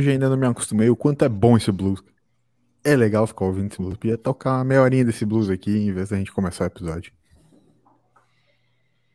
hoje 0.00 0.10
ainda 0.10 0.28
não 0.28 0.36
me 0.36 0.46
acostumei 0.46 0.88
o 0.88 0.96
quanto 0.96 1.24
é 1.24 1.28
bom 1.28 1.56
esse 1.56 1.70
blues. 1.70 2.02
É 2.82 2.96
legal 2.96 3.26
ficar 3.26 3.44
ouvindo 3.44 3.70
esse 3.70 3.78
blues. 3.78 3.96
Podia 3.96 4.16
tocar 4.16 4.56
uma 4.56 4.64
meia 4.64 4.82
horinha 4.82 5.04
desse 5.04 5.24
blues 5.24 5.50
aqui 5.50 5.70
em 5.70 5.92
vez 5.92 6.08
da 6.08 6.16
gente 6.16 6.32
começar 6.32 6.64
o 6.64 6.66
episódio. 6.66 7.12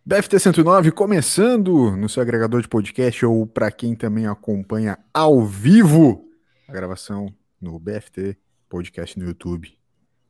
BFT 0.05 0.39
109 0.39 0.91
começando 0.91 1.97
no 1.97 2.07
seu 2.07 2.21
agregador 2.21 2.61
de 2.61 2.67
podcast 2.67 3.25
ou 3.25 3.47
para 3.47 3.71
quem 3.71 3.95
também 3.95 4.27
acompanha 4.27 4.99
ao 5.11 5.43
vivo 5.43 6.23
a 6.67 6.71
gravação 6.71 7.33
no 7.59 7.79
BFT 7.79 8.37
Podcast 8.69 9.17
no 9.17 9.25
YouTube. 9.25 9.73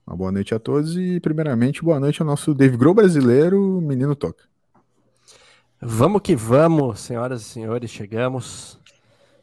Uma 0.07 0.15
boa 0.15 0.31
noite 0.31 0.55
a 0.55 0.59
todos 0.59 0.95
e, 0.95 1.19
primeiramente, 1.19 1.83
boa 1.83 1.99
noite 1.99 2.21
ao 2.21 2.27
nosso 2.27 2.53
Dave 2.53 2.77
Grohl 2.77 2.93
brasileiro, 2.93 3.81
Menino 3.81 4.15
Toca. 4.15 4.43
Vamos 5.81 6.21
que 6.21 6.35
vamos, 6.35 7.01
senhoras 7.01 7.41
e 7.41 7.45
senhores, 7.45 7.91
chegamos. 7.91 8.79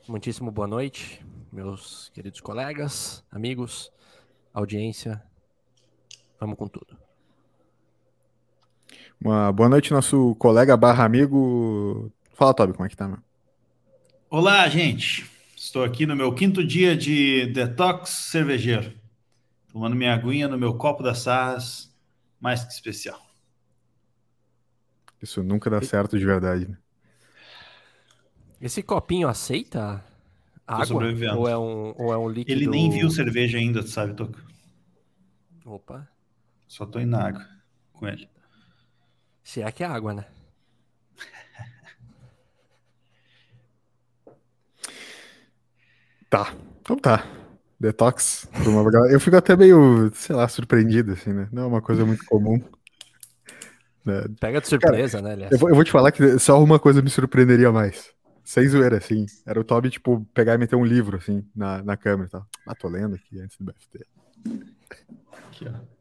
Muitíssimo 0.09 0.51
boa 0.51 0.66
noite, 0.66 1.24
meus 1.52 2.11
queridos 2.12 2.41
colegas, 2.41 3.24
amigos, 3.30 3.92
audiência. 4.52 5.23
Vamos 6.41 6.59
com 6.59 6.66
tudo. 6.66 6.98
Uma 9.20 9.52
boa 9.52 9.69
noite, 9.69 9.92
nosso 9.92 10.34
colega 10.34 10.77
barra 10.77 11.05
amigo. 11.05 12.12
Fala, 12.33 12.52
Toby, 12.52 12.73
como 12.73 12.84
é 12.84 12.88
que 12.88 12.97
tá, 12.97 13.06
meu? 13.06 13.19
Olá, 14.28 14.69
gente. 14.69 15.30
Estou 15.56 15.84
aqui 15.84 16.05
no 16.05 16.17
meu 16.17 16.34
quinto 16.34 16.67
dia 16.67 16.97
de 16.97 17.47
detox 17.47 18.11
cervejeiro. 18.11 18.92
Tomando 19.73 19.95
minha 19.95 20.12
aguinha 20.12 20.48
no 20.48 20.58
meu 20.58 20.75
copo 20.75 21.05
da 21.05 21.14
Sarras, 21.14 21.95
mais 22.41 22.64
que 22.64 22.73
especial. 22.73 23.25
Isso 25.23 25.45
nunca 25.45 25.70
dá 25.70 25.80
certo 25.80 26.19
de 26.19 26.27
verdade, 26.27 26.67
né? 26.67 26.77
Esse 28.62 28.80
copinho 28.80 29.27
aceita 29.27 30.05
água? 30.64 31.02
Ou 31.36 31.48
é 31.48 31.58
um, 31.58 31.94
ou 31.98 32.12
é 32.12 32.16
um 32.16 32.28
líquido? 32.28 32.52
Ele 32.52 32.68
nem 32.68 32.88
viu 32.88 33.10
cerveja 33.10 33.58
ainda, 33.58 33.82
sabe, 33.82 34.14
Toca? 34.14 34.41
Opa. 35.64 36.08
Só 36.68 36.86
tô 36.86 37.00
indo 37.00 37.10
na 37.10 37.27
água 37.27 37.44
com 37.92 38.06
ele. 38.06 38.28
Se 39.42 39.60
é 39.62 39.72
que 39.72 39.83
é 39.83 39.86
água, 39.86 40.14
né? 40.14 40.24
Tá, 46.30 46.55
então 46.80 46.96
tá. 46.96 47.27
Detox. 47.78 48.48
Eu 49.10 49.20
fico 49.20 49.36
até 49.36 49.55
meio, 49.55 50.10
sei 50.14 50.34
lá, 50.34 50.48
surpreendido, 50.48 51.12
assim, 51.12 51.30
né? 51.30 51.46
Não 51.52 51.64
é 51.64 51.66
uma 51.66 51.83
coisa 51.83 52.06
muito 52.06 52.24
comum. 52.24 52.58
Né? 54.02 54.24
Pega 54.40 54.60
de 54.60 54.68
surpresa, 54.68 55.20
Cara, 55.20 55.36
né, 55.36 55.48
eu 55.50 55.58
vou, 55.58 55.68
eu 55.68 55.74
vou, 55.74 55.84
te 55.84 55.90
falar 55.90 56.10
que 56.10 56.38
só 56.38 56.62
uma 56.62 56.78
coisa 56.78 57.02
me 57.02 57.10
surpreenderia 57.10 57.70
mais. 57.70 58.14
Sem 58.45 58.69
zoeira, 58.69 58.98
assim. 58.98 59.27
Era 59.47 59.61
o 59.61 59.65
Toby, 59.65 59.91
tipo, 59.91 60.27
pegar 60.35 60.55
e 60.55 60.59
meter 60.59 60.77
um 60.77 60.85
livro, 60.85 61.17
assim, 61.17 61.47
na, 61.55 61.83
na 61.83 61.97
câmera 61.97 62.27
e 62.27 62.31
tal. 62.31 62.47
Ah, 62.67 62.75
tô 62.75 62.89
lendo 62.89 63.15
aqui 63.15 63.41
antes 63.41 63.57
do 63.57 63.65
BFT. 63.65 64.05
Aqui, 65.48 65.67
ó. 65.69 65.93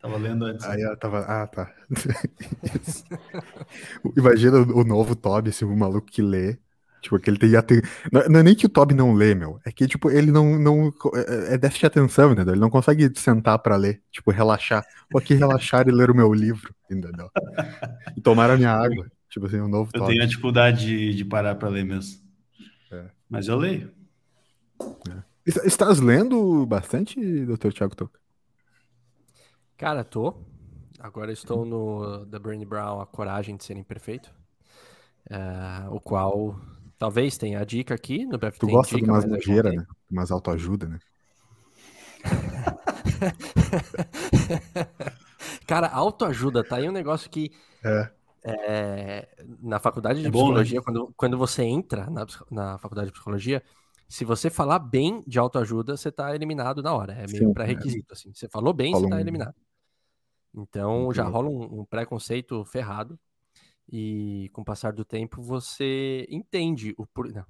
Tava 0.00 0.16
lendo 0.16 0.46
antes. 0.46 0.64
Aí 0.64 0.82
ela 0.82 0.96
tava. 0.96 1.20
Ah, 1.20 1.46
tá. 1.46 1.70
Imagina 4.16 4.58
o, 4.58 4.78
o 4.78 4.84
novo 4.84 5.14
Toby, 5.14 5.50
assim, 5.50 5.66
o 5.66 5.76
maluco 5.76 6.06
que 6.06 6.22
lê. 6.22 6.58
Tipo, 7.02 7.18
que 7.18 7.30
ele 7.30 7.38
tem 7.38 7.56
aten... 7.56 7.80
não, 8.12 8.28
não 8.28 8.40
é 8.40 8.42
nem 8.42 8.54
que 8.54 8.66
o 8.66 8.68
Toby 8.68 8.94
não 8.94 9.14
lê, 9.14 9.34
meu. 9.34 9.58
É 9.64 9.72
que, 9.72 9.86
tipo, 9.86 10.10
ele 10.10 10.30
não. 10.30 10.58
não 10.58 10.92
é, 11.14 11.54
é 11.54 11.58
déficit 11.58 11.80
de 11.80 11.86
atenção, 11.86 12.32
entendeu? 12.32 12.54
Ele 12.54 12.60
não 12.60 12.70
consegue 12.70 13.10
sentar 13.18 13.58
pra 13.58 13.76
ler, 13.76 14.02
tipo, 14.10 14.30
relaxar. 14.30 14.84
Vou 15.10 15.20
aqui 15.20 15.34
relaxar 15.34 15.88
e 15.88 15.92
ler 15.92 16.10
o 16.10 16.14
meu 16.14 16.32
livro, 16.32 16.74
entendeu? 16.90 17.30
E 18.16 18.20
tomar 18.20 18.50
a 18.50 18.56
minha 18.56 18.72
água. 18.72 19.10
Tipo 19.30 19.46
assim, 19.46 19.60
um 19.60 19.68
novo 19.68 19.90
Eu 19.94 20.04
tenho 20.04 20.22
a 20.22 20.26
dificuldade 20.26 20.84
de, 20.84 21.14
de 21.14 21.24
parar 21.24 21.54
pra 21.54 21.68
ler 21.68 21.84
mesmo. 21.84 22.20
É. 22.90 23.08
Mas 23.28 23.46
eu 23.46 23.56
leio. 23.56 23.92
É. 25.08 25.22
Estás 25.46 26.00
lendo 26.00 26.66
bastante, 26.66 27.46
Dr. 27.46 27.72
Thiago 27.72 27.94
Toca? 27.94 28.18
Cara, 29.76 30.04
tô. 30.04 30.34
Agora 30.98 31.32
estou 31.32 31.64
no 31.64 32.26
The 32.26 32.38
Bernie 32.38 32.66
Brown, 32.66 33.00
A 33.00 33.06
Coragem 33.06 33.56
de 33.56 33.64
Ser 33.64 33.76
Imperfeito. 33.76 34.30
Uh, 35.30 35.94
o 35.94 36.00
qual 36.00 36.60
talvez 36.98 37.38
tenha 37.38 37.60
a 37.60 37.64
dica 37.64 37.94
aqui 37.94 38.26
no 38.26 38.36
BFT. 38.36 38.58
Tu 38.58 38.66
gosta 38.66 38.96
dica, 38.96 39.06
de 39.06 39.10
umas 39.10 39.24
ligeira, 39.24 39.72
né? 39.72 39.86
Umas 40.10 40.30
autoajuda, 40.30 40.88
né? 40.88 40.98
Cara, 45.66 45.88
autoajuda, 45.88 46.62
tá 46.62 46.76
aí 46.76 46.88
um 46.88 46.92
negócio 46.92 47.30
que. 47.30 47.50
É. 47.82 48.10
É, 48.42 49.28
na 49.60 49.78
faculdade 49.78 50.20
de 50.20 50.28
é 50.28 50.30
psicologia, 50.30 50.80
bom, 50.80 50.92
né? 50.92 50.98
quando, 51.00 51.14
quando 51.16 51.38
você 51.38 51.62
entra 51.62 52.08
na, 52.08 52.26
na 52.50 52.78
faculdade 52.78 53.08
de 53.08 53.12
psicologia, 53.12 53.62
se 54.08 54.24
você 54.24 54.50
falar 54.50 54.78
bem 54.78 55.22
de 55.26 55.38
autoajuda, 55.38 55.96
você 55.96 56.10
tá 56.10 56.34
eliminado 56.34 56.82
na 56.82 56.92
hora. 56.92 57.12
É 57.12 57.26
meio 57.26 57.52
pré-requisito, 57.52 58.12
assim. 58.12 58.32
Você 58.34 58.48
falou 58.48 58.72
bem, 58.72 58.92
Falou 58.92 59.08
você 59.08 59.14
tá 59.14 59.20
eliminado. 59.20 59.54
Então 60.52 61.12
já 61.12 61.22
rola 61.24 61.48
um, 61.48 61.80
um, 61.80 61.84
preconceito 61.84 62.64
ferrado. 62.64 63.18
E 63.92 64.50
com 64.52 64.62
o 64.62 64.64
passar 64.64 64.92
do 64.92 65.04
tempo 65.04 65.42
você 65.42 66.26
entende 66.28 66.94
o 66.96 67.06
por... 67.06 67.32
Não, 67.32 67.44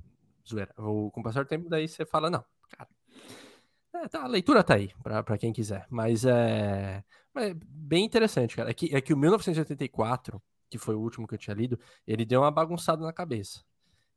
zoeira. 0.46 0.74
O, 0.76 1.10
com 1.10 1.20
o 1.20 1.22
passar 1.22 1.44
do 1.44 1.48
tempo, 1.48 1.68
daí 1.68 1.88
você 1.88 2.04
fala, 2.04 2.28
não, 2.28 2.44
cara. 2.68 2.88
É, 3.94 4.08
tá, 4.08 4.22
a 4.22 4.26
leitura 4.26 4.62
tá 4.62 4.74
aí, 4.74 4.90
para 5.02 5.38
quem 5.38 5.52
quiser. 5.52 5.86
Mas 5.88 6.24
é, 6.24 7.02
é, 7.36 7.54
bem 7.54 8.04
interessante, 8.04 8.54
cara. 8.54 8.70
É 8.70 8.74
que, 8.74 8.94
é 8.94 9.00
que 9.00 9.12
o 9.12 9.16
1984, 9.16 10.40
que 10.70 10.78
foi 10.78 10.94
o 10.94 11.00
último 11.00 11.26
que 11.26 11.34
eu 11.34 11.38
tinha 11.38 11.54
lido, 11.54 11.78
ele 12.06 12.24
deu 12.24 12.40
uma 12.40 12.50
bagunçada 12.50 13.04
na 13.04 13.12
cabeça. 13.12 13.60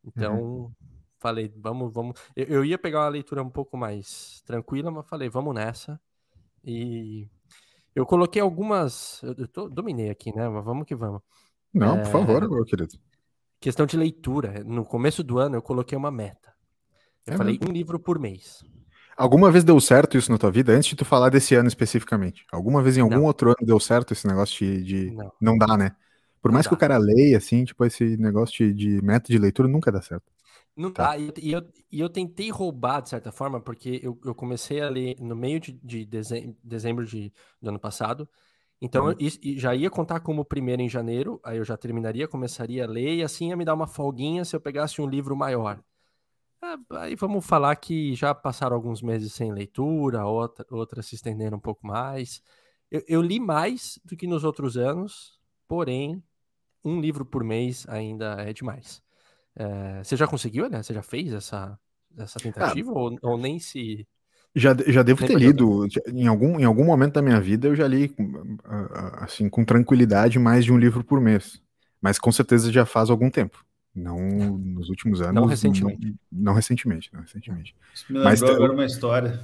Então, 0.06 0.40
uhum. 0.40 0.72
falei, 1.19 1.52
vamos, 1.58 1.91
vamos. 1.91 2.19
Eu, 2.36 2.46
eu 2.46 2.66
ia 2.66 2.78
pegar 2.78 3.00
uma 3.00 3.09
leitura 3.09 3.41
um 3.41 3.50
pouco 3.50 3.75
mais 3.75 4.41
tranquila, 4.46 4.92
mas 4.92 5.08
falei, 5.08 5.28
vamos 5.28 5.56
nessa. 5.56 6.00
E 6.63 7.28
eu 7.96 8.06
coloquei 8.06 8.42
algumas. 8.42 9.22
Eu 9.24 9.47
tô, 9.47 9.68
dominei 9.68 10.09
aqui, 10.09 10.34
né? 10.34 10.47
Mas 10.47 10.63
vamos 10.63 10.86
que 10.86 10.96
vamos. 10.96 11.22
Não, 11.74 11.97
é... 11.97 12.02
por 12.03 12.12
favor, 12.12 12.50
meu 12.50 12.63
querido. 12.63 12.96
Questão 13.59 13.86
de 13.86 13.97
leitura. 13.97 14.63
No 14.63 14.86
começo 14.86 15.24
do 15.24 15.40
ano 15.40 15.56
eu 15.56 15.62
coloquei 15.62 15.97
uma 15.97 16.12
meta. 16.12 16.53
Eu 17.25 17.34
é 17.34 17.38
falei 17.38 17.58
mesmo? 17.58 17.69
um 17.69 17.74
livro 17.74 18.00
por 18.00 18.19
mês. 18.19 18.63
Alguma 19.16 19.52
vez 19.52 19.63
deu 19.63 19.80
certo 19.80 20.18
isso 20.18 20.31
na 20.31 20.38
tua 20.38 20.52
vida? 20.52 20.74
Antes 20.74 20.90
de 20.90 20.96
tu 20.96 21.06
falar 21.06 21.30
desse 21.30 21.56
ano 21.56 21.68
especificamente. 21.68 22.46
Alguma 22.52 22.81
vez 22.81 22.97
em 22.97 23.02
algum 23.02 23.16
não. 23.18 23.24
outro 23.24 23.50
ano 23.50 23.66
deu 23.66 23.80
certo 23.80 24.12
esse 24.12 24.28
negócio 24.28 24.58
de. 24.58 24.84
de... 24.84 25.12
Não. 25.12 25.31
não 25.40 25.58
dá, 25.58 25.78
né? 25.78 25.96
Por 26.44 26.52
mais 26.52 26.68
que 26.68 26.74
o 26.74 26.78
cara 26.78 26.98
leia, 26.98 27.38
assim, 27.38 27.64
tipo, 27.64 27.86
esse 27.86 28.18
negócio 28.18 28.74
de, 28.74 28.74
de 28.74 29.02
meta 29.02 29.31
de 29.31 29.40
leitura 29.40 29.66
nunca 29.66 29.90
dá 29.90 30.02
certo. 30.02 30.30
Não 30.76 30.92
tá. 30.92 31.16
dá. 31.16 31.18
E 31.18 31.54
eu, 31.54 31.66
e 31.90 32.00
eu 32.02 32.09
tentei 32.09 32.50
roubar, 32.50 33.02
de 33.02 33.08
certa 33.08 33.31
forma, 33.31 33.62
porque 33.62 34.02
eu, 34.04 34.20
eu 34.26 34.36
comecei 34.36 34.81
a 34.81 34.90
ler 34.90 35.16
no 35.22 35.38
meio 35.38 35.58
de, 35.58 35.72
de 35.81 36.06
dezembro, 36.06 36.58
dezembro 36.62 37.06
de, 37.06 37.31
do 37.62 37.70
ano 37.70 37.80
passado. 37.80 38.28
Então, 38.81 39.06
uhum. 39.06 39.16
eu, 39.18 39.58
já 39.58 39.74
ia 39.74 39.90
contar 39.90 40.20
como 40.20 40.44
primeiro 40.44 40.81
em 40.81 40.90
janeiro, 40.90 41.40
aí 41.46 41.59
eu 41.59 41.64
já 41.64 41.78
terminaria, 41.78 42.28
começaria 42.28 42.84
a 42.84 42.90
ler, 42.90 43.16
e 43.16 43.24
assim 43.24 43.48
ia 43.48 43.56
me 43.56 43.64
dar 43.64 43.74
uma 43.74 43.88
folguinha 43.88 44.44
se 44.44 44.54
eu 44.54 44.60
pegasse 44.60 45.02
um 45.02 45.08
livro 45.08 45.38
maior. 45.38 45.81
É, 46.62 46.98
aí 46.98 47.16
vamos 47.16 47.46
falar 47.46 47.74
que 47.78 48.14
já 48.16 48.36
passaram 48.36 48.75
alguns 48.75 49.02
meses 49.02 49.31
sem 49.31 49.54
leitura, 49.54 50.25
outra, 50.25 50.66
outras 50.70 51.06
se 51.06 51.16
estenderam 51.16 51.58
um 51.58 51.62
pouco 51.62 51.88
mais. 51.88 52.42
Eu, 52.92 53.02
eu 53.08 53.22
li 53.22 53.40
mais 53.40 53.98
do 54.04 54.18
que 54.18 54.28
nos 54.28 54.44
outros 54.44 54.75
anos, 54.75 55.40
porém, 55.70 56.22
um 56.84 57.00
livro 57.00 57.25
por 57.25 57.44
mês 57.44 57.86
ainda 57.88 58.36
é 58.42 58.54
demais. 58.54 59.02
É, 59.56 60.04
você 60.04 60.16
já 60.16 60.28
conseguiu, 60.28 60.69
né? 60.69 60.81
Você 60.81 60.94
já 60.94 61.02
fez 61.02 61.31
essa, 61.31 61.78
essa 62.18 62.40
tentativa 62.40 62.92
ah, 62.92 62.96
ou, 62.96 63.18
ou, 63.22 63.38
nem 63.38 63.60
se. 63.60 64.07
Já, 64.56 64.75
já 64.88 65.02
devo 65.02 65.25
ter 65.25 65.38
lido, 65.38 65.88
em 66.07 66.28
algum, 66.28 66.60
em 66.60 66.63
algum 66.63 66.84
momento 66.84 67.13
da 67.13 67.22
minha 67.22 67.40
vida 67.40 67.68
eu 67.68 67.75
já 67.75 67.88
li, 67.88 68.16
assim, 69.16 69.50
com 69.50 69.66
tranquilidade, 69.66 70.38
mais 70.38 70.63
de 70.63 70.72
um 70.72 70.78
livro 70.78 71.04
por 71.04 71.19
mês. 71.19 71.60
Mas 72.02 72.19
com 72.19 72.31
certeza 72.31 72.72
já 72.72 72.86
faz 72.86 73.10
algum 73.10 73.30
tempo. 73.30 73.66
Não 73.96 74.18
nos 74.57 74.90
últimos 74.90 75.22
anos. 75.22 75.36
Não 75.36 75.46
recentemente. 75.46 76.06
Não, 76.06 76.16
não 76.31 76.54
recentemente, 76.54 77.10
não 77.13 77.22
recentemente. 77.22 77.75
Isso 77.94 78.12
me 78.12 78.19
Mas 78.19 78.42
agora 78.44 78.74
uma 78.74 78.86
história. 78.86 79.40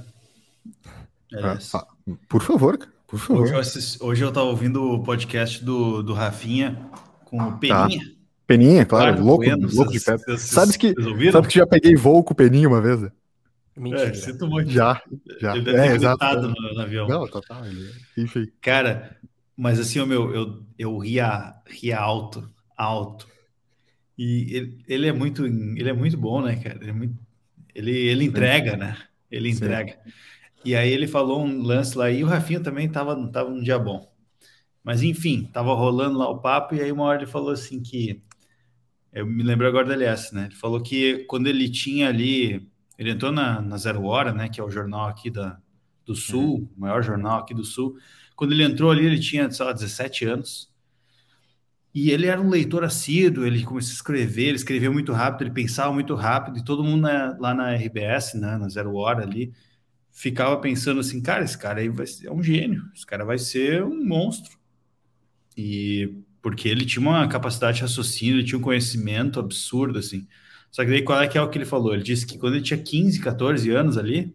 Ah, 1.32 1.58
ah, 1.74 1.86
por 2.28 2.42
favor, 2.42 2.78
por 3.06 3.18
favor. 3.18 3.42
Hoje 3.42 3.54
eu, 3.54 3.58
assisti, 3.60 4.02
hoje 4.02 4.24
eu 4.24 4.32
tava 4.32 4.46
ouvindo 4.46 4.92
o 4.92 5.02
podcast 5.02 5.64
do, 5.64 6.02
do 6.02 6.12
Rafinha 6.12 6.90
com 7.30 7.38
o 7.38 7.52
tá. 7.52 7.58
Peninha. 7.58 8.04
Tá. 8.04 8.20
Peninha, 8.46 8.84
claro, 8.84 9.12
claro 9.12 9.24
louco, 9.24 9.44
bueno, 9.44 9.68
louco 9.72 9.92
de 9.92 10.00
pedra. 10.00 10.36
Sabe 10.36 10.76
que, 10.76 10.92
sabe 11.30 11.46
que 11.46 11.54
já 11.54 11.66
peguei 11.66 11.94
voo 11.94 12.24
com 12.24 12.32
o 12.32 12.36
Peninha 12.36 12.68
uma 12.68 12.80
vez? 12.80 13.08
Mentira. 13.76 14.08
É, 14.08 14.14
sinto 14.14 14.48
muito. 14.48 14.70
Já, 14.70 15.00
já. 15.40 15.54
Ele 15.54 15.64
deve 15.64 15.78
é, 15.78 15.88
ter 15.88 15.94
exato. 15.94 16.24
No, 16.42 16.74
no, 16.74 16.80
avião. 16.80 17.06
Não, 17.06 17.28
total. 17.28 17.64
Ele... 17.64 17.90
Enfim. 18.18 18.48
Cara, 18.60 19.16
mas 19.56 19.78
assim, 19.78 20.04
meu, 20.04 20.34
eu, 20.34 20.62
eu 20.76 20.98
ria, 20.98 21.54
ria 21.64 22.00
alto, 22.00 22.50
alto. 22.76 23.28
E 24.18 24.54
ele, 24.54 24.78
ele, 24.88 25.06
é 25.06 25.12
muito, 25.12 25.46
ele 25.46 25.88
é 25.88 25.92
muito 25.92 26.18
bom, 26.18 26.42
né, 26.42 26.56
cara? 26.56 26.78
Ele, 26.80 26.90
é 26.90 26.92
muito, 26.92 27.14
ele, 27.72 27.96
ele 27.96 28.24
entrega, 28.24 28.76
né? 28.76 28.96
Ele 29.30 29.48
entrega. 29.48 29.92
Sim. 29.92 30.12
E 30.64 30.74
aí 30.74 30.90
ele 30.90 31.06
falou 31.06 31.42
um 31.42 31.62
lance 31.62 31.96
lá, 31.96 32.10
e 32.10 32.22
o 32.22 32.26
Rafinha 32.26 32.60
também 32.60 32.88
tava, 32.88 33.16
tava 33.28 33.48
num 33.48 33.62
dia 33.62 33.78
bom. 33.78 34.09
Mas 34.82 35.02
enfim, 35.02 35.48
tava 35.52 35.74
rolando 35.74 36.18
lá 36.18 36.28
o 36.28 36.40
papo, 36.40 36.74
e 36.74 36.80
aí 36.80 36.90
uma 36.90 37.04
hora 37.04 37.22
ele 37.22 37.30
falou 37.30 37.50
assim 37.50 37.80
que 37.82 38.22
eu 39.12 39.26
me 39.26 39.42
lembro 39.42 39.66
agora 39.66 39.86
da 39.86 39.94
LS, 39.94 40.34
né? 40.34 40.46
Ele 40.46 40.54
falou 40.54 40.80
que 40.82 41.24
quando 41.26 41.48
ele 41.48 41.68
tinha 41.68 42.08
ali, 42.08 42.68
Ele 42.98 43.10
entrou 43.10 43.32
na, 43.32 43.60
na 43.60 43.76
Zero 43.76 44.04
Hora, 44.04 44.32
né, 44.32 44.48
que 44.48 44.60
é 44.60 44.64
o 44.64 44.70
jornal 44.70 45.08
aqui 45.08 45.30
da, 45.30 45.58
do 46.04 46.14
Sul, 46.14 46.58
uhum. 46.58 46.68
o 46.76 46.80
maior 46.80 47.02
jornal 47.02 47.40
aqui 47.40 47.54
do 47.54 47.64
Sul. 47.64 47.96
Quando 48.36 48.52
ele 48.52 48.62
entrou 48.64 48.90
ali, 48.90 49.04
ele 49.06 49.18
tinha, 49.18 49.50
sei 49.50 49.64
lá, 49.66 49.72
17 49.72 50.24
anos. 50.26 50.70
E 51.94 52.10
ele 52.10 52.26
era 52.26 52.40
um 52.40 52.48
leitor 52.48 52.84
assíduo, 52.84 53.44
ele 53.44 53.64
começou 53.64 53.90
a 53.90 53.94
escrever, 53.94 54.48
ele 54.48 54.56
escrevia 54.56 54.90
muito 54.90 55.12
rápido, 55.12 55.42
ele 55.42 55.50
pensava 55.50 55.92
muito 55.92 56.14
rápido, 56.14 56.58
e 56.58 56.64
todo 56.64 56.84
mundo 56.84 57.02
na, 57.02 57.36
lá 57.38 57.52
na 57.52 57.74
RBS, 57.74 58.34
né, 58.34 58.56
na 58.56 58.68
Zero 58.68 58.94
Hora 58.94 59.24
ali, 59.24 59.52
ficava 60.10 60.56
pensando 60.58 61.00
assim, 61.00 61.20
cara, 61.20 61.42
esse 61.44 61.58
cara 61.58 61.80
aí 61.80 61.88
vai 61.88 62.06
ser, 62.06 62.28
é 62.28 62.32
um 62.32 62.42
gênio, 62.42 62.84
esse 62.94 63.04
cara 63.04 63.24
vai 63.24 63.38
ser 63.38 63.82
um 63.82 64.04
monstro. 64.06 64.59
E 65.60 66.24
porque 66.40 66.68
ele 66.68 66.86
tinha 66.86 67.02
uma 67.02 67.28
capacidade 67.28 67.76
de 67.76 67.82
raciocínio, 67.82 68.36
ele 68.36 68.44
tinha 68.44 68.58
um 68.58 68.62
conhecimento 68.62 69.38
absurdo, 69.38 69.98
assim. 69.98 70.26
Só 70.70 70.82
que 70.82 70.90
daí 70.90 71.02
qual 71.02 71.20
é 71.20 71.28
que 71.28 71.36
é 71.36 71.42
o 71.42 71.50
que 71.50 71.58
ele 71.58 71.66
falou? 71.66 71.92
Ele 71.92 72.02
disse 72.02 72.26
que 72.26 72.38
quando 72.38 72.54
ele 72.54 72.62
tinha 72.62 72.78
15, 72.78 73.20
14 73.20 73.70
anos 73.70 73.98
ali, 73.98 74.34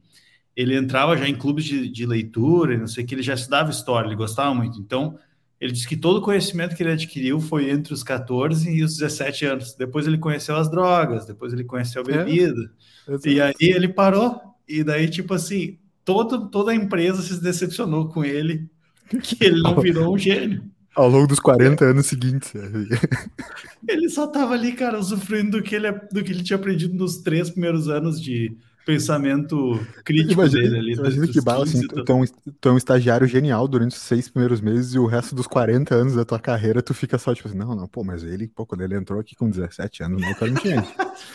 ele 0.55 0.77
entrava 0.77 1.17
já 1.17 1.27
em 1.27 1.35
clubes 1.35 1.65
de, 1.65 1.89
de 1.89 2.05
leitura, 2.05 2.77
não 2.77 2.85
sei 2.85 3.03
o 3.03 3.07
que, 3.07 3.15
ele 3.15 3.23
já 3.23 3.33
estudava 3.33 3.71
história, 3.71 4.07
ele 4.07 4.15
gostava 4.15 4.53
muito. 4.53 4.79
Então, 4.79 5.17
ele 5.59 5.71
disse 5.71 5.87
que 5.87 5.97
todo 5.97 6.17
o 6.17 6.21
conhecimento 6.21 6.75
que 6.75 6.83
ele 6.83 6.91
adquiriu 6.91 7.39
foi 7.39 7.71
entre 7.71 7.91
os 7.91 8.03
14 8.03 8.69
e 8.69 8.83
os 8.83 8.97
17 8.97 9.45
anos. 9.45 9.73
Depois 9.73 10.05
ele 10.05 10.19
conheceu 10.19 10.55
as 10.55 10.69
drogas, 10.69 11.25
depois 11.25 11.53
ele 11.53 11.63
conheceu 11.63 12.03
a 12.05 12.11
é, 12.11 12.17
bebida. 12.17 12.71
É, 13.07 13.29
e 13.29 13.41
aí 13.41 13.53
ele 13.59 13.87
parou. 13.87 14.39
E 14.67 14.83
daí, 14.83 15.09
tipo 15.09 15.33
assim, 15.33 15.79
todo, 16.03 16.49
toda 16.49 16.71
a 16.71 16.75
empresa 16.75 17.23
se 17.23 17.41
decepcionou 17.41 18.09
com 18.09 18.23
ele, 18.23 18.69
que 19.23 19.43
ele 19.43 19.61
não 19.63 19.79
virou 19.79 20.13
um 20.13 20.17
gênio. 20.17 20.74
Ao 20.95 21.09
longo 21.09 21.27
dos 21.27 21.39
40 21.39 21.83
anos 21.83 22.05
seguintes. 22.05 22.53
ele 23.87 24.09
só 24.09 24.27
tava 24.27 24.53
ali, 24.53 24.71
cara, 24.73 24.97
usufruindo 24.97 25.57
do 25.57 25.63
que 25.63 25.75
ele, 25.75 25.91
do 25.91 26.23
que 26.23 26.31
ele 26.31 26.43
tinha 26.43 26.57
aprendido 26.57 26.95
nos 26.95 27.17
três 27.17 27.49
primeiros 27.49 27.89
anos 27.89 28.21
de 28.21 28.55
pensamento 28.85 29.79
crítico 30.03 30.33
imagina, 30.33 30.61
dele 30.61 30.77
ali. 30.77 30.93
Imagina 30.93 31.27
que 31.27 31.41
bala, 31.41 31.63
assim, 31.63 31.85
tu, 31.87 32.03
tu, 32.05 32.53
tu, 32.61 32.69
é 32.69 32.71
um 32.71 32.77
estagiário 32.77 33.27
genial 33.27 33.67
durante 33.67 33.95
os 33.95 34.01
seis 34.01 34.29
primeiros 34.29 34.61
meses 34.61 34.93
e 34.93 34.99
o 34.99 35.07
resto 35.07 35.33
dos 35.33 35.47
40 35.47 35.93
anos 35.95 36.15
da 36.15 36.23
tua 36.23 36.39
carreira 36.39 36.81
tu 36.81 36.93
fica 36.93 37.17
só 37.17 37.33
tipo 37.33 37.47
assim, 37.47 37.57
não, 37.57 37.75
não, 37.75 37.87
pô, 37.87 38.03
mas 38.03 38.23
ele, 38.23 38.47
pô, 38.47 38.65
quando 38.65 38.81
ele 38.81 38.95
entrou 38.95 39.19
aqui 39.19 39.35
com 39.35 39.49
17 39.49 40.03
anos, 40.03 40.21
não, 40.21 40.31
o 40.31 40.35
cara 40.35 40.51
não 40.51 40.61
tinha. 40.61 40.85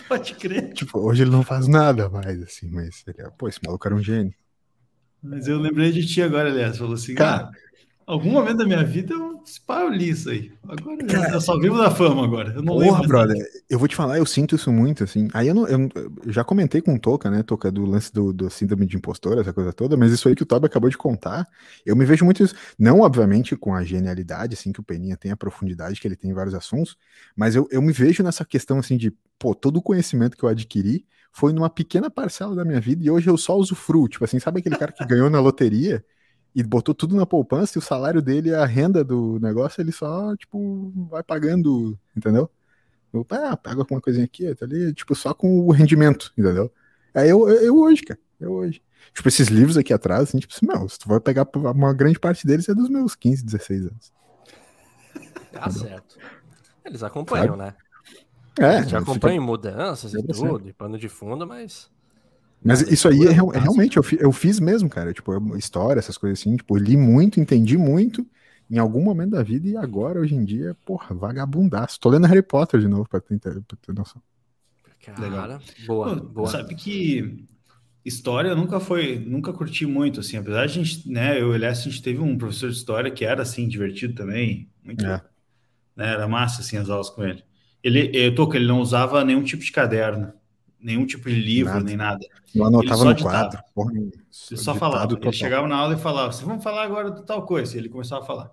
Pode 0.09 0.35
crer. 0.35 0.73
Tipo, 0.73 1.01
hoje 1.01 1.25
ele 1.25 1.31
não 1.31 1.43
faz 1.43 1.67
nada 1.67 2.09
mais, 2.09 2.41
assim, 2.43 2.71
mas 2.71 3.03
ele, 3.07 3.27
é, 3.27 3.31
pô, 3.37 3.49
esse 3.49 3.59
maluco 3.65 3.87
era 3.87 3.97
um 3.97 4.03
gênio. 4.03 4.33
Mas 5.23 5.49
eu 5.49 5.59
lembrei 5.59 5.91
de 5.93 6.07
ti 6.07 6.23
agora, 6.23 6.49
aliás, 6.49 6.79
falou 6.79 6.95
assim, 6.95 7.15
cara, 7.15 7.45
ah, 7.45 7.51
algum 8.13 8.31
momento 8.31 8.59
da 8.59 8.67
minha 8.67 8.85
vida 8.85 9.15
eu 9.15 9.31
eu 9.69 9.89
li 9.89 10.11
isso 10.11 10.31
aí. 10.31 10.53
Agora 10.69 11.05
Cara, 11.07 11.33
eu 11.33 11.41
só 11.41 11.59
vivo 11.59 11.79
da 11.79 11.91
fama 11.91 12.25
agora. 12.25 12.53
Eu 12.53 12.63
não 12.63 12.75
porra, 12.75 13.07
brother, 13.07 13.37
eu 13.69 13.79
vou 13.79 13.89
te 13.89 13.97
falar, 13.97 14.19
eu 14.19 14.27
sinto 14.27 14.55
isso 14.55 14.71
muito, 14.71 15.05
assim. 15.05 15.29
Aí 15.33 15.49
eu, 15.49 15.55
não, 15.55 15.67
eu, 15.67 15.89
eu 15.95 16.33
já 16.33 16.45
comentei 16.45 16.81
com 16.81 16.95
o 16.95 16.99
Toca, 16.99 17.31
né? 17.31 17.43
Toca 17.43 17.71
do 17.71 17.85
lance 17.85 18.13
do, 18.13 18.33
do 18.33 18.51
síndrome 18.51 18.87
de 18.87 18.97
impostor, 18.97 19.39
essa 19.39 19.53
coisa 19.53 19.73
toda, 19.73 19.97
mas 19.97 20.13
isso 20.13 20.29
aí 20.29 20.35
que 20.35 20.43
o 20.43 20.47
Toby 20.47 20.67
acabou 20.67 20.91
de 20.91 20.99
contar, 20.99 21.47
eu 21.85 21.97
me 21.97 22.05
vejo 22.05 22.25
muito 22.25 22.43
isso. 22.43 22.55
Não, 22.79 23.01
obviamente, 23.01 23.57
com 23.57 23.75
a 23.75 23.83
genialidade, 23.83 24.55
assim, 24.55 24.73
que 24.73 24.81
o 24.81 24.85
Peninha 24.85 25.17
tem, 25.17 25.31
a 25.31 25.37
profundidade 25.37 26.01
que 26.01 26.07
ele 26.07 26.17
tem 26.17 26.31
em 26.31 26.35
vários 26.35 26.55
assuntos, 26.55 26.97
mas 27.37 27.57
eu, 27.57 27.67
eu 27.71 27.81
me 27.81 27.93
vejo 27.93 28.23
nessa 28.23 28.45
questão, 28.45 28.79
assim, 28.79 28.97
de, 28.97 29.13
pô, 29.39 29.55
todo 29.55 29.79
o 29.79 29.83
conhecimento 29.83 30.37
que 30.37 30.45
eu 30.45 30.49
adquiri 30.49 31.07
foi 31.33 31.53
numa 31.53 31.71
pequena 31.71 32.11
parcela 32.11 32.55
da 32.55 32.65
minha 32.65 32.81
vida 32.81 33.05
e 33.05 33.11
hoje 33.11 33.31
eu 33.31 33.37
só 33.37 33.57
uso 33.57 33.75
fruto. 33.75 34.11
Tipo 34.11 34.25
assim, 34.25 34.41
sabe 34.41 34.61
aquele 34.61 34.77
cara 34.77 34.93
que 34.93 35.05
ganhou 35.07 35.31
na 35.31 35.41
loteria? 35.41 36.05
E 36.55 36.63
botou 36.63 36.95
tudo 36.95 37.15
na 37.15 37.25
poupança 37.25 37.77
e 37.77 37.79
o 37.79 37.83
salário 37.83 38.21
dele, 38.21 38.55
a 38.55 38.65
renda 38.65 39.05
do 39.05 39.39
negócio, 39.41 39.81
ele 39.81 39.93
só, 39.93 40.35
tipo, 40.37 40.93
vai 41.09 41.23
pagando, 41.23 41.99
entendeu? 42.17 42.51
Eu, 43.13 43.27
ah, 43.31 43.57
paga 43.57 43.81
alguma 43.81 44.01
coisinha 44.01 44.25
aqui, 44.25 44.53
tá 44.55 44.65
ali, 44.65 44.93
tipo, 44.93 45.15
só 45.15 45.35
com 45.35 45.61
o 45.67 45.71
rendimento, 45.71 46.33
entendeu? 46.37 46.73
Aí 47.15 47.29
eu, 47.29 47.49
eu 47.49 47.77
hoje, 47.77 48.03
cara, 48.03 48.21
eu 48.41 48.53
hoje. 48.53 48.83
Tipo, 49.13 49.29
esses 49.29 49.49
livros 49.49 49.77
aqui 49.77 49.93
atrás, 49.93 50.25
assim, 50.25 50.39
tipo 50.39 50.53
assim, 50.55 50.67
meu, 50.67 50.89
se 50.89 50.99
tu 50.99 51.09
vai 51.09 51.21
pegar 51.21 51.47
uma 51.55 51.93
grande 51.93 52.19
parte 52.19 52.47
deles 52.47 52.69
é 52.69 52.75
dos 52.75 52.89
meus 52.89 53.15
15, 53.15 53.45
16 53.45 53.87
anos. 53.87 54.13
Tá 55.53 55.67
entendeu? 55.67 55.89
certo. 55.89 56.19
Eles 56.85 57.03
acompanham, 57.03 57.57
claro. 57.57 57.73
né? 57.73 57.75
É, 58.59 58.79
Eles 58.79 58.93
acompanham 58.95 59.43
fica... 59.43 59.53
mudanças 59.53 60.13
e 60.13 60.23
tudo, 60.23 60.69
e 60.69 60.73
pano 60.73 60.99
de 60.99 61.09
fundo, 61.09 61.47
mas 61.47 61.91
mas 62.63 62.83
isso 62.83 63.09
aí 63.09 63.27
é, 63.27 63.31
é 63.31 63.59
realmente, 63.59 63.97
eu, 63.97 64.05
eu 64.19 64.33
fiz 64.33 64.61
mesmo, 64.61 64.89
cara. 64.89 65.13
Tipo, 65.13 65.57
história, 65.57 65.99
essas 65.99 66.19
coisas 66.19 66.39
assim. 66.39 66.57
Tipo, 66.57 66.77
li 66.77 66.97
muito, 66.97 67.41
entendi 67.41 67.79
muito 67.79 68.27
em 68.71 68.79
algum 68.79 69.03
momento 69.03 69.31
da 69.31 69.43
vida 69.43 69.67
e 69.67 69.77
agora, 69.77 70.21
hoje 70.21 70.35
em 70.35 70.45
dia, 70.45 70.77
porra, 70.85 71.15
vagabundaço. 71.15 71.99
Tô 71.99 72.09
lendo 72.09 72.27
Harry 72.27 72.43
Potter 72.43 72.81
de 72.81 72.87
novo 72.87 73.09
pra 73.09 73.21
ter, 73.21 73.39
pra 73.39 73.79
ter 73.81 73.95
noção. 73.95 74.23
Cara, 75.05 75.21
Legal. 75.21 75.61
boa, 75.87 76.17
Pô, 76.17 76.25
boa. 76.25 76.49
Sabe 76.49 76.75
que 76.75 77.47
história 78.05 78.55
nunca 78.55 78.79
foi, 78.79 79.19
nunca 79.19 79.53
curti 79.53 79.87
muito, 79.87 80.21
assim. 80.21 80.37
Apesar 80.37 80.67
de 80.67 80.79
a 80.79 80.83
gente, 80.85 81.11
né, 81.11 81.41
eu 81.41 81.49
e 81.49 81.51
o 81.51 81.55
Elias, 81.55 81.81
a 81.81 81.83
gente 81.83 82.03
teve 82.03 82.21
um 82.21 82.37
professor 82.37 82.71
de 82.71 82.77
história 82.77 83.11
que 83.11 83.25
era, 83.25 83.43
assim, 83.43 83.67
divertido 83.67 84.15
também. 84.15 84.71
Muito, 84.85 85.05
é. 85.05 85.23
né, 85.97 86.13
era 86.13 86.29
massa, 86.29 86.61
assim, 86.61 86.77
as 86.77 86.91
aulas 86.91 87.09
com 87.09 87.25
ele. 87.25 87.43
Ele, 87.83 88.11
eu 88.13 88.35
tô, 88.35 88.47
que 88.47 88.59
ele 88.59 88.67
não 88.67 88.81
usava 88.81 89.25
nenhum 89.25 89.43
tipo 89.43 89.65
de 89.65 89.73
caderno 89.73 90.33
nenhum 90.83 91.07
tipo 91.07 91.29
de 91.29 91.41
livro, 91.41 91.75
nada. 91.75 91.85
nem 91.85 91.97
nada. 91.97 92.27
Não 92.55 92.67
anotava 92.67 93.05
no 93.05 93.17
quadro. 93.17 93.63
Porra, 93.75 93.93
ele 93.95 94.13
só 94.31 94.75
falava. 94.75 95.13
Ele 95.13 95.33
chegava 95.33 95.67
na 95.67 95.77
aula 95.77 95.95
e 95.95 95.99
falava: 95.99 96.33
Vocês 96.33 96.47
vão 96.47 96.61
falar 96.61 96.85
agora 96.85 97.11
de 97.11 97.25
tal 97.25 97.45
coisa. 97.45 97.77
E 97.77 97.79
ele 97.79 97.89
começava 97.89 98.23
a 98.23 98.27
falar. 98.27 98.51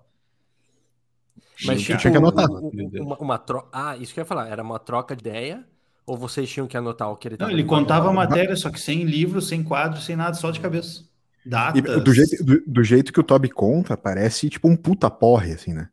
Mas 1.64 1.82
tipo, 1.82 1.98
tinha 1.98 2.10
que 2.10 2.16
anotar. 2.16 2.48
Uma, 2.48 3.18
uma 3.18 3.38
tro... 3.38 3.66
Ah, 3.72 3.96
isso 3.96 4.14
que 4.14 4.20
eu 4.20 4.22
ia 4.22 4.26
falar. 4.26 4.48
Era 4.48 4.62
uma 4.62 4.78
troca 4.78 5.16
de 5.16 5.22
ideia? 5.22 5.64
Ou 6.06 6.16
vocês 6.16 6.48
tinham 6.48 6.66
que 6.66 6.76
anotar 6.76 7.10
o 7.10 7.16
que 7.16 7.28
ele 7.28 7.36
Não, 7.38 7.50
ele 7.50 7.64
contava 7.64 8.08
a 8.08 8.12
matéria, 8.12 8.56
só 8.56 8.70
que 8.70 8.80
sem 8.80 9.04
livro, 9.04 9.42
sem 9.42 9.62
quadro, 9.62 10.00
sem 10.00 10.16
nada, 10.16 10.34
só 10.34 10.50
de 10.50 10.60
cabeça. 10.60 11.04
Datas. 11.44 11.78
E 11.78 12.00
do 12.00 12.14
jeito, 12.14 12.44
do, 12.44 12.62
do 12.66 12.84
jeito 12.84 13.12
que 13.12 13.20
o 13.20 13.22
Toby 13.22 13.50
conta, 13.50 13.96
parece 13.96 14.48
tipo 14.48 14.68
um 14.68 14.76
puta 14.76 15.10
porre, 15.10 15.52
assim, 15.52 15.74
né? 15.74 15.88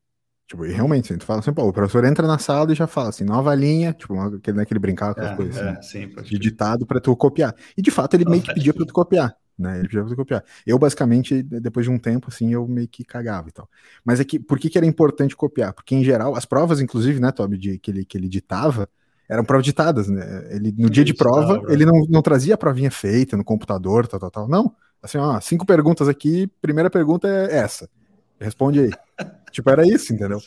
Tipo, 0.47 0.63
realmente, 0.63 1.11
assim, 1.11 1.17
tu 1.17 1.25
fala 1.25 1.39
assim, 1.39 1.51
pô, 1.51 1.63
o 1.63 1.73
professor 1.73 2.05
entra 2.05 2.27
na 2.27 2.37
sala 2.37 2.71
e 2.71 2.75
já 2.75 2.85
fala 2.85 3.09
assim, 3.09 3.23
nova 3.23 3.53
linha, 3.55 3.93
tipo, 3.93 4.19
aquele, 4.19 4.57
né, 4.57 4.65
que 4.65 4.73
ele 4.73 4.79
brincava 4.79 5.15
com 5.15 5.21
as 5.21 5.31
é, 5.31 5.35
coisas 5.35 5.57
é, 5.57 5.69
assim, 5.71 6.07
sim, 6.07 6.23
de 6.23 6.37
ditado 6.37 6.85
para 6.85 6.99
tu 6.99 7.15
copiar. 7.15 7.55
E 7.75 7.81
de 7.81 7.89
fato 7.89 8.13
ele 8.13 8.25
meio 8.25 8.43
que 8.43 8.53
pedia 8.53 8.71
para 8.71 8.85
tu 8.85 8.93
copiar, 8.93 9.35
né? 9.57 9.79
Ele 9.79 9.87
pedia 9.87 10.01
pra 10.01 10.09
tu 10.09 10.15
copiar. 10.15 10.43
Eu, 10.65 10.77
basicamente, 10.77 11.41
depois 11.41 11.87
de 11.87 11.91
um 11.91 11.97
tempo, 11.97 12.27
assim, 12.29 12.53
eu 12.53 12.67
meio 12.67 12.87
que 12.87 13.03
cagava 13.03 13.49
e 13.49 13.51
tal. 13.51 13.67
Mas 14.03 14.19
é 14.19 14.23
que, 14.23 14.37
por 14.37 14.59
que, 14.59 14.69
que 14.69 14.77
era 14.77 14.85
importante 14.85 15.35
copiar? 15.35 15.73
Porque, 15.73 15.95
em 15.95 16.03
geral, 16.03 16.35
as 16.35 16.45
provas, 16.45 16.79
inclusive, 16.79 17.19
né, 17.19 17.31
Toby, 17.31 17.57
de, 17.57 17.79
que, 17.79 17.89
ele, 17.89 18.05
que 18.05 18.15
ele 18.15 18.29
ditava, 18.29 18.87
eram 19.27 19.43
provas 19.43 19.65
ditadas, 19.65 20.07
né? 20.07 20.47
Ele, 20.51 20.71
no 20.77 20.91
dia 20.91 21.03
de 21.03 21.15
prova, 21.15 21.59
ele 21.69 21.85
não, 21.85 22.05
não 22.07 22.21
trazia 22.21 22.53
a 22.53 22.57
provinha 22.57 22.91
feita 22.91 23.35
no 23.35 23.43
computador, 23.43 24.05
tal, 24.05 24.19
tal, 24.19 24.29
tal. 24.29 24.47
Não. 24.47 24.75
Assim, 25.01 25.17
ó, 25.17 25.39
cinco 25.39 25.65
perguntas 25.65 26.07
aqui, 26.07 26.45
primeira 26.61 26.89
pergunta 26.91 27.27
é 27.27 27.57
essa. 27.57 27.89
Responde 28.39 28.79
aí. 28.79 28.91
tipo, 29.51 29.69
era 29.69 29.87
isso, 29.87 30.13
entendeu? 30.13 30.39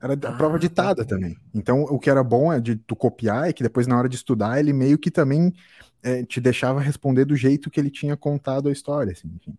Era 0.00 0.14
a 0.14 0.32
prova 0.32 0.56
ah, 0.56 0.58
ditada 0.58 1.04
tá. 1.04 1.16
também. 1.16 1.36
Então, 1.54 1.82
o 1.82 1.98
que 1.98 2.08
era 2.08 2.22
bom 2.22 2.52
é 2.52 2.60
de 2.60 2.76
tu 2.76 2.94
copiar 2.94 3.48
é 3.48 3.52
que 3.52 3.62
depois, 3.62 3.86
na 3.86 3.98
hora 3.98 4.08
de 4.08 4.16
estudar, 4.16 4.58
ele 4.60 4.72
meio 4.72 4.98
que 4.98 5.10
também 5.10 5.52
é, 6.02 6.24
te 6.24 6.40
deixava 6.40 6.80
responder 6.80 7.24
do 7.24 7.36
jeito 7.36 7.70
que 7.70 7.80
ele 7.80 7.90
tinha 7.90 8.16
contado 8.16 8.68
a 8.68 8.72
história, 8.72 9.12
assim, 9.12 9.28
enfim. 9.34 9.56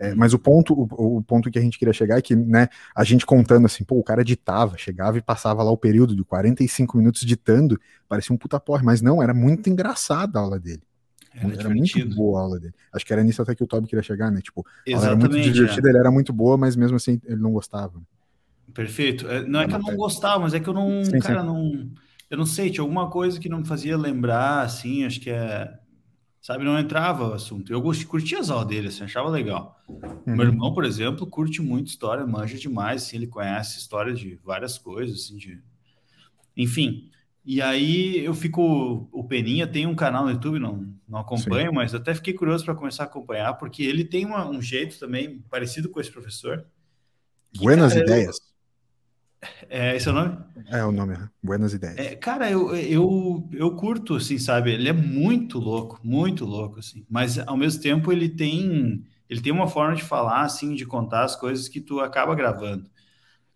É, 0.00 0.14
mas 0.14 0.32
o 0.32 0.38
ponto, 0.38 0.74
o, 0.74 1.16
o, 1.16 1.22
ponto 1.22 1.50
que 1.50 1.58
a 1.58 1.62
gente 1.62 1.76
queria 1.76 1.92
chegar 1.92 2.18
é 2.18 2.22
que, 2.22 2.36
né, 2.36 2.68
a 2.94 3.02
gente 3.02 3.26
contando 3.26 3.66
assim, 3.66 3.82
pô, 3.82 3.98
o 3.98 4.04
cara 4.04 4.24
ditava, 4.24 4.78
chegava 4.78 5.18
e 5.18 5.22
passava 5.22 5.62
lá 5.62 5.72
o 5.72 5.76
período 5.76 6.14
de 6.14 6.22
45 6.22 6.96
minutos 6.96 7.22
ditando, 7.22 7.80
parecia 8.08 8.32
um 8.32 8.38
puta 8.38 8.60
porra, 8.60 8.82
mas 8.84 9.02
não, 9.02 9.20
era 9.20 9.34
muito 9.34 9.68
engraçada 9.68 10.38
a 10.38 10.42
aula 10.42 10.58
dele. 10.58 10.82
Era, 11.34 11.54
era 11.54 11.68
muito 11.68 12.08
boa 12.14 12.40
a 12.40 12.42
aula 12.42 12.60
dele. 12.60 12.74
Acho 12.92 13.04
que 13.04 13.12
era 13.12 13.22
nisso 13.22 13.42
até 13.42 13.54
que 13.54 13.62
o 13.62 13.66
Toby 13.66 13.86
queria 13.86 14.02
chegar, 14.02 14.30
né? 14.30 14.40
Tipo, 14.40 14.66
era 14.86 15.14
muito 15.14 15.40
divertida, 15.40 15.88
é. 15.88 15.90
ele 15.90 15.98
era 15.98 16.10
muito 16.10 16.32
boa, 16.32 16.56
mas 16.56 16.76
mesmo 16.76 16.96
assim 16.96 17.20
ele 17.24 17.40
não 17.40 17.52
gostava. 17.52 18.00
Perfeito. 18.72 19.26
É, 19.28 19.46
não 19.46 19.60
é, 19.60 19.64
é 19.64 19.68
que 19.68 19.74
eu 19.74 19.78
não 19.78 19.96
gostava, 19.96 20.40
mas 20.40 20.54
é 20.54 20.60
que 20.60 20.68
eu 20.68 20.74
não, 20.74 21.04
sim, 21.04 21.18
cara, 21.18 21.40
sim. 21.40 21.46
não, 21.46 21.90
eu 22.30 22.36
não 22.36 22.46
sei, 22.46 22.70
tinha 22.70 22.82
alguma 22.82 23.08
coisa 23.10 23.40
que 23.40 23.48
não 23.48 23.58
me 23.58 23.66
fazia 23.66 23.96
lembrar, 23.96 24.62
assim, 24.62 25.04
acho 25.04 25.20
que 25.20 25.30
é, 25.30 25.72
sabe, 26.40 26.64
não 26.64 26.78
entrava 26.78 27.28
o 27.28 27.32
assunto. 27.32 27.72
Eu 27.72 27.82
curtia 28.06 28.38
as 28.38 28.50
aulas 28.50 28.68
dele, 28.68 28.88
assim, 28.88 29.04
achava 29.04 29.28
legal. 29.28 29.80
Uhum. 29.88 30.36
Meu 30.36 30.46
irmão, 30.46 30.72
por 30.72 30.84
exemplo, 30.84 31.26
curte 31.26 31.62
muito 31.62 31.88
história, 31.88 32.26
manja 32.26 32.56
demais, 32.58 33.02
assim, 33.02 33.16
ele 33.16 33.26
conhece 33.26 33.78
história 33.78 34.12
de 34.12 34.38
várias 34.44 34.76
coisas, 34.78 35.24
assim, 35.24 35.36
de, 35.36 35.60
enfim. 36.56 37.10
E 37.48 37.62
aí 37.62 38.22
eu 38.22 38.34
fico. 38.34 39.08
O 39.10 39.24
Peninha 39.24 39.66
tem 39.66 39.86
um 39.86 39.94
canal 39.94 40.26
no 40.26 40.32
YouTube, 40.32 40.58
não, 40.58 40.86
não 41.08 41.20
acompanho, 41.20 41.70
Sim. 41.70 41.74
mas 41.74 41.94
até 41.94 42.14
fiquei 42.14 42.34
curioso 42.34 42.62
para 42.62 42.74
começar 42.74 43.04
a 43.04 43.06
acompanhar, 43.06 43.54
porque 43.54 43.82
ele 43.82 44.04
tem 44.04 44.26
uma, 44.26 44.46
um 44.46 44.60
jeito 44.60 44.98
também 44.98 45.42
parecido 45.48 45.88
com 45.88 45.98
esse 45.98 46.12
professor. 46.12 46.66
Buenas 47.56 47.94
cara, 47.94 48.04
ideias. 48.04 48.36
É 49.70 49.96
esse 49.96 50.06
é 50.06 50.10
o 50.10 50.14
nome? 50.14 50.36
É 50.66 50.84
o 50.84 50.92
nome? 50.92 51.16
Buenas 51.42 51.72
ideias. 51.72 51.96
É, 51.96 52.14
cara, 52.16 52.50
eu, 52.50 52.76
eu, 52.76 53.48
eu 53.50 53.74
curto, 53.74 54.16
assim, 54.16 54.36
sabe? 54.36 54.72
Ele 54.72 54.90
é 54.90 54.92
muito 54.92 55.58
louco, 55.58 55.98
muito 56.04 56.44
louco, 56.44 56.80
assim. 56.80 57.06
Mas 57.08 57.38
ao 57.38 57.56
mesmo 57.56 57.80
tempo 57.80 58.12
ele 58.12 58.28
tem 58.28 59.06
ele 59.26 59.40
tem 59.40 59.52
uma 59.52 59.68
forma 59.68 59.94
de 59.94 60.02
falar, 60.02 60.42
assim, 60.42 60.74
de 60.74 60.84
contar 60.84 61.24
as 61.24 61.34
coisas 61.34 61.66
que 61.66 61.80
tu 61.80 61.98
acaba 62.00 62.34
gravando. 62.34 62.90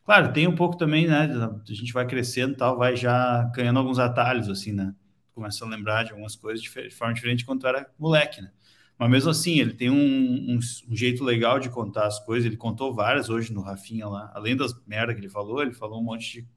Claro, 0.05 0.33
tem 0.33 0.47
um 0.47 0.55
pouco 0.55 0.77
também, 0.77 1.07
né? 1.07 1.25
A 1.25 1.73
gente 1.73 1.93
vai 1.93 2.07
crescendo 2.07 2.57
tal, 2.57 2.77
vai 2.77 2.97
já 2.97 3.45
ganhando 3.55 3.79
alguns 3.79 3.99
atalhos, 3.99 4.49
assim, 4.49 4.73
né? 4.73 4.95
começa 5.35 5.65
a 5.65 5.69
lembrar 5.69 6.05
de 6.05 6.11
algumas 6.11 6.37
coisas 6.37 6.63
de 6.63 6.91
forma 6.91 7.15
diferente 7.15 7.45
quando 7.45 7.67
era 7.67 7.91
moleque, 7.99 8.41
né? 8.41 8.51
Mas 8.99 9.11
mesmo 9.11 9.31
assim, 9.31 9.59
ele 9.59 9.73
tem 9.73 9.91
um, 9.91 9.97
um, 9.97 10.59
um, 10.89 10.97
jeito 10.97 11.25
legal 11.25 11.59
de 11.59 11.69
contar 11.69 12.07
as 12.07 12.21
coisas. 12.25 12.47
Ele 12.47 12.57
contou 12.57 12.95
várias 12.95 13.29
hoje 13.29 13.53
no 13.53 13.61
Rafinha 13.61 14.07
lá. 14.07 14.31
Além 14.35 14.55
das 14.57 14.73
merda 14.87 15.13
que 15.13 15.21
ele 15.21 15.29
falou, 15.29 15.61
ele 15.61 15.73
falou 15.73 16.01
um 16.01 16.05
monte 16.05 16.43
de, 16.43 16.49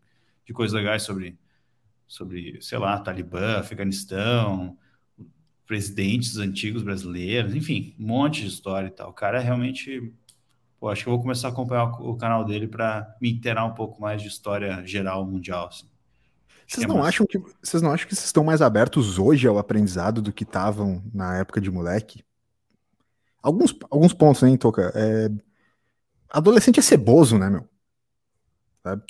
de 0.45 0.53
coisas 0.53 0.75
legais 0.75 1.01
sobre, 1.01 1.39
sobre, 2.07 2.61
sei 2.61 2.77
lá, 2.77 2.99
Talibã, 2.99 3.57
Afeganistão, 3.57 4.77
presidentes 5.65 6.37
antigos 6.37 6.83
brasileiros, 6.83 7.55
enfim, 7.55 7.95
um 7.99 8.05
monte 8.05 8.41
de 8.41 8.47
história 8.47 8.87
e 8.87 8.91
tal. 8.91 9.09
O 9.09 9.13
cara 9.13 9.39
é 9.39 9.43
realmente. 9.43 10.13
Pô, 10.85 10.89
acho 10.89 11.01
que 11.01 11.09
eu 11.09 11.13
vou 11.13 11.21
começar 11.21 11.47
a 11.47 11.51
acompanhar 11.51 11.99
o 11.99 12.15
canal 12.15 12.45
dele 12.45 12.67
para 12.67 13.17
me 13.19 13.31
inteirar 13.31 13.65
um 13.65 13.73
pouco 13.73 13.99
mais 13.99 14.21
de 14.21 14.27
história 14.27 14.85
geral 14.85 15.25
mundial. 15.25 15.69
Assim. 15.69 15.89
Vocês 16.67 16.85
não, 16.85 17.03
acham 17.03 17.25
que, 17.25 17.39
vocês 17.39 17.81
não 17.81 17.91
acham 17.91 18.07
que 18.07 18.13
vocês 18.13 18.27
estão 18.27 18.43
mais 18.43 18.61
abertos 18.61 19.17
hoje 19.17 19.47
ao 19.47 19.57
aprendizado 19.57 20.21
do 20.21 20.31
que 20.31 20.43
estavam 20.43 21.01
na 21.11 21.37
época 21.37 21.59
de 21.59 21.71
moleque? 21.71 22.23
Alguns, 23.41 23.75
alguns 23.89 24.13
pontos, 24.13 24.43
hein, 24.43 24.55
Toca? 24.57 24.91
É... 24.93 25.27
Adolescente 26.29 26.79
é 26.79 26.83
ceboso, 26.83 27.39
né, 27.39 27.49
meu? 27.49 27.67
Sabe? 28.83 29.01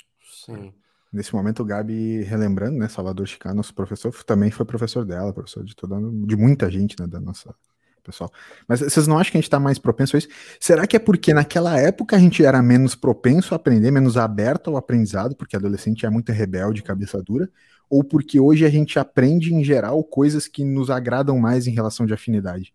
Sim. 0.46 0.72
Nesse 1.12 1.34
momento, 1.34 1.60
o 1.60 1.66
Gabi, 1.66 2.22
relembrando, 2.22 2.78
né, 2.78 2.88
Salvador 2.88 3.26
Chicano, 3.26 3.56
nosso 3.56 3.74
professor, 3.74 4.14
também 4.24 4.50
foi 4.50 4.64
professor 4.64 5.04
dela, 5.04 5.30
professor 5.30 5.62
de 5.62 5.76
toda, 5.76 5.96
de 6.26 6.36
muita 6.36 6.70
gente, 6.70 6.98
né, 6.98 7.06
da 7.06 7.20
nossa 7.20 7.54
pessoal. 8.06 8.32
Mas 8.66 8.80
vocês 8.80 9.06
não 9.06 9.18
acham 9.18 9.32
que 9.32 9.36
a 9.36 9.40
gente 9.40 9.48
está 9.48 9.60
mais 9.60 9.78
propenso 9.78 10.16
a 10.16 10.18
isso? 10.18 10.28
Será 10.60 10.86
que 10.86 10.96
é 10.96 10.98
porque 10.98 11.34
naquela 11.34 11.78
época 11.78 12.16
a 12.16 12.18
gente 12.18 12.44
era 12.44 12.62
menos 12.62 12.94
propenso 12.94 13.54
a 13.54 13.56
aprender, 13.56 13.90
menos 13.90 14.16
aberto 14.16 14.70
ao 14.70 14.76
aprendizado, 14.76 15.34
porque 15.36 15.56
adolescente 15.56 16.06
é 16.06 16.10
muito 16.10 16.30
rebelde, 16.32 16.82
cabeça 16.82 17.20
dura? 17.22 17.50
Ou 17.90 18.02
porque 18.02 18.40
hoje 18.40 18.64
a 18.64 18.70
gente 18.70 18.98
aprende 18.98 19.52
em 19.52 19.62
geral 19.62 20.02
coisas 20.04 20.48
que 20.48 20.64
nos 20.64 20.90
agradam 20.90 21.38
mais 21.38 21.66
em 21.66 21.72
relação 21.72 22.06
de 22.06 22.14
afinidade? 22.14 22.72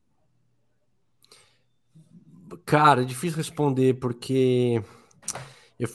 Cara, 2.65 3.01
é 3.01 3.05
difícil 3.05 3.37
responder 3.37 3.95
porque 3.95 4.81
eu, 5.79 5.89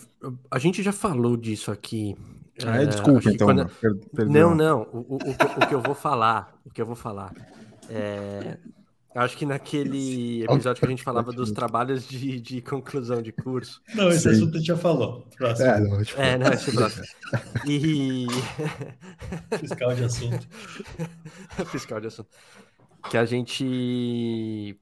a 0.51 0.59
gente 0.59 0.83
já 0.83 0.93
falou 0.93 1.37
disso 1.37 1.71
aqui. 1.71 2.17
Ah, 2.65 2.83
é, 2.83 2.87
desculpa, 2.87 3.31
então. 3.31 3.47
Quando... 3.47 3.71
Não, 4.29 4.55
não. 4.55 4.83
O, 4.93 4.99
o, 4.99 5.17
o, 5.17 5.31
o, 5.31 5.69
que 5.69 5.75
eu 5.75 5.81
vou 5.81 5.95
falar, 5.95 6.59
o 6.65 6.71
que 6.71 6.83
eu 6.83 6.87
vou 6.87 6.97
falar. 6.97 7.33
É... 7.89 8.59
Acho 9.17 9.37
que 9.37 9.47
naquele 9.47 10.45
episódio 10.45 10.79
que 10.79 10.85
a 10.85 10.91
gente 10.91 11.03
falava 11.03 11.33
dos 11.33 11.51
trabalhos 11.51 12.07
de, 12.07 12.39
de 12.39 12.61
conclusão 12.61 13.23
de 13.23 13.33
curso. 13.33 13.81
Não, 13.95 14.11
esse 14.11 14.25
Sim. 14.25 14.29
assunto 14.31 14.55
a 14.57 14.59
gente 14.59 14.67
já 14.67 14.77
falou. 14.77 15.27
Próximo. 15.37 15.67
É, 15.67 15.81
não, 15.81 16.05
tipo... 16.05 16.21
é, 16.21 16.39
não, 16.39 16.53
esse 16.53 16.73
próximo. 16.73 17.05
E. 17.67 18.27
Fiscal 19.59 19.95
de 19.95 20.05
assunto. 20.05 20.49
Fiscal 21.73 22.01
de 22.01 22.07
assunto. 22.09 22.29
Que 23.09 23.17
a 23.17 23.25
gente 23.25 24.79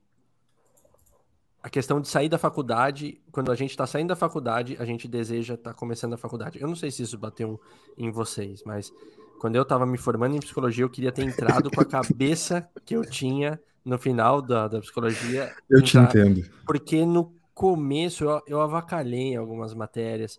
a 1.63 1.71
questão 1.71 2.01
de 2.01 2.09
sair 2.09 2.29
da 2.29 2.37
faculdade, 2.37 3.23
quando 3.33 3.51
a 3.51 3.55
gente 3.55 3.71
está 3.71 3.87
saindo 3.87 4.09
da 4.09 4.17
faculdade, 4.17 4.77
a 4.79 4.85
gente 4.85 5.09
deseja 5.09 5.55
estar 5.55 5.73
tá 5.73 5.79
começando 5.79 6.13
a 6.13 6.19
faculdade. 6.19 6.61
Eu 6.61 6.69
não 6.69 6.77
sei 6.77 6.91
se 6.91 7.03
isso 7.03 7.17
bateu 7.17 7.59
em 7.97 8.11
vocês, 8.11 8.63
mas 8.67 8.93
quando 9.41 9.57
eu 9.57 9.63
estava 9.63 9.87
me 9.87 9.97
formando 9.97 10.37
em 10.37 10.41
psicologia, 10.41 10.85
eu 10.85 10.91
queria 10.91 11.13
ter 11.13 11.23
entrado 11.23 11.71
com 11.71 11.81
a 11.81 11.85
cabeça 11.85 12.69
que 12.85 12.95
eu 12.95 13.03
tinha 13.03 13.59
no 13.85 13.99
final 13.99 14.41
da, 14.41 14.67
da 14.67 14.81
psicologia. 14.81 15.55
Eu 15.69 15.83
te 15.83 15.99
entendo. 15.99 16.49
Porque 16.67 17.05
no 17.05 17.35
começo 17.53 18.25
eu, 18.25 18.43
eu 18.47 18.61
avacalhei 18.61 19.33
em 19.33 19.37
algumas 19.37 19.75
matérias. 19.75 20.39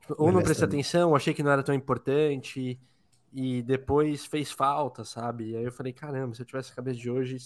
Tipo, 0.00 0.14
ou 0.16 0.32
não 0.32 0.42
prestei 0.42 0.66
atenção, 0.66 1.14
achei 1.14 1.34
que 1.34 1.42
não 1.42 1.50
era 1.50 1.62
tão 1.62 1.74
importante, 1.74 2.80
e 3.32 3.62
depois 3.62 4.24
fez 4.24 4.50
falta, 4.50 5.04
sabe? 5.04 5.50
E 5.50 5.56
aí 5.56 5.64
eu 5.64 5.72
falei, 5.72 5.92
caramba, 5.92 6.34
se 6.34 6.42
eu 6.42 6.46
tivesse 6.46 6.72
a 6.72 6.74
cabeça 6.74 6.98
de 6.98 7.10
hoje, 7.10 7.36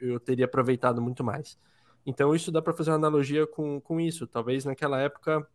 eu 0.00 0.20
teria 0.20 0.44
aproveitado 0.44 1.00
muito 1.00 1.24
mais. 1.24 1.58
Então 2.04 2.34
isso 2.34 2.52
dá 2.52 2.60
para 2.60 2.72
fazer 2.72 2.90
uma 2.90 2.96
analogia 2.96 3.46
com, 3.46 3.80
com 3.80 4.00
isso. 4.00 4.26
Talvez 4.26 4.64
naquela 4.64 5.00
época 5.00 5.46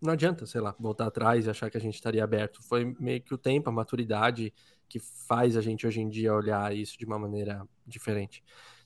não 0.00 0.12
adianta, 0.12 0.46
sei 0.46 0.60
lá, 0.60 0.74
voltar 0.78 1.06
atrás 1.06 1.46
e 1.46 1.50
achar 1.50 1.70
que 1.70 1.76
a 1.76 1.80
gente 1.80 1.94
estaria 1.94 2.24
aberto. 2.24 2.62
Foi 2.62 2.96
meio 2.98 3.20
que 3.20 3.34
o 3.34 3.38
tempo, 3.38 3.68
a 3.68 3.72
maturidade 3.72 4.52
que 4.88 4.98
faz 4.98 5.56
a 5.56 5.60
gente 5.60 5.86
hoje 5.86 6.00
em 6.00 6.08
dia 6.08 6.34
olhar 6.34 6.74
isso 6.74 6.98
de 6.98 7.04
uma 7.04 7.18
maneira 7.18 7.66
diferente. 7.86 8.42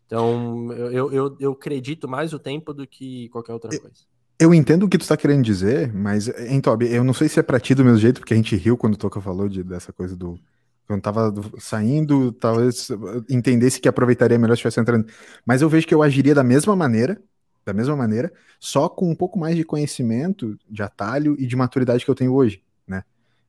Então, 0.06 0.70
eu, 0.72 1.12
eu, 1.12 1.36
eu 1.40 1.52
acredito 1.52 2.08
mais 2.08 2.32
o 2.32 2.38
tempo 2.38 2.74
do 2.74 2.86
que 2.86 3.28
qualquer 3.30 3.52
outra 3.52 3.70
coisa. 3.70 4.04
Eu 4.38 4.52
entendo 4.52 4.82
o 4.82 4.88
que 4.88 4.98
tu 4.98 5.02
está 5.02 5.16
querendo 5.16 5.44
dizer, 5.44 5.92
mas, 5.94 6.28
hein, 6.28 6.60
Toby, 6.60 6.92
eu 6.92 7.04
não 7.04 7.14
sei 7.14 7.28
se 7.28 7.38
é 7.38 7.42
pra 7.42 7.60
ti 7.60 7.74
do 7.74 7.84
mesmo 7.84 7.98
jeito, 7.98 8.20
porque 8.20 8.34
a 8.34 8.36
gente 8.36 8.56
riu 8.56 8.76
quando 8.76 8.94
o 8.94 8.98
Toca 8.98 9.20
falou 9.20 9.48
de, 9.48 9.62
dessa 9.62 9.92
coisa 9.92 10.16
do, 10.16 10.38
quando 10.86 11.00
tava 11.00 11.32
saindo, 11.58 12.32
talvez 12.32 12.88
entendesse 13.30 13.80
que 13.80 13.88
aproveitaria 13.88 14.38
melhor 14.38 14.54
se 14.54 14.58
estivesse 14.58 14.80
entrando. 14.80 15.06
Mas 15.46 15.62
eu 15.62 15.68
vejo 15.68 15.86
que 15.86 15.94
eu 15.94 16.02
agiria 16.02 16.34
da 16.34 16.44
mesma 16.44 16.76
maneira, 16.76 17.22
da 17.64 17.72
mesma 17.72 17.96
maneira, 17.96 18.32
só 18.60 18.88
com 18.88 19.10
um 19.10 19.14
pouco 19.14 19.38
mais 19.38 19.56
de 19.56 19.64
conhecimento, 19.64 20.58
de 20.68 20.82
atalho 20.82 21.36
e 21.38 21.46
de 21.46 21.56
maturidade 21.56 22.04
que 22.04 22.10
eu 22.10 22.14
tenho 22.14 22.34
hoje, 22.34 22.62
né? 22.86 23.02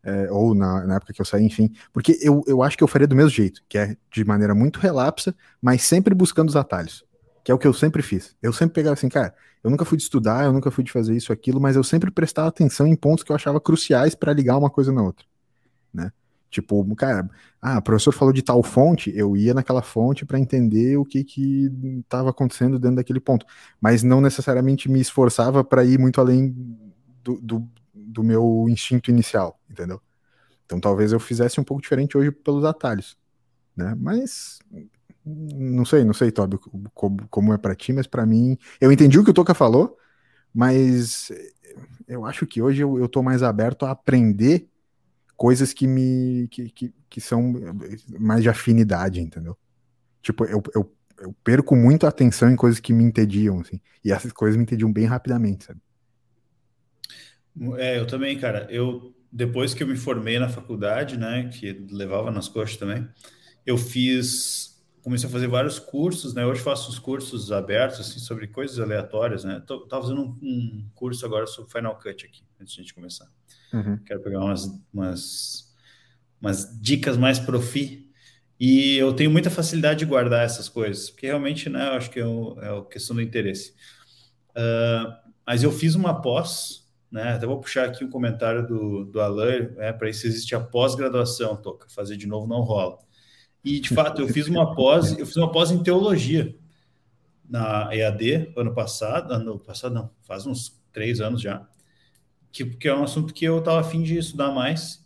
É, 0.04 0.32
ou 0.32 0.54
na, 0.54 0.86
na, 0.86 0.96
época 0.96 1.14
que 1.14 1.22
eu 1.22 1.26
saí, 1.26 1.44
enfim. 1.44 1.72
Porque 1.92 2.18
eu, 2.22 2.44
eu 2.48 2.62
acho 2.62 2.78
que 2.78 2.84
eu 2.84 2.88
faria 2.88 3.08
do 3.08 3.16
mesmo 3.16 3.32
jeito, 3.32 3.62
que 3.68 3.78
é 3.78 3.98
de 4.12 4.24
maneira 4.24 4.54
muito 4.54 4.80
relapsa, 4.80 5.36
mas 5.62 5.84
sempre 5.84 6.14
buscando 6.14 6.50
os 6.50 6.56
atalhos. 6.56 7.04
Que 7.44 7.52
é 7.52 7.56
o 7.56 7.58
que 7.58 7.68
eu 7.68 7.74
sempre 7.74 8.02
fiz. 8.02 8.36
Eu 8.42 8.54
sempre 8.54 8.76
pegava 8.76 8.94
assim, 8.94 9.10
cara, 9.10 9.34
eu 9.64 9.70
nunca 9.70 9.84
fui 9.84 9.98
de 9.98 10.04
estudar, 10.04 10.46
eu 10.46 10.54
nunca 10.54 10.70
fui 10.70 10.84
de 10.84 10.92
fazer 10.92 11.16
isso, 11.16 11.34
aquilo, 11.34 11.60
mas 11.60 11.76
eu 11.76 11.84
sempre 11.84 12.12
prestava 12.12 12.48
atenção 12.48 12.86
em 12.86 12.96
pontos 12.96 13.24
que 13.24 13.32
eu 13.32 13.36
achava 13.36 13.60
cruciais 13.60 14.14
para 14.14 14.32
ligar 14.32 14.58
uma 14.58 14.70
coisa 14.70 14.92
na 14.92 15.02
outra, 15.02 15.26
né? 15.94 16.12
Tipo, 16.56 16.96
cara, 16.96 17.30
ah, 17.62 17.80
o 17.80 17.82
professor 17.82 18.14
falou 18.14 18.34
de 18.34 18.42
tal 18.42 18.64
fonte, 18.64 19.12
eu 19.14 19.36
ia 19.36 19.54
naquela 19.54 19.82
fonte 19.82 20.26
para 20.26 20.40
entender 20.40 20.96
o 20.96 21.04
que 21.04 21.22
que 21.22 21.70
estava 22.00 22.30
acontecendo 22.30 22.80
dentro 22.80 22.96
daquele 22.96 23.20
ponto, 23.20 23.46
mas 23.82 24.04
não 24.04 24.22
necessariamente 24.22 24.90
me 24.90 25.02
esforçava 25.02 25.66
para 25.66 25.84
ir 25.84 26.00
muito 26.00 26.22
além 26.22 26.56
do, 27.22 27.42
do, 27.42 27.70
do, 27.94 28.24
meu 28.24 28.68
instinto 28.70 29.12
inicial, 29.12 29.60
entendeu? 29.70 30.00
Então 30.66 30.80
talvez 30.80 31.12
eu 31.12 31.20
fizesse 31.20 31.60
um 31.60 31.64
pouco 31.66 31.82
diferente 31.82 32.18
hoje 32.18 32.32
pelos 32.32 32.64
atalhos, 32.64 33.18
né? 33.76 33.94
Mas 34.00 34.60
não 35.26 35.84
sei, 35.84 36.06
não 36.06 36.14
sei, 36.14 36.32
Tobi, 36.32 36.58
como, 36.94 37.28
como 37.30 37.54
é 37.54 37.58
para 37.58 37.76
ti, 37.76 37.92
mas 37.92 38.08
para 38.08 38.26
mim, 38.26 38.58
eu 38.80 38.94
entendi 38.94 39.20
o 39.20 39.26
que 39.26 39.32
o 39.32 39.34
Toca 39.34 39.54
falou, 39.54 39.98
mas 40.54 41.30
eu 42.08 42.26
acho 42.26 42.48
que 42.48 42.62
hoje 42.62 42.82
eu, 42.82 42.98
eu 42.98 43.10
tô 43.10 43.22
mais 43.22 43.44
aberto 43.44 43.86
a 43.86 43.92
aprender 43.92 44.70
coisas 45.36 45.74
que 45.74 45.88
me 45.88 46.48
que, 46.50 46.70
que, 46.70 46.94
que 47.10 47.22
são 47.22 47.54
mais 48.20 48.44
de 48.44 48.50
afinidade, 48.50 49.20
entendeu? 49.22 49.58
Tipo, 50.22 50.46
eu, 50.46 50.62
eu, 50.74 50.96
eu 51.20 51.36
perco 51.44 51.76
muito 51.76 52.06
a 52.06 52.10
atenção 52.10 52.50
em 52.50 52.56
coisas 52.56 52.80
que 52.80 52.94
me 52.94 53.04
entediam, 53.04 53.60
assim, 53.60 53.80
e 54.04 54.12
essas 54.12 54.32
coisas 54.32 54.58
me 54.58 54.64
entediam 54.64 54.92
bem 54.92 55.06
rapidamente, 55.06 55.66
sabe? 55.66 55.80
É, 57.78 57.98
eu 58.00 58.06
também, 58.06 58.38
cara. 58.38 58.68
Eu 58.70 59.16
depois 59.32 59.74
que 59.74 59.84
eu 59.84 59.88
me 59.88 59.98
formei 59.98 60.40
na 60.40 60.48
faculdade, 60.48 61.18
né, 61.18 61.50
que 61.50 61.74
levava 61.92 62.32
nas 62.32 62.48
coxas 62.48 62.78
também, 62.78 63.06
eu 63.66 63.78
fiz, 63.78 64.75
comecei 65.06 65.30
a 65.30 65.32
fazer 65.32 65.46
vários 65.46 65.78
cursos, 65.78 66.34
né? 66.34 66.44
Hoje 66.44 66.62
faço 66.62 66.90
uns 66.90 66.98
cursos 66.98 67.52
abertos 67.52 68.00
assim 68.00 68.20
sobre 68.20 68.48
coisas 68.48 68.80
aleatórias, 68.80 69.44
né? 69.44 69.62
Tô, 69.68 69.82
tava 69.82 70.02
fazendo 70.02 70.22
um, 70.24 70.36
um 70.42 70.90
curso 70.96 71.24
agora 71.24 71.46
sobre 71.46 71.72
Final 71.72 71.96
Cut 72.00 72.26
aqui, 72.26 72.44
antes 72.60 72.74
de 72.74 72.80
a 72.80 72.84
gente 72.84 72.94
começar. 72.96 73.28
Uhum. 73.72 74.00
Quero 74.04 74.20
pegar 74.22 74.40
umas, 74.40 74.66
umas, 74.92 75.76
umas 76.42 76.82
dicas 76.82 77.18
mais 77.18 77.38
profi. 77.38 78.10
E 78.60 78.96
eu 78.98 79.14
tenho 79.14 79.30
muita 79.30 79.52
facilidade 79.52 80.00
de 80.00 80.06
guardar 80.06 80.44
essas 80.44 80.68
coisas, 80.68 81.12
porque 81.12 81.28
realmente, 81.28 81.70
né, 81.70 81.88
eu 81.90 81.94
acho 81.94 82.10
que 82.10 82.20
é, 82.20 82.26
o, 82.26 82.58
é 82.60 82.76
a 82.76 82.84
questão 82.86 83.16
do 83.16 83.22
interesse. 83.22 83.76
Uh, 84.58 85.14
mas 85.46 85.62
eu 85.62 85.72
fiz 85.72 85.94
uma 85.94 86.20
pós, 86.20 86.92
né, 87.12 87.34
até 87.34 87.46
vou 87.46 87.60
puxar 87.60 87.86
aqui 87.86 88.04
um 88.04 88.10
comentário 88.10 88.66
do, 88.66 89.06
do 89.06 89.22
Alain, 89.22 89.70
né, 89.76 89.94
para 89.94 90.10
isso 90.10 90.26
existe 90.26 90.56
a 90.56 90.60
pós-graduação, 90.60 91.56
Toca, 91.58 91.88
fazer 91.90 92.18
de 92.18 92.26
novo 92.26 92.48
não 92.48 92.62
rola. 92.62 93.05
E, 93.66 93.80
de 93.80 93.94
fato, 93.94 94.22
eu 94.22 94.28
fiz 94.28 94.48
uma 94.48 94.76
pós, 94.76 95.18
eu 95.18 95.26
fiz 95.26 95.36
uma 95.36 95.52
pós 95.52 95.72
em 95.72 95.82
teologia 95.82 96.56
na 97.50 97.90
EAD 97.94 98.54
ano 98.56 98.74
passado, 98.74 99.34
ano 99.34 99.60
passado 99.60 99.94
não, 99.94 100.12
faz 100.24 100.46
uns 100.46 100.80
três 100.94 101.20
anos 101.20 101.42
já 101.42 101.68
que, 102.56 102.64
que 102.64 102.88
é 102.88 102.96
um 102.96 103.04
assunto 103.04 103.34
que 103.34 103.44
eu 103.44 103.60
estava 103.60 103.82
afim 103.82 104.02
de 104.02 104.18
estudar 104.18 104.50
mais 104.52 105.06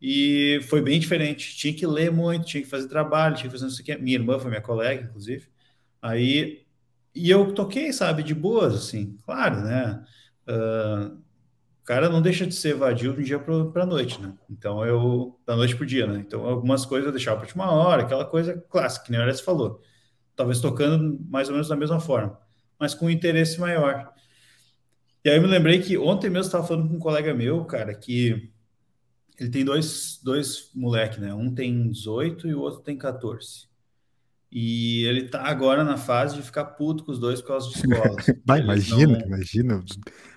e 0.00 0.60
foi 0.68 0.82
bem 0.82 1.00
diferente. 1.00 1.56
Tinha 1.56 1.72
que 1.72 1.86
ler 1.86 2.12
muito, 2.12 2.44
tinha 2.44 2.62
que 2.62 2.68
fazer 2.68 2.86
trabalho, 2.86 3.34
tinha 3.34 3.48
que 3.48 3.52
fazer 3.52 3.64
não 3.64 3.70
sei 3.70 3.82
o 3.82 3.86
que. 3.86 3.96
Minha 3.96 4.16
irmã 4.16 4.38
foi 4.38 4.50
minha 4.50 4.60
colega, 4.60 5.02
inclusive. 5.02 5.48
Aí, 6.02 6.66
e 7.14 7.30
eu 7.30 7.54
toquei, 7.54 7.92
sabe, 7.94 8.22
de 8.22 8.34
boas, 8.34 8.74
assim, 8.74 9.16
claro, 9.24 9.62
né? 9.62 10.04
Uh, 10.46 11.18
o 11.82 11.84
cara 11.84 12.08
não 12.08 12.22
deixa 12.22 12.46
de 12.46 12.54
ser 12.54 12.74
vadio 12.74 13.12
do 13.12 13.24
dia 13.24 13.40
para 13.40 13.82
a 13.82 13.86
noite, 13.86 14.20
né? 14.22 14.32
Então 14.48 14.86
eu, 14.86 15.38
da 15.44 15.56
noite 15.56 15.74
para 15.74 15.82
o 15.82 15.86
dia, 15.86 16.06
né? 16.06 16.20
Então 16.24 16.46
algumas 16.46 16.86
coisas 16.86 17.06
eu 17.06 17.12
deixava 17.12 17.38
para 17.38 17.46
última 17.46 17.72
hora, 17.72 18.02
aquela 18.02 18.24
coisa 18.24 18.56
clássica, 18.70 19.06
que 19.06 19.10
nem 19.10 19.20
o 19.20 19.22
Alex 19.24 19.40
falou. 19.40 19.80
Talvez 20.36 20.60
tocando 20.60 21.18
mais 21.28 21.48
ou 21.48 21.54
menos 21.54 21.68
da 21.68 21.76
mesma 21.76 21.98
forma, 21.98 22.38
mas 22.78 22.94
com 22.94 23.06
um 23.06 23.10
interesse 23.10 23.60
maior. 23.60 24.12
E 25.24 25.28
aí 25.28 25.36
eu 25.36 25.42
me 25.42 25.48
lembrei 25.48 25.80
que 25.80 25.98
ontem 25.98 26.30
mesmo 26.30 26.46
estava 26.46 26.66
falando 26.66 26.88
com 26.88 26.96
um 26.96 27.00
colega 27.00 27.34
meu, 27.34 27.64
cara, 27.64 27.94
que 27.94 28.52
ele 29.38 29.50
tem 29.50 29.64
dois, 29.64 30.20
dois 30.22 30.70
moleques, 30.72 31.18
né? 31.18 31.34
Um 31.34 31.52
tem 31.52 31.90
18 31.90 32.46
e 32.46 32.54
o 32.54 32.60
outro 32.60 32.80
tem 32.80 32.96
14. 32.96 33.68
E 34.54 35.06
ele 35.06 35.28
tá 35.28 35.40
agora 35.46 35.82
na 35.82 35.96
fase 35.96 36.36
de 36.36 36.42
ficar 36.42 36.66
puto 36.66 37.04
com 37.04 37.12
os 37.12 37.18
dois 37.18 37.40
por 37.40 37.48
causa 37.48 37.70
de 37.70 37.76
escolas. 37.76 38.26
Vai, 38.44 38.60
imagina, 38.60 39.18
não, 39.18 39.26
imagina. 39.26 39.82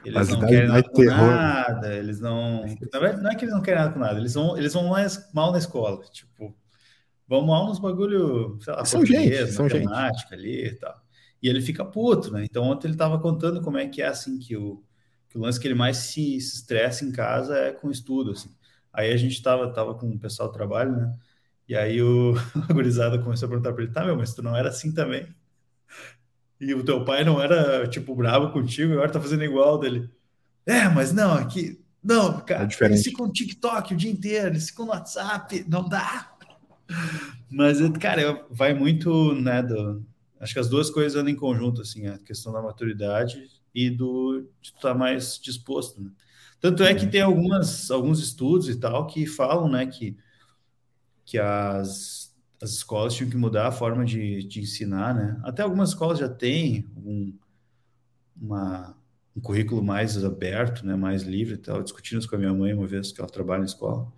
Eles 0.06 0.30
não 0.30 0.40
querem 0.40 0.70
nada 0.70 0.84
com 0.84 1.04
nada, 1.04 1.94
eles 1.94 2.22
não. 2.22 2.62
Na 2.94 3.00
verdade, 3.00 3.22
não 3.22 3.30
é 3.30 3.36
que 3.36 3.44
eles 3.44 3.54
não 3.54 3.62
querem 3.62 3.82
nada 3.82 3.94
com 3.94 4.00
nada, 4.00 4.18
eles 4.18 4.34
vão, 4.34 4.58
eles 4.58 4.74
vão 4.74 4.88
mais 4.88 5.30
mal 5.34 5.52
na 5.52 5.58
escola. 5.58 6.02
Tipo, 6.14 6.56
vão 7.28 7.46
mal 7.46 7.68
nos 7.68 7.78
bagulho, 7.78 8.58
sei 8.62 8.74
lá, 8.74 8.86
são 8.86 9.06
gente, 9.06 9.52
são 9.52 9.66
matemática 9.66 10.38
gente. 10.38 10.48
ali 10.48 10.68
e 10.68 10.76
tal. 10.76 10.96
E 11.44 11.50
ele 11.50 11.60
fica 11.60 11.84
puto, 11.84 12.32
né? 12.32 12.46
Então 12.46 12.64
ontem 12.64 12.88
ele 12.88 12.96
tava 12.96 13.20
contando 13.20 13.62
como 13.62 13.78
é 13.78 13.86
que 13.86 14.02
é 14.02 14.08
assim 14.08 14.40
que 14.40 14.56
o, 14.56 14.82
que 15.28 15.38
o 15.38 15.42
lance 15.42 15.60
que 15.60 15.68
ele 15.68 15.76
mais 15.76 15.98
se, 15.98 16.40
se 16.40 16.56
estressa 16.56 17.04
em 17.04 17.12
casa 17.12 17.58
é 17.58 17.74
com 17.74 17.92
estudo, 17.92 18.32
assim. 18.32 18.50
Aí 18.94 19.12
a 19.12 19.18
gente 19.18 19.44
tava, 19.44 19.74
tava 19.74 19.94
com 19.94 20.10
o 20.10 20.18
pessoal 20.18 20.48
do 20.48 20.54
trabalho, 20.54 20.94
né? 20.94 21.14
E 21.68 21.76
aí 21.76 22.02
o 22.02 22.34
a 22.70 22.74
gurizada 22.74 23.20
começou 23.20 23.48
a 23.48 23.50
perguntar 23.50 23.74
para 23.74 23.84
ele, 23.84 23.92
tá, 23.92 24.06
meu, 24.06 24.16
mas 24.16 24.34
tu 24.34 24.42
não 24.42 24.56
era 24.56 24.70
assim 24.70 24.94
também? 24.94 25.28
E 26.60 26.74
o 26.74 26.84
teu 26.84 27.04
pai 27.04 27.24
não 27.24 27.42
era, 27.42 27.88
tipo, 27.88 28.16
bravo 28.16 28.52
contigo, 28.52 28.94
agora 28.94 29.12
tá 29.12 29.20
fazendo 29.20 29.44
igual 29.44 29.78
dele. 29.78 30.10
É, 30.66 30.88
mas 30.88 31.12
não, 31.12 31.34
aqui... 31.34 31.82
Não, 32.02 32.40
cara, 32.42 32.64
é 32.64 32.68
diferente. 32.68 32.98
eles 32.98 33.04
ficam 33.04 33.26
no 33.26 33.34
TikTok 33.34 33.94
o 33.94 33.98
dia 33.98 34.12
inteiro, 34.12 34.50
eles 34.50 34.70
ficam 34.70 34.86
no 34.86 34.92
WhatsApp, 34.92 35.66
não 35.68 35.90
dá. 35.90 36.32
Mas, 37.50 37.80
cara, 38.00 38.46
vai 38.50 38.74
muito, 38.74 39.34
né, 39.34 39.64
do... 39.64 40.06
Acho 40.40 40.54
que 40.54 40.60
as 40.60 40.70
duas 40.70 40.90
coisas 40.90 41.16
andam 41.16 41.32
em 41.32 41.36
conjunto, 41.36 41.82
assim, 41.82 42.06
a 42.06 42.20
questão 42.20 42.52
da 42.54 42.62
maturidade 42.62 43.48
e 43.74 43.90
do 43.90 44.48
de 44.62 44.70
estar 44.70 44.90
tá 44.90 44.94
mais 44.94 45.40
disposto, 45.42 46.02
né? 46.02 46.12
Tanto 46.60 46.84
é 46.84 46.94
que 46.94 47.08
tem 47.08 47.22
algumas, 47.22 47.90
alguns 47.92 48.20
estudos 48.20 48.70
e 48.70 48.76
tal 48.76 49.08
que 49.08 49.26
falam, 49.26 49.70
né, 49.70 49.86
que 49.86 50.18
que 51.26 51.40
as, 51.40 52.34
as 52.62 52.72
escolas 52.72 53.16
tinham 53.16 53.30
que 53.30 53.36
mudar 53.36 53.68
a 53.68 53.72
forma 53.72 54.06
de, 54.06 54.44
de 54.44 54.62
ensinar, 54.62 55.14
né? 55.14 55.42
Até 55.44 55.64
algumas 55.64 55.90
escolas 55.90 56.20
já 56.20 56.30
têm 56.30 56.88
um, 56.96 57.38
uma, 58.40 58.96
um 59.36 59.42
currículo 59.42 59.84
mais 59.84 60.24
aberto, 60.24 60.86
né? 60.86 60.96
Mais 60.96 61.24
livre. 61.24 61.56
Estava 61.56 61.84
discutindo 61.84 62.20
isso 62.20 62.30
com 62.30 62.36
a 62.36 62.40
minha 62.40 62.54
mãe 62.54 62.74
uma 62.74 62.86
vez 62.86 63.12
que 63.12 63.20
ela 63.20 63.30
trabalha 63.30 63.60
na 63.60 63.66
escola. 63.66 64.12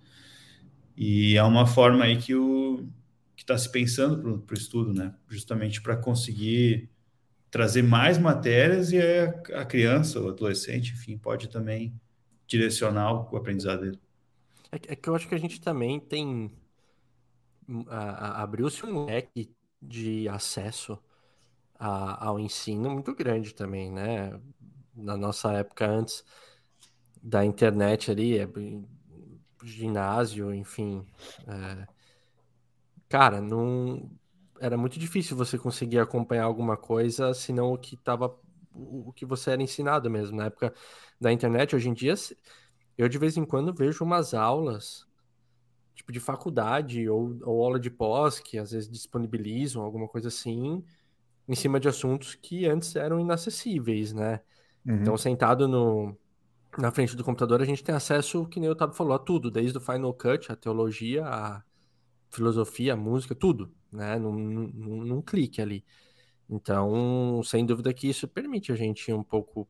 E 0.96 1.38
é 1.38 1.44
uma 1.44 1.66
forma 1.66 2.04
aí 2.04 2.18
que 2.18 2.36
o 2.36 2.88
que 3.36 3.44
está 3.44 3.58
se 3.58 3.72
pensando 3.72 4.40
para 4.40 4.54
o 4.54 4.58
estudo, 4.58 4.94
né? 4.94 5.14
Justamente 5.30 5.82
para 5.82 5.96
conseguir 5.96 6.90
trazer 7.50 7.84
mais 7.84 8.18
matérias 8.18 8.92
e 8.92 9.00
a, 9.00 9.62
a 9.62 9.66
criança, 9.66 10.20
o 10.20 10.30
adolescente, 10.30 10.94
enfim, 10.94 11.18
pode 11.18 11.48
também 11.48 11.94
direcionar 12.48 13.32
o 13.32 13.38
aprendizado 13.38 13.82
dele. 13.82 14.00
É, 14.72 14.94
é 14.94 14.96
que 14.96 15.08
eu 15.08 15.16
acho 15.16 15.28
que 15.28 15.36
a 15.36 15.40
gente 15.40 15.62
também 15.62 16.00
tem 16.00 16.52
abriu-se 17.90 18.86
um 18.86 19.06
leque 19.06 19.54
de 19.82 20.28
acesso 20.30 21.00
a, 21.80 22.28
ao 22.28 22.40
ensino 22.40 22.90
muito 22.90 23.14
grande 23.16 23.54
também, 23.54 23.92
né? 23.92 24.40
Na 24.96 25.18
nossa 25.18 25.54
época 25.54 25.88
antes 25.88 26.24
da 27.22 27.46
internet 27.46 28.12
ali, 28.12 28.38
é, 28.40 28.48
ginásio, 29.64 30.54
enfim. 30.54 31.06
É, 31.48 31.88
cara, 33.10 33.42
não 33.42 34.10
era 34.60 34.78
muito 34.78 35.00
difícil 35.00 35.38
você 35.38 35.58
conseguir 35.58 36.00
acompanhar 36.00 36.46
alguma 36.46 36.76
coisa, 36.78 37.34
senão 37.34 37.74
o 37.74 37.78
que 37.78 37.96
estava 37.96 38.36
o 38.74 39.12
que 39.14 39.26
você 39.26 39.52
era 39.52 39.64
ensinado 39.64 40.10
mesmo. 40.10 40.38
Na 40.38 40.46
época 40.46 40.74
da 41.20 41.32
internet, 41.32 41.76
hoje 41.76 41.90
em 41.90 41.94
dia, 41.94 42.14
eu 42.98 43.10
de 43.10 43.18
vez 43.18 43.38
em 43.38 43.46
quando 43.46 43.74
vejo 43.74 44.04
umas 44.06 44.34
aulas 44.36 45.07
tipo 46.08 46.12
de 46.12 46.20
faculdade 46.20 47.08
ou, 47.10 47.38
ou 47.44 47.64
aula 47.64 47.80
de 47.80 47.90
pós, 47.90 48.40
que 48.40 48.58
às 48.58 48.72
vezes 48.72 48.90
disponibilizam 48.90 49.84
alguma 49.84 50.08
coisa 50.08 50.30
assim, 50.30 50.84
em 51.48 51.56
cima 51.56 51.80
de 51.80 51.90
assuntos 51.90 52.36
que 52.36 52.66
antes 52.66 52.96
eram 52.96 53.20
inacessíveis, 53.20 54.14
né? 54.14 54.40
Uhum. 54.86 54.96
Então, 55.02 55.18
sentado 55.18 55.68
no, 55.68 56.18
na 56.78 56.92
frente 56.92 57.16
do 57.16 57.24
computador, 57.24 57.62
a 57.62 57.66
gente 57.66 57.84
tem 57.84 57.94
acesso, 57.94 58.46
que 58.46 58.60
nem 58.60 58.70
o 58.70 58.72
Otávio 58.72 58.96
falou, 58.96 59.14
a 59.14 59.20
tudo, 59.20 59.52
desde 59.52 59.78
o 59.78 59.82
Final 59.82 60.14
Cut, 60.14 60.52
a 60.52 60.56
teologia, 60.56 61.26
a 61.26 61.62
filosofia, 62.30 62.94
a 62.94 62.98
música, 62.98 63.36
tudo, 63.36 63.72
né? 63.92 64.18
Num, 64.18 64.34
num, 64.34 65.04
num 65.04 65.22
clique 65.22 65.62
ali. 65.62 65.84
Então, 66.50 67.42
sem 67.44 67.66
dúvida 67.66 67.94
que 67.94 68.08
isso 68.08 68.28
permite 68.28 68.72
a 68.72 68.76
gente 68.76 69.12
um 69.12 69.24
pouco 69.24 69.68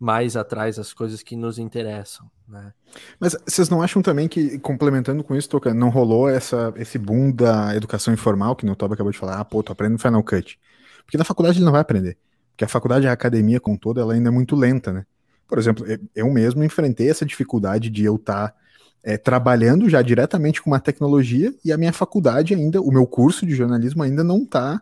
mais 0.00 0.34
atrás 0.34 0.76
das 0.76 0.94
coisas 0.94 1.22
que 1.22 1.36
nos 1.36 1.58
interessam, 1.58 2.30
né? 2.48 2.72
Mas 3.20 3.36
vocês 3.46 3.68
não 3.68 3.82
acham 3.82 4.00
também 4.00 4.26
que, 4.26 4.58
complementando 4.58 5.22
com 5.22 5.36
isso, 5.36 5.50
Toca, 5.50 5.74
não 5.74 5.90
rolou 5.90 6.26
essa, 6.26 6.72
esse 6.76 6.96
boom 6.96 7.30
da 7.30 7.76
educação 7.76 8.14
informal, 8.14 8.56
que 8.56 8.66
o 8.66 8.74
Toba 8.74 8.94
acabou 8.94 9.12
de 9.12 9.18
falar, 9.18 9.38
ah, 9.38 9.44
pô, 9.44 9.62
tô 9.62 9.72
aprendendo 9.72 10.00
Final 10.00 10.24
Cut. 10.24 10.58
Porque 11.04 11.18
na 11.18 11.24
faculdade 11.24 11.58
ele 11.58 11.66
não 11.66 11.72
vai 11.72 11.82
aprender. 11.82 12.16
Porque 12.52 12.64
a 12.64 12.68
faculdade, 12.68 13.06
a 13.06 13.12
academia 13.12 13.60
com 13.60 13.76
toda, 13.76 14.00
ela 14.00 14.14
ainda 14.14 14.30
é 14.30 14.32
muito 14.32 14.56
lenta, 14.56 14.90
né? 14.90 15.04
Por 15.46 15.58
exemplo, 15.58 15.84
eu 16.14 16.30
mesmo 16.32 16.64
enfrentei 16.64 17.10
essa 17.10 17.26
dificuldade 17.26 17.90
de 17.90 18.02
eu 18.02 18.16
estar 18.16 18.48
tá, 18.48 18.54
é, 19.02 19.18
trabalhando 19.18 19.86
já 19.90 20.00
diretamente 20.00 20.62
com 20.62 20.70
uma 20.70 20.80
tecnologia 20.80 21.54
e 21.62 21.72
a 21.72 21.76
minha 21.76 21.92
faculdade 21.92 22.54
ainda, 22.54 22.80
o 22.80 22.90
meu 22.90 23.06
curso 23.06 23.44
de 23.44 23.54
jornalismo 23.54 24.02
ainda 24.02 24.24
não 24.24 24.46
tá, 24.46 24.80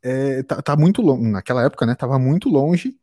é, 0.00 0.44
tá, 0.44 0.62
tá 0.62 0.76
muito 0.76 1.02
longe, 1.02 1.28
naquela 1.28 1.64
época, 1.64 1.86
né, 1.86 1.94
tava 1.94 2.18
muito 2.18 2.48
longe 2.48 2.96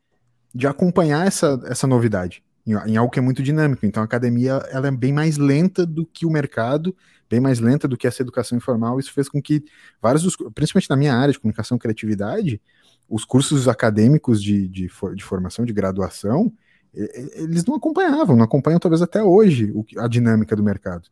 de 0.54 0.68
acompanhar 0.68 1.26
essa, 1.26 1.60
essa 1.66 1.88
novidade 1.88 2.44
em, 2.66 2.74
em, 2.92 2.98
algo 2.98 3.12
que 3.12 3.20
é 3.20 3.22
muito 3.22 3.42
dinâmico. 3.42 3.86
Então 3.86 4.02
a 4.02 4.06
academia 4.06 4.54
ela 4.72 4.88
é 4.88 4.92
bem 4.92 5.14
mais 5.14 5.38
lenta 5.38 5.86
do 5.86 6.06
que 6.06 6.26
o 6.26 6.30
mercado, 6.30 6.96
bem 7.30 7.40
mais 7.40 7.60
lenta 7.60 7.88
do 7.88 7.98
que 7.98 8.08
essa 8.08 8.22
educação 8.22 8.58
informal. 8.58 9.00
Isso 9.00 9.14
fez 9.14 9.30
com 9.30 9.42
que 9.42 9.64
vários, 10.02 10.24
dos, 10.24 10.36
principalmente 10.54 10.90
na 10.90 10.96
minha 10.96 11.16
área 11.16 11.32
de 11.32 11.40
comunicação 11.40 11.78
e 11.78 11.80
criatividade, 11.80 12.62
os 13.10 13.26
cursos 13.26 13.68
acadêmicos 13.68 14.42
de, 14.42 14.68
de, 14.68 14.90
de 15.16 15.24
formação, 15.24 15.66
de 15.66 15.74
graduação, 15.74 16.52
eles 16.94 17.66
não 17.66 17.76
acompanhavam, 17.76 18.36
não 18.36 18.44
acompanham 18.44 18.80
talvez 18.80 19.02
até 19.02 19.24
hoje 19.24 19.74
a 19.98 20.08
dinâmica 20.08 20.56
do 20.56 20.64
mercado, 20.64 21.08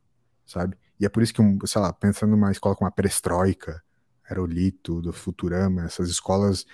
sabe? 0.45 0.77
E 0.99 1.05
é 1.05 1.09
por 1.09 1.23
isso 1.23 1.33
que, 1.33 1.41
sei 1.65 1.81
lá, 1.81 1.93
pensando 1.93 2.31
numa 2.31 2.51
escola 2.51 2.75
como 2.75 2.87
a 2.87 2.91
Perestroika, 2.91 3.81
Aerolito, 4.29 5.01
do 5.01 5.11
Futurama, 5.11 5.85
essas 5.85 6.09
escolas, 6.09 6.65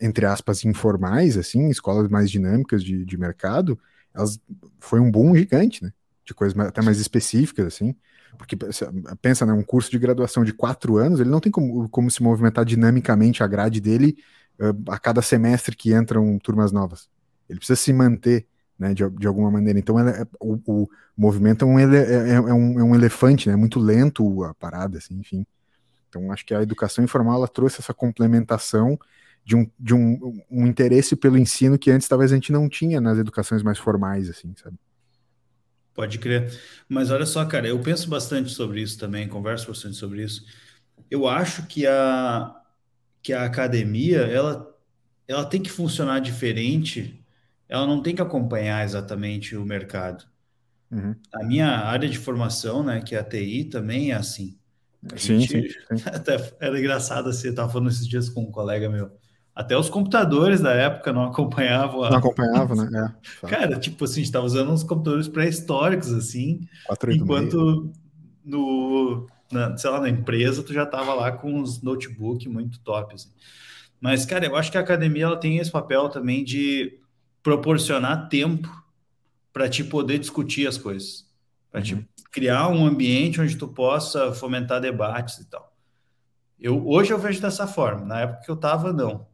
entre 0.00 0.26
aspas, 0.26 0.64
informais, 0.64 1.36
assim, 1.36 1.68
escolas 1.68 2.08
mais 2.08 2.30
dinâmicas 2.30 2.82
de, 2.82 3.04
de 3.04 3.18
mercado, 3.18 3.78
elas 4.14 4.40
foi 4.80 5.00
um 5.00 5.10
boom 5.10 5.34
gigante, 5.34 5.82
né? 5.82 5.92
De 6.24 6.34
coisas 6.34 6.58
até 6.58 6.82
mais 6.82 6.98
específicas, 6.98 7.66
assim. 7.66 7.94
Porque 8.36 8.56
pensa, 9.22 9.46
né, 9.46 9.52
um 9.52 9.62
curso 9.62 9.90
de 9.90 9.98
graduação 9.98 10.44
de 10.44 10.52
quatro 10.52 10.96
anos, 10.96 11.20
ele 11.20 11.30
não 11.30 11.40
tem 11.40 11.50
como, 11.50 11.88
como 11.88 12.10
se 12.10 12.22
movimentar 12.22 12.64
dinamicamente 12.64 13.42
a 13.42 13.46
grade 13.46 13.80
dele 13.80 14.16
uh, 14.60 14.92
a 14.92 14.98
cada 14.98 15.22
semestre 15.22 15.74
que 15.74 15.94
entram 15.94 16.38
turmas 16.38 16.70
novas. 16.70 17.08
Ele 17.48 17.58
precisa 17.58 17.80
se 17.80 17.92
manter 17.92 18.46
né, 18.78 18.94
de, 18.94 19.08
de 19.10 19.26
alguma 19.26 19.50
maneira. 19.50 19.78
Então, 19.78 19.98
é, 19.98 20.26
o, 20.40 20.58
o, 20.66 20.88
movimento 21.16 21.64
é 21.64 21.68
um, 21.68 21.80
ele, 21.80 21.96
é, 21.96 22.34
é, 22.34 22.40
um, 22.40 22.78
é 22.78 22.84
um 22.84 22.94
elefante, 22.94 23.48
né, 23.48 23.54
é 23.54 23.56
muito 23.56 23.80
lento 23.80 24.44
a 24.44 24.54
parada, 24.54 24.98
assim, 24.98 25.18
enfim. 25.18 25.44
Então, 26.08 26.32
acho 26.32 26.44
que 26.44 26.54
a 26.54 26.62
educação 26.62 27.04
informal 27.04 27.36
ela 27.36 27.48
trouxe 27.48 27.80
essa 27.80 27.92
complementação 27.92 28.98
de, 29.44 29.56
um, 29.56 29.70
de 29.78 29.94
um, 29.94 30.42
um 30.50 30.66
interesse 30.66 31.16
pelo 31.16 31.38
ensino 31.38 31.78
que 31.78 31.90
antes 31.90 32.08
talvez 32.08 32.32
a 32.32 32.34
gente 32.34 32.52
não 32.52 32.68
tinha 32.68 33.00
nas 33.00 33.18
educações 33.18 33.62
mais 33.62 33.78
formais, 33.78 34.28
assim, 34.28 34.54
sabe? 34.56 34.76
Pode 35.94 36.18
crer. 36.18 36.52
Mas 36.88 37.10
olha 37.10 37.26
só, 37.26 37.44
cara, 37.44 37.66
eu 37.66 37.80
penso 37.80 38.08
bastante 38.08 38.50
sobre 38.50 38.82
isso 38.82 38.98
também, 38.98 39.26
converso 39.26 39.66
bastante 39.66 39.96
sobre 39.96 40.22
isso. 40.22 40.44
Eu 41.10 41.26
acho 41.26 41.66
que 41.66 41.86
a, 41.86 42.54
que 43.22 43.32
a 43.32 43.44
academia, 43.44 44.20
ela, 44.20 44.74
ela 45.26 45.44
tem 45.44 45.62
que 45.62 45.70
funcionar 45.70 46.20
diferente, 46.20 47.24
ela 47.68 47.86
não 47.86 48.02
tem 48.02 48.14
que 48.14 48.22
acompanhar 48.22 48.84
exatamente 48.84 49.56
o 49.56 49.64
mercado. 49.64 50.24
Uhum. 50.90 51.14
A 51.32 51.44
minha 51.44 51.68
área 51.68 52.08
de 52.08 52.18
formação, 52.18 52.82
né, 52.82 53.00
que 53.00 53.14
é 53.14 53.18
a 53.18 53.24
TI, 53.24 53.64
também 53.64 54.12
é 54.12 54.14
assim. 54.14 54.57
Sim, 55.16 55.40
gente, 55.40 55.72
sim, 55.72 55.96
sim, 55.96 56.04
Até 56.10 56.52
era 56.60 56.78
engraçado 56.78 57.28
assim, 57.28 57.48
eu 57.48 57.50
estava 57.52 57.70
falando 57.70 57.88
esses 57.88 58.06
dias 58.06 58.28
com 58.28 58.42
um 58.42 58.50
colega 58.50 58.88
meu. 58.88 59.10
Até 59.54 59.76
os 59.76 59.90
computadores 59.90 60.60
da 60.60 60.72
época 60.72 61.12
não 61.12 61.24
acompanhavam. 61.24 62.04
A... 62.04 62.10
Não 62.10 62.18
acompanhavam, 62.18 62.76
né? 62.76 63.14
É, 63.42 63.46
Cara, 63.46 63.78
tipo 63.78 64.04
assim, 64.04 64.14
a 64.14 64.16
gente 64.16 64.26
estava 64.26 64.46
usando 64.46 64.70
uns 64.70 64.84
computadores 64.84 65.26
pré-históricos, 65.26 66.12
assim, 66.12 66.60
enquanto 67.08 67.92
no, 68.44 69.26
na, 69.50 69.76
sei 69.76 69.90
lá, 69.90 70.00
na 70.00 70.08
empresa 70.08 70.62
tu 70.62 70.72
já 70.72 70.84
estava 70.84 71.12
lá 71.14 71.32
com 71.32 71.52
uns 71.52 71.82
notebook 71.82 72.48
muito 72.48 72.78
top, 72.80 73.14
assim. 73.14 73.30
Mas, 74.00 74.24
cara, 74.24 74.46
eu 74.46 74.54
acho 74.54 74.70
que 74.70 74.78
a 74.78 74.80
academia 74.80 75.24
ela 75.24 75.36
tem 75.36 75.58
esse 75.58 75.72
papel 75.72 76.08
também 76.08 76.44
de 76.44 77.00
proporcionar 77.42 78.28
tempo 78.28 78.70
para 79.52 79.68
te 79.68 79.82
poder 79.82 80.18
discutir 80.18 80.68
as 80.68 80.78
coisas. 80.78 81.26
Para 81.70 81.80
uhum 81.80 82.04
criar 82.30 82.68
um 82.68 82.86
ambiente 82.86 83.40
onde 83.40 83.56
tu 83.56 83.68
possa 83.68 84.32
fomentar 84.32 84.80
debates 84.80 85.38
e 85.38 85.48
tal. 85.48 85.74
Eu, 86.58 86.86
hoje 86.86 87.12
eu 87.12 87.18
vejo 87.18 87.40
dessa 87.40 87.66
forma, 87.66 88.04
na 88.04 88.20
época 88.20 88.42
que 88.44 88.50
eu 88.50 88.54
estava, 88.54 88.92
não. 88.92 89.26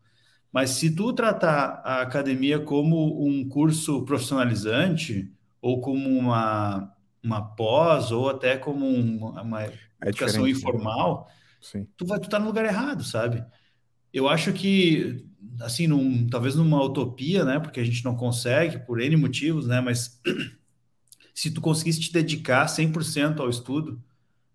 Mas 0.53 0.71
se 0.71 0.95
tu 0.95 1.13
tratar 1.13 1.83
a 1.85 2.03
academia 2.03 2.61
como 2.61 3.27
um 3.27 3.49
curso 3.49 4.05
profissionalizante 4.05 5.33
ou 5.61 5.81
como 5.81 6.09
uma, 6.09 6.95
uma 7.23 7.43
pós 7.57 8.13
ou 8.13 8.29
até 8.29 8.57
como 8.57 8.87
um, 8.87 9.27
uma 9.27 9.65
é 9.65 9.73
educação 10.07 10.45
né? 10.45 10.51
informal, 10.51 11.27
Sim. 11.61 11.89
tu 11.97 12.07
vai 12.07 12.21
tu 12.21 12.29
tá 12.29 12.39
no 12.39 12.47
lugar 12.47 12.65
errado, 12.65 13.03
sabe? 13.03 13.45
Eu 14.13 14.29
acho 14.29 14.53
que 14.53 15.27
assim, 15.61 15.87
num, 15.87 16.27
talvez 16.29 16.55
numa 16.55 16.83
utopia, 16.83 17.45
né? 17.45 17.59
Porque 17.59 17.81
a 17.81 17.85
gente 17.85 18.05
não 18.05 18.15
consegue 18.15 18.79
por 18.79 19.01
N 19.01 19.17
motivos, 19.17 19.67
né? 19.67 19.81
Mas 19.81 20.21
se 21.35 21.51
tu 21.51 21.61
conseguisse 21.61 22.01
te 22.01 22.12
dedicar 22.12 22.66
100% 22.66 23.40
ao 23.40 23.51
estudo, 23.51 24.01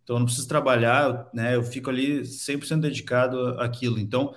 então 0.04 0.16
eu 0.16 0.20
não 0.20 0.26
preciso 0.26 0.48
trabalhar, 0.48 1.30
né? 1.34 1.56
Eu 1.56 1.62
fico 1.62 1.90
ali 1.90 2.22
100% 2.22 2.80
dedicado 2.80 3.60
àquilo. 3.60 4.00
Então, 4.00 4.34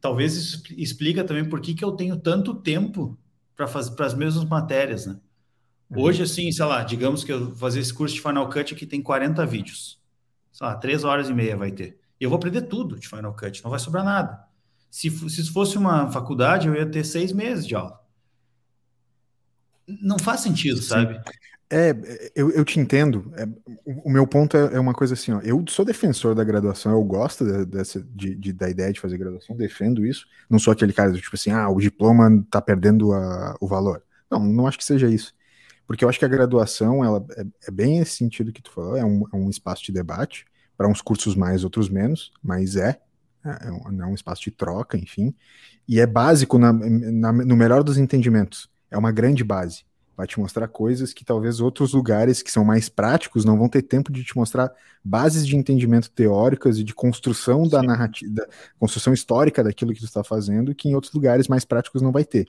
talvez 0.00 0.34
isso 0.34 0.62
explica 0.76 1.22
também 1.22 1.44
por 1.44 1.60
que, 1.60 1.74
que 1.74 1.84
eu 1.84 1.92
tenho 1.92 2.16
tanto 2.16 2.54
tempo 2.54 3.16
para 3.54 3.68
fazer 3.68 3.94
para 3.94 4.06
as 4.06 4.14
mesmas 4.14 4.44
matérias, 4.44 5.06
né? 5.06 5.20
Uhum. 5.90 6.02
Hoje, 6.02 6.22
assim, 6.22 6.50
sei 6.50 6.64
lá, 6.64 6.82
digamos 6.82 7.22
que 7.22 7.32
eu 7.32 7.46
vou 7.46 7.54
fazer 7.54 7.80
esse 7.80 7.94
curso 7.94 8.14
de 8.14 8.20
Final 8.20 8.48
Cut 8.48 8.74
aqui 8.74 8.86
tem 8.86 9.00
40 9.00 9.46
vídeos. 9.46 10.00
Sei 10.52 10.66
lá, 10.66 10.74
3 10.74 11.04
horas 11.04 11.28
e 11.28 11.34
meia 11.34 11.56
vai 11.56 11.70
ter. 11.70 11.98
E 12.20 12.24
eu 12.24 12.30
vou 12.30 12.38
aprender 12.38 12.62
tudo 12.62 12.98
de 12.98 13.06
Final 13.06 13.34
Cut, 13.34 13.62
não 13.62 13.70
vai 13.70 13.78
sobrar 13.78 14.04
nada. 14.04 14.44
Se, 14.90 15.10
se 15.28 15.52
fosse 15.52 15.76
uma 15.76 16.10
faculdade, 16.10 16.66
eu 16.66 16.74
ia 16.74 16.86
ter 16.86 17.04
seis 17.04 17.30
meses 17.30 17.66
de 17.66 17.74
aula. 17.74 18.00
Não 19.86 20.18
faz 20.18 20.40
sentido, 20.40 20.78
Sim. 20.78 20.88
sabe? 20.88 21.20
É, 21.68 21.90
eu, 22.34 22.50
eu 22.52 22.64
te 22.64 22.78
entendo. 22.78 23.32
É, 23.36 23.46
o, 24.04 24.10
meu 24.10 24.26
ponto 24.26 24.56
é, 24.56 24.74
é, 24.74 24.80
uma 24.80 24.94
coisa 24.94 25.14
assim, 25.14 25.32
ó. 25.32 25.40
Eu 25.40 25.64
sou 25.68 25.84
defensor 25.84 26.34
da 26.34 26.44
graduação, 26.44 26.92
eu 26.92 27.02
gosto 27.02 27.44
de, 27.44 27.66
dessa, 27.66 28.00
de, 28.14 28.34
de, 28.36 28.52
da 28.52 28.70
ideia 28.70 28.92
de 28.92 29.00
fazer 29.00 29.18
graduação, 29.18 29.56
defendo 29.56 30.06
isso. 30.06 30.26
Não 30.48 30.58
sou 30.58 30.72
aquele 30.72 30.92
cara 30.92 31.12
tipo 31.12 31.34
assim, 31.34 31.50
ah, 31.50 31.68
o 31.68 31.80
diploma 31.80 32.44
tá 32.50 32.60
perdendo 32.62 33.12
a, 33.12 33.56
o 33.60 33.66
valor. 33.66 34.02
Não, 34.30 34.40
não 34.40 34.66
acho 34.66 34.78
que 34.78 34.84
seja 34.84 35.08
isso. 35.08 35.34
Porque 35.86 36.04
eu 36.04 36.08
acho 36.08 36.18
que 36.18 36.24
a 36.24 36.28
graduação, 36.28 37.04
ela 37.04 37.24
é, 37.36 37.44
é 37.66 37.70
bem 37.70 37.98
esse 37.98 38.16
sentido 38.16 38.52
que 38.52 38.62
tu 38.62 38.70
falou, 38.70 38.96
é 38.96 39.04
um, 39.04 39.24
é 39.32 39.36
um 39.36 39.50
espaço 39.50 39.84
de 39.84 39.92
debate, 39.92 40.46
para 40.76 40.88
uns 40.88 41.00
cursos 41.00 41.34
mais, 41.34 41.64
outros 41.64 41.88
menos, 41.88 42.32
mas 42.42 42.76
é, 42.76 43.00
é 43.44 43.72
um, 43.72 44.02
é 44.02 44.06
um 44.06 44.14
espaço 44.14 44.42
de 44.42 44.50
troca, 44.50 44.96
enfim, 44.98 45.34
e 45.88 46.00
é 46.00 46.06
básico 46.06 46.58
na, 46.58 46.72
na, 46.72 47.32
no 47.32 47.56
melhor 47.56 47.82
dos 47.82 47.96
entendimentos, 47.96 48.68
é 48.90 48.98
uma 48.98 49.10
grande 49.10 49.42
base 49.42 49.85
vai 50.16 50.26
te 50.26 50.40
mostrar 50.40 50.66
coisas 50.68 51.12
que 51.12 51.24
talvez 51.24 51.60
outros 51.60 51.92
lugares 51.92 52.42
que 52.42 52.50
são 52.50 52.64
mais 52.64 52.88
práticos 52.88 53.44
não 53.44 53.58
vão 53.58 53.68
ter 53.68 53.82
tempo 53.82 54.10
de 54.10 54.24
te 54.24 54.36
mostrar 54.36 54.72
bases 55.04 55.46
de 55.46 55.56
entendimento 55.56 56.10
teóricas 56.10 56.78
e 56.78 56.84
de 56.84 56.94
construção 56.94 57.64
Sim. 57.64 57.70
da 57.70 57.82
narrativa, 57.82 58.32
da 58.32 58.48
construção 58.78 59.12
histórica 59.12 59.62
daquilo 59.62 59.92
que 59.92 60.00
tu 60.00 60.06
está 60.06 60.24
fazendo, 60.24 60.74
que 60.74 60.88
em 60.88 60.94
outros 60.94 61.12
lugares 61.12 61.48
mais 61.48 61.64
práticos 61.64 62.00
não 62.00 62.12
vai 62.12 62.24
ter. 62.24 62.48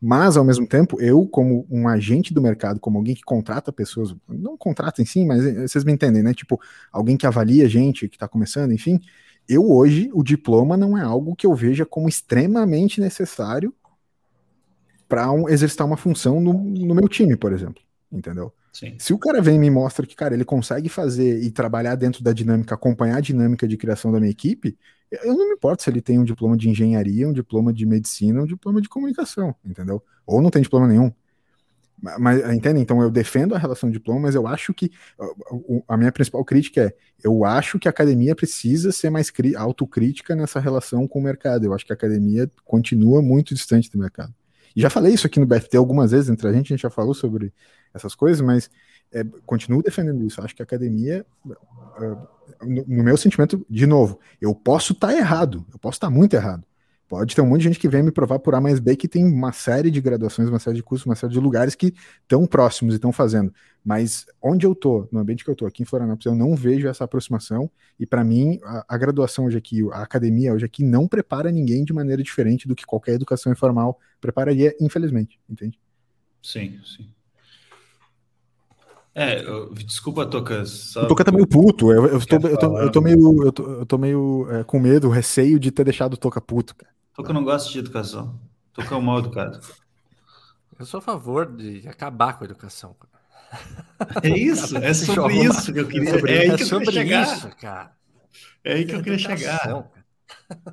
Mas, 0.00 0.36
ao 0.36 0.44
mesmo 0.44 0.66
tempo, 0.66 1.00
eu, 1.00 1.26
como 1.26 1.66
um 1.70 1.88
agente 1.88 2.34
do 2.34 2.42
mercado, 2.42 2.80
como 2.80 2.98
alguém 2.98 3.14
que 3.14 3.22
contrata 3.22 3.72
pessoas, 3.72 4.14
não 4.28 4.56
contrata 4.56 5.00
em 5.00 5.04
si, 5.04 5.24
mas 5.24 5.46
eh, 5.46 5.66
vocês 5.66 5.84
me 5.84 5.92
entendem, 5.92 6.22
né? 6.22 6.34
Tipo, 6.34 6.60
alguém 6.92 7.16
que 7.16 7.26
avalia 7.26 7.68
gente 7.68 8.08
que 8.08 8.16
está 8.16 8.26
começando, 8.28 8.72
enfim. 8.72 9.00
Eu 9.48 9.70
hoje, 9.70 10.10
o 10.12 10.22
diploma 10.22 10.76
não 10.76 10.98
é 10.98 11.02
algo 11.02 11.36
que 11.36 11.46
eu 11.46 11.54
veja 11.54 11.86
como 11.86 12.08
extremamente 12.08 13.00
necessário 13.00 13.72
para 15.08 15.30
um, 15.30 15.48
exercitar 15.48 15.86
uma 15.86 15.96
função 15.96 16.40
no, 16.40 16.52
no 16.52 16.94
meu 16.94 17.08
time, 17.08 17.36
por 17.36 17.52
exemplo. 17.52 17.82
Entendeu? 18.10 18.52
Sim. 18.72 18.96
Se 18.98 19.12
o 19.12 19.18
cara 19.18 19.40
vem 19.40 19.56
e 19.56 19.58
me 19.58 19.70
mostra 19.70 20.06
que, 20.06 20.16
cara, 20.16 20.34
ele 20.34 20.44
consegue 20.44 20.88
fazer 20.88 21.42
e 21.42 21.50
trabalhar 21.50 21.94
dentro 21.94 22.22
da 22.22 22.32
dinâmica, 22.32 22.74
acompanhar 22.74 23.18
a 23.18 23.20
dinâmica 23.20 23.66
de 23.66 23.76
criação 23.76 24.10
da 24.10 24.18
minha 24.18 24.30
equipe, 24.30 24.76
eu 25.10 25.34
não 25.34 25.48
me 25.48 25.54
importo 25.54 25.82
se 25.82 25.90
ele 25.90 26.00
tem 26.00 26.18
um 26.18 26.24
diploma 26.24 26.56
de 26.56 26.68
engenharia, 26.68 27.28
um 27.28 27.32
diploma 27.32 27.72
de 27.72 27.86
medicina, 27.86 28.42
um 28.42 28.46
diploma 28.46 28.80
de 28.80 28.88
comunicação, 28.88 29.54
entendeu? 29.64 30.02
Ou 30.26 30.42
não 30.42 30.50
tem 30.50 30.62
diploma 30.62 30.88
nenhum. 30.88 31.12
Mas, 32.18 32.52
entende? 32.52 32.80
Então 32.80 33.00
eu 33.00 33.10
defendo 33.10 33.54
a 33.54 33.58
relação 33.58 33.88
de 33.88 33.94
diploma, 33.94 34.20
mas 34.22 34.34
eu 34.34 34.46
acho 34.46 34.74
que 34.74 34.90
a 35.88 35.96
minha 35.96 36.12
principal 36.12 36.44
crítica 36.44 36.82
é: 36.82 36.94
eu 37.22 37.44
acho 37.44 37.78
que 37.78 37.88
a 37.88 37.90
academia 37.90 38.34
precisa 38.34 38.92
ser 38.92 39.08
mais 39.08 39.32
autocrítica 39.56 40.34
nessa 40.34 40.60
relação 40.60 41.06
com 41.08 41.20
o 41.20 41.22
mercado. 41.22 41.64
Eu 41.64 41.72
acho 41.72 41.86
que 41.86 41.92
a 41.92 41.94
academia 41.94 42.50
continua 42.64 43.22
muito 43.22 43.54
distante 43.54 43.90
do 43.90 43.98
mercado. 43.98 44.34
Já 44.74 44.90
falei 44.90 45.14
isso 45.14 45.26
aqui 45.26 45.38
no 45.38 45.46
BFT 45.46 45.76
algumas 45.76 46.10
vezes 46.10 46.28
entre 46.28 46.48
a 46.48 46.52
gente, 46.52 46.72
a 46.72 46.76
gente 46.76 46.82
já 46.82 46.90
falou 46.90 47.14
sobre 47.14 47.52
essas 47.92 48.14
coisas, 48.14 48.40
mas 48.40 48.70
é, 49.12 49.24
continuo 49.46 49.82
defendendo 49.82 50.24
isso. 50.24 50.42
Acho 50.42 50.54
que 50.54 50.62
a 50.62 50.64
academia, 50.64 51.24
uh, 51.46 52.28
no, 52.66 52.84
no, 52.86 53.04
meu 53.04 53.16
sentimento, 53.16 53.64
de 53.70 53.86
novo, 53.86 54.18
eu 54.40 54.54
posso 54.54 54.92
estar 54.92 55.08
tá 55.08 55.16
errado, 55.16 55.64
eu 55.72 55.78
posso 55.78 55.96
estar 55.96 56.08
tá 56.08 56.12
muito 56.12 56.34
errado. 56.34 56.64
Pode 57.14 57.32
ter 57.32 57.40
um 57.40 57.46
monte 57.46 57.60
de 57.60 57.68
gente 57.68 57.78
que 57.78 57.88
vem 57.88 58.02
me 58.02 58.10
provar 58.10 58.40
por 58.40 58.56
A 58.56 58.60
mais 58.60 58.80
B 58.80 58.96
que 58.96 59.06
tem 59.06 59.24
uma 59.24 59.52
série 59.52 59.88
de 59.88 60.00
graduações, 60.00 60.48
uma 60.48 60.58
série 60.58 60.74
de 60.74 60.82
cursos, 60.82 61.06
uma 61.06 61.14
série 61.14 61.32
de 61.32 61.38
lugares 61.38 61.76
que 61.76 61.94
estão 62.22 62.44
próximos 62.44 62.92
e 62.92 62.96
estão 62.96 63.12
fazendo. 63.12 63.54
Mas 63.84 64.26
onde 64.42 64.66
eu 64.66 64.74
tô, 64.74 65.06
no 65.12 65.20
ambiente 65.20 65.44
que 65.44 65.50
eu 65.50 65.54
tô, 65.54 65.64
aqui 65.64 65.84
em 65.84 65.86
Florianópolis, 65.86 66.26
eu 66.26 66.34
não 66.34 66.56
vejo 66.56 66.88
essa 66.88 67.04
aproximação. 67.04 67.70
E 68.00 68.04
para 68.04 68.24
mim, 68.24 68.58
a, 68.64 68.84
a, 68.88 68.98
graduação 68.98 69.44
hoje 69.44 69.56
aqui, 69.56 69.80
a 69.92 70.02
academia 70.02 70.52
hoje 70.52 70.64
aqui, 70.64 70.82
não 70.82 71.06
prepara 71.06 71.52
ninguém 71.52 71.84
de 71.84 71.92
maneira 71.92 72.20
diferente 72.20 72.66
do 72.66 72.74
que 72.74 72.84
qualquer 72.84 73.12
educação 73.12 73.52
informal 73.52 73.96
prepararia, 74.20 74.74
infelizmente, 74.80 75.38
entende? 75.48 75.78
Sim, 76.42 76.80
sim. 76.84 77.08
É, 79.14 79.40
eu, 79.40 79.72
desculpa, 79.72 80.26
Tocas. 80.26 80.70
Só... 80.70 81.04
O 81.04 81.06
Toca 81.06 81.24
tá 81.24 81.30
meio 81.30 81.46
puto. 81.46 81.92
Eu, 81.92 82.06
eu, 82.06 82.26
tô, 82.26 82.48
eu, 82.48 82.58
tô, 82.58 82.78
eu 82.80 82.90
tô 82.90 83.00
meio, 83.00 83.44
eu 83.44 83.52
tô, 83.52 83.70
eu 83.70 83.86
tô 83.86 83.98
meio 83.98 84.48
é, 84.50 84.64
com 84.64 84.80
medo, 84.80 85.08
receio 85.08 85.60
de 85.60 85.70
ter 85.70 85.84
deixado 85.84 86.14
o 86.14 86.16
Toca 86.16 86.40
puto, 86.40 86.74
cara. 86.74 86.92
Toca 87.14 87.32
não 87.32 87.44
gosta 87.44 87.70
de 87.70 87.78
educação. 87.78 88.40
Toca 88.72 88.94
é 88.94 88.98
um 88.98 89.00
mal 89.00 89.20
educado. 89.20 89.60
Eu 90.78 90.84
sou 90.84 90.98
a 90.98 91.02
favor 91.02 91.46
de 91.56 91.88
acabar 91.88 92.36
com 92.36 92.44
a 92.44 92.46
educação. 92.46 92.96
É 94.22 94.28
isso, 94.28 94.76
é 94.76 94.92
sobre 94.94 95.44
isso 95.44 95.72
que 95.72 95.78
eu 95.78 95.86
queria. 95.86 96.10
É, 96.10 96.36
é 96.36 96.40
aí 96.40 96.56
que 96.56 96.64
eu 96.64 96.80
queria 96.80 96.92
chegar. 96.92 97.36
Isso, 97.36 97.48
cara. 97.56 97.92
É 98.64 98.74
aí 98.74 98.84
que 98.84 98.94
eu 98.94 99.02
queria 99.02 99.18
chegar. 99.18 99.90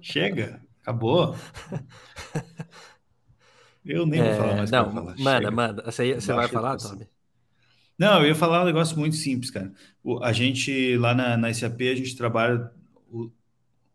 Chega, 0.01 0.61
acabou. 0.81 1.35
Eu 3.85 4.05
nem 4.05 4.21
vou 4.23 4.33
falar 4.33 4.55
mais. 4.55 4.71
Não, 4.71 5.15
manda, 5.19 5.51
manda. 5.51 5.83
Você, 5.83 6.15
você 6.15 6.33
vai 6.33 6.47
falar, 6.47 6.77
Toby? 6.77 7.07
Não, 7.97 8.21
eu 8.21 8.29
ia 8.29 8.35
falar 8.35 8.63
um 8.63 8.65
negócio 8.65 8.97
muito 8.97 9.15
simples, 9.15 9.51
cara. 9.51 9.71
O, 10.03 10.23
a 10.23 10.33
gente, 10.33 10.97
lá 10.97 11.13
na, 11.13 11.37
na 11.37 11.53
SAP, 11.53 11.81
a 11.81 11.95
gente 11.95 12.15
trabalha, 12.15 12.71
o, 13.11 13.31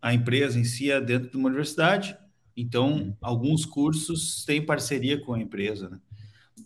a 0.01 0.15
empresa 0.15 0.59
em 0.61 0.65
si 0.65 0.93
é 0.93 1.01
dentro 1.01 1.31
de 1.31 1.37
uma 1.37 1.49
universidade, 1.49 2.17
então 2.57 2.92
uhum. 2.95 3.16
alguns 3.21 3.64
cursos 3.66 4.45
têm 4.45 4.64
parceria 4.64 5.21
com 5.21 5.35
a 5.35 5.40
empresa, 5.40 5.90
né? 5.90 6.01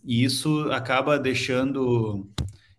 E 0.05 0.24
isso 0.24 0.70
acaba 0.70 1.18
deixando. 1.18 2.29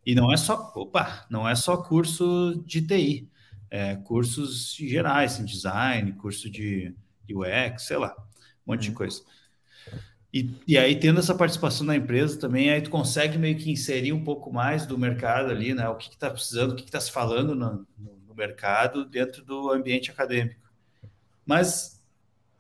E 0.06 0.16
não 0.16 0.32
é 0.32 0.38
só, 0.38 0.72
opa, 0.76 1.26
não 1.30 1.48
é 1.48 1.54
só 1.56 1.78
curso 1.78 2.64
de 2.66 2.82
TI, 2.82 3.30
é 3.70 3.96
cursos 3.96 4.74
gerais, 4.76 5.40
em 5.40 5.46
design, 5.46 6.14
curso 6.14 6.50
de 6.50 6.96
UX, 7.30 7.84
sei 7.84 7.98
lá, 7.98 8.16
um 8.66 8.72
monte 8.72 8.82
de 8.82 8.90
uhum. 8.90 8.96
coisa. 8.96 9.22
E, 10.34 10.56
e 10.66 10.78
aí, 10.78 10.96
tendo 10.98 11.20
essa 11.20 11.36
participação 11.36 11.86
da 11.86 11.96
empresa 11.96 12.40
também, 12.40 12.72
aí 12.72 12.82
tu 12.82 12.90
consegue 12.90 13.38
meio 13.38 13.58
que 13.58 13.70
inserir 13.70 14.14
um 14.14 14.24
pouco 14.24 14.52
mais 14.52 14.86
do 14.86 14.98
mercado 14.98 15.52
ali, 15.52 15.74
né? 15.74 15.88
O 15.90 15.96
que 15.96 16.10
está 16.10 16.30
precisando, 16.30 16.72
o 16.72 16.76
que 16.76 16.84
está 16.84 17.02
se 17.02 17.12
falando 17.12 17.54
no, 17.54 17.86
no, 17.98 18.18
no, 18.28 18.34
mercado 18.34 19.04
dentro 19.04 19.44
do 19.44 19.70
ambiente 19.70 20.10
acadêmico. 20.10 20.72
Mas, 21.46 22.01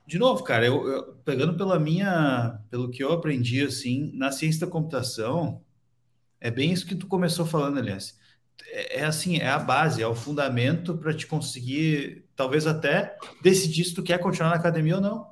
de 0.06 0.18
novo, 0.18 0.44
cara, 0.44 0.66
eu, 0.66 0.88
eu, 0.88 1.14
pegando 1.24 1.56
pela 1.56 1.80
minha, 1.80 2.60
pelo 2.70 2.90
que 2.90 3.04
eu 3.04 3.12
aprendi, 3.12 3.64
assim, 3.64 4.12
na 4.14 4.32
ciência 4.32 4.66
da 4.66 4.72
computação, 4.72 5.62
é 6.40 6.50
bem 6.50 6.72
isso 6.72 6.86
que 6.86 6.96
tu 6.96 7.08
começou 7.08 7.46
falando, 7.46 7.78
aliás. 7.78 8.20
É, 8.68 9.00
é 9.00 9.06
assim, 9.06 9.38
é 9.38 9.48
a 9.48 9.60
base, 9.60 10.02
é 10.02 10.08
o 10.08 10.16
fundamento 10.16 10.98
para 10.98 11.14
te 11.14 11.28
conseguir, 11.28 12.26
talvez 12.36 12.66
até 12.66 13.18
decidir 13.42 13.86
se 13.86 13.94
tu 13.94 14.04
quer 14.04 14.18
continuar 14.18 14.50
na 14.50 14.56
academia 14.56 14.96
ou 14.96 15.02
não. 15.02 15.32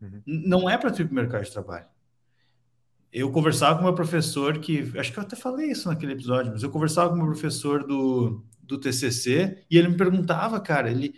Uhum. 0.00 0.22
Não 0.26 0.70
é 0.70 0.78
para 0.78 0.90
tu 0.90 1.02
ir 1.02 1.04
para 1.04 1.12
o 1.12 1.14
mercado 1.14 1.44
de 1.44 1.52
trabalho. 1.52 1.86
Eu 3.12 3.30
conversava 3.32 3.76
com 3.76 3.84
meu 3.84 3.94
professor 3.94 4.58
que, 4.58 4.92
acho 4.96 5.12
que 5.12 5.18
eu 5.18 5.22
até 5.22 5.36
falei 5.36 5.70
isso 5.70 5.88
naquele 5.88 6.12
episódio, 6.12 6.52
mas 6.52 6.62
eu 6.62 6.70
conversava 6.70 7.10
com 7.10 7.16
meu 7.16 7.26
professor 7.26 7.84
do, 7.84 8.44
do 8.62 8.78
TCC 8.78 9.64
e 9.68 9.76
ele 9.76 9.88
me 9.88 9.96
perguntava, 9.96 10.60
cara, 10.60 10.90
ele, 10.90 11.14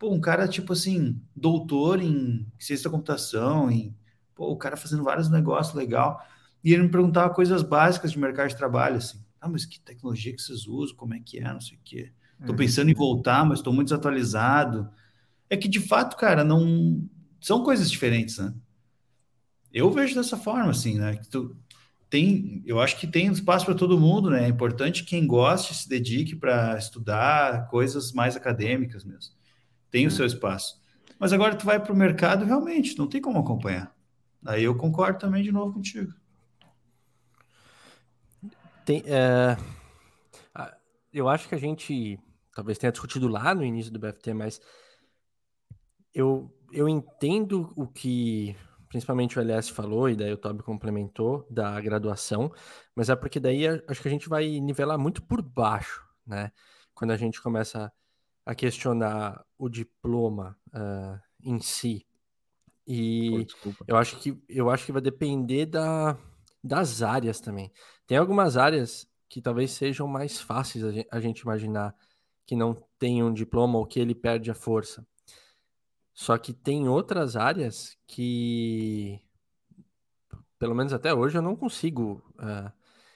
pô, 0.00 0.10
um 0.10 0.20
cara 0.20 0.48
tipo 0.48 0.72
assim, 0.72 1.20
doutor 1.36 2.00
em 2.00 2.50
ciência 2.58 2.84
da 2.84 2.90
computação, 2.90 3.70
em, 3.70 3.94
pô, 4.34 4.50
o 4.50 4.56
cara 4.56 4.74
fazendo 4.74 5.04
vários 5.04 5.28
negócios 5.28 5.76
legal, 5.76 6.18
e 6.64 6.72
ele 6.72 6.84
me 6.84 6.88
perguntava 6.88 7.34
coisas 7.34 7.62
básicas 7.62 8.10
de 8.10 8.18
mercado 8.18 8.48
de 8.48 8.56
trabalho, 8.56 8.96
assim, 8.96 9.22
ah, 9.38 9.46
mas 9.46 9.66
que 9.66 9.78
tecnologia 9.78 10.34
que 10.34 10.40
vocês 10.40 10.66
usam, 10.66 10.96
como 10.96 11.12
é 11.12 11.20
que 11.20 11.38
é, 11.38 11.52
não 11.52 11.60
sei 11.60 11.76
o 11.76 11.80
quê. 11.84 12.12
Tô 12.46 12.52
uhum. 12.52 12.56
pensando 12.56 12.90
em 12.90 12.94
voltar, 12.94 13.44
mas 13.44 13.58
estou 13.58 13.74
muito 13.74 13.88
desatualizado. 13.88 14.90
É 15.50 15.56
que 15.56 15.68
de 15.68 15.80
fato, 15.80 16.16
cara, 16.16 16.42
não 16.42 17.06
são 17.38 17.62
coisas 17.62 17.90
diferentes, 17.90 18.38
né? 18.38 18.54
Eu 19.70 19.90
vejo 19.90 20.14
dessa 20.14 20.36
forma, 20.38 20.70
assim, 20.70 20.98
né? 20.98 21.16
Que 21.16 21.28
tu 21.28 21.54
tem, 22.08 22.62
eu 22.64 22.80
acho 22.80 22.98
que 22.98 23.06
tem 23.06 23.26
espaço 23.26 23.66
para 23.66 23.74
todo 23.74 24.00
mundo, 24.00 24.30
né? 24.30 24.44
É 24.44 24.48
importante 24.48 25.04
quem 25.04 25.26
goste 25.26 25.74
se 25.74 25.88
dedique 25.88 26.34
para 26.34 26.76
estudar 26.78 27.68
coisas 27.68 28.12
mais 28.12 28.36
acadêmicas 28.36 29.04
mesmo. 29.04 29.39
Tem 29.90 30.06
o 30.06 30.08
é. 30.08 30.10
seu 30.10 30.26
espaço. 30.26 30.80
Mas 31.18 31.32
agora 31.32 31.54
tu 31.54 31.66
vai 31.66 31.80
para 31.80 31.92
o 31.92 31.96
mercado, 31.96 32.44
realmente, 32.44 32.98
não 32.98 33.06
tem 33.06 33.20
como 33.20 33.38
acompanhar. 33.38 33.94
Aí 34.46 34.64
eu 34.64 34.74
concordo 34.74 35.18
também 35.18 35.42
de 35.42 35.52
novo 35.52 35.74
contigo. 35.74 36.12
Tem, 38.84 39.02
é... 39.06 39.56
eu 41.12 41.28
acho 41.28 41.48
que 41.48 41.54
a 41.54 41.58
gente 41.58 42.18
talvez 42.54 42.78
tenha 42.78 42.90
discutido 42.90 43.28
lá 43.28 43.54
no 43.54 43.64
início 43.64 43.92
do 43.92 43.98
BFT, 43.98 44.34
mas 44.34 44.60
eu, 46.12 46.50
eu 46.72 46.88
entendo 46.88 47.72
o 47.76 47.86
que 47.86 48.56
principalmente 48.90 49.38
o 49.38 49.40
LS 49.40 49.70
falou, 49.70 50.10
e 50.10 50.16
daí 50.16 50.32
o 50.32 50.36
Toby 50.36 50.64
complementou, 50.64 51.46
da 51.48 51.80
graduação, 51.80 52.52
mas 52.94 53.08
é 53.08 53.14
porque 53.14 53.38
daí 53.38 53.64
acho 53.86 54.02
que 54.02 54.08
a 54.08 54.10
gente 54.10 54.28
vai 54.28 54.58
nivelar 54.58 54.98
muito 54.98 55.22
por 55.22 55.40
baixo, 55.40 56.04
né? 56.26 56.50
Quando 56.92 57.12
a 57.12 57.16
gente 57.16 57.40
começa 57.40 57.90
a 58.50 58.54
questionar 58.54 59.46
o 59.56 59.68
diploma 59.68 60.58
uh, 60.74 61.20
em 61.40 61.60
si. 61.60 62.04
E 62.84 63.46
Pô, 63.62 63.72
eu 63.86 63.96
acho 63.96 64.18
que 64.18 64.36
eu 64.48 64.68
acho 64.68 64.84
que 64.84 64.90
vai 64.90 65.00
depender 65.00 65.66
da, 65.66 66.18
das 66.62 67.00
áreas 67.00 67.38
também. 67.38 67.70
Tem 68.08 68.18
algumas 68.18 68.56
áreas 68.56 69.08
que 69.28 69.40
talvez 69.40 69.70
sejam 69.70 70.08
mais 70.08 70.40
fáceis 70.40 70.84
a 70.84 70.90
gente, 70.90 71.08
a 71.12 71.20
gente 71.20 71.40
imaginar 71.42 71.94
que 72.44 72.56
não 72.56 72.74
tem 72.98 73.22
um 73.22 73.32
diploma 73.32 73.78
ou 73.78 73.86
que 73.86 74.00
ele 74.00 74.16
perde 74.16 74.50
a 74.50 74.54
força. 74.54 75.06
Só 76.12 76.36
que 76.36 76.52
tem 76.52 76.88
outras 76.88 77.36
áreas 77.36 77.96
que, 78.04 79.20
pelo 80.58 80.74
menos 80.74 80.92
até 80.92 81.14
hoje, 81.14 81.38
eu 81.38 81.42
não 81.42 81.54
consigo 81.54 82.20
uh, 82.34 82.72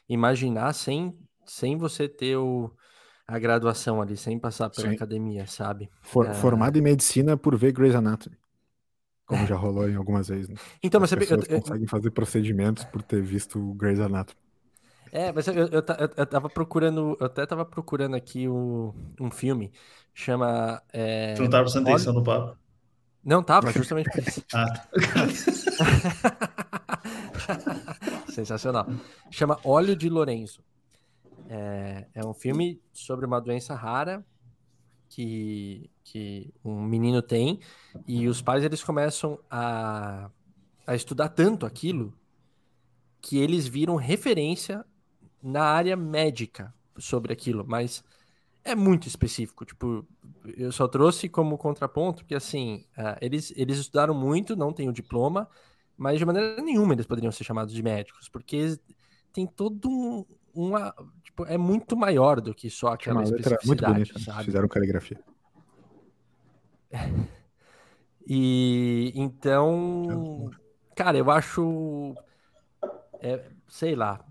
imaginar 0.08 0.72
sem, 0.74 1.18
sem 1.44 1.76
você 1.76 2.08
ter 2.08 2.36
o, 2.36 2.72
a 3.26 3.38
graduação 3.38 4.00
ali, 4.00 4.16
sem 4.16 4.38
passar 4.38 4.70
pela 4.70 4.88
Sim. 4.88 4.94
academia, 4.94 5.46
sabe? 5.46 5.90
For, 6.02 6.28
uh... 6.28 6.34
Formado 6.34 6.78
em 6.78 6.82
medicina 6.82 7.36
por 7.36 7.56
ver 7.56 7.72
Grey's 7.72 7.94
Anatomy. 7.94 8.36
Como 9.26 9.46
já 9.46 9.56
rolou 9.56 9.88
em 9.88 9.96
algumas 9.96 10.28
vezes. 10.28 10.48
Né? 10.48 10.56
Então, 10.82 11.02
As 11.02 11.10
mas 11.10 11.18
pessoas 11.18 11.48
eu, 11.48 11.56
eu, 11.56 11.62
conseguem 11.62 11.86
fazer 11.86 12.10
procedimentos 12.10 12.84
por 12.84 13.02
ter 13.02 13.22
visto 13.22 13.58
Grey's 13.74 14.00
Anatomy. 14.00 14.38
É, 15.10 15.32
mas 15.32 15.46
eu, 15.46 15.54
eu, 15.54 15.68
eu, 15.68 15.82
eu 16.16 16.26
tava 16.26 16.50
procurando, 16.50 17.16
eu 17.18 17.26
até 17.26 17.46
tava 17.46 17.64
procurando 17.64 18.16
aqui 18.16 18.48
o, 18.48 18.92
um 19.20 19.30
filme, 19.30 19.72
chama... 20.12 20.82
É, 20.92 21.34
tu 21.34 21.42
não 21.42 21.50
tava 21.50 21.62
prestando 21.62 21.88
atenção 21.88 22.12
no 22.12 22.22
papo? 22.22 22.58
Não 23.24 23.42
tava, 23.42 23.72
justamente 23.72 24.10
por 24.10 24.20
isso. 24.20 24.44
Ah. 24.52 24.66
Sensacional. 28.28 28.86
Chama 29.30 29.58
Óleo 29.64 29.96
de 29.96 30.10
Lorenzo. 30.10 30.62
É, 31.56 32.08
é, 32.14 32.26
um 32.26 32.34
filme 32.34 32.82
sobre 32.92 33.24
uma 33.24 33.40
doença 33.40 33.76
rara 33.76 34.26
que, 35.08 35.88
que 36.02 36.52
um 36.64 36.82
menino 36.82 37.22
tem 37.22 37.60
e 38.08 38.26
os 38.26 38.42
pais 38.42 38.64
eles 38.64 38.82
começam 38.82 39.38
a, 39.48 40.28
a 40.84 40.96
estudar 40.96 41.28
tanto 41.28 41.64
aquilo 41.64 42.12
que 43.20 43.38
eles 43.38 43.68
viram 43.68 43.94
referência 43.94 44.84
na 45.40 45.62
área 45.62 45.96
médica 45.96 46.74
sobre 46.98 47.32
aquilo, 47.32 47.64
mas 47.64 48.02
é 48.64 48.74
muito 48.74 49.06
específico. 49.06 49.64
Tipo, 49.64 50.04
eu 50.56 50.72
só 50.72 50.88
trouxe 50.88 51.28
como 51.28 51.56
contraponto 51.56 52.24
porque, 52.24 52.34
assim, 52.34 52.84
uh, 52.98 53.16
eles, 53.20 53.52
eles 53.54 53.78
estudaram 53.78 54.14
muito, 54.14 54.56
não 54.56 54.72
têm 54.72 54.88
o 54.88 54.92
diploma, 54.92 55.48
mas 55.96 56.18
de 56.18 56.24
maneira 56.24 56.60
nenhuma 56.60 56.94
eles 56.94 57.06
poderiam 57.06 57.30
ser 57.30 57.44
chamados 57.44 57.72
de 57.72 57.82
médicos, 57.82 58.28
porque 58.28 58.76
tem 59.32 59.46
todo 59.46 59.88
um. 59.88 60.24
Uma, 60.54 60.94
tipo, 61.22 61.44
é 61.46 61.58
muito 61.58 61.96
maior 61.96 62.40
do 62.40 62.54
que 62.54 62.70
só 62.70 62.88
aquela 62.88 63.20
Uma 63.20 63.24
especificidade, 63.24 63.66
muito 63.66 63.84
bonita, 63.84 64.18
sabe? 64.18 64.44
Fizeram 64.44 64.68
caligrafia. 64.68 65.20
E 68.26 69.12
então, 69.14 70.50
cara, 70.96 71.18
eu 71.18 71.30
acho, 71.30 72.14
é, 73.20 73.50
sei 73.68 73.94
lá, 73.94 74.24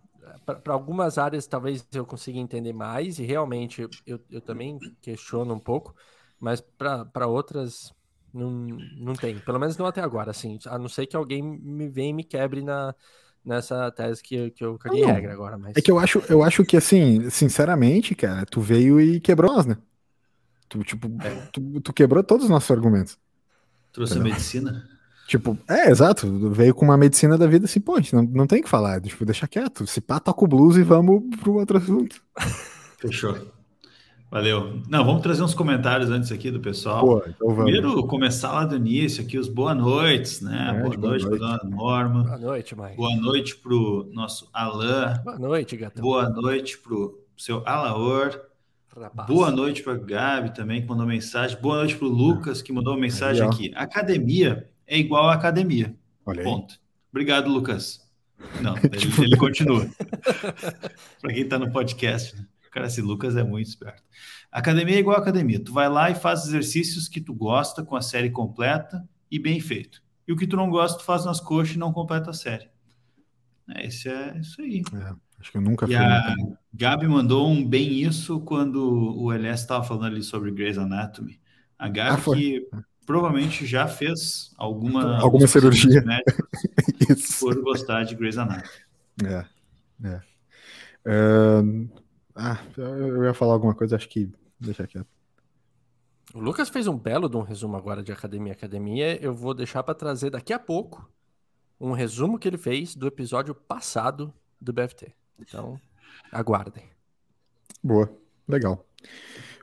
para 0.45 0.73
algumas 0.73 1.19
áreas 1.19 1.45
talvez 1.45 1.85
eu 1.93 2.03
consiga 2.03 2.39
entender 2.39 2.73
mais, 2.73 3.19
e 3.19 3.23
realmente 3.23 3.87
eu, 4.05 4.19
eu 4.31 4.41
também 4.41 4.79
questiono 4.99 5.53
um 5.53 5.59
pouco, 5.59 5.93
mas 6.39 6.59
para 6.59 7.27
outras 7.27 7.93
não, 8.33 8.49
não 8.97 9.13
tem. 9.13 9.37
Pelo 9.39 9.59
menos 9.59 9.77
não 9.77 9.85
até 9.85 10.01
agora, 10.01 10.31
assim. 10.31 10.57
A 10.65 10.79
não 10.79 10.89
ser 10.89 11.05
que 11.05 11.15
alguém 11.15 11.41
me 11.43 11.87
venha 11.87 12.09
e 12.09 12.13
me 12.13 12.23
quebre 12.23 12.63
na, 12.63 12.95
nessa 13.45 13.91
tese 13.91 14.21
que, 14.21 14.51
que 14.51 14.63
eu 14.63 14.77
caguei 14.77 15.01
não, 15.01 15.13
regra 15.13 15.33
agora. 15.33 15.57
Mas... 15.57 15.75
É 15.75 15.81
que 15.81 15.91
eu 15.91 15.99
acho, 15.99 16.21
eu 16.29 16.43
acho 16.43 16.63
que, 16.63 16.77
assim, 16.77 17.29
sinceramente, 17.29 18.15
cara, 18.15 18.45
tu 18.45 18.61
veio 18.61 18.99
e 18.99 19.19
quebrou 19.19 19.53
nós, 19.53 19.65
né? 19.65 19.77
Tu, 20.69 20.83
tipo, 20.83 21.07
é. 21.21 21.29
tu, 21.51 21.81
tu, 21.81 21.93
quebrou 21.93 22.23
todos 22.23 22.45
os 22.45 22.49
nossos 22.49 22.71
argumentos. 22.71 23.17
Trouxe 23.91 24.13
Entendeu? 24.13 24.31
a 24.31 24.35
medicina? 24.35 24.89
Tipo, 25.27 25.57
é, 25.69 25.89
exato. 25.89 26.49
Veio 26.49 26.73
com 26.73 26.85
uma 26.85 26.97
medicina 26.97 27.37
da 27.37 27.47
vida 27.47 27.65
assim, 27.65 27.79
pô, 27.79 27.99
não, 28.11 28.23
não 28.23 28.47
tem 28.47 28.59
o 28.59 28.63
que 28.63 28.69
falar. 28.69 28.99
Tipo, 29.01 29.25
deixa 29.25 29.47
quieto. 29.47 29.85
Se 29.87 30.01
pá, 30.01 30.19
toca 30.19 30.43
o 30.43 30.47
blues 30.47 30.75
e 30.75 30.83
vamos 30.83 31.23
pro 31.37 31.53
outro 31.53 31.77
assunto. 31.77 32.21
Fechou. 32.97 33.35
Valeu. 34.33 34.81
Não, 34.89 35.05
vamos 35.05 35.21
trazer 35.21 35.43
uns 35.43 35.53
comentários 35.53 36.09
antes 36.09 36.31
aqui 36.31 36.49
do 36.49 36.59
pessoal. 36.59 37.05
Pô, 37.05 37.23
então 37.27 37.53
Primeiro, 37.53 38.07
começar 38.07 38.51
lá 38.51 38.65
do 38.65 38.75
início 38.75 39.23
aqui, 39.23 39.37
os 39.37 39.47
boa 39.47 39.75
noites, 39.75 40.41
né? 40.41 40.73
É, 40.75 40.81
boa, 40.81 40.97
noite 40.97 41.27
para 41.27 41.37
dona 41.37 41.59
Norma. 41.63 42.23
Boa 42.23 42.37
noite, 42.39 42.75
Mike. 42.75 42.95
Boa 42.95 43.15
noite 43.15 43.55
pro 43.55 44.09
nosso 44.11 44.49
Alain. 44.51 45.21
Boa 45.23 45.37
noite, 45.37 45.77
gatão. 45.77 46.01
Boa 46.01 46.27
noite 46.31 46.79
pro 46.79 47.23
seu 47.37 47.61
Alaor. 47.63 48.41
Rapaz. 48.99 49.27
Boa 49.27 49.51
noite 49.51 49.83
para 49.83 49.93
Gabi 49.99 50.51
também, 50.51 50.81
que 50.81 50.87
mandou 50.87 51.05
mensagem. 51.05 51.55
Boa 51.61 51.75
noite 51.75 51.95
para 51.95 52.07
o 52.07 52.09
Lucas, 52.09 52.59
que 52.59 52.73
mandou 52.73 52.97
mensagem 52.97 53.45
aqui. 53.45 53.71
Academia 53.75 54.67
é 54.87 54.97
igual 54.97 55.29
à 55.29 55.35
academia. 55.35 55.95
Olha 56.25 56.41
Ponto. 56.41 56.79
Obrigado, 57.11 57.51
Lucas. 57.51 58.01
Não, 58.63 58.75
ele, 58.81 59.25
ele 59.25 59.37
continua. 59.37 59.87
Para 61.21 61.33
quem 61.33 61.43
está 61.43 61.59
no 61.59 61.71
podcast, 61.71 62.35
né? 62.35 62.47
Cara, 62.73 62.87
esse 62.87 63.03
Lucas 63.03 63.37
é 63.37 63.43
muito 63.43 63.67
esperto. 63.67 64.01
Academia 64.51 64.95
é 64.95 64.99
igual 64.99 65.15
academia. 65.15 65.63
Tu 65.63 65.71
vai 65.71 65.87
lá 65.87 66.09
e 66.09 66.15
faz 66.15 66.47
exercícios 66.47 67.07
que 67.07 67.21
tu 67.21 67.31
gosta 67.31 67.83
com 67.83 67.95
a 67.95 68.01
série 68.01 68.31
completa 68.31 69.07
e 69.29 69.37
bem 69.37 69.59
feito. 69.59 70.01
E 70.27 70.33
o 70.33 70.35
que 70.35 70.47
tu 70.47 70.55
não 70.55 70.71
gosta, 70.71 70.97
tu 70.97 71.05
faz 71.05 71.23
nas 71.23 71.39
coxas 71.39 71.75
e 71.75 71.79
não 71.79 71.93
completa 71.93 72.31
a 72.31 72.33
série. 72.33 72.67
É, 73.75 73.85
esse 73.85 74.09
é 74.09 74.39
isso 74.39 74.59
aí. 74.59 74.81
É, 74.91 75.13
acho 75.39 75.51
que 75.51 75.57
eu 75.57 75.61
nunca 75.61 75.85
e 75.87 75.95
A 75.95 76.33
Gabi 76.73 77.07
mandou 77.07 77.47
um 77.47 77.63
bem 77.63 77.93
isso 78.01 78.39
quando 78.39 79.21
o 79.21 79.31
LS 79.31 79.61
estava 79.61 79.83
falando 79.83 80.07
ali 80.07 80.23
sobre 80.23 80.51
Grey's 80.51 80.79
Anatomy. 80.79 81.39
A 81.77 81.87
Gabi 81.87 82.21
ah, 82.25 82.35
que 82.35 82.69
provavelmente 83.05 83.67
já 83.67 83.87
fez 83.87 84.51
alguma, 84.57 85.19
alguma 85.19 85.45
cirurgia 85.45 86.03
por 87.39 87.61
gostar 87.61 88.03
de 88.03 88.15
Grey's 88.15 88.39
Anatomy. 88.39 88.67
É, 89.23 89.45
é. 90.03 90.21
Uh, 91.05 92.02
ah, 92.35 92.59
eu 92.77 93.23
ia 93.23 93.33
falar 93.33 93.53
alguma 93.53 93.75
coisa, 93.75 93.95
acho 93.95 94.09
que 94.09 94.31
deixa 94.59 94.87
quieto. 94.87 95.07
O 96.33 96.39
Lucas 96.39 96.69
fez 96.69 96.87
um 96.87 96.97
belo 96.97 97.29
de 97.29 97.37
um 97.37 97.41
resumo 97.41 97.77
agora 97.77 98.01
de 98.01 98.11
Academia 98.11 98.53
Academia. 98.53 99.21
Eu 99.21 99.33
vou 99.33 99.53
deixar 99.53 99.83
para 99.83 99.93
trazer 99.93 100.31
daqui 100.31 100.51
a 100.51 100.59
pouco 100.59 101.07
um 101.79 101.91
resumo 101.91 102.39
que 102.39 102.47
ele 102.47 102.57
fez 102.57 102.95
do 102.95 103.05
episódio 103.07 103.53
passado 103.53 104.33
do 104.59 104.73
BFT. 104.73 105.13
Então, 105.39 105.79
aguardem. 106.31 106.89
Boa, 107.83 108.09
legal. 108.47 108.83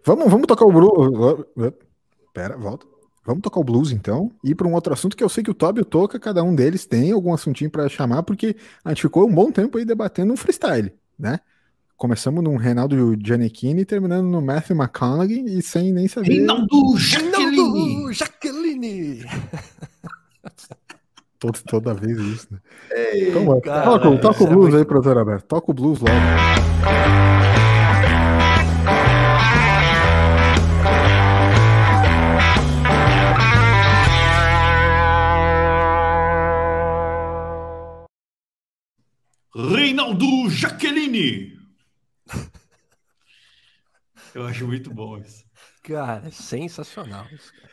Vamos, 0.05 0.31
vamos 0.31 0.47
tocar 0.47 0.65
o 0.65 0.73
Bruno. 0.73 1.47
Pera, 2.33 2.57
volta. 2.57 2.87
Vamos 3.25 3.43
tocar 3.43 3.61
o 3.61 3.65
blues 3.65 3.93
então, 3.93 4.33
e 4.43 4.51
ir 4.51 4.55
para 4.55 4.67
um 4.67 4.73
outro 4.73 4.93
assunto 4.93 5.17
que 5.17 5.23
eu 5.23 5.29
sei 5.29 5.45
que 5.45 5.51
o 5.51 5.55
Toby 5.55 5.85
toca, 5.85 6.19
cada 6.19 6.43
um 6.43 6.55
deles 6.55 6.87
tem 6.87 7.13
algum 7.13 7.35
assuntinho 7.35 7.71
para 7.71 7.89
chamar, 7.89 8.23
porque 8.23 8.57
a 8.83 8.89
gente 8.89 9.03
ficou 9.03 9.29
um 9.29 9.35
bom 9.35 9.53
tempo 9.53 9.77
aí 9.77 9.85
debatendo 9.85 10.33
um 10.33 10.37
freestyle, 10.37 10.93
né? 11.19 11.39
Começamos 12.01 12.43
num 12.43 12.57
Reinaldo 12.57 13.15
Giannichini, 13.23 13.85
terminando 13.85 14.25
no 14.25 14.41
Matthew 14.41 14.75
McConaughey 14.75 15.45
e 15.59 15.61
sem 15.61 15.93
nem 15.93 16.09
saber. 16.09 16.29
Reinaldo 16.29 16.97
Jaqueline! 16.97 18.15
Jaqueline! 18.15 19.25
Todo, 21.39 21.59
toda 21.67 21.93
vez 21.93 22.19
isso, 22.19 22.49
né? 22.51 22.59
Ei, 22.91 23.29
então, 23.29 23.61
cara, 23.61 23.99
toca, 23.99 24.19
toca 24.19 24.45
o 24.45 24.47
é 24.47 24.51
blues 24.51 24.75
é 24.75 24.79
aí, 24.79 24.85
professor 24.87 25.19
Alberto. 25.19 25.47
Toca 25.47 25.71
o 25.71 25.75
blues 25.75 26.01
logo. 26.01 26.15
Reinaldo 39.55 40.49
Jaqueline. 40.49 41.60
Eu 44.35 44.47
acho 44.47 44.67
muito 44.67 44.93
bom 44.93 45.19
isso. 45.19 45.45
Cara, 45.83 46.27
é 46.27 46.31
sensacional 46.31 47.27
isso, 47.33 47.53
cara. 47.53 47.71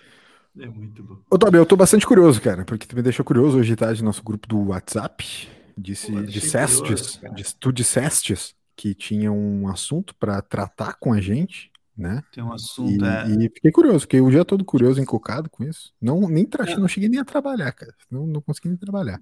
É 0.60 0.68
muito 0.68 1.04
bom. 1.04 1.18
Ô, 1.30 1.38
Tobi, 1.38 1.58
eu 1.58 1.66
tô 1.66 1.76
bastante 1.76 2.06
curioso, 2.06 2.42
cara, 2.42 2.66
porque 2.66 2.88
tu 2.88 2.96
me 2.96 3.02
deixou 3.02 3.24
curioso 3.24 3.60
hoje 3.60 3.70
de 3.70 3.76
tarde 3.76 4.02
no 4.02 4.08
nosso 4.08 4.24
grupo 4.24 4.48
do 4.48 4.70
WhatsApp. 4.70 5.48
Disse, 5.78 6.12
Pô, 6.12 6.22
dissestes, 6.24 6.80
curioso, 6.80 7.56
tu 7.60 7.72
dissestes 7.72 8.56
que 8.76 8.96
tinha 8.96 9.32
um 9.32 9.68
assunto 9.68 10.16
para 10.16 10.42
tratar 10.42 10.94
com 10.94 11.14
a 11.14 11.22
gente, 11.22 11.72
né? 11.96 12.24
Tem 12.32 12.44
um 12.44 12.52
assunto, 12.52 13.04
e, 13.04 13.08
é... 13.08 13.46
e 13.46 13.50
fiquei 13.50 13.72
curioso, 13.72 14.02
fiquei 14.02 14.22
o 14.22 14.30
dia 14.32 14.44
todo 14.44 14.66
curioso, 14.66 15.00
encocado 15.00 15.50
com 15.50 15.64
isso. 15.64 15.94
Não, 16.02 16.28
nem 16.28 16.46
tra... 16.46 16.68
é. 16.68 16.76
não 16.78 16.88
cheguei 16.88 17.10
nem 17.10 17.20
a 17.20 17.26
trabalhar, 17.26 17.72
cara. 17.72 17.94
Não, 18.10 18.26
não 18.26 18.42
consegui 18.42 18.70
nem 18.70 18.78
trabalhar. 18.78 19.22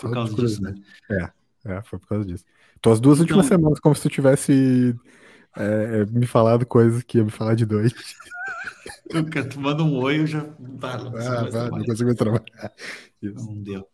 Por 0.00 0.08
Só 0.08 0.10
causa 0.10 0.34
disso, 0.34 0.62
né? 0.62 0.74
É. 1.10 1.30
É, 1.66 1.82
foi 1.82 1.98
por 1.98 2.08
causa 2.08 2.24
disso. 2.24 2.44
Então, 2.78 2.92
as 2.92 3.00
duas 3.00 3.20
últimas 3.20 3.46
então... 3.46 3.58
semanas, 3.58 3.80
como 3.80 3.94
se 3.94 4.02
tu 4.02 4.10
tivesse 4.10 4.94
é, 5.56 6.00
é, 6.00 6.06
me 6.06 6.26
falado 6.26 6.66
coisas 6.66 7.02
que 7.02 7.18
ia 7.18 7.24
me 7.24 7.30
falar 7.30 7.54
de 7.54 7.64
dois. 7.64 7.92
Eu, 9.08 9.48
tu 9.48 9.60
manda 9.60 9.82
um 9.82 9.96
oi, 9.98 10.20
eu 10.20 10.26
já. 10.26 10.40
Ah, 10.82 10.98
não, 10.98 11.12
ah, 11.16 11.70
não 11.70 11.84
consigo 11.84 12.14
trabalhar. 12.14 12.72
Isso. 13.22 13.46
Não 13.46 13.62
deu. 13.62 13.88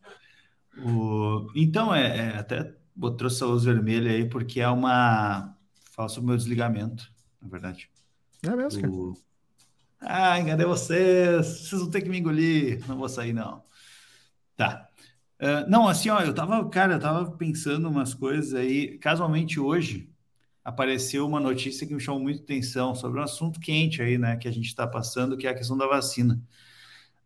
O... 0.79 1.51
Então, 1.55 1.95
é, 1.95 2.17
é, 2.17 2.39
até 2.39 2.75
trouxe 3.17 3.43
a 3.43 3.47
luz 3.47 3.65
vermelha 3.65 4.11
aí, 4.11 4.29
porque 4.29 4.61
é 4.61 4.69
uma. 4.69 5.55
Fala 5.93 6.09
sobre 6.09 6.27
o 6.27 6.29
meu 6.29 6.37
desligamento, 6.37 7.11
na 7.43 7.49
verdade. 7.49 7.91
É 8.43 8.57
mesmo, 8.57 8.81
cara. 8.81 8.93
O... 8.93 9.15
Ah, 10.01 10.41
enganei 10.41 10.65
vocês. 10.65 11.47
Vocês 11.47 11.81
vão 11.81 11.91
ter 11.91 12.01
que 12.01 12.09
me 12.09 12.19
engolir. 12.19 12.83
Não 12.89 12.97
vou 12.97 13.09
sair, 13.09 13.33
não. 13.33 13.63
Tá. 14.57 14.89
Uh, 15.41 15.69
não, 15.69 15.89
assim, 15.89 16.09
ó, 16.11 16.21
eu 16.21 16.35
tava, 16.35 16.69
cara, 16.69 16.95
eu 16.95 17.01
tava 17.01 17.31
pensando 17.33 17.89
umas 17.89 18.15
coisas 18.15 18.55
aí. 18.55 18.99
Casualmente 18.99 19.61
hoje 19.61 20.10
apareceu 20.65 21.27
uma 21.27 21.41
notícia 21.41 21.87
que 21.87 21.95
me 21.95 22.01
chamou 22.01 22.21
muito 22.21 22.43
atenção 22.43 22.95
sobre 22.95 23.21
um 23.21 23.23
assunto 23.23 23.61
quente 23.61 24.03
aí, 24.03 24.19
né, 24.19 24.37
que 24.37 24.49
a 24.49 24.53
gente 24.53 24.67
está 24.67 24.87
passando, 24.87 25.37
que 25.37 25.47
é 25.47 25.51
a 25.51 25.55
questão 25.55 25.77
da 25.77 25.87
vacina. 25.87 26.41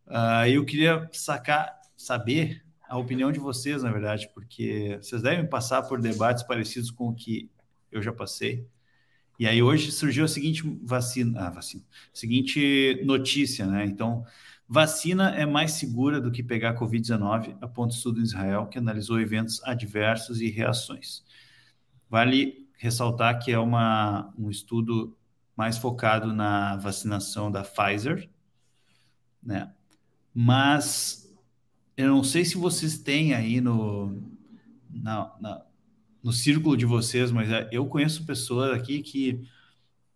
Uh, 0.07 0.47
eu 0.49 0.64
queria 0.64 1.09
sacar, 1.12 1.81
saber 1.97 2.64
a 2.88 2.99
opinião 2.99 3.33
de 3.33 3.40
vocês, 3.40 3.83
na 3.83 3.90
verdade, 3.90 4.29
porque 4.35 4.99
vocês 5.01 5.23
devem 5.23 5.47
passar 5.47 5.83
por 5.83 6.01
debates 6.01 6.42
parecidos 6.42 6.90
com 6.90 7.09
o 7.09 7.14
que 7.14 7.51
eu 7.90 8.03
já 8.03 8.12
passei. 8.12 8.66
E 9.38 9.49
aí 9.49 9.62
hoje 9.62 9.90
surgiu 9.90 10.25
a 10.25 10.29
seguinte 10.29 10.62
vacina, 10.83 11.47
ah, 11.47 11.51
vacina, 11.51 11.83
seguinte 12.12 13.03
notícia, 13.05 13.66
né? 13.66 13.85
Então, 13.85 14.25
vacina 14.68 15.35
é 15.35 15.44
mais 15.44 15.73
segura 15.73 16.20
do 16.20 16.31
que 16.31 16.42
pegar 16.42 16.79
COVID-19, 16.79 17.57
aponta 17.61 17.97
estudo 17.97 18.20
em 18.20 18.23
Israel 18.23 18.66
que 18.66 18.79
analisou 18.79 19.20
eventos 19.20 19.61
adversos 19.64 20.40
e 20.40 20.49
reações. 20.49 21.25
Vale 22.09 22.63
ressaltar 22.77 23.43
que 23.43 23.53
é 23.53 23.59
uma, 23.59 24.33
um 24.39 24.51
estudo 24.51 25.17
mais 25.57 25.79
focado 25.79 26.33
na 26.33 26.77
vacinação 26.77 27.51
da 27.51 27.63
Pfizer, 27.63 28.29
né? 29.43 29.73
Mas 30.35 31.33
eu 31.97 32.09
não 32.09 32.25
sei 32.25 32.45
se 32.45 32.57
vocês 32.57 32.99
têm 32.99 33.35
aí 33.35 33.61
no, 33.61 34.21
na, 34.91 35.33
na, 35.41 35.65
no 36.23 36.33
círculo 36.33 36.77
de 36.77 36.85
vocês, 36.85 37.31
mas 37.31 37.51
é, 37.51 37.69
eu 37.71 37.87
conheço 37.87 38.27
pessoas 38.27 38.73
aqui 38.73 39.01
que 39.01 39.47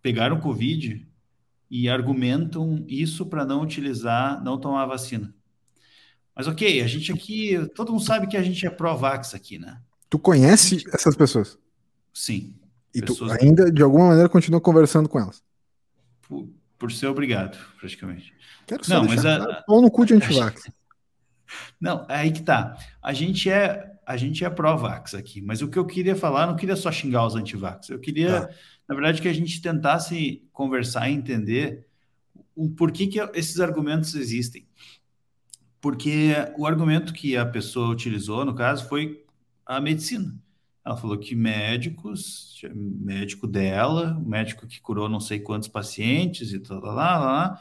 pegaram 0.03 0.41
Covid 0.41 1.07
e 1.71 1.89
argumentam 1.89 2.85
isso 2.89 3.27
para 3.27 3.45
não 3.45 3.63
utilizar, 3.63 4.43
não 4.43 4.59
tomar 4.59 4.87
vacina. 4.87 5.35
Mas 6.35 6.47
ok, 6.47 6.81
a 6.83 6.87
gente 6.87 7.13
aqui, 7.13 7.59
todo 7.75 7.93
mundo 7.93 8.05
sabe 8.05 8.27
que 8.27 8.37
a 8.37 8.43
gente 8.43 8.65
é 8.67 8.71
pró-vax 8.71 9.35
aqui, 9.35 9.59
né? 9.59 9.81
Tu 10.09 10.19
conhece 10.19 10.79
gente... 10.79 10.95
essas 10.95 11.17
pessoas? 11.17 11.59
Sim. 12.19 12.53
E 12.93 13.01
tu 13.01 13.17
ainda, 13.31 13.71
de 13.71 13.81
alguma 13.81 14.09
maneira, 14.09 14.29
continua 14.29 14.61
conversando 14.61 15.09
com 15.09 15.21
elas? 15.21 15.41
Por, 16.23 16.49
por 16.77 16.91
ser 16.91 17.07
obrigado, 17.07 17.57
praticamente. 17.79 18.35
Quero 18.67 18.85
só 18.85 18.95
não, 18.95 19.05
mas 19.05 19.25
a, 19.25 19.63
pau 19.63 19.81
no 19.81 19.89
cu 19.89 20.05
de 20.05 20.15
antivax. 20.15 20.69
Não, 21.81 22.05
é 22.11 22.17
aí 22.17 22.33
que 22.33 22.43
tá. 22.43 22.77
A 23.01 23.15
gente 23.15 23.49
é 23.49 23.95
a 24.05 24.17
gente 24.19 24.45
é 24.45 24.51
pró-vax 24.51 25.15
aqui, 25.15 25.41
mas 25.41 25.63
o 25.63 25.69
que 25.69 25.79
eu 25.79 25.87
queria 25.87 26.17
falar, 26.17 26.47
não 26.47 26.57
queria 26.57 26.77
só 26.77 26.91
xingar 26.91 27.27
os 27.27 27.37
antivax. 27.37 27.89
Eu 27.89 27.99
queria, 27.99 28.49
tá. 28.49 28.55
na 28.89 28.95
verdade, 28.95 29.23
que 29.23 29.29
a 29.29 29.33
gente 29.33 29.63
tentasse 29.63 30.47
conversar 30.53 31.09
e 31.09 31.15
entender 31.15 31.87
o 32.55 32.69
porquê 32.69 33.07
que 33.07 33.21
esses 33.35 33.61
argumentos 33.61 34.15
existem. 34.15 34.67
Porque 35.81 36.35
o 36.59 36.67
argumento 36.67 37.13
que 37.13 37.37
a 37.37 37.47
pessoa 37.47 37.89
utilizou, 37.89 38.45
no 38.45 38.55
caso, 38.55 38.89
foi 38.89 39.25
a 39.65 39.81
medicina. 39.81 40.35
Ela 40.89 40.97
falou 40.97 41.19
que 41.19 41.35
médicos, 41.35 42.63
médico 42.75 43.47
dela, 43.47 44.19
médico 44.25 44.67
que 44.67 44.81
curou 44.81 45.07
não 45.07 45.21
sei 45.21 45.39
quantos 45.39 45.69
pacientes 45.69 46.51
e 46.51 46.59
tal, 46.59 46.81
lá, 46.81 46.95
lá, 46.95 47.19
lá 47.19 47.61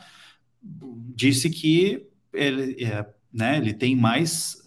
disse 0.64 1.50
que 1.50 2.08
ele, 2.32 2.82
é, 2.86 3.06
né, 3.34 3.58
ele 3.58 3.74
tem 3.74 3.98
mais 3.98 4.66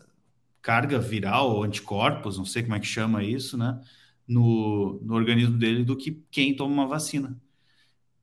carga 0.60 0.98
viral 0.98 1.62
anticorpos, 1.62 2.36
não 2.36 2.44
sei 2.44 2.62
como 2.62 2.74
é 2.74 2.80
que 2.80 2.86
chama 2.86 3.24
isso, 3.24 3.56
né, 3.56 3.80
no, 4.28 5.00
no 5.02 5.14
organismo 5.14 5.56
dele 5.56 5.82
do 5.82 5.96
que 5.96 6.22
quem 6.30 6.54
toma 6.54 6.74
uma 6.74 6.86
vacina. 6.86 7.40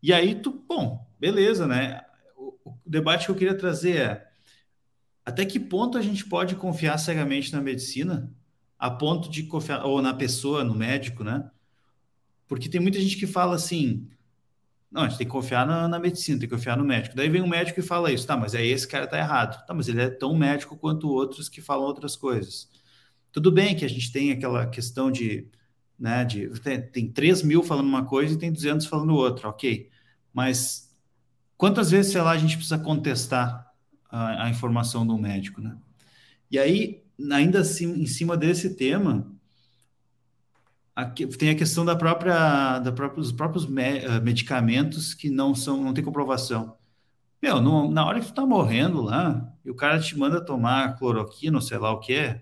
E 0.03 0.13
aí, 0.13 0.35
tu, 0.35 0.51
bom, 0.67 1.03
beleza, 1.19 1.65
né? 1.65 2.03
O, 2.35 2.53
o 2.63 2.77
debate 2.85 3.25
que 3.25 3.31
eu 3.31 3.35
queria 3.35 3.57
trazer 3.57 3.97
é 3.97 4.27
até 5.25 5.43
que 5.47 5.59
ponto 5.59 5.97
a 5.97 6.01
gente 6.01 6.23
pode 6.25 6.55
confiar 6.55 6.99
cegamente 6.99 7.51
na 7.51 7.59
medicina 7.59 8.31
a 8.79 8.89
ponto 8.89 9.29
de 9.29 9.43
confiar, 9.43 9.85
ou 9.85 10.01
na 10.01 10.13
pessoa, 10.13 10.63
no 10.63 10.75
médico, 10.75 11.23
né? 11.23 11.49
Porque 12.47 12.69
tem 12.69 12.79
muita 12.79 12.99
gente 12.99 13.17
que 13.17 13.27
fala 13.27 13.55
assim, 13.55 14.07
não, 14.91 15.03
a 15.03 15.09
gente 15.09 15.17
tem 15.17 15.27
que 15.27 15.33
confiar 15.33 15.65
na, 15.67 15.87
na, 15.87 15.99
medicina, 15.99 16.39
tem 16.39 16.47
que 16.47 16.55
confiar 16.55 16.77
no 16.77 16.85
médico. 16.85 17.15
Daí 17.15 17.29
vem 17.29 17.41
um 17.41 17.47
médico 17.47 17.79
e 17.79 17.83
fala 17.83 18.11
isso, 18.11 18.25
tá, 18.25 18.37
mas 18.37 18.55
aí 18.55 18.67
esse 18.69 18.87
cara 18.87 19.05
tá 19.07 19.17
errado. 19.17 19.65
Tá, 19.65 19.73
mas 19.73 19.87
ele 19.87 20.01
é 20.01 20.09
tão 20.09 20.35
médico 20.35 20.77
quanto 20.77 21.09
outros 21.09 21.49
que 21.49 21.61
falam 21.61 21.85
outras 21.85 22.15
coisas. 22.15 22.69
Tudo 23.31 23.51
bem 23.51 23.75
que 23.75 23.83
a 23.83 23.89
gente 23.89 24.11
tem 24.11 24.31
aquela 24.31 24.65
questão 24.67 25.11
de, 25.11 25.47
né, 25.99 26.23
de 26.23 26.47
tem, 26.61 26.81
tem 26.81 27.11
3 27.11 27.43
mil 27.43 27.61
falando 27.63 27.87
uma 27.87 28.05
coisa 28.05 28.33
e 28.33 28.37
tem 28.37 28.51
200 28.51 28.85
falando 28.87 29.13
outra, 29.13 29.49
ok. 29.49 29.89
Mas 30.33 30.95
quantas 31.57 31.91
vezes, 31.91 32.11
sei 32.13 32.21
lá, 32.21 32.31
a 32.31 32.37
gente 32.37 32.55
precisa 32.55 32.79
contestar 32.79 33.67
a, 34.09 34.45
a 34.45 34.49
informação 34.49 35.05
do 35.05 35.17
médico, 35.17 35.61
né? 35.61 35.77
E 36.49 36.57
aí, 36.57 37.03
ainda 37.31 37.59
assim, 37.59 38.01
em 38.01 38.05
cima 38.05 38.37
desse 38.37 38.75
tema, 38.75 39.27
Aqui, 40.97 41.27
tem 41.27 41.51
a 41.51 41.55
questão 41.55 41.85
da 41.85 41.95
própria, 41.95 42.79
da 42.79 42.91
própria 42.91 43.21
dos 43.21 43.31
próprios 43.31 43.67
me, 43.67 43.99
uh, 43.99 44.19
medicamentos 44.19 45.13
que 45.13 45.29
não 45.29 45.53
são, 45.53 45.83
não 45.83 45.93
tem 45.93 46.03
comprovação. 46.03 46.75
Meu, 47.39 47.61
na 47.61 48.03
hora 48.03 48.19
que 48.19 48.25
tu 48.25 48.33
tá 48.33 48.43
morrendo 48.43 49.03
lá, 49.03 49.47
e 49.63 49.69
o 49.69 49.75
cara 49.75 49.99
te 49.99 50.17
manda 50.17 50.43
tomar 50.43 50.97
cloroquina, 50.97 51.61
sei 51.61 51.77
lá 51.77 51.91
o 51.91 51.99
que 51.99 52.13
é, 52.13 52.41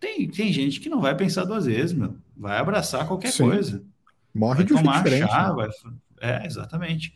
tem, 0.00 0.28
tem 0.28 0.52
gente 0.52 0.80
que 0.80 0.88
não 0.88 1.00
vai 1.00 1.16
pensar 1.16 1.44
duas 1.44 1.66
vezes, 1.66 1.92
meu. 1.92 2.16
Vai 2.36 2.58
abraçar 2.58 3.06
qualquer 3.06 3.30
Sim. 3.30 3.44
coisa. 3.44 3.84
Morre 4.34 4.56
vai 4.56 4.66
de 4.66 4.74
tomar 4.74 5.06
chá, 5.06 5.48
né? 5.50 5.54
vai, 5.54 5.68
é, 6.20 6.44
exatamente. 6.44 7.14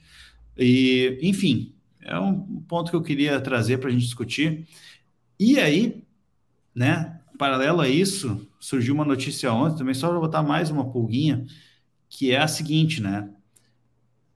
E, 0.56 1.18
enfim, 1.22 1.74
é 2.00 2.16
um 2.16 2.62
ponto 2.68 2.88
que 2.88 2.96
eu 2.96 3.02
queria 3.02 3.40
trazer 3.40 3.78
para 3.78 3.88
a 3.88 3.92
gente 3.92 4.04
discutir. 4.04 4.68
E 5.40 5.58
aí, 5.58 6.03
né, 6.74 7.20
paralelo 7.38 7.80
a 7.80 7.88
isso, 7.88 8.48
surgiu 8.58 8.94
uma 8.94 9.04
notícia 9.04 9.52
ontem, 9.52 9.78
também 9.78 9.94
só 9.94 10.08
para 10.08 10.18
botar 10.18 10.42
mais 10.42 10.70
uma 10.70 10.90
pulguinha, 10.90 11.46
que 12.08 12.32
é 12.32 12.38
a 12.38 12.48
seguinte, 12.48 13.02
né? 13.02 13.30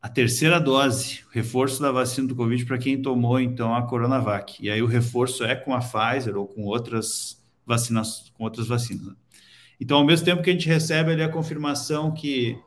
A 0.01 0.09
terceira 0.09 0.61
dose, 0.61 1.25
reforço 1.31 1.83
da 1.83 1.91
vacina 1.91 2.29
do 2.29 2.37
Covid 2.37 2.65
para 2.65 2.79
quem 2.79 3.03
tomou 3.03 3.41
então 3.41 3.75
a 3.75 3.83
Coronavac. 3.83 4.65
E 4.65 4.71
aí 4.71 4.81
o 4.81 4.87
reforço 4.87 5.45
é 5.45 5.57
com 5.57 5.75
a 5.75 5.81
Pfizer 5.81 6.37
ou 6.37 6.47
com 6.47 6.63
outras 6.65 7.43
vacinas, 7.67 8.33
com 8.35 8.45
outras 8.45 8.69
vacinas. 8.69 9.07
Né? 9.07 9.15
Então, 9.81 9.99
ao 9.99 10.05
mesmo 10.05 10.25
tempo 10.25 10.43
que 10.43 10.51
a 10.51 10.53
gente 10.53 10.69
recebe 10.69 11.13
ali 11.13 11.23
a 11.23 11.29
confirmação 11.29 12.13
que 12.13 12.59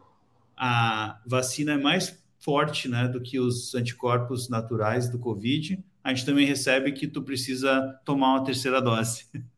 a 0.57 1.19
vacina 1.25 1.73
é 1.73 1.77
mais 1.77 2.21
forte, 2.39 2.87
né, 2.87 3.07
do 3.07 3.21
que 3.21 3.39
os 3.39 3.73
anticorpos 3.75 4.49
naturais 4.49 5.09
do 5.09 5.19
Covid, 5.19 5.83
a 6.03 6.09
gente 6.09 6.25
também 6.25 6.45
recebe 6.45 6.91
que 6.91 7.07
tu 7.07 7.21
precisa 7.21 7.99
tomar 8.03 8.35
uma 8.35 8.43
terceira 8.43 8.81
dose. 8.81 9.25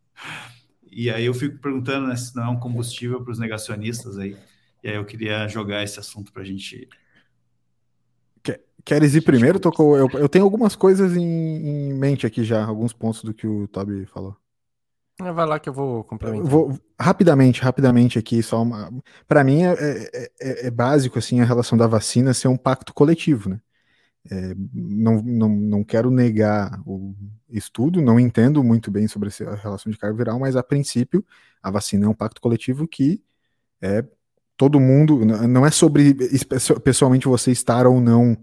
E 0.91 1.09
aí 1.09 1.25
eu 1.25 1.33
fico 1.33 1.57
perguntando 1.57 2.07
né, 2.07 2.15
se 2.15 2.35
não 2.35 2.43
é 2.43 2.49
um 2.49 2.59
combustível 2.59 3.23
para 3.23 3.31
os 3.31 3.39
negacionistas 3.39 4.17
aí. 4.17 4.37
E 4.83 4.89
aí 4.89 4.95
eu 4.95 5.05
queria 5.05 5.47
jogar 5.47 5.83
esse 5.83 5.99
assunto 5.99 6.31
para 6.31 6.43
a 6.43 6.45
gente. 6.45 6.87
Queres 8.85 9.15
ir 9.15 9.21
primeiro, 9.21 9.59
Tocou? 9.59 9.97
Eu, 9.97 10.09
eu 10.13 10.27
tenho 10.27 10.43
algumas 10.43 10.75
coisas 10.75 11.15
em, 11.15 11.23
em, 11.23 11.93
mente 11.93 12.27
aqui 12.27 12.43
já, 12.43 12.65
alguns 12.65 12.91
pontos 12.91 13.23
do 13.23 13.33
que 13.33 13.47
o 13.47 13.67
Toby 13.69 14.05
falou. 14.05 14.35
Ah, 15.21 15.31
vai 15.31 15.45
lá 15.45 15.59
que 15.59 15.69
eu 15.69 15.73
vou 15.73 16.03
complementar. 16.03 16.45
Vou, 16.45 16.77
rapidamente, 16.99 17.61
rapidamente 17.61 18.19
aqui, 18.19 18.43
só 18.43 18.61
uma. 18.61 18.91
Para 19.25 19.43
mim 19.43 19.63
é, 19.63 19.73
é, 19.73 20.31
é, 20.41 20.67
é, 20.67 20.71
básico 20.71 21.17
assim 21.17 21.39
a 21.39 21.45
relação 21.45 21.77
da 21.77 21.87
vacina 21.87 22.33
ser 22.33 22.49
um 22.49 22.57
pacto 22.57 22.93
coletivo, 22.93 23.49
né? 23.49 23.61
É, 24.29 24.55
não, 24.73 25.21
não, 25.21 25.49
não 25.49 25.83
quero 25.83 26.09
negar 26.09 26.81
o 26.85 27.02
estudo, 27.57 28.01
não 28.01 28.19
entendo 28.19 28.63
muito 28.63 28.89
bem 28.91 29.07
sobre 29.07 29.29
a 29.47 29.55
relação 29.55 29.91
de 29.91 29.97
carga 29.97 30.17
viral, 30.17 30.39
mas 30.39 30.55
a 30.55 30.63
princípio 30.63 31.25
a 31.61 31.71
vacina 31.71 32.05
é 32.05 32.09
um 32.09 32.13
pacto 32.13 32.41
coletivo 32.41 32.87
que 32.87 33.23
é 33.81 34.03
todo 34.57 34.79
mundo, 34.79 35.25
não 35.25 35.65
é 35.65 35.71
sobre 35.71 36.15
pessoalmente 36.83 37.27
você 37.27 37.51
estar 37.51 37.85
ou 37.87 37.99
não, 37.99 38.37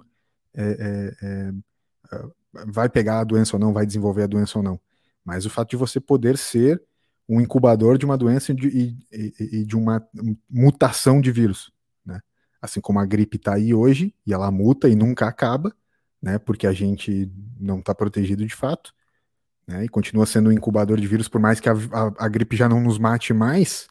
é, 0.54 1.16
é, 1.22 1.26
é, 1.26 1.52
vai 2.66 2.88
pegar 2.88 3.20
a 3.20 3.24
doença 3.24 3.56
ou 3.56 3.60
não, 3.60 3.72
vai 3.72 3.86
desenvolver 3.86 4.24
a 4.24 4.26
doença 4.26 4.58
ou 4.58 4.62
não, 4.62 4.80
mas 5.24 5.46
o 5.46 5.50
fato 5.50 5.70
de 5.70 5.76
você 5.76 6.00
poder 6.00 6.36
ser 6.36 6.82
um 7.28 7.40
incubador 7.40 7.96
de 7.96 8.04
uma 8.04 8.18
doença 8.18 8.52
e 8.52 8.54
de, 8.54 8.68
e, 9.12 9.34
e 9.60 9.64
de 9.64 9.76
uma 9.76 10.04
mutação 10.48 11.20
de 11.20 11.30
vírus. 11.30 11.72
Assim 12.60 12.80
como 12.80 12.98
a 12.98 13.06
gripe 13.06 13.36
está 13.36 13.54
aí 13.54 13.72
hoje 13.72 14.14
e 14.26 14.34
ela 14.34 14.50
muta 14.50 14.88
e 14.88 14.94
nunca 14.94 15.26
acaba, 15.26 15.74
né? 16.20 16.38
Porque 16.38 16.66
a 16.66 16.72
gente 16.72 17.32
não 17.58 17.78
está 17.78 17.94
protegido 17.94 18.44
de 18.44 18.54
fato, 18.54 18.92
né? 19.70 19.84
E 19.84 19.88
continua 19.88 20.26
sendo 20.26 20.50
um 20.50 20.52
incubador 20.52 20.98
de 20.98 21.06
vírus, 21.06 21.28
por 21.28 21.40
mais 21.40 21.60
que 21.60 21.68
a, 21.68 21.72
a, 21.72 22.26
a, 22.26 22.28
gripe 22.28 22.56
já 22.56 22.68
não 22.68 22.80
nos 22.80 22.98
mate 22.98 23.32
mais, 23.32 23.86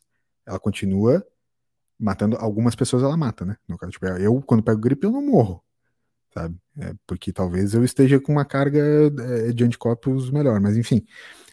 ela 0.45 0.59
continua 0.59 1.25
matando 1.97 2.35
algumas 2.35 2.75
pessoas 2.75 3.01
ela 3.01 3.15
mata, 3.15 3.45
né? 3.45 3.55
No 3.67 3.77
caso, 3.77 3.93
tipo, 3.93 4.05
eu 4.05 4.41
quando 4.41 4.61
pego 4.61 4.79
gripe 4.79 5.05
eu 5.05 5.11
não 5.11 5.25
morro, 5.25 5.63
sabe? 6.33 6.57
É, 6.77 6.93
porque 7.07 7.31
talvez 7.31 7.73
eu 7.73 7.83
esteja 7.83 8.19
com 8.19 8.33
uma 8.33 8.43
carga 8.43 8.79
é, 8.79 9.53
de 9.53 9.63
anticorpos 9.63 10.29
melhor, 10.29 10.59
mas 10.59 10.75
enfim, 10.75 11.05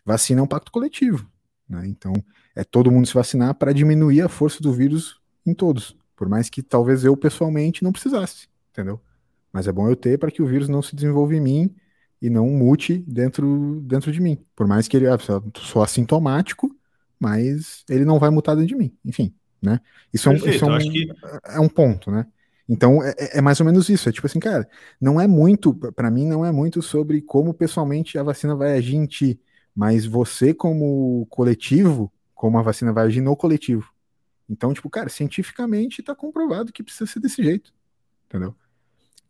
vacina 0.04 0.40
é 0.40 0.42
um 0.42 0.48
pacto 0.48 0.72
coletivo, 0.72 1.30
né? 1.68 1.86
Então 1.86 2.12
é 2.54 2.64
todo 2.64 2.90
mundo 2.90 3.06
se 3.06 3.14
vacinar 3.14 3.54
para 3.54 3.72
diminuir 3.72 4.22
a 4.22 4.28
força 4.28 4.60
do 4.60 4.72
vírus 4.72 5.20
em 5.46 5.54
todos, 5.54 5.96
por 6.16 6.28
mais 6.28 6.50
que 6.50 6.64
talvez 6.64 7.04
eu 7.04 7.16
pessoalmente 7.16 7.84
não 7.84 7.92
precisasse, 7.92 8.48
entendeu? 8.72 9.00
Mas 9.52 9.68
é 9.68 9.72
bom 9.72 9.88
eu 9.88 9.94
ter 9.94 10.18
para 10.18 10.32
que 10.32 10.42
o 10.42 10.46
vírus 10.46 10.68
não 10.68 10.82
se 10.82 10.96
desenvolva 10.96 11.34
em 11.34 11.40
mim 11.40 11.76
e 12.20 12.30
não 12.30 12.48
mute 12.48 12.98
dentro, 13.06 13.80
dentro 13.84 14.10
de 14.10 14.20
mim. 14.20 14.38
Por 14.54 14.66
mais 14.66 14.88
que 14.88 14.96
ele 14.96 15.06
ah, 15.06 15.18
sou 15.56 15.82
assintomático, 15.82 16.74
mas 17.18 17.84
ele 17.88 18.04
não 18.04 18.18
vai 18.18 18.30
mutar 18.30 18.54
dentro 18.54 18.68
de 18.68 18.76
mim. 18.76 18.96
Enfim, 19.04 19.34
né? 19.62 19.80
Isso, 20.12 20.28
Perfeito, 20.30 20.64
é, 20.64 20.68
um, 20.68 20.78
isso 20.78 20.86
é, 20.86 20.88
um, 20.88 20.92
que... 20.92 21.08
é 21.44 21.60
um 21.60 21.68
ponto, 21.68 22.10
né? 22.10 22.26
Então 22.68 23.02
é, 23.02 23.14
é, 23.18 23.38
é, 23.38 23.40
mais 23.40 23.60
ou 23.60 23.66
menos 23.66 23.88
isso. 23.88 24.08
É 24.08 24.12
tipo 24.12 24.26
assim, 24.26 24.40
cara, 24.40 24.68
não 25.00 25.20
é 25.20 25.26
muito, 25.26 25.74
para 25.74 26.10
mim, 26.10 26.26
não 26.26 26.44
é 26.44 26.50
muito 26.50 26.82
sobre 26.82 27.20
como 27.22 27.54
pessoalmente 27.54 28.18
a 28.18 28.22
vacina 28.22 28.54
vai 28.54 28.76
agir 28.76 28.96
em 28.96 29.06
ti, 29.06 29.40
mas 29.74 30.04
você, 30.04 30.52
como 30.52 31.26
coletivo, 31.30 32.12
como 32.34 32.58
a 32.58 32.62
vacina 32.62 32.92
vai 32.92 33.06
agir 33.06 33.20
no 33.20 33.36
coletivo. 33.36 33.90
Então, 34.48 34.72
tipo, 34.72 34.88
cara, 34.88 35.08
cientificamente 35.08 36.00
está 36.00 36.14
comprovado 36.14 36.72
que 36.72 36.82
precisa 36.82 37.06
ser 37.06 37.20
desse 37.20 37.42
jeito. 37.42 37.72
Entendeu? 38.28 38.54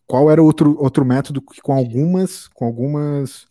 Qual 0.07 0.31
era 0.31 0.43
outro, 0.43 0.77
outro 0.79 1.05
método 1.05 1.43
que 1.43 1.61
com 1.61 1.73
algumas, 1.73 2.49
com 2.49 2.65
algumas, 2.65 3.47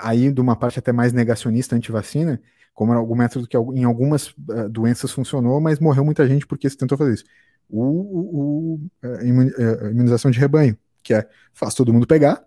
aí 0.00 0.30
de 0.30 0.40
uma 0.40 0.54
parte 0.54 0.78
até 0.78 0.92
mais 0.92 1.12
negacionista 1.12 1.74
anti-vacina, 1.74 2.40
como 2.72 2.92
era 2.92 3.00
algum 3.00 3.16
método 3.16 3.48
que 3.48 3.56
em 3.56 3.84
algumas 3.84 4.28
uh, 4.28 4.68
doenças 4.70 5.10
funcionou, 5.10 5.60
mas 5.60 5.80
morreu 5.80 6.04
muita 6.04 6.26
gente 6.28 6.46
porque 6.46 6.68
se 6.68 6.76
tentou 6.76 6.96
fazer 6.96 7.14
isso. 7.14 7.24
O, 7.68 7.82
o, 7.82 8.74
o 8.74 8.90
a 9.02 9.90
imunização 9.90 10.30
de 10.30 10.38
rebanho, 10.38 10.78
que 11.02 11.14
é 11.14 11.28
faz 11.52 11.74
todo 11.74 11.92
mundo 11.92 12.06
pegar, 12.06 12.46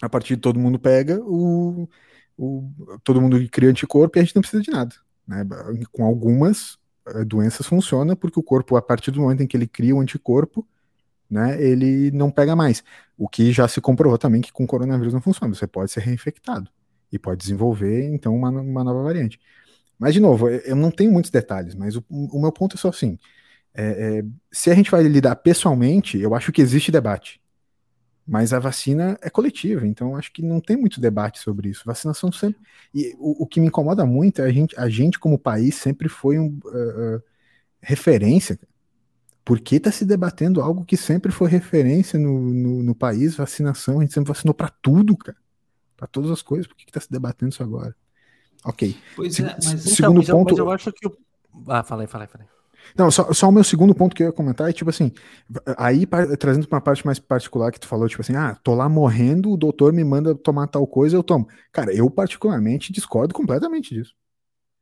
a 0.00 0.08
partir 0.08 0.36
de 0.36 0.42
todo 0.42 0.58
mundo 0.58 0.78
pega, 0.78 1.20
o, 1.22 1.88
o, 2.36 2.70
todo 3.04 3.20
mundo 3.20 3.38
cria 3.50 3.70
anticorpo 3.70 4.18
e 4.18 4.20
a 4.20 4.22
gente 4.24 4.34
não 4.34 4.42
precisa 4.42 4.62
de 4.62 4.70
nada. 4.70 4.94
Né? 5.26 5.44
Com 5.92 6.04
algumas 6.04 6.78
doenças 7.26 7.66
funciona 7.66 8.16
porque 8.16 8.40
o 8.40 8.42
corpo, 8.42 8.76
a 8.76 8.82
partir 8.82 9.10
do 9.10 9.20
momento 9.20 9.42
em 9.42 9.46
que 9.46 9.56
ele 9.56 9.66
cria 9.66 9.94
o 9.94 10.00
anticorpo, 10.00 10.66
né, 11.30 11.60
ele 11.60 12.10
não 12.12 12.30
pega 12.30 12.54
mais. 12.56 12.82
O 13.16 13.28
que 13.28 13.52
já 13.52 13.66
se 13.68 13.80
comprovou 13.80 14.18
também 14.18 14.40
que 14.40 14.52
com 14.52 14.66
coronavírus 14.66 15.12
não 15.12 15.20
funciona. 15.20 15.54
Você 15.54 15.66
pode 15.66 15.90
ser 15.90 16.00
reinfectado 16.00 16.70
e 17.10 17.18
pode 17.18 17.40
desenvolver, 17.40 18.08
então, 18.08 18.34
uma, 18.34 18.50
uma 18.50 18.84
nova 18.84 19.02
variante. 19.02 19.40
Mas, 19.98 20.14
de 20.14 20.20
novo, 20.20 20.48
eu 20.48 20.76
não 20.76 20.90
tenho 20.90 21.10
muitos 21.10 21.30
detalhes, 21.30 21.74
mas 21.74 21.96
o, 21.96 22.04
o 22.08 22.40
meu 22.40 22.52
ponto 22.52 22.76
é 22.76 22.78
só 22.78 22.88
assim: 22.88 23.18
é, 23.74 24.18
é, 24.18 24.24
se 24.52 24.70
a 24.70 24.74
gente 24.74 24.90
vai 24.90 25.02
lidar 25.02 25.36
pessoalmente, 25.36 26.18
eu 26.18 26.34
acho 26.34 26.52
que 26.52 26.62
existe 26.62 26.92
debate. 26.92 27.40
Mas 28.26 28.52
a 28.52 28.58
vacina 28.58 29.16
é 29.22 29.30
coletiva, 29.30 29.86
então 29.86 30.16
acho 30.16 30.32
que 30.32 30.42
não 30.42 30.60
tem 30.60 30.76
muito 30.76 31.00
debate 31.00 31.38
sobre 31.38 31.68
isso. 31.68 31.84
Vacinação 31.86 32.32
sempre. 32.32 32.60
E 32.92 33.14
o, 33.18 33.44
o 33.44 33.46
que 33.46 33.60
me 33.60 33.68
incomoda 33.68 34.04
muito 34.04 34.42
é 34.42 34.46
a 34.46 34.52
gente, 34.52 34.78
a 34.78 34.88
gente 34.88 35.18
como 35.18 35.38
país, 35.38 35.76
sempre 35.76 36.08
foi 36.08 36.38
um 36.38 36.58
uh, 36.64 37.16
uh, 37.16 37.22
referência 37.80 38.58
por 39.46 39.60
que 39.60 39.76
está 39.76 39.92
se 39.92 40.04
debatendo 40.04 40.60
algo 40.60 40.84
que 40.84 40.96
sempre 40.96 41.30
foi 41.30 41.48
referência 41.48 42.18
no, 42.18 42.40
no, 42.40 42.82
no, 42.82 42.94
país, 42.96 43.36
vacinação? 43.36 44.00
A 44.00 44.02
gente 44.02 44.12
sempre 44.12 44.26
vacinou 44.26 44.52
para 44.52 44.68
tudo, 44.68 45.16
cara. 45.16 45.38
Para 45.96 46.08
todas 46.08 46.32
as 46.32 46.42
coisas. 46.42 46.66
Por 46.66 46.76
que 46.76 46.82
está 46.84 46.98
se 46.98 47.08
debatendo 47.08 47.52
isso 47.52 47.62
agora? 47.62 47.94
Ok. 48.64 48.98
Pois 49.14 49.36
Se, 49.36 49.44
é, 49.44 49.56
mas, 49.64 49.82
segundo 49.82 50.20
então, 50.20 50.38
ponto. 50.40 50.50
Mas 50.50 50.58
eu 50.58 50.68
acho 50.68 50.92
que. 50.92 51.08
Ah, 51.68 51.84
falei, 51.84 52.08
falei, 52.08 52.26
falei. 52.26 52.48
Não, 52.98 53.08
só, 53.08 53.32
só 53.32 53.48
o 53.48 53.52
meu 53.52 53.62
segundo 53.62 53.94
ponto 53.94 54.16
que 54.16 54.24
eu 54.24 54.26
ia 54.26 54.32
comentar 54.32 54.68
é 54.68 54.72
tipo 54.72 54.90
assim, 54.90 55.12
aí 55.76 56.06
trazendo 56.38 56.66
para 56.66 56.76
uma 56.76 56.82
parte 56.82 57.06
mais 57.06 57.20
particular 57.20 57.70
que 57.70 57.80
tu 57.80 57.86
falou, 57.86 58.08
tipo 58.08 58.22
assim, 58.22 58.34
ah, 58.34 58.56
tô 58.64 58.74
lá 58.74 58.88
morrendo, 58.88 59.52
o 59.52 59.56
doutor 59.56 59.92
me 59.92 60.02
manda 60.02 60.34
tomar 60.34 60.66
tal 60.66 60.86
coisa, 60.88 61.16
eu 61.16 61.22
tomo. 61.22 61.48
Cara, 61.70 61.92
eu 61.92 62.10
particularmente 62.10 62.92
discordo 62.92 63.32
completamente 63.32 63.94
disso. 63.94 64.12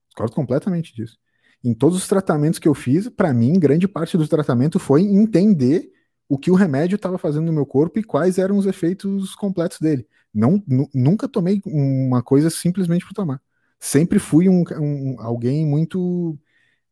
Discordo 0.09 0.35
completamente 0.35 0.95
disso 0.95 1.19
em 1.65 1.73
todos 1.73 1.97
os 1.97 2.07
tratamentos 2.07 2.59
que 2.59 2.69
eu 2.69 2.75
fiz, 2.75 3.09
para 3.09 3.33
mim, 3.33 3.59
grande 3.59 3.89
parte 3.89 4.19
do 4.19 4.29
tratamento 4.29 4.79
foi 4.79 5.03
entender 5.03 5.91
o 6.29 6.39
que 6.39 6.51
o 6.51 6.55
remédio 6.55 6.97
estava 6.97 7.17
fazendo 7.17 7.47
no 7.47 7.53
meu 7.53 7.65
corpo 7.65 7.99
e 7.99 8.05
quais 8.05 8.39
eram 8.39 8.59
os 8.59 8.67
efeitos 8.67 9.35
completos 9.35 9.79
dele. 9.81 10.07
Não, 10.33 10.63
nunca 10.93 11.29
tomei 11.29 11.63
uma 11.65 12.23
coisa 12.23 12.51
simplesmente 12.51 13.07
por 13.07 13.15
tomar. 13.15 13.41
Sempre 13.81 14.19
fui 14.19 14.49
um, 14.49 14.65
um 14.81 15.17
alguém 15.19 15.65
muito, 15.67 16.39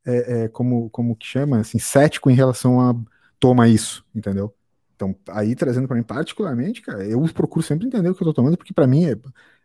é, 0.06 0.44
é, 0.44 0.48
como, 0.48 0.88
como 0.90 1.16
que 1.16 1.26
chama, 1.26 1.60
assim, 1.60 1.78
cético 1.78 2.30
em 2.30 2.34
relação 2.34 2.80
a 2.80 2.94
toma 3.38 3.68
isso, 3.68 4.04
entendeu? 4.14 4.54
Então, 4.94 5.16
aí 5.30 5.56
trazendo 5.56 5.88
para 5.88 5.96
mim 5.96 6.02
particularmente, 6.04 6.80
cara, 6.80 7.04
eu 7.04 7.20
procuro 7.34 7.64
sempre 7.64 7.86
entender 7.86 8.08
o 8.08 8.14
que 8.14 8.22
eu 8.22 8.26
tô 8.26 8.32
tomando, 8.32 8.56
porque 8.56 8.72
para 8.72 8.86
mim 8.86 9.04
é, 9.06 9.16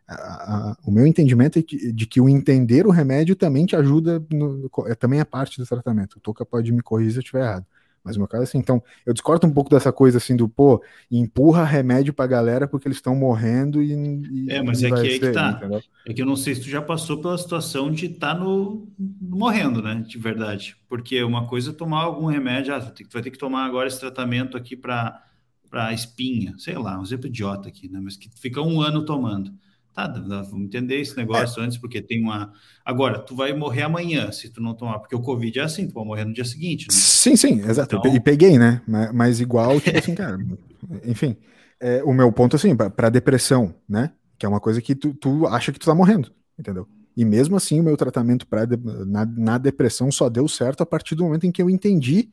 a, 0.08 0.14
a, 0.14 0.76
o 0.86 0.90
meu 0.90 1.06
entendimento 1.06 1.58
é 1.58 1.62
de, 1.62 1.92
de, 1.92 2.06
que 2.06 2.20
o 2.20 2.28
entender 2.28 2.86
o 2.86 2.90
remédio 2.90 3.36
também 3.36 3.66
te 3.66 3.76
ajuda, 3.76 4.24
no, 4.32 4.70
é, 4.86 4.94
também 4.94 5.20
é 5.20 5.24
parte 5.24 5.60
do 5.60 5.66
tratamento. 5.66 6.16
O 6.16 6.20
Toca 6.20 6.46
pode 6.46 6.72
me 6.72 6.80
corrigir 6.80 7.12
se 7.12 7.18
eu 7.18 7.22
estiver 7.22 7.42
errado. 7.42 7.66
Mas 8.02 8.16
no 8.16 8.20
meu 8.20 8.28
caso, 8.28 8.44
assim, 8.44 8.56
então, 8.56 8.82
eu 9.04 9.12
discordo 9.12 9.46
um 9.46 9.50
pouco 9.50 9.68
dessa 9.68 9.92
coisa 9.92 10.16
assim 10.16 10.34
do, 10.34 10.48
pô, 10.48 10.82
empurra 11.10 11.62
remédio 11.62 12.14
pra 12.14 12.26
galera 12.26 12.66
porque 12.66 12.88
eles 12.88 12.96
estão 12.96 13.14
morrendo 13.14 13.82
e, 13.82 13.92
e. 13.92 14.50
É, 14.50 14.62
mas 14.62 14.82
é 14.82 14.88
que 14.88 14.94
aí 14.94 15.20
que 15.20 15.30
tá. 15.30 15.50
Entendeu? 15.50 15.82
É 16.06 16.14
que 16.14 16.22
eu 16.22 16.26
não 16.26 16.36
sei 16.36 16.54
se 16.54 16.62
tu 16.62 16.70
já 16.70 16.80
passou 16.80 17.20
pela 17.20 17.36
situação 17.36 17.90
de 17.90 18.06
estar 18.06 18.34
tá 18.34 18.40
no, 18.40 18.88
no, 18.98 19.36
morrendo, 19.36 19.82
né? 19.82 20.02
De 20.06 20.16
verdade. 20.16 20.74
Porque 20.88 21.22
uma 21.22 21.46
coisa 21.46 21.70
é 21.70 21.74
tomar 21.74 22.02
algum 22.02 22.24
remédio, 22.24 22.74
ah, 22.74 22.80
tu 22.80 23.04
vai 23.12 23.20
ter 23.20 23.30
que 23.30 23.38
tomar 23.38 23.66
agora 23.66 23.88
esse 23.88 24.00
tratamento 24.00 24.56
aqui 24.56 24.74
para 24.74 25.24
para 25.68 25.92
espinha, 25.92 26.54
sei 26.56 26.78
lá, 26.78 26.98
um 26.98 27.02
exemplo 27.02 27.26
idiota 27.26 27.68
aqui, 27.68 27.90
né? 27.90 28.00
Mas 28.02 28.16
que 28.16 28.30
fica 28.40 28.62
um 28.62 28.80
ano 28.80 29.04
tomando. 29.04 29.52
Tá, 29.94 30.06
vamos 30.06 30.66
entender 30.66 31.00
esse 31.00 31.16
negócio 31.16 31.60
é. 31.60 31.64
antes, 31.64 31.76
porque 31.76 32.00
tem 32.00 32.22
uma. 32.22 32.52
Agora, 32.84 33.18
tu 33.18 33.34
vai 33.34 33.52
morrer 33.52 33.82
amanhã 33.82 34.30
se 34.30 34.48
tu 34.48 34.60
não 34.60 34.74
tomar, 34.74 35.00
porque 35.00 35.16
o 35.16 35.20
Covid 35.20 35.58
é 35.58 35.62
assim, 35.62 35.88
tu 35.88 35.94
vai 35.94 36.04
morrer 36.04 36.24
no 36.24 36.32
dia 36.32 36.44
seguinte. 36.44 36.86
Né? 36.88 36.94
Sim, 36.96 37.34
sim, 37.34 37.60
exato. 37.60 37.96
Então... 37.96 38.14
E 38.14 38.20
peguei, 38.20 38.58
né? 38.58 38.80
Mas, 38.86 39.12
mas 39.12 39.40
igual, 39.40 39.80
tipo 39.80 39.98
assim, 39.98 40.14
cara. 40.14 40.38
Enfim, 41.04 41.36
é, 41.80 42.02
o 42.04 42.12
meu 42.12 42.30
ponto, 42.30 42.54
assim, 42.54 42.76
para 42.76 43.08
depressão, 43.08 43.74
né? 43.88 44.12
Que 44.38 44.46
é 44.46 44.48
uma 44.48 44.60
coisa 44.60 44.80
que 44.80 44.94
tu, 44.94 45.12
tu 45.14 45.46
acha 45.48 45.72
que 45.72 45.78
tu 45.80 45.86
tá 45.86 45.94
morrendo, 45.94 46.32
entendeu? 46.56 46.86
E 47.16 47.24
mesmo 47.24 47.56
assim, 47.56 47.80
o 47.80 47.82
meu 47.82 47.96
tratamento 47.96 48.46
pra, 48.46 48.64
na, 49.04 49.26
na 49.26 49.58
depressão 49.58 50.12
só 50.12 50.28
deu 50.28 50.46
certo 50.46 50.82
a 50.82 50.86
partir 50.86 51.16
do 51.16 51.24
momento 51.24 51.44
em 51.44 51.50
que 51.50 51.60
eu 51.60 51.68
entendi 51.68 52.30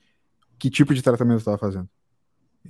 que 0.59 0.69
tipo 0.69 0.93
de 0.93 1.01
tratamento 1.01 1.37
eu 1.37 1.39
estava 1.39 1.57
fazendo, 1.57 1.89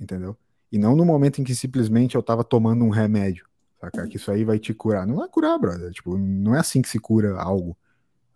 entendeu? 0.00 0.34
E 0.72 0.78
não 0.78 0.96
no 0.96 1.04
momento 1.04 1.38
em 1.40 1.44
que 1.44 1.54
simplesmente 1.54 2.14
eu 2.14 2.20
estava 2.20 2.42
tomando 2.42 2.82
um 2.82 2.88
remédio 2.88 3.46
saca? 3.80 4.06
Que 4.06 4.16
isso 4.16 4.30
aí 4.30 4.44
vai 4.44 4.58
te 4.58 4.74
curar. 4.74 5.06
Não 5.06 5.16
vai 5.16 5.28
curar, 5.28 5.58
brother. 5.58 5.92
Tipo, 5.92 6.16
não 6.16 6.54
é 6.54 6.60
assim 6.60 6.82
que 6.82 6.88
se 6.88 6.98
cura 6.98 7.36
algo. 7.40 7.76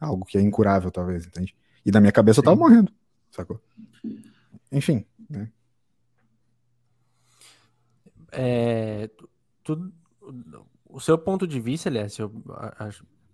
Algo 0.00 0.24
que 0.24 0.38
é 0.38 0.40
incurável, 0.40 0.90
talvez, 0.90 1.26
entende? 1.26 1.54
E 1.84 1.90
na 1.90 2.00
minha 2.00 2.12
cabeça 2.12 2.36
Sim. 2.36 2.40
eu 2.40 2.44
tava 2.44 2.56
morrendo, 2.56 2.90
sacou? 3.30 3.60
Enfim, 4.72 5.04
né? 5.28 5.50
É, 8.32 9.10
tu, 9.62 9.92
o 10.88 11.00
seu 11.00 11.18
ponto 11.18 11.46
de 11.46 11.60
vista, 11.60 11.88
aliás, 11.88 12.18
eu, 12.18 12.32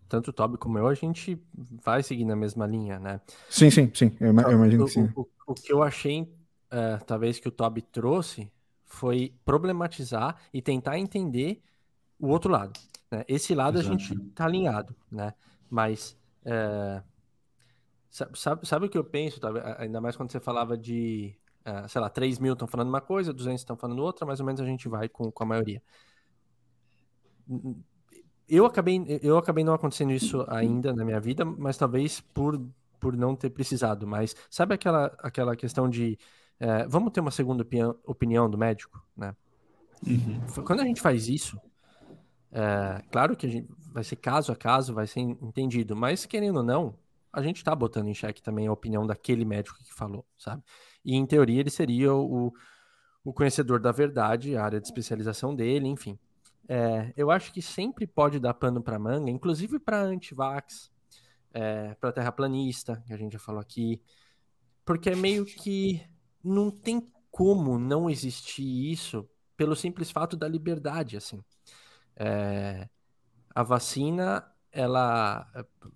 tanto 0.08 0.30
o 0.30 0.32
Toby 0.32 0.56
como 0.56 0.78
eu, 0.78 0.86
a 0.86 0.94
gente 0.94 1.40
vai 1.84 2.02
seguir 2.02 2.24
na 2.24 2.36
mesma 2.36 2.66
linha, 2.66 2.98
né? 2.98 3.20
Sim, 3.48 3.70
sim, 3.70 3.90
sim. 3.94 4.16
Eu, 4.20 4.28
eu 4.28 4.52
imagino 4.52 4.84
o, 4.84 4.86
que 4.86 4.92
sim. 4.92 5.08
O, 5.14 5.22
o, 5.22 5.28
o, 5.48 5.54
que 5.54 5.72
eu 5.72 5.82
achei, 5.82 6.22
uh, 6.22 7.04
talvez, 7.06 7.38
que 7.38 7.48
o 7.48 7.52
Toby 7.52 7.82
trouxe 7.82 8.50
foi 8.84 9.34
problematizar 9.44 10.36
e 10.52 10.62
tentar 10.62 10.98
entender 10.98 11.62
o 12.18 12.28
outro 12.28 12.50
lado. 12.50 12.78
Né? 13.10 13.24
Esse 13.28 13.54
lado 13.54 13.78
Exato. 13.78 13.94
a 13.94 13.98
gente 13.98 14.18
tá 14.30 14.44
alinhado, 14.44 14.94
né? 15.10 15.34
Mas 15.70 16.16
é, 16.44 17.02
sabe, 18.34 18.66
sabe 18.66 18.86
o 18.86 18.88
que 18.88 18.98
eu 18.98 19.04
penso, 19.04 19.40
tá? 19.40 19.50
ainda 19.78 20.00
mais 20.00 20.16
quando 20.16 20.30
você 20.30 20.40
falava 20.40 20.76
de, 20.76 21.36
uh, 21.66 21.88
sei 21.88 22.00
lá, 22.00 22.08
3 22.08 22.38
mil 22.38 22.52
estão 22.52 22.68
falando 22.68 22.88
uma 22.88 23.00
coisa, 23.00 23.32
200 23.32 23.60
estão 23.60 23.76
falando 23.76 24.00
outra, 24.00 24.26
mais 24.26 24.40
ou 24.40 24.46
menos 24.46 24.60
a 24.60 24.64
gente 24.64 24.88
vai 24.88 25.08
com, 25.08 25.30
com 25.30 25.42
a 25.42 25.46
maioria. 25.46 25.82
Eu 28.48 28.64
acabei, 28.64 29.04
eu 29.22 29.36
acabei 29.36 29.64
não 29.64 29.74
acontecendo 29.74 30.12
isso 30.12 30.44
ainda 30.48 30.92
na 30.92 31.04
minha 31.04 31.20
vida, 31.20 31.44
mas 31.44 31.76
talvez 31.76 32.20
por, 32.20 32.60
por 33.00 33.16
não 33.16 33.34
ter 33.34 33.50
precisado. 33.50 34.06
Mas 34.06 34.34
sabe 34.48 34.74
aquela, 34.74 35.06
aquela 35.18 35.56
questão 35.56 35.88
de 35.88 36.18
é, 36.58 36.86
vamos 36.86 37.12
ter 37.12 37.20
uma 37.20 37.30
segunda 37.30 37.62
opinião, 37.62 37.96
opinião 38.04 38.48
do 38.48 38.56
médico, 38.56 39.02
né? 39.16 39.34
Uhum. 40.06 40.64
Quando 40.64 40.80
a 40.80 40.84
gente 40.84 41.00
faz 41.00 41.28
isso, 41.28 41.58
é, 42.56 43.02
claro 43.12 43.36
que 43.36 43.46
gente 43.50 43.68
vai 43.92 44.02
ser 44.02 44.16
caso 44.16 44.50
a 44.50 44.56
caso, 44.56 44.94
vai 44.94 45.06
ser 45.06 45.20
entendido, 45.20 45.94
mas 45.94 46.24
querendo 46.24 46.56
ou 46.56 46.62
não, 46.62 46.98
a 47.30 47.42
gente 47.42 47.58
está 47.58 47.74
botando 47.74 48.08
em 48.08 48.14
xeque 48.14 48.40
também 48.40 48.66
a 48.66 48.72
opinião 48.72 49.06
daquele 49.06 49.44
médico 49.44 49.76
que 49.84 49.92
falou, 49.92 50.24
sabe? 50.38 50.62
E 51.04 51.14
em 51.14 51.26
teoria 51.26 51.60
ele 51.60 51.68
seria 51.68 52.14
o, 52.14 52.50
o 53.22 53.32
conhecedor 53.34 53.78
da 53.78 53.92
verdade, 53.92 54.56
a 54.56 54.64
área 54.64 54.80
de 54.80 54.86
especialização 54.86 55.54
dele, 55.54 55.86
enfim. 55.86 56.18
É, 56.66 57.12
eu 57.14 57.30
acho 57.30 57.52
que 57.52 57.60
sempre 57.60 58.06
pode 58.06 58.40
dar 58.40 58.54
pano 58.54 58.82
para 58.82 58.98
manga, 58.98 59.30
inclusive 59.30 59.78
para 59.78 60.00
antivax, 60.00 60.90
é, 61.52 61.94
para 61.96 62.10
terraplanista, 62.10 63.02
que 63.06 63.12
a 63.12 63.18
gente 63.18 63.34
já 63.34 63.38
falou 63.38 63.60
aqui, 63.60 64.00
porque 64.82 65.10
é 65.10 65.14
meio 65.14 65.44
que 65.44 66.02
não 66.42 66.70
tem 66.70 67.06
como 67.30 67.78
não 67.78 68.08
existir 68.08 68.90
isso 68.90 69.28
pelo 69.58 69.76
simples 69.76 70.10
fato 70.10 70.38
da 70.38 70.48
liberdade, 70.48 71.18
assim. 71.18 71.44
É, 72.16 72.88
a 73.54 73.62
vacina, 73.62 74.44
ela 74.72 75.46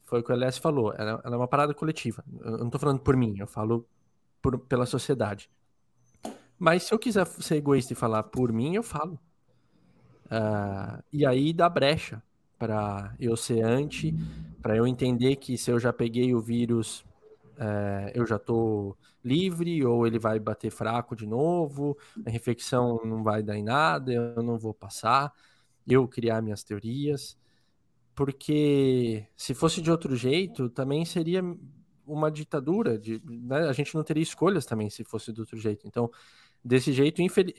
foi 0.05 0.21
o 0.21 0.23
que 0.23 0.33
o 0.33 0.35
LS 0.35 0.59
falou, 0.61 0.93
ela, 0.97 1.21
ela, 1.25 1.35
é 1.35 1.39
uma 1.39 1.49
parada 1.49 1.75
coletiva. 1.75 2.25
Eu 2.41 2.59
não 2.59 2.67
estou 2.67 2.81
falando 2.81 3.01
por 3.01 3.17
mim, 3.17 3.37
eu 3.39 3.47
falo 3.47 3.87
por, 4.41 4.59
pela 4.59 4.87
sociedade. 4.87 5.51
Mas 6.59 6.85
se 6.85 6.93
eu 6.93 6.99
quiser 6.99 7.27
ser 7.27 7.57
egoísta 7.57 7.93
e 7.93 7.97
falar 7.97 8.25
por 8.25 8.53
mim, 8.53 8.75
eu 8.75 8.83
falo. 8.83 9.19
Uh, 10.27 11.03
e 11.13 11.27
aí 11.27 11.53
dá 11.53 11.69
brecha 11.69 12.23
para 12.59 13.15
eu 13.19 13.37
ser 13.37 13.63
anti, 13.63 14.15
para 14.61 14.77
eu 14.77 14.87
entender 14.87 15.37
que 15.37 15.57
se 15.57 15.71
eu 15.71 15.79
já 15.81 15.93
peguei 15.93 16.35
o 16.35 16.41
vírus, 16.41 17.01
uh, 17.57 18.11
eu 18.15 18.27
já 18.27 18.39
tô 18.39 18.97
livre, 19.25 19.85
ou 19.85 20.07
ele 20.07 20.19
vai 20.19 20.39
bater 20.39 20.71
fraco 20.71 21.17
de 21.17 21.27
novo, 21.27 21.97
a 22.27 22.31
infecção 22.31 23.01
não 23.05 23.23
vai 23.23 23.43
dar 23.43 23.57
em 23.57 23.63
nada, 23.63 24.13
eu 24.13 24.43
não 24.43 24.59
vou 24.59 24.75
passar, 24.75 25.33
eu 25.95 26.07
criar 26.09 26.43
minhas 26.43 26.63
teorias. 26.63 27.39
Porque 28.15 29.27
se 29.37 29.55
fosse 29.55 29.81
de 29.81 29.91
outro 29.91 30.15
jeito, 30.17 30.69
também 30.69 31.05
seria 31.05 31.43
uma 32.07 32.31
ditadura, 32.31 32.99
de, 32.99 33.23
né? 33.25 33.69
a 33.69 33.73
gente 33.73 33.95
não 33.95 34.03
teria 34.03 34.23
escolhas 34.23 34.67
também 34.67 34.91
se 34.91 35.05
fosse 35.05 35.33
de 35.33 35.41
outro 35.41 35.57
jeito. 35.57 35.87
Então, 35.87 36.11
desse 36.65 36.93
jeito, 36.93 37.23
infeliz... 37.23 37.55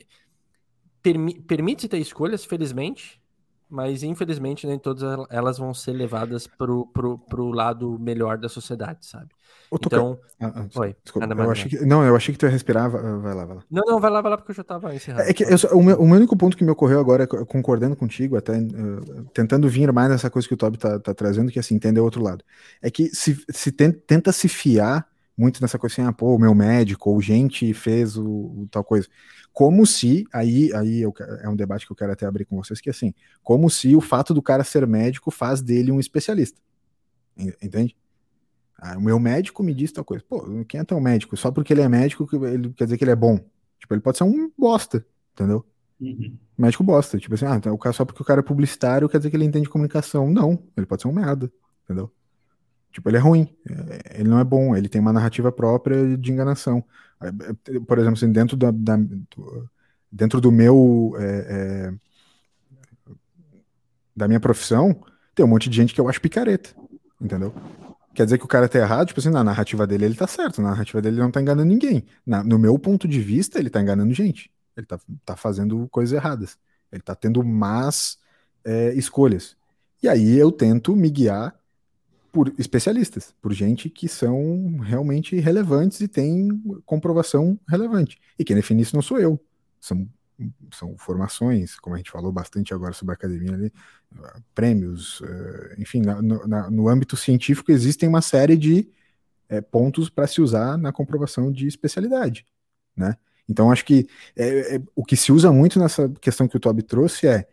Permi 1.00 1.40
permite 1.40 1.88
ter 1.88 1.98
escolhas, 1.98 2.44
felizmente, 2.44 3.21
mas 3.72 4.02
infelizmente 4.02 4.66
nem 4.66 4.78
todas 4.78 5.02
elas 5.30 5.56
vão 5.56 5.72
ser 5.72 5.92
levadas 5.92 6.46
pro, 6.46 6.86
pro, 6.88 7.18
pro 7.18 7.50
lado 7.50 7.98
melhor 7.98 8.36
da 8.36 8.48
sociedade, 8.48 9.06
sabe? 9.06 9.30
Então, 9.72 10.18
ah, 10.38 10.52
ah, 10.54 10.80
oi, 10.80 10.94
desculpa, 11.02 11.26
eu 11.34 11.50
achei 11.50 11.70
que, 11.70 11.86
não, 11.86 12.04
eu 12.04 12.14
achei 12.14 12.34
que 12.34 12.38
tu 12.38 12.44
ia 12.44 12.52
respirar, 12.52 12.90
vai 12.90 13.34
lá, 13.34 13.46
vai 13.46 13.56
lá. 13.56 13.62
Não, 13.70 13.82
não, 13.86 13.98
vai 13.98 14.10
lá, 14.10 14.20
vai 14.20 14.30
lá, 14.32 14.36
porque 14.36 14.50
eu 14.50 14.56
já 14.56 14.62
tava 14.62 14.94
encerrando. 14.94 15.22
É 15.22 15.32
que 15.32 15.44
eu, 15.44 15.56
o, 15.72 15.82
meu, 15.82 15.96
o 15.96 16.06
meu 16.06 16.16
único 16.18 16.36
ponto 16.36 16.54
que 16.54 16.62
me 16.62 16.70
ocorreu 16.70 17.00
agora, 17.00 17.26
concordando 17.26 17.96
contigo, 17.96 18.36
até 18.36 18.58
uh, 18.58 19.24
tentando 19.32 19.66
vir 19.70 19.90
mais 19.90 20.10
nessa 20.10 20.28
coisa 20.28 20.46
que 20.46 20.52
o 20.52 20.58
Toby 20.58 20.76
tá, 20.76 20.98
tá 20.98 21.14
trazendo, 21.14 21.50
que 21.50 21.58
assim, 21.58 21.74
entender 21.74 22.00
o 22.00 22.04
outro 22.04 22.22
lado, 22.22 22.44
é 22.82 22.90
que 22.90 23.08
se, 23.14 23.42
se 23.48 23.72
tenta, 23.72 23.98
tenta 24.06 24.30
se 24.30 24.46
fiar 24.46 25.06
muito 25.36 25.60
nessa 25.60 25.78
coisa 25.78 25.94
assim, 25.94 26.02
ah, 26.02 26.12
pô, 26.12 26.34
o 26.34 26.38
meu 26.38 26.54
médico, 26.54 27.10
ou 27.10 27.20
gente 27.20 27.72
fez 27.74 28.16
o, 28.16 28.24
o 28.24 28.68
tal 28.70 28.84
coisa. 28.84 29.08
Como 29.52 29.86
se, 29.86 30.24
aí, 30.32 30.72
aí 30.74 31.00
eu, 31.00 31.12
é 31.42 31.48
um 31.48 31.56
debate 31.56 31.86
que 31.86 31.92
eu 31.92 31.96
quero 31.96 32.12
até 32.12 32.26
abrir 32.26 32.44
com 32.44 32.56
vocês, 32.56 32.80
que 32.80 32.90
assim, 32.90 33.12
como 33.42 33.68
se 33.68 33.94
o 33.94 34.00
fato 34.00 34.32
do 34.32 34.42
cara 34.42 34.64
ser 34.64 34.86
médico 34.86 35.30
faz 35.30 35.60
dele 35.60 35.92
um 35.92 36.00
especialista. 36.00 36.60
Entende? 37.36 37.96
Ah, 38.78 38.96
o 38.98 39.00
meu 39.00 39.18
médico 39.18 39.62
me 39.62 39.74
disse 39.74 39.92
tal 39.94 40.04
coisa. 40.04 40.24
Pô, 40.28 40.42
quem 40.64 40.80
é 40.80 40.84
tão 40.84 41.00
médico? 41.00 41.36
Só 41.36 41.50
porque 41.50 41.72
ele 41.72 41.82
é 41.82 41.88
médico, 41.88 42.28
ele 42.46 42.72
quer 42.72 42.84
dizer 42.84 42.98
que 42.98 43.04
ele 43.04 43.12
é 43.12 43.16
bom. 43.16 43.38
Tipo, 43.78 43.94
ele 43.94 44.00
pode 44.00 44.18
ser 44.18 44.24
um 44.24 44.50
bosta, 44.58 45.06
entendeu? 45.34 45.64
Uhum. 46.00 46.36
Médico 46.58 46.82
bosta. 46.82 47.18
Tipo 47.18 47.34
assim, 47.34 47.46
ah, 47.46 47.56
então, 47.56 47.78
só 47.92 48.04
porque 48.04 48.22
o 48.22 48.24
cara 48.24 48.40
é 48.40 48.42
publicitário 48.42 49.08
quer 49.08 49.18
dizer 49.18 49.30
que 49.30 49.36
ele 49.36 49.44
entende 49.44 49.68
comunicação. 49.68 50.30
Não, 50.30 50.62
ele 50.76 50.86
pode 50.86 51.02
ser 51.02 51.08
um 51.08 51.12
merda, 51.12 51.52
entendeu? 51.84 52.12
Tipo, 52.92 53.08
ele 53.08 53.16
é 53.16 53.20
ruim, 53.20 53.48
é, 53.68 54.20
ele 54.20 54.28
não 54.28 54.38
é 54.38 54.44
bom, 54.44 54.76
ele 54.76 54.88
tem 54.88 55.00
uma 55.00 55.12
narrativa 55.12 55.50
própria 55.50 56.16
de 56.16 56.30
enganação. 56.30 56.84
É, 57.20 57.28
é, 57.28 57.80
por 57.80 57.98
exemplo, 57.98 58.16
assim, 58.16 58.30
dentro, 58.30 58.56
da, 58.56 58.70
da 58.70 58.98
dentro 60.10 60.40
do 60.40 60.52
meu. 60.52 61.14
É, 61.18 61.24
é, 61.48 61.94
da 64.14 64.28
minha 64.28 64.40
profissão, 64.40 65.02
tem 65.34 65.42
um 65.42 65.48
monte 65.48 65.70
de 65.70 65.76
gente 65.76 65.94
que 65.94 66.00
eu 66.00 66.06
acho 66.06 66.20
picareta, 66.20 66.70
entendeu? 67.18 67.54
Quer 68.14 68.24
dizer 68.24 68.36
que 68.36 68.44
o 68.44 68.48
cara 68.48 68.68
tá 68.68 68.78
errado, 68.78 69.08
tipo 69.08 69.20
assim, 69.20 69.30
na 69.30 69.42
narrativa 69.42 69.86
dele 69.86 70.04
ele 70.04 70.14
tá 70.14 70.26
certo, 70.26 70.60
na 70.60 70.70
narrativa 70.70 71.00
dele 71.00 71.16
ele 71.16 71.22
não 71.22 71.30
tá 71.30 71.40
enganando 71.40 71.68
ninguém. 71.68 72.04
Na, 72.26 72.44
no 72.44 72.58
meu 72.58 72.78
ponto 72.78 73.08
de 73.08 73.20
vista, 73.20 73.58
ele 73.58 73.70
tá 73.70 73.80
enganando 73.80 74.12
gente. 74.12 74.50
Ele 74.76 74.86
tá, 74.86 75.00
tá 75.24 75.34
fazendo 75.34 75.88
coisas 75.90 76.14
erradas. 76.14 76.58
Ele 76.90 77.00
tá 77.00 77.14
tendo 77.14 77.42
más 77.42 78.18
é, 78.64 78.92
escolhas. 78.92 79.56
E 80.02 80.08
aí 80.08 80.36
eu 80.36 80.52
tento 80.52 80.94
me 80.94 81.08
guiar 81.08 81.54
por 82.32 82.52
especialistas, 82.58 83.34
por 83.42 83.52
gente 83.52 83.90
que 83.90 84.08
são 84.08 84.78
realmente 84.78 85.38
relevantes 85.38 86.00
e 86.00 86.08
tem 86.08 86.48
comprovação 86.86 87.60
relevante. 87.68 88.18
E 88.38 88.44
quem 88.44 88.56
define 88.56 88.82
isso 88.82 88.96
não 88.96 89.02
sou 89.02 89.20
eu. 89.20 89.38
São, 89.78 90.08
são 90.72 90.96
formações, 90.96 91.78
como 91.78 91.94
a 91.94 91.98
gente 91.98 92.10
falou 92.10 92.32
bastante 92.32 92.72
agora 92.72 92.94
sobre 92.94 93.12
a 93.12 93.16
academia 93.16 93.52
ali, 93.52 93.72
prêmios, 94.54 95.22
eh, 95.22 95.76
enfim, 95.78 96.00
no, 96.00 96.46
na, 96.46 96.70
no 96.70 96.88
âmbito 96.88 97.16
científico 97.16 97.70
existem 97.70 98.08
uma 98.08 98.22
série 98.22 98.56
de 98.56 98.88
é, 99.48 99.60
pontos 99.60 100.08
para 100.08 100.26
se 100.26 100.40
usar 100.40 100.78
na 100.78 100.90
comprovação 100.90 101.52
de 101.52 101.66
especialidade, 101.66 102.46
né? 102.96 103.16
Então 103.48 103.70
acho 103.70 103.84
que 103.84 104.06
é, 104.34 104.76
é, 104.76 104.82
o 104.94 105.04
que 105.04 105.16
se 105.16 105.30
usa 105.30 105.52
muito 105.52 105.78
nessa 105.78 106.08
questão 106.20 106.48
que 106.48 106.56
o 106.56 106.60
Toby 106.60 106.82
trouxe 106.82 107.26
é 107.26 107.46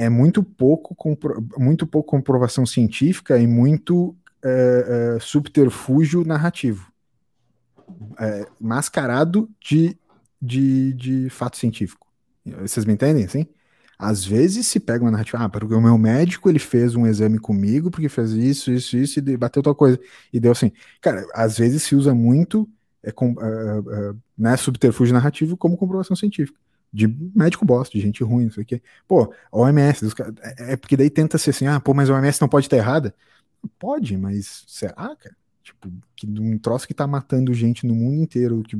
é 0.00 0.08
muito 0.08 0.42
pouco, 0.42 0.96
muito 1.58 1.86
pouco 1.86 2.08
comprovação 2.08 2.64
científica 2.64 3.38
e 3.38 3.46
muito 3.46 4.16
é, 4.42 5.16
é, 5.16 5.20
subterfúgio 5.20 6.24
narrativo. 6.24 6.90
É, 8.18 8.46
mascarado 8.58 9.50
de, 9.60 9.98
de, 10.40 10.94
de 10.94 11.28
fato 11.28 11.58
científico. 11.58 12.06
Vocês 12.62 12.86
me 12.86 12.94
entendem, 12.94 13.24
assim? 13.24 13.46
Às 13.98 14.24
vezes 14.24 14.66
se 14.66 14.80
pega 14.80 15.04
uma 15.04 15.10
narrativa, 15.10 15.44
ah, 15.44 15.48
porque 15.50 15.74
o 15.74 15.80
meu 15.82 15.98
médico 15.98 16.48
ele 16.48 16.58
fez 16.58 16.94
um 16.94 17.06
exame 17.06 17.38
comigo, 17.38 17.90
porque 17.90 18.08
fez 18.08 18.30
isso, 18.30 18.72
isso, 18.72 18.96
isso, 18.96 19.18
e 19.18 19.36
bateu 19.36 19.62
tal 19.62 19.74
coisa. 19.74 20.00
E 20.32 20.40
deu 20.40 20.52
assim. 20.52 20.72
Cara, 21.02 21.26
às 21.34 21.58
vezes 21.58 21.82
se 21.82 21.94
usa 21.94 22.14
muito 22.14 22.66
é, 23.02 23.12
com, 23.12 23.34
é, 23.38 23.44
é, 23.44 24.14
né, 24.38 24.56
subterfúgio 24.56 25.12
narrativo 25.12 25.58
como 25.58 25.76
comprovação 25.76 26.16
científica 26.16 26.58
de 26.92 27.06
médico 27.34 27.64
bosta, 27.64 27.96
de 27.96 28.00
gente 28.00 28.22
ruim, 28.24 28.44
não 28.44 28.52
sei 28.52 28.62
o 28.62 28.66
quê. 28.66 28.82
Pô, 29.06 29.32
OMS, 29.52 30.06
é, 30.58 30.72
é 30.72 30.76
porque 30.76 30.96
daí 30.96 31.10
tenta 31.10 31.38
ser 31.38 31.50
assim, 31.50 31.66
ah, 31.66 31.80
pô, 31.80 31.94
mas 31.94 32.10
a 32.10 32.14
OMS 32.14 32.40
não 32.40 32.48
pode 32.48 32.66
estar 32.66 32.76
errada. 32.76 33.14
Pode, 33.78 34.16
mas 34.16 34.64
será, 34.66 35.14
cara? 35.16 35.36
Tipo, 35.62 35.90
que 36.16 36.26
um 36.26 36.58
troço 36.58 36.86
que 36.86 36.94
tá 36.94 37.06
matando 37.06 37.54
gente 37.54 37.86
no 37.86 37.94
mundo 37.94 38.16
inteiro, 38.16 38.62
que 38.62 38.76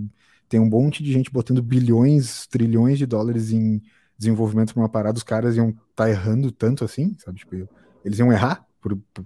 tem 0.48 0.58
um 0.58 0.68
monte 0.68 1.02
de 1.02 1.12
gente 1.12 1.30
botando 1.30 1.62
bilhões, 1.62 2.46
trilhões 2.46 2.98
de 2.98 3.06
dólares 3.06 3.52
em 3.52 3.80
desenvolvimento 4.18 4.74
para 4.74 4.82
uma 4.82 4.88
parada, 4.88 5.16
os 5.16 5.22
caras 5.22 5.56
iam 5.56 5.70
estar 5.70 5.78
tá 5.94 6.10
errando 6.10 6.50
tanto 6.50 6.84
assim, 6.84 7.16
sabe? 7.18 7.38
Tipo, 7.38 7.68
eles 8.04 8.18
iam 8.18 8.32
errar. 8.32 8.66
Por, 8.80 8.96
por, 9.14 9.24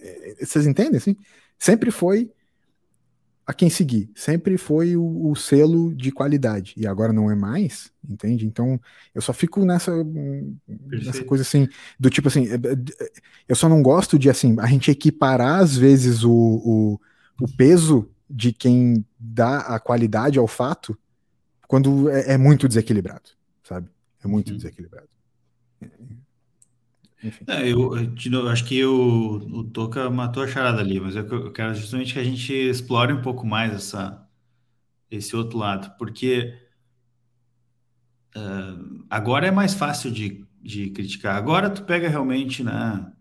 é, 0.00 0.42
é, 0.42 0.44
vocês 0.44 0.66
entendem, 0.66 0.96
assim? 0.96 1.16
Sempre 1.58 1.90
foi 1.90 2.32
a 3.46 3.52
quem 3.52 3.68
seguir. 3.68 4.10
Sempre 4.14 4.56
foi 4.56 4.96
o, 4.96 5.30
o, 5.30 5.34
selo 5.34 5.94
de 5.94 6.12
qualidade. 6.12 6.74
E 6.76 6.86
agora 6.86 7.12
não 7.12 7.30
é 7.30 7.34
mais, 7.34 7.90
entende? 8.08 8.46
Então, 8.46 8.80
eu 9.14 9.20
só 9.20 9.32
fico 9.32 9.64
nessa, 9.64 9.92
nessa 10.66 11.24
coisa 11.24 11.42
assim, 11.42 11.68
do 11.98 12.08
tipo 12.08 12.28
assim, 12.28 12.46
é, 12.46 12.54
é, 12.54 13.12
eu 13.48 13.56
só 13.56 13.68
não 13.68 13.82
gosto 13.82 14.18
de 14.18 14.30
assim, 14.30 14.56
a 14.60 14.66
gente 14.66 14.90
equiparar 14.90 15.60
às 15.60 15.76
vezes 15.76 16.22
o, 16.24 16.32
o, 16.32 17.00
o 17.40 17.56
peso 17.56 18.08
de 18.30 18.52
quem 18.52 19.04
dá 19.18 19.58
a 19.58 19.78
qualidade 19.80 20.38
ao 20.38 20.46
fato 20.46 20.96
quando 21.66 22.08
é, 22.10 22.32
é 22.32 22.38
muito 22.38 22.68
desequilibrado, 22.68 23.30
sabe? 23.62 23.88
É 24.24 24.28
muito 24.28 24.50
uhum. 24.50 24.56
desequilibrado. 24.56 25.08
É, 27.46 27.68
eu, 27.68 27.94
eu, 27.96 28.48
acho 28.48 28.64
que 28.64 28.84
o, 28.84 29.36
o 29.36 29.64
Toca 29.64 30.10
matou 30.10 30.42
a 30.42 30.48
charada 30.48 30.80
ali, 30.80 30.98
mas 30.98 31.14
eu, 31.14 31.24
eu 31.26 31.52
quero 31.52 31.74
justamente 31.74 32.12
que 32.12 32.18
a 32.18 32.24
gente 32.24 32.52
explore 32.52 33.12
um 33.12 33.22
pouco 33.22 33.46
mais 33.46 33.72
essa, 33.72 34.28
esse 35.08 35.36
outro 35.36 35.58
lado, 35.58 35.96
porque 35.98 36.58
uh, 38.36 39.04
agora 39.08 39.46
é 39.46 39.50
mais 39.52 39.72
fácil 39.72 40.10
de, 40.10 40.44
de 40.60 40.90
criticar. 40.90 41.36
Agora 41.36 41.70
tu 41.70 41.84
pega 41.84 42.08
realmente 42.08 42.64
né, 42.64 43.12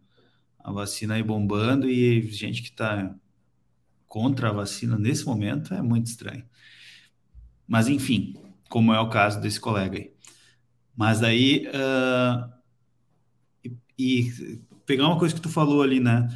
a 0.58 0.72
vacina 0.72 1.14
aí 1.14 1.24
bombando 1.24 1.88
e 1.88 2.22
gente 2.32 2.64
que 2.64 2.70
está 2.70 3.16
contra 4.08 4.49
a 4.49 4.54
vacina 4.54 4.97
nesse 4.97 5.26
momento 5.26 5.74
é 5.76 5.82
muito 5.82 6.08
estranho. 6.08 6.43
Mas 7.68 7.88
enfim, 7.88 8.36
como 8.68 8.93
é 8.93 8.99
o 8.99 9.10
caso 9.10 9.39
desse 9.39 9.60
colega 9.60 9.97
aí. 9.97 10.12
Mas 10.95 11.24
aí 11.24 11.68
uh, 11.68 12.61
e 14.02 14.62
pegar 14.86 15.08
uma 15.08 15.20
coisa 15.20 15.36
que 15.36 15.41
tu 15.41 15.49
falou 15.49 15.84
ali, 15.84 15.99
né? 15.99 16.28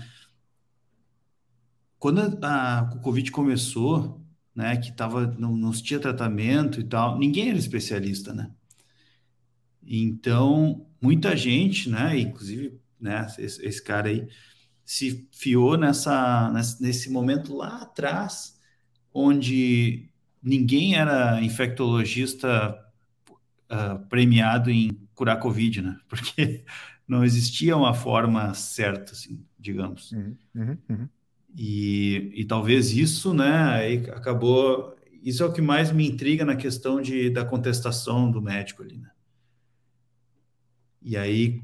Quando 1.98 2.22
a, 2.46 2.80
a 2.80 2.86
Covid 3.00 3.32
começou, 3.32 4.22
né, 4.54 4.78
que 4.78 4.92
tava, 4.92 5.26
não, 5.40 5.58
não 5.58 5.72
tinha 5.72 6.00
tratamento 6.00 6.80
e 6.80 6.84
tal, 6.84 7.18
ninguém 7.18 7.50
era 7.50 7.58
especialista, 7.58 8.34
né? 8.34 8.52
Então, 9.84 10.86
muita 11.02 11.36
gente, 11.36 11.90
né, 11.90 12.20
inclusive, 12.20 12.80
né, 13.00 13.28
esse, 13.40 13.66
esse 13.66 13.84
cara 13.84 14.10
aí, 14.10 14.28
se 14.84 15.28
fiou 15.32 15.78
nessa, 15.78 16.52
nesse 16.80 17.10
momento 17.10 17.56
lá 17.56 17.82
atrás, 17.82 18.60
onde 19.12 20.10
ninguém 20.42 20.96
era 20.96 21.42
infectologista 21.42 22.78
uh, 23.72 24.08
premiado 24.08 24.70
em 24.70 25.06
curar 25.16 25.40
Covid, 25.40 25.82
né? 25.82 25.98
Porque 26.08 26.64
não 27.08 27.24
existia 27.24 27.78
uma 27.78 27.94
forma 27.94 28.54
certa, 28.54 29.14
assim, 29.14 29.44
digamos. 29.60 30.12
Uhum, 30.12 30.38
uhum, 30.56 30.78
uhum. 30.90 31.10
E, 31.58 32.32
e 32.36 32.46
talvez 32.46 32.92
isso, 32.92 33.34
né, 33.34 33.70
aí 33.74 33.98
acabou. 34.10 34.96
Isso 35.24 35.42
é 35.44 35.46
o 35.46 35.54
que 35.54 35.62
mais 35.62 35.92
me 35.92 36.08
intriga 36.08 36.44
na 36.44 36.56
questão 36.56 37.02
de, 37.02 37.30
da 37.30 37.46
contestação 37.46 38.30
do 38.30 38.42
médico 38.42 38.84
ali, 38.84 38.98
né? 38.98 39.10
E 41.02 41.16
aí, 41.16 41.62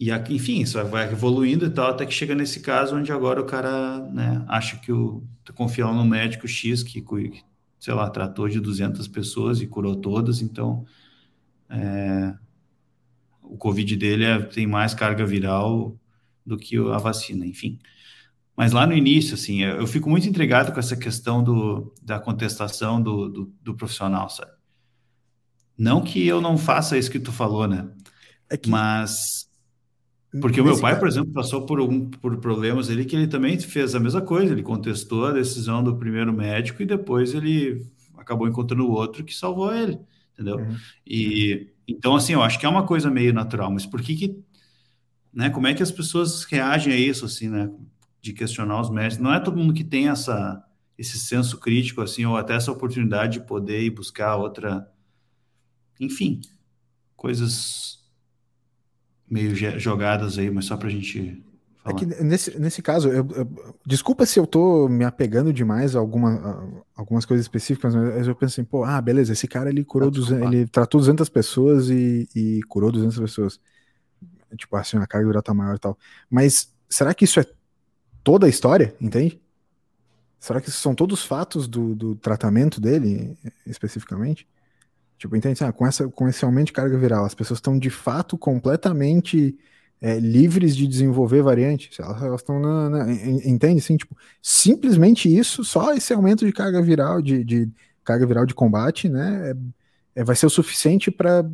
e 0.00 0.10
aqui, 0.10 0.36
enfim, 0.36 0.60
isso 0.62 0.82
vai 0.84 1.10
evoluindo 1.10 1.66
e 1.66 1.70
tal, 1.70 1.90
até 1.90 2.06
que 2.06 2.14
chega 2.14 2.34
nesse 2.34 2.60
caso 2.60 2.96
onde 2.96 3.12
agora 3.12 3.40
o 3.40 3.44
cara, 3.44 3.98
né, 4.10 4.44
acha 4.48 4.78
que 4.78 4.92
o 4.92 5.22
confiando 5.54 5.94
no 5.94 6.04
médico 6.04 6.46
X 6.46 6.82
que, 6.82 7.02
sei 7.80 7.94
lá, 7.94 8.08
tratou 8.08 8.48
de 8.48 8.60
200 8.60 9.08
pessoas 9.08 9.60
e 9.60 9.66
curou 9.66 9.96
todas, 9.96 10.40
então 10.40 10.86
é, 11.68 12.34
o 13.48 13.56
Covid 13.56 13.96
dele 13.96 14.24
é, 14.24 14.38
tem 14.40 14.66
mais 14.66 14.94
carga 14.94 15.24
viral 15.24 15.98
do 16.44 16.56
que 16.56 16.76
a 16.76 16.98
vacina, 16.98 17.46
enfim. 17.46 17.78
Mas 18.56 18.72
lá 18.72 18.86
no 18.86 18.94
início, 18.94 19.34
assim, 19.34 19.62
eu, 19.62 19.76
eu 19.76 19.86
fico 19.86 20.10
muito 20.10 20.28
intrigado 20.28 20.72
com 20.72 20.80
essa 20.80 20.96
questão 20.96 21.42
do, 21.42 21.92
da 22.02 22.18
contestação 22.18 23.00
do, 23.00 23.28
do, 23.28 23.52
do, 23.62 23.74
profissional, 23.74 24.28
sabe? 24.28 24.50
Não 25.76 26.02
que 26.02 26.26
eu 26.26 26.40
não 26.40 26.58
faça 26.58 26.98
isso 26.98 27.10
que 27.10 27.20
tu 27.20 27.32
falou, 27.32 27.68
né? 27.68 27.88
É 28.50 28.56
que... 28.56 28.68
Mas 28.68 29.48
porque 30.42 30.60
o 30.60 30.64
meu 30.64 30.78
pai, 30.78 30.98
por 30.98 31.08
exemplo, 31.08 31.32
passou 31.32 31.64
por, 31.64 31.80
um, 31.80 32.10
por 32.10 32.36
problemas 32.36 32.90
ali 32.90 33.06
que 33.06 33.16
ele 33.16 33.26
também 33.26 33.58
fez 33.58 33.94
a 33.94 34.00
mesma 34.00 34.20
coisa. 34.20 34.52
Ele 34.52 34.62
contestou 34.62 35.24
a 35.24 35.32
decisão 35.32 35.82
do 35.82 35.96
primeiro 35.96 36.32
médico 36.34 36.82
e 36.82 36.86
depois 36.86 37.32
ele 37.32 37.86
acabou 38.16 38.46
encontrando 38.46 38.86
o 38.86 38.90
outro 38.90 39.24
que 39.24 39.34
salvou 39.34 39.74
ele, 39.74 39.98
entendeu? 40.38 40.58
Uhum. 40.58 40.76
E 41.04 41.72
então, 41.86 42.14
assim, 42.14 42.34
eu 42.34 42.42
acho 42.42 42.58
que 42.60 42.66
é 42.66 42.68
uma 42.68 42.86
coisa 42.86 43.10
meio 43.10 43.32
natural, 43.32 43.72
mas 43.72 43.86
por 43.86 44.02
que 44.02 44.14
que, 44.14 44.38
né, 45.32 45.48
como 45.48 45.66
é 45.66 45.72
que 45.72 45.82
as 45.82 45.90
pessoas 45.90 46.44
reagem 46.44 46.92
a 46.92 46.96
isso, 46.96 47.24
assim, 47.24 47.48
né, 47.48 47.70
de 48.20 48.34
questionar 48.34 48.80
os 48.80 48.90
médicos? 48.90 49.24
Não 49.24 49.32
é 49.32 49.40
todo 49.40 49.56
mundo 49.56 49.72
que 49.72 49.82
tem 49.82 50.08
essa, 50.08 50.62
esse 50.98 51.18
senso 51.18 51.58
crítico, 51.58 52.02
assim, 52.02 52.26
ou 52.26 52.36
até 52.36 52.54
essa 52.54 52.70
oportunidade 52.70 53.40
de 53.40 53.46
poder 53.46 53.82
ir 53.82 53.90
buscar 53.90 54.36
outra, 54.36 54.86
enfim, 55.98 56.42
coisas 57.16 58.06
meio 59.26 59.54
jogadas 59.80 60.38
aí, 60.38 60.50
mas 60.50 60.66
só 60.66 60.76
para 60.76 60.88
a 60.88 60.90
gente. 60.90 61.42
É 61.90 61.94
que 61.94 62.06
nesse, 62.06 62.58
nesse 62.58 62.82
caso, 62.82 63.08
eu, 63.08 63.26
eu, 63.34 63.74
desculpa 63.86 64.26
se 64.26 64.38
eu 64.38 64.46
tô 64.46 64.88
me 64.88 65.04
apegando 65.04 65.52
demais 65.52 65.94
a, 65.94 65.98
alguma, 65.98 66.34
a 66.94 67.00
algumas 67.00 67.24
coisas 67.24 67.44
específicas, 67.44 67.94
mas 67.94 68.26
eu 68.26 68.34
penso 68.34 68.60
assim, 68.60 68.64
pô, 68.64 68.84
ah, 68.84 69.00
beleza, 69.00 69.32
esse 69.32 69.46
cara 69.46 69.70
ele 69.70 69.84
curou, 69.84 70.10
200, 70.10 70.46
ele 70.46 70.66
tratou 70.66 71.00
200 71.00 71.28
pessoas 71.28 71.90
e, 71.90 72.28
e 72.34 72.60
curou 72.68 72.92
200 72.92 73.18
pessoas. 73.18 73.60
Tipo 74.56 74.76
assim, 74.76 74.96
a 74.96 75.06
carga 75.06 75.26
viral 75.26 75.42
tá 75.42 75.52
maior 75.54 75.76
e 75.76 75.78
tal. 75.78 75.98
Mas 76.30 76.74
será 76.88 77.12
que 77.12 77.24
isso 77.24 77.38
é 77.38 77.44
toda 78.22 78.46
a 78.46 78.48
história, 78.48 78.94
entende? 79.00 79.40
Será 80.40 80.60
que 80.60 80.70
são 80.70 80.94
todos 80.94 81.20
os 81.20 81.26
fatos 81.26 81.66
do, 81.66 81.94
do 81.94 82.14
tratamento 82.14 82.80
dele, 82.80 83.36
especificamente? 83.66 84.46
Tipo, 85.18 85.34
entende? 85.34 85.64
Ah, 85.64 85.72
com, 85.72 85.86
essa, 85.86 86.08
com 86.08 86.28
esse 86.28 86.44
aumento 86.44 86.66
de 86.66 86.72
carga 86.72 86.96
viral, 86.96 87.24
as 87.24 87.34
pessoas 87.34 87.58
estão 87.58 87.76
de 87.76 87.90
fato 87.90 88.38
completamente 88.38 89.58
é, 90.00 90.18
livres 90.18 90.76
de 90.76 90.86
desenvolver 90.86 91.42
variantes. 91.42 91.98
Elas 91.98 92.40
estão 92.40 92.60
Entende? 93.44 93.80
Assim, 93.80 93.96
tipo, 93.96 94.16
simplesmente 94.42 95.34
isso, 95.34 95.64
só 95.64 95.94
esse 95.94 96.12
aumento 96.12 96.46
de 96.46 96.52
carga 96.52 96.80
viral, 96.80 97.20
de, 97.20 97.44
de 97.44 97.70
carga 98.04 98.26
viral 98.26 98.46
de 98.46 98.54
combate, 98.54 99.08
né? 99.08 99.50
É, 99.50 100.20
é, 100.20 100.24
vai 100.24 100.34
ser 100.34 100.46
o 100.46 100.50
suficiente 100.50 101.10
para 101.10 101.44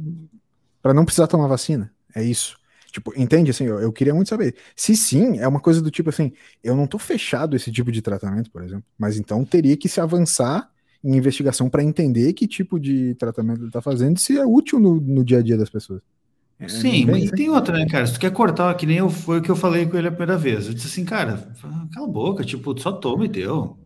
não 0.95 1.05
precisar 1.05 1.27
tomar 1.27 1.49
vacina. 1.49 1.93
É 2.15 2.23
isso. 2.23 2.57
Tipo, 2.93 3.13
entende? 3.17 3.51
Assim, 3.51 3.65
eu, 3.65 3.81
eu, 3.81 3.93
queria 3.93 4.15
muito 4.15 4.29
saber. 4.29 4.55
Se 4.77 4.97
sim, 4.97 5.39
é 5.39 5.49
uma 5.49 5.59
coisa 5.61 5.83
do 5.83 5.91
tipo 5.91 6.11
assim, 6.11 6.33
eu 6.63 6.77
não 6.77 6.87
tô 6.87 6.97
fechado 6.99 7.57
esse 7.57 7.73
tipo 7.73 7.91
de 7.91 8.01
tratamento, 8.01 8.51
por 8.53 8.63
exemplo, 8.63 8.85
mas 8.97 9.19
então 9.19 9.45
teria 9.45 9.77
que 9.77 9.89
se 9.89 10.01
avançar 10.01 10.71
em 11.03 11.17
investigação 11.17 11.69
para 11.69 11.83
entender 11.83 12.33
que 12.35 12.47
tipo 12.47 12.79
de 12.79 13.15
tratamento 13.17 13.61
ele 13.61 13.67
está 13.67 13.83
fazendo 13.83 14.17
e 14.17 14.21
se 14.21 14.39
é 14.39 14.47
útil 14.47 14.79
no, 14.79 15.01
no 15.01 15.25
dia 15.25 15.39
a 15.39 15.43
dia 15.43 15.57
das 15.57 15.69
pessoas. 15.69 16.03
É, 16.59 16.69
Sim, 16.69 17.07
mas 17.07 17.31
tem 17.31 17.51
outra, 17.51 17.77
né, 17.77 17.87
cara? 17.87 18.07
Se 18.07 18.15
tu 18.15 18.21
quer 18.21 18.31
cortar, 18.31 18.75
que 18.75 18.87
nem 18.87 18.99
eu, 18.99 19.11
foi 19.11 19.39
o 19.39 19.43
que 19.43 19.51
eu 19.51 19.57
falei 19.57 19.87
com 19.87 19.97
ele 19.97 20.09
a 20.09 20.13
primeira 20.13 20.39
vez. 20.39 20.67
Eu 20.67 20.75
disse 20.75 20.87
assim, 20.87 21.05
cara, 21.05 21.49
cala 21.93 22.07
a 22.07 22.11
boca, 22.11 22.45
tipo, 22.45 22.79
só 22.81 22.93
toma 22.93 23.25
e 23.25 23.29
deu. 23.29 23.79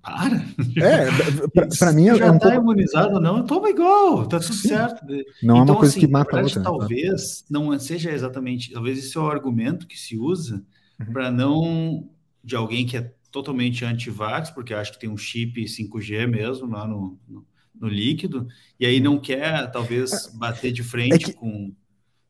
Para. 0.00 0.44
É, 0.76 1.68
para 1.78 1.92
mim 1.92 2.08
é, 2.08 2.16
já 2.16 2.30
um 2.30 2.38
tá 2.38 2.50
pouco... 2.50 2.62
imunizado 2.62 3.20
não, 3.20 3.44
toma 3.46 3.70
igual, 3.70 4.26
tá 4.26 4.40
tudo 4.40 4.54
Sim. 4.54 4.68
certo. 4.68 5.04
Não 5.06 5.14
então, 5.14 5.50
é 5.50 5.52
uma 5.52 5.62
então, 5.64 5.76
coisa 5.76 5.92
assim, 5.92 6.00
que 6.00 6.06
mata 6.08 6.36
verdade, 6.36 6.58
a 6.58 6.70
outra. 6.70 6.86
Né? 6.88 6.88
Talvez 6.88 7.44
não 7.48 7.78
seja 7.78 8.10
exatamente, 8.10 8.72
talvez 8.72 8.98
esse 8.98 9.16
é 9.16 9.20
o 9.20 9.30
argumento 9.30 9.86
que 9.86 9.96
se 9.96 10.18
usa 10.18 10.64
uhum. 11.00 11.12
para 11.12 11.30
não 11.30 12.08
de 12.42 12.56
alguém 12.56 12.84
que 12.84 12.96
é 12.96 13.12
totalmente 13.30 13.84
anti-vax, 13.84 14.50
porque 14.50 14.74
acho 14.74 14.92
que 14.92 14.98
tem 14.98 15.08
um 15.08 15.16
chip 15.16 15.64
5G 15.64 16.26
mesmo 16.26 16.68
lá 16.70 16.86
no, 16.86 17.18
no, 17.28 17.46
no 17.80 17.88
líquido, 17.88 18.46
e 18.78 18.84
aí 18.84 19.00
não 19.00 19.18
quer, 19.18 19.70
talvez, 19.70 20.12
é, 20.12 20.36
bater 20.36 20.72
de 20.72 20.82
frente 20.82 21.14
é 21.14 21.18
que... 21.18 21.32
com. 21.32 21.72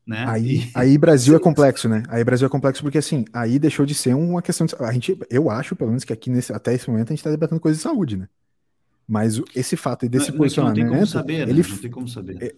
Né? 0.05 0.25
Aí, 0.27 0.69
aí 0.75 0.97
Brasil 0.97 1.35
é 1.35 1.39
complexo, 1.41 1.87
né? 1.87 2.03
Aí 2.09 2.23
Brasil 2.23 2.45
é 2.45 2.49
complexo 2.49 2.81
porque 2.81 2.97
assim, 2.97 3.25
aí 3.31 3.57
deixou 3.57 3.85
de 3.85 3.95
ser 3.95 4.13
uma 4.13 4.41
questão 4.41 4.67
de, 4.67 4.75
a 4.79 4.91
gente, 4.91 5.17
eu 5.29 5.49
acho, 5.49 5.75
pelo 5.75 5.89
menos 5.89 6.03
que 6.03 6.11
aqui 6.11 6.29
nesse, 6.29 6.51
até 6.51 6.73
esse 6.73 6.89
momento 6.89 7.09
a 7.09 7.11
gente 7.11 7.19
está 7.19 7.31
debatendo 7.31 7.61
coisas 7.61 7.77
de 7.79 7.83
saúde, 7.83 8.17
né? 8.17 8.27
Mas 9.07 9.41
esse 9.55 9.75
fato 9.75 10.07
desse 10.07 10.31
não, 10.31 10.37
posicionamento, 10.37 10.83
não 10.83 10.89
tem 10.89 10.93
como 10.93 11.07
saber, 11.07 11.45
né? 11.45 11.51
ele 11.51 11.63
não 11.67 11.77
tem 11.77 11.91
como 11.91 12.07
saber. 12.07 12.37
É, 12.41 12.55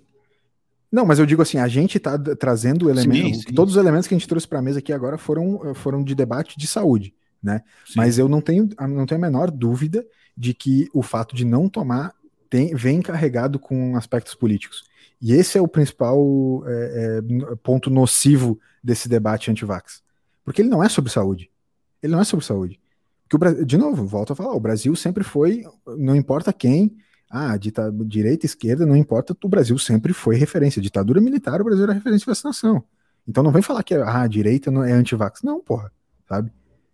não, 0.92 1.06
mas 1.06 1.20
eu 1.20 1.26
digo 1.26 1.42
assim, 1.42 1.58
a 1.58 1.68
gente 1.68 1.98
está 1.98 2.18
trazendo 2.18 2.90
elementos, 2.90 3.42
sim, 3.42 3.50
sim. 3.50 3.54
todos 3.54 3.76
os 3.76 3.80
elementos 3.80 4.08
que 4.08 4.14
a 4.14 4.18
gente 4.18 4.28
trouxe 4.28 4.48
para 4.48 4.60
a 4.60 4.62
mesa 4.62 4.80
aqui 4.80 4.94
agora 4.94 5.18
foram, 5.18 5.74
foram 5.74 6.04
de 6.04 6.14
debate 6.16 6.58
de 6.58 6.68
saúde 6.68 7.14
né? 7.46 7.62
Mas 7.96 8.18
eu 8.18 8.28
não 8.28 8.42
tenho, 8.42 8.68
não 8.90 9.06
tenho 9.06 9.20
a 9.20 9.22
menor 9.22 9.52
dúvida 9.52 10.04
de 10.36 10.52
que 10.54 10.90
o 10.92 11.04
fato 11.04 11.36
de 11.36 11.46
não 11.46 11.70
tomar 11.70 12.12
tem, 12.50 12.74
vem 12.74 13.02
carregado 13.04 13.60
com 13.60 13.96
aspectos 13.96 14.34
políticos. 14.34 14.84
E 15.26 15.34
esse 15.34 15.58
é 15.58 15.62
o 15.62 15.68
principal 15.68 16.20
é, 16.68 17.18
é, 17.18 17.56
ponto 17.64 17.90
nocivo 17.90 18.60
desse 18.84 19.10
debate 19.10 19.50
anti-vax. 19.50 20.04
Porque 20.44 20.62
ele 20.62 20.70
não 20.70 20.84
é 20.84 20.88
sobre 20.88 21.12
saúde. 21.12 21.50
Ele 22.00 22.14
não 22.14 22.22
é 22.22 22.24
sobre 22.24 22.46
saúde. 22.46 22.80
Porque 23.24 23.36
o 23.36 23.40
Brasil, 23.40 23.66
de 23.66 23.76
novo, 23.76 24.06
volto 24.06 24.34
a 24.34 24.36
falar, 24.36 24.54
o 24.54 24.60
Brasil 24.60 24.96
sempre 24.96 25.24
foi, 25.24 25.64
não 25.98 26.16
importa 26.16 26.54
quem, 26.54 26.96
ah, 27.28 27.58
dita, 27.58 27.92
direita, 28.06 28.46
esquerda, 28.46 28.86
não 28.86 28.96
importa, 28.96 29.36
o 29.44 29.50
Brasil 29.50 29.76
sempre 29.80 30.14
foi 30.14 30.36
referência. 30.36 30.80
Ditadura 30.80 31.20
militar, 31.20 31.60
o 31.60 31.64
Brasil 31.64 31.86
era 31.86 31.94
referência 31.94 32.26
de 32.26 32.30
vacinação. 32.30 32.84
Então 33.28 33.42
não 33.42 33.52
vem 33.52 33.64
falar 33.64 33.82
que 33.82 33.96
ah, 33.96 34.22
a 34.22 34.28
direita 34.28 34.70
não 34.70 34.84
é 34.84 34.92
anti-vax. 34.92 35.42
Não, 35.42 35.60
porra, 35.60 35.92
sabe? 36.30 36.52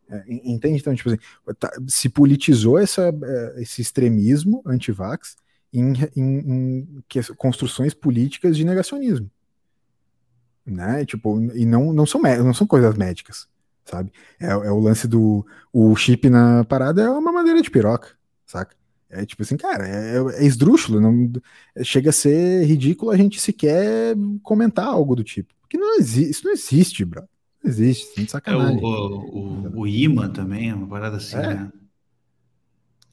É, 0.10 0.24
entende? 0.30 0.80
Então, 0.80 0.96
tipo 0.96 1.10
assim, 1.10 1.20
tá, 1.60 1.70
se 1.86 2.08
politizou 2.08 2.80
essa, 2.80 3.14
é, 3.24 3.62
esse 3.62 3.82
extremismo 3.82 4.64
anti-vax 4.66 5.36
em, 5.74 5.94
em, 6.16 7.04
em 7.04 7.04
construções 7.38 7.94
políticas 7.94 8.58
de 8.58 8.66
negacionismo. 8.66 9.30
Né? 10.66 11.06
Tipo, 11.06 11.42
e 11.56 11.66
não, 11.66 11.92
não, 11.92 12.06
são, 12.06 12.22
não 12.22 12.54
são 12.54 12.68
coisas 12.68 12.96
médicas, 12.96 13.48
sabe? 13.86 14.12
É, 14.40 14.48
é 14.48 14.72
o 14.72 14.80
lance 14.80 15.08
do 15.08 15.46
o 15.74 15.96
chip 15.96 16.30
na 16.30 16.64
parada 16.64 17.02
é 17.02 17.10
uma 17.10 17.32
madeira 17.32 17.62
de 17.62 17.72
piroca, 17.72 18.10
saca? 18.46 18.76
É 19.10 19.26
tipo 19.26 19.42
assim, 19.42 19.58
cara, 19.58 19.86
é, 19.86 20.18
é 20.42 20.46
esdrúxulo, 20.46 21.02
não, 21.02 21.30
chega 21.84 22.12
a 22.12 22.14
ser 22.14 22.64
ridículo 22.64 23.12
a 23.12 23.18
gente 23.18 23.42
sequer 23.42 24.16
comentar 24.42 24.86
algo 24.86 25.16
do 25.16 25.24
tipo. 25.24 25.54
Porque 25.62 25.78
não 25.78 25.98
existe, 25.98 26.32
isso 26.32 26.46
não 26.46 26.54
existe, 26.54 27.04
bro. 27.04 27.28
Existe, 27.64 28.14
sem 28.16 28.28
sacanagem. 28.28 28.78
É 28.78 28.82
o, 28.82 28.86
o, 28.86 29.80
o, 29.82 29.88
imã 29.88 30.30
também, 30.30 30.70
é 30.70 30.76
uma 30.76 30.88
parada 30.88 31.18
assim, 31.18 31.36
é. 31.36 31.54
né? 31.54 31.72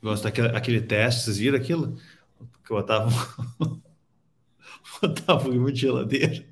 Gosto 0.00 0.24
daquele 0.24 0.48
aquele 0.48 0.80
teste, 0.80 1.24
vocês 1.24 1.38
viram 1.38 1.58
aquilo? 1.58 1.96
Que 2.68 2.74
o 5.48 5.54
imã 5.54 5.72
de 5.72 5.80
geladeira. 5.80 6.44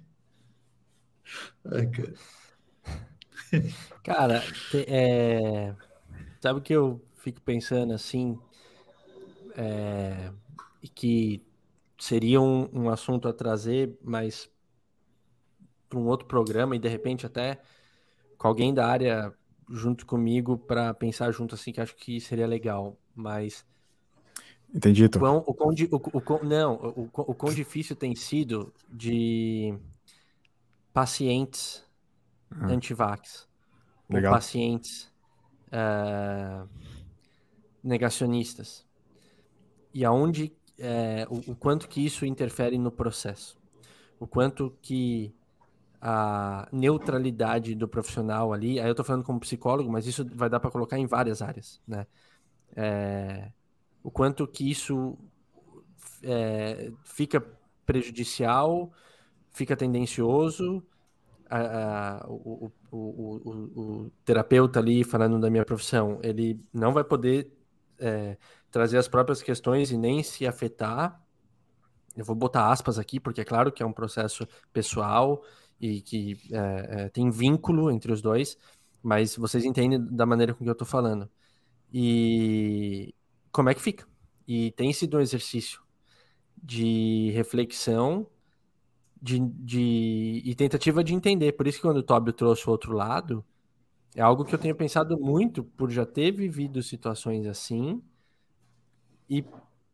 Ai, 1.64 1.86
cara. 1.90 2.14
Cara, 4.02 4.42
é... 4.88 5.74
sabe 6.40 6.60
o 6.60 6.62
que 6.62 6.72
eu 6.72 7.04
fico 7.16 7.42
pensando 7.42 7.92
assim? 7.92 8.38
É... 9.54 10.32
Que 10.94 11.44
seria 11.98 12.40
um, 12.40 12.66
um 12.72 12.88
assunto 12.88 13.28
a 13.28 13.32
trazer, 13.32 13.98
mas 14.02 14.50
para 15.90 15.98
um 15.98 16.06
outro 16.06 16.26
programa 16.26 16.74
e 16.76 16.78
de 16.78 16.88
repente 16.88 17.26
até 17.26 17.60
com 18.38 18.48
alguém 18.48 18.72
da 18.72 18.86
área 18.86 19.34
junto 19.68 20.06
comigo 20.06 20.56
para 20.56 20.94
pensar 20.94 21.30
junto 21.32 21.54
assim, 21.54 21.72
que 21.72 21.80
acho 21.80 21.94
que 21.96 22.20
seria 22.20 22.46
legal, 22.46 22.98
mas 23.14 23.66
Entendi, 24.74 25.04
o 25.04 25.10
quão, 25.10 25.38
o, 25.38 25.54
quão, 25.54 25.70
o, 25.70 26.34
o, 26.34 26.44
não, 26.44 26.74
o, 26.74 27.10
o 27.12 27.34
quão 27.34 27.54
difícil 27.54 27.96
tem 27.96 28.14
sido 28.14 28.72
de 28.90 29.74
pacientes 30.92 31.84
ah. 32.50 32.66
anti-vax 32.66 33.48
ou 34.08 34.20
pacientes 34.22 35.10
uh, 35.68 36.68
negacionistas 37.82 38.84
e 39.94 40.04
aonde 40.04 40.52
é, 40.78 41.26
o, 41.30 41.54
quanto 41.54 41.88
que 41.88 42.04
isso 42.04 42.26
interfere 42.26 42.76
no 42.76 42.90
processo, 42.90 43.58
o 44.20 44.26
quanto 44.26 44.76
que 44.82 45.34
a 46.00 46.68
neutralidade 46.70 47.74
do 47.74 47.88
profissional 47.88 48.52
ali. 48.52 48.78
Aí 48.78 48.88
eu 48.88 48.94
tô 48.94 49.02
falando 49.02 49.24
como 49.24 49.40
psicólogo, 49.40 49.90
mas 49.90 50.06
isso 50.06 50.24
vai 50.34 50.48
dar 50.48 50.60
para 50.60 50.70
colocar 50.70 50.98
em 50.98 51.06
várias 51.06 51.40
áreas, 51.40 51.80
né? 51.86 52.06
É, 52.76 53.50
o 54.06 54.10
quanto 54.12 54.46
que 54.46 54.70
isso 54.70 55.18
é, 56.22 56.92
fica 57.02 57.44
prejudicial, 57.84 58.92
fica 59.50 59.76
tendencioso. 59.76 60.80
A, 61.50 62.20
a, 62.20 62.26
o, 62.28 62.70
o, 62.92 62.96
o, 62.96 63.80
o, 63.80 64.10
terapeuta 64.24 64.78
ali, 64.78 65.02
falando 65.02 65.40
da 65.40 65.50
minha 65.50 65.64
profissão, 65.64 66.20
ele 66.22 66.64
não 66.72 66.92
vai 66.92 67.02
poder 67.02 67.52
é, 67.98 68.38
trazer 68.70 68.96
as 68.96 69.08
próprias 69.08 69.42
questões 69.42 69.90
e 69.90 69.98
nem 69.98 70.22
se 70.22 70.46
afetar. 70.46 71.20
Eu 72.16 72.24
vou 72.24 72.36
botar 72.36 72.70
aspas 72.70 73.00
aqui, 73.00 73.18
porque 73.18 73.40
é 73.40 73.44
claro 73.44 73.72
que 73.72 73.82
é 73.82 73.86
um 73.86 73.92
processo 73.92 74.46
pessoal 74.72 75.42
e 75.80 76.00
que 76.00 76.38
é, 76.52 76.86
é, 76.90 77.08
tem 77.08 77.28
vínculo 77.28 77.90
entre 77.90 78.12
os 78.12 78.22
dois, 78.22 78.56
mas 79.02 79.34
vocês 79.34 79.64
entendem 79.64 80.00
da 80.00 80.24
maneira 80.24 80.54
com 80.54 80.62
que 80.62 80.70
eu 80.70 80.74
estou 80.74 80.86
falando. 80.86 81.28
E 81.92 83.12
como 83.52 83.68
é 83.70 83.74
que 83.74 83.80
fica? 83.80 84.06
E 84.46 84.70
tem 84.72 84.92
sido 84.92 85.16
um 85.16 85.20
exercício 85.20 85.80
de 86.62 87.30
reflexão 87.32 88.26
de, 89.20 89.40
de, 89.40 90.42
e 90.44 90.54
tentativa 90.54 91.02
de 91.02 91.14
entender. 91.14 91.52
Por 91.52 91.66
isso 91.66 91.78
que 91.78 91.82
quando 91.82 91.98
o 91.98 92.02
Tóbio 92.02 92.32
trouxe 92.32 92.66
o 92.66 92.70
outro 92.70 92.92
lado, 92.92 93.44
é 94.14 94.22
algo 94.22 94.44
que 94.44 94.54
eu 94.54 94.58
tenho 94.58 94.74
pensado 94.74 95.18
muito 95.18 95.64
por 95.64 95.90
já 95.90 96.06
ter 96.06 96.32
vivido 96.32 96.82
situações 96.82 97.46
assim 97.46 98.02
e 99.28 99.44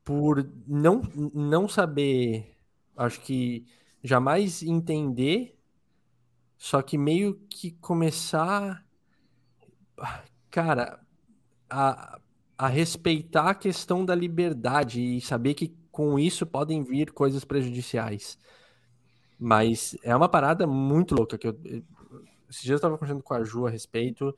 por 0.04 0.46
não, 0.66 1.02
não 1.34 1.68
saber, 1.68 2.56
acho 2.96 3.20
que 3.20 3.66
jamais 4.02 4.62
entender, 4.62 5.56
só 6.58 6.82
que 6.82 6.98
meio 6.98 7.34
que 7.48 7.72
começar, 7.72 8.84
cara, 10.50 11.00
a, 11.70 12.20
a 12.62 12.68
respeitar 12.68 13.50
a 13.50 13.54
questão 13.56 14.04
da 14.04 14.14
liberdade 14.14 15.00
e 15.00 15.20
saber 15.20 15.52
que 15.52 15.76
com 15.90 16.16
isso 16.16 16.46
podem 16.46 16.84
vir 16.84 17.10
coisas 17.10 17.44
prejudiciais. 17.44 18.38
Mas 19.36 19.96
é 20.04 20.14
uma 20.14 20.28
parada 20.28 20.64
muito 20.64 21.12
louca 21.12 21.36
que 21.36 21.48
eu. 21.48 21.58
Esses 22.48 22.62
dias 22.62 22.70
eu 22.70 22.76
estava 22.76 22.96
conversando 22.96 23.20
com 23.20 23.34
a 23.34 23.42
Ju 23.42 23.66
a 23.66 23.70
respeito 23.70 24.32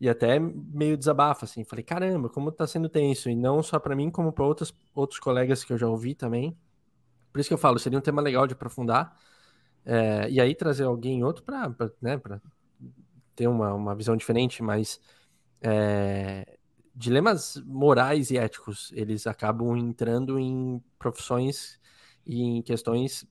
e 0.00 0.08
até 0.08 0.38
meio 0.38 0.96
desabafa, 0.96 1.44
assim. 1.44 1.64
Falei, 1.64 1.82
caramba, 1.82 2.28
como 2.28 2.52
tá 2.52 2.68
sendo 2.68 2.88
tenso. 2.88 3.28
E 3.28 3.34
não 3.34 3.64
só 3.64 3.80
para 3.80 3.96
mim, 3.96 4.12
como 4.12 4.32
para 4.32 4.44
outros, 4.44 4.72
outros 4.94 5.18
colegas 5.18 5.64
que 5.64 5.72
eu 5.72 5.78
já 5.78 5.88
ouvi 5.88 6.14
também. 6.14 6.56
Por 7.32 7.40
isso 7.40 7.48
que 7.48 7.54
eu 7.54 7.58
falo, 7.58 7.80
seria 7.80 7.98
um 7.98 8.02
tema 8.02 8.22
legal 8.22 8.46
de 8.46 8.52
aprofundar. 8.54 9.18
É, 9.84 10.30
e 10.30 10.40
aí 10.40 10.54
trazer 10.54 10.84
alguém 10.84 11.24
outro 11.24 11.42
para 11.42 11.74
né, 12.00 12.20
ter 13.34 13.48
uma, 13.48 13.74
uma 13.74 13.94
visão 13.96 14.16
diferente, 14.16 14.62
mas 14.62 15.00
é, 15.60 16.59
dilemas 16.94 17.62
morais 17.66 18.30
e 18.30 18.38
éticos, 18.38 18.90
eles 18.94 19.26
acabam 19.26 19.76
entrando 19.76 20.38
em 20.38 20.82
profissões 20.98 21.78
e 22.26 22.42
em 22.42 22.62
questões 22.62 23.26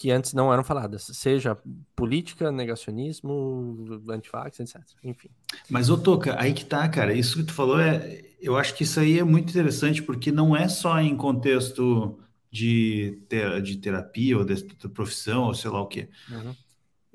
que 0.00 0.10
antes 0.10 0.32
não 0.32 0.50
eram 0.50 0.64
faladas, 0.64 1.02
seja 1.12 1.58
política, 1.94 2.50
negacionismo, 2.50 4.02
antifax, 4.08 4.58
etc. 4.58 4.80
Enfim. 5.04 5.28
Mas, 5.68 5.90
ô 5.90 5.98
Toca, 5.98 6.40
aí 6.40 6.54
que 6.54 6.64
tá, 6.64 6.88
cara, 6.88 7.12
isso 7.12 7.36
que 7.36 7.44
tu 7.44 7.52
falou 7.52 7.78
é. 7.78 8.22
Eu 8.40 8.56
acho 8.56 8.74
que 8.74 8.84
isso 8.84 8.98
aí 8.98 9.18
é 9.18 9.24
muito 9.24 9.50
interessante, 9.50 10.02
porque 10.02 10.32
não 10.32 10.56
é 10.56 10.68
só 10.68 10.98
em 10.98 11.14
contexto 11.14 12.18
de, 12.50 13.22
ter, 13.28 13.60
de 13.60 13.76
terapia 13.76 14.38
ou 14.38 14.44
de, 14.44 14.62
de, 14.62 14.88
profissão, 14.88 15.44
ou 15.44 15.54
sei 15.54 15.70
lá 15.70 15.82
o 15.82 15.86
quê. 15.86 16.08
Uhum. 16.30 16.56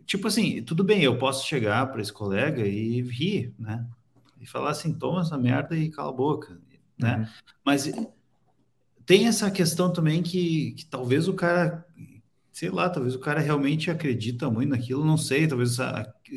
Tipo 0.05 0.28
assim, 0.28 0.61
tudo 0.61 0.84
bem, 0.84 1.01
eu 1.01 1.18
posso 1.18 1.47
chegar 1.47 1.91
para 1.91 2.03
esse 2.03 2.13
colega 2.13 2.63
e 2.68 3.01
rir, 3.01 3.51
né? 3.57 3.84
E 4.40 4.46
falar 4.46 4.72
assim, 4.72 4.94
toma 4.94 5.22
essa 5.22 5.38
merda 5.38 5.76
e 5.76 5.90
cala 5.90 6.10
a 6.10 6.14
boca, 6.14 6.60
né? 6.98 7.18
Uhum. 7.18 7.26
Mas 7.66 7.92
tem 9.06 9.28
essa 9.28 9.50
questão 9.50 9.92
também 9.92 10.22
que, 10.22 10.72
que 10.72 10.86
talvez 10.86 11.28
o 11.28 11.34
cara 11.34 11.86
sei 12.56 12.70
lá, 12.70 12.90
talvez 12.90 13.14
o 13.14 13.20
cara 13.20 13.42
realmente 13.42 13.92
acredita 13.92 14.50
muito 14.50 14.70
naquilo, 14.70 15.04
não 15.04 15.18
sei, 15.18 15.46
talvez 15.46 15.76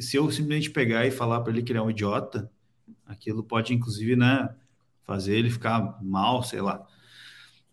se 0.00 0.16
eu 0.16 0.28
simplesmente 0.32 0.68
pegar 0.68 1.06
e 1.06 1.12
falar 1.12 1.40
para 1.42 1.52
ele 1.52 1.62
que 1.62 1.70
ele 1.70 1.78
é 1.78 1.82
um 1.82 1.90
idiota, 1.90 2.50
aquilo 3.06 3.40
pode 3.44 3.72
inclusive, 3.72 4.16
né, 4.16 4.52
fazer 5.04 5.36
ele 5.36 5.48
ficar 5.48 5.96
mal, 6.02 6.42
sei 6.42 6.60
lá. 6.60 6.84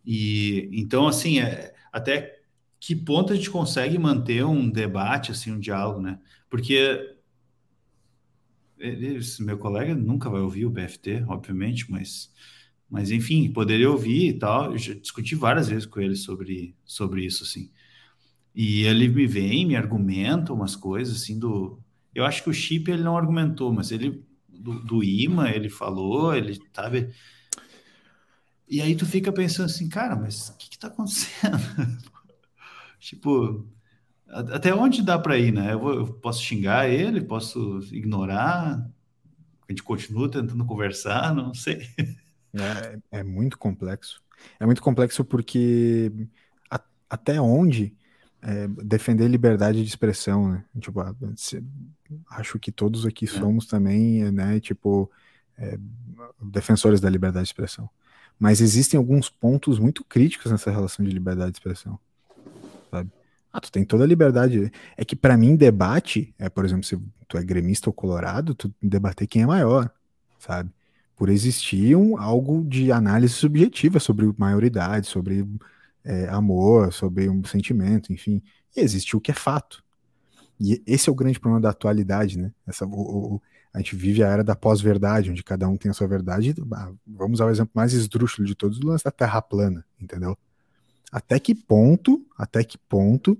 E 0.06 0.70
então 0.72 1.08
assim, 1.08 1.40
é, 1.40 1.74
até 1.92 2.40
que 2.80 2.96
ponto 2.96 3.34
a 3.34 3.36
gente 3.36 3.50
consegue 3.50 3.98
manter 3.98 4.46
um 4.46 4.70
debate 4.70 5.32
assim, 5.32 5.52
um 5.52 5.60
diálogo, 5.60 6.00
né? 6.00 6.20
Porque 6.48 7.15
meu 9.40 9.58
colega 9.58 9.96
nunca 9.96 10.30
vai 10.30 10.42
ouvir 10.42 10.66
o 10.66 10.70
BFT, 10.70 11.24
obviamente, 11.28 11.90
mas 11.90 12.32
mas 12.90 13.10
enfim, 13.12 13.52
poderia 13.52 13.90
ouvir 13.90 14.30
e 14.30 14.34
tal. 14.34 14.72
Eu 14.72 14.78
já 14.78 14.94
discuti 14.94 15.36
várias 15.36 15.68
vezes 15.68 15.86
com 15.86 16.00
ele 16.00 16.16
sobre 16.16 16.76
sobre 16.86 17.26
isso 17.26 17.44
assim. 17.44 17.72
E 18.54 18.84
ele 18.84 19.08
me 19.10 19.28
vem, 19.28 19.66
me 19.66 19.76
argumenta 19.76 20.54
umas 20.54 20.76
coisas 20.76 21.22
assim 21.22 21.38
do. 21.40 21.80
Eu 22.14 22.26
acho 22.26 22.44
que 22.44 22.50
o 22.50 22.54
chip 22.54 22.90
ele 22.90 23.04
não 23.04 23.18
argumentou, 23.18 23.74
mas 23.74 23.92
ele 23.92 24.24
do, 24.48 24.80
do 24.82 25.04
imã 25.04 25.50
ele 25.50 25.70
falou, 25.70 26.34
ele 26.36 26.60
sabe. 26.74 27.14
E 28.68 28.82
aí 28.82 28.96
tu 28.96 29.06
fica 29.06 29.32
pensando 29.32 29.66
assim, 29.66 29.88
cara, 29.90 30.16
mas 30.16 30.50
o 30.50 30.58
que, 30.58 30.70
que 30.70 30.80
tá 30.80 30.88
acontecendo? 30.88 31.58
tipo, 33.00 33.68
até 34.28 34.74
onde 34.74 35.02
dá 35.02 35.18
para 35.18 35.38
ir, 35.38 35.52
né? 35.52 35.74
Eu, 35.74 35.80
vou, 35.80 35.94
eu, 35.94 36.08
posso 36.08 36.42
xingar 36.42 36.90
ele, 36.90 37.22
posso 37.22 37.80
ignorar, 37.92 38.90
a 39.68 39.72
gente 39.72 39.84
continua 39.84 40.30
tentando 40.30 40.66
conversar, 40.66 41.34
não 41.34 41.54
sei. 41.54 41.82
É, 43.12 43.20
é 43.20 43.22
muito 43.22 43.58
complexo. 43.58 44.24
É 44.58 44.66
muito 44.66 44.82
complexo 44.82 45.26
porque 45.26 46.10
a, 46.72 46.80
até 47.10 47.42
onde 47.42 47.94
é, 48.42 48.66
defender 48.82 49.28
liberdade 49.28 49.84
de 49.84 49.90
expressão, 49.90 50.50
né? 50.50 50.66
Tipo, 50.80 51.02
acho 52.30 52.58
que 52.58 52.72
todos 52.72 53.06
aqui 53.06 53.26
é. 53.26 53.28
somos 53.28 53.66
também, 53.66 54.32
né? 54.32 54.58
Tipo, 54.62 55.12
é, 55.58 55.78
defensores 56.42 57.02
da 57.02 57.10
liberdade 57.10 57.44
de 57.44 57.50
expressão. 57.50 57.90
Mas 58.40 58.62
existem 58.62 58.98
alguns 58.98 59.30
pontos 59.30 59.80
muito 59.80 60.04
críticos 60.04 60.52
nessa 60.52 60.72
relação 60.72 61.04
de 61.04 61.12
liberdade 61.12 61.52
de 61.52 61.58
expressão? 61.58 62.00
Ah, 63.56 63.60
tu 63.62 63.72
tem 63.72 63.86
toda 63.86 64.04
a 64.04 64.08
liberdade. 64.08 64.70
É 64.98 65.06
que 65.06 65.16
para 65.16 65.38
mim 65.38 65.56
debate 65.56 66.36
é, 66.38 66.50
por 66.50 66.66
exemplo, 66.66 66.84
se 66.84 67.00
tu 67.26 67.38
é 67.38 67.44
gremista 67.44 67.90
ou 67.90 67.94
colorado, 67.94 68.54
tu 68.54 68.74
debater 68.82 69.28
quem 69.28 69.44
é 69.44 69.46
maior, 69.46 69.90
sabe? 70.38 70.70
Por 71.16 71.30
existir 71.30 71.96
um, 71.96 72.18
algo 72.18 72.66
de 72.66 72.92
análise 72.92 73.34
subjetiva 73.34 73.98
sobre 73.98 74.30
maioridade, 74.38 75.08
sobre 75.08 75.48
é, 76.04 76.28
amor, 76.28 76.92
sobre 76.92 77.30
um 77.30 77.46
sentimento, 77.46 78.12
enfim. 78.12 78.44
E 78.76 78.82
existe 78.82 79.16
o 79.16 79.22
que 79.22 79.32
é 79.32 79.34
fato. 79.34 79.82
E 80.60 80.84
esse 80.86 81.08
é 81.08 81.12
o 81.14 81.16
grande 81.16 81.40
problema 81.40 81.62
da 81.62 81.70
atualidade, 81.70 82.38
né? 82.38 82.52
Essa, 82.68 82.86
o, 82.86 83.36
o, 83.36 83.42
a 83.74 83.78
gente 83.78 83.96
vive 83.96 84.22
a 84.22 84.28
era 84.28 84.44
da 84.44 84.54
pós-verdade, 84.54 85.32
onde 85.32 85.44
cada 85.46 85.66
um 85.70 85.78
tem 85.78 85.90
a 85.90 85.94
sua 85.94 86.08
verdade. 86.08 86.54
Vamos 87.08 87.40
ao 87.40 87.50
exemplo 87.50 87.72
mais 87.74 87.94
esdrúxulo 87.94 88.46
de 88.46 88.54
todos, 88.54 88.80
o 88.80 88.86
lance 88.86 89.06
da 89.06 89.12
Terra 89.12 89.42
plana, 89.42 89.86
entendeu? 89.98 90.38
Até 91.12 91.40
que 91.40 91.56
ponto, 91.56 92.26
até 92.38 92.64
que 92.64 92.78
ponto 92.78 93.38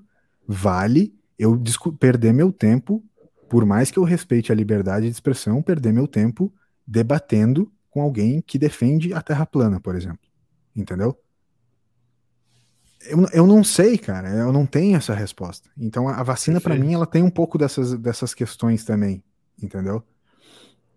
vale 0.48 1.14
eu 1.38 1.62
perder 2.00 2.34
meu 2.34 2.52
tempo, 2.52 3.04
por 3.50 3.66
mais 3.66 3.92
que 3.92 4.00
eu 4.00 4.04
respeite 4.04 4.52
a 4.52 4.56
liberdade 4.56 5.06
de 5.08 5.12
expressão, 5.12 5.62
perder 5.62 5.92
meu 5.92 6.08
tempo 6.08 6.54
debatendo 6.88 7.72
com 7.90 8.02
alguém 8.02 8.42
que 8.42 8.58
defende 8.58 9.14
a 9.14 9.22
Terra 9.22 9.46
plana, 9.46 9.80
por 9.80 9.96
exemplo. 9.96 10.20
Entendeu? 10.76 11.18
Eu, 13.08 13.28
eu 13.32 13.48
não 13.48 13.64
sei, 13.64 13.98
cara. 13.98 14.30
Eu 14.30 14.52
não 14.52 14.66
tenho 14.66 14.98
essa 14.98 15.14
resposta. 15.14 15.70
Então 15.78 16.08
a, 16.08 16.22
vacina, 16.24 16.60
para 16.60 16.76
mim, 16.76 16.94
ela 16.94 17.06
tem 17.06 17.24
um 17.24 17.30
pouco 17.30 17.58
dessas, 17.58 17.94
dessas 17.94 18.34
questões 18.34 18.84
também, 18.84 19.24
entendeu? 19.62 20.04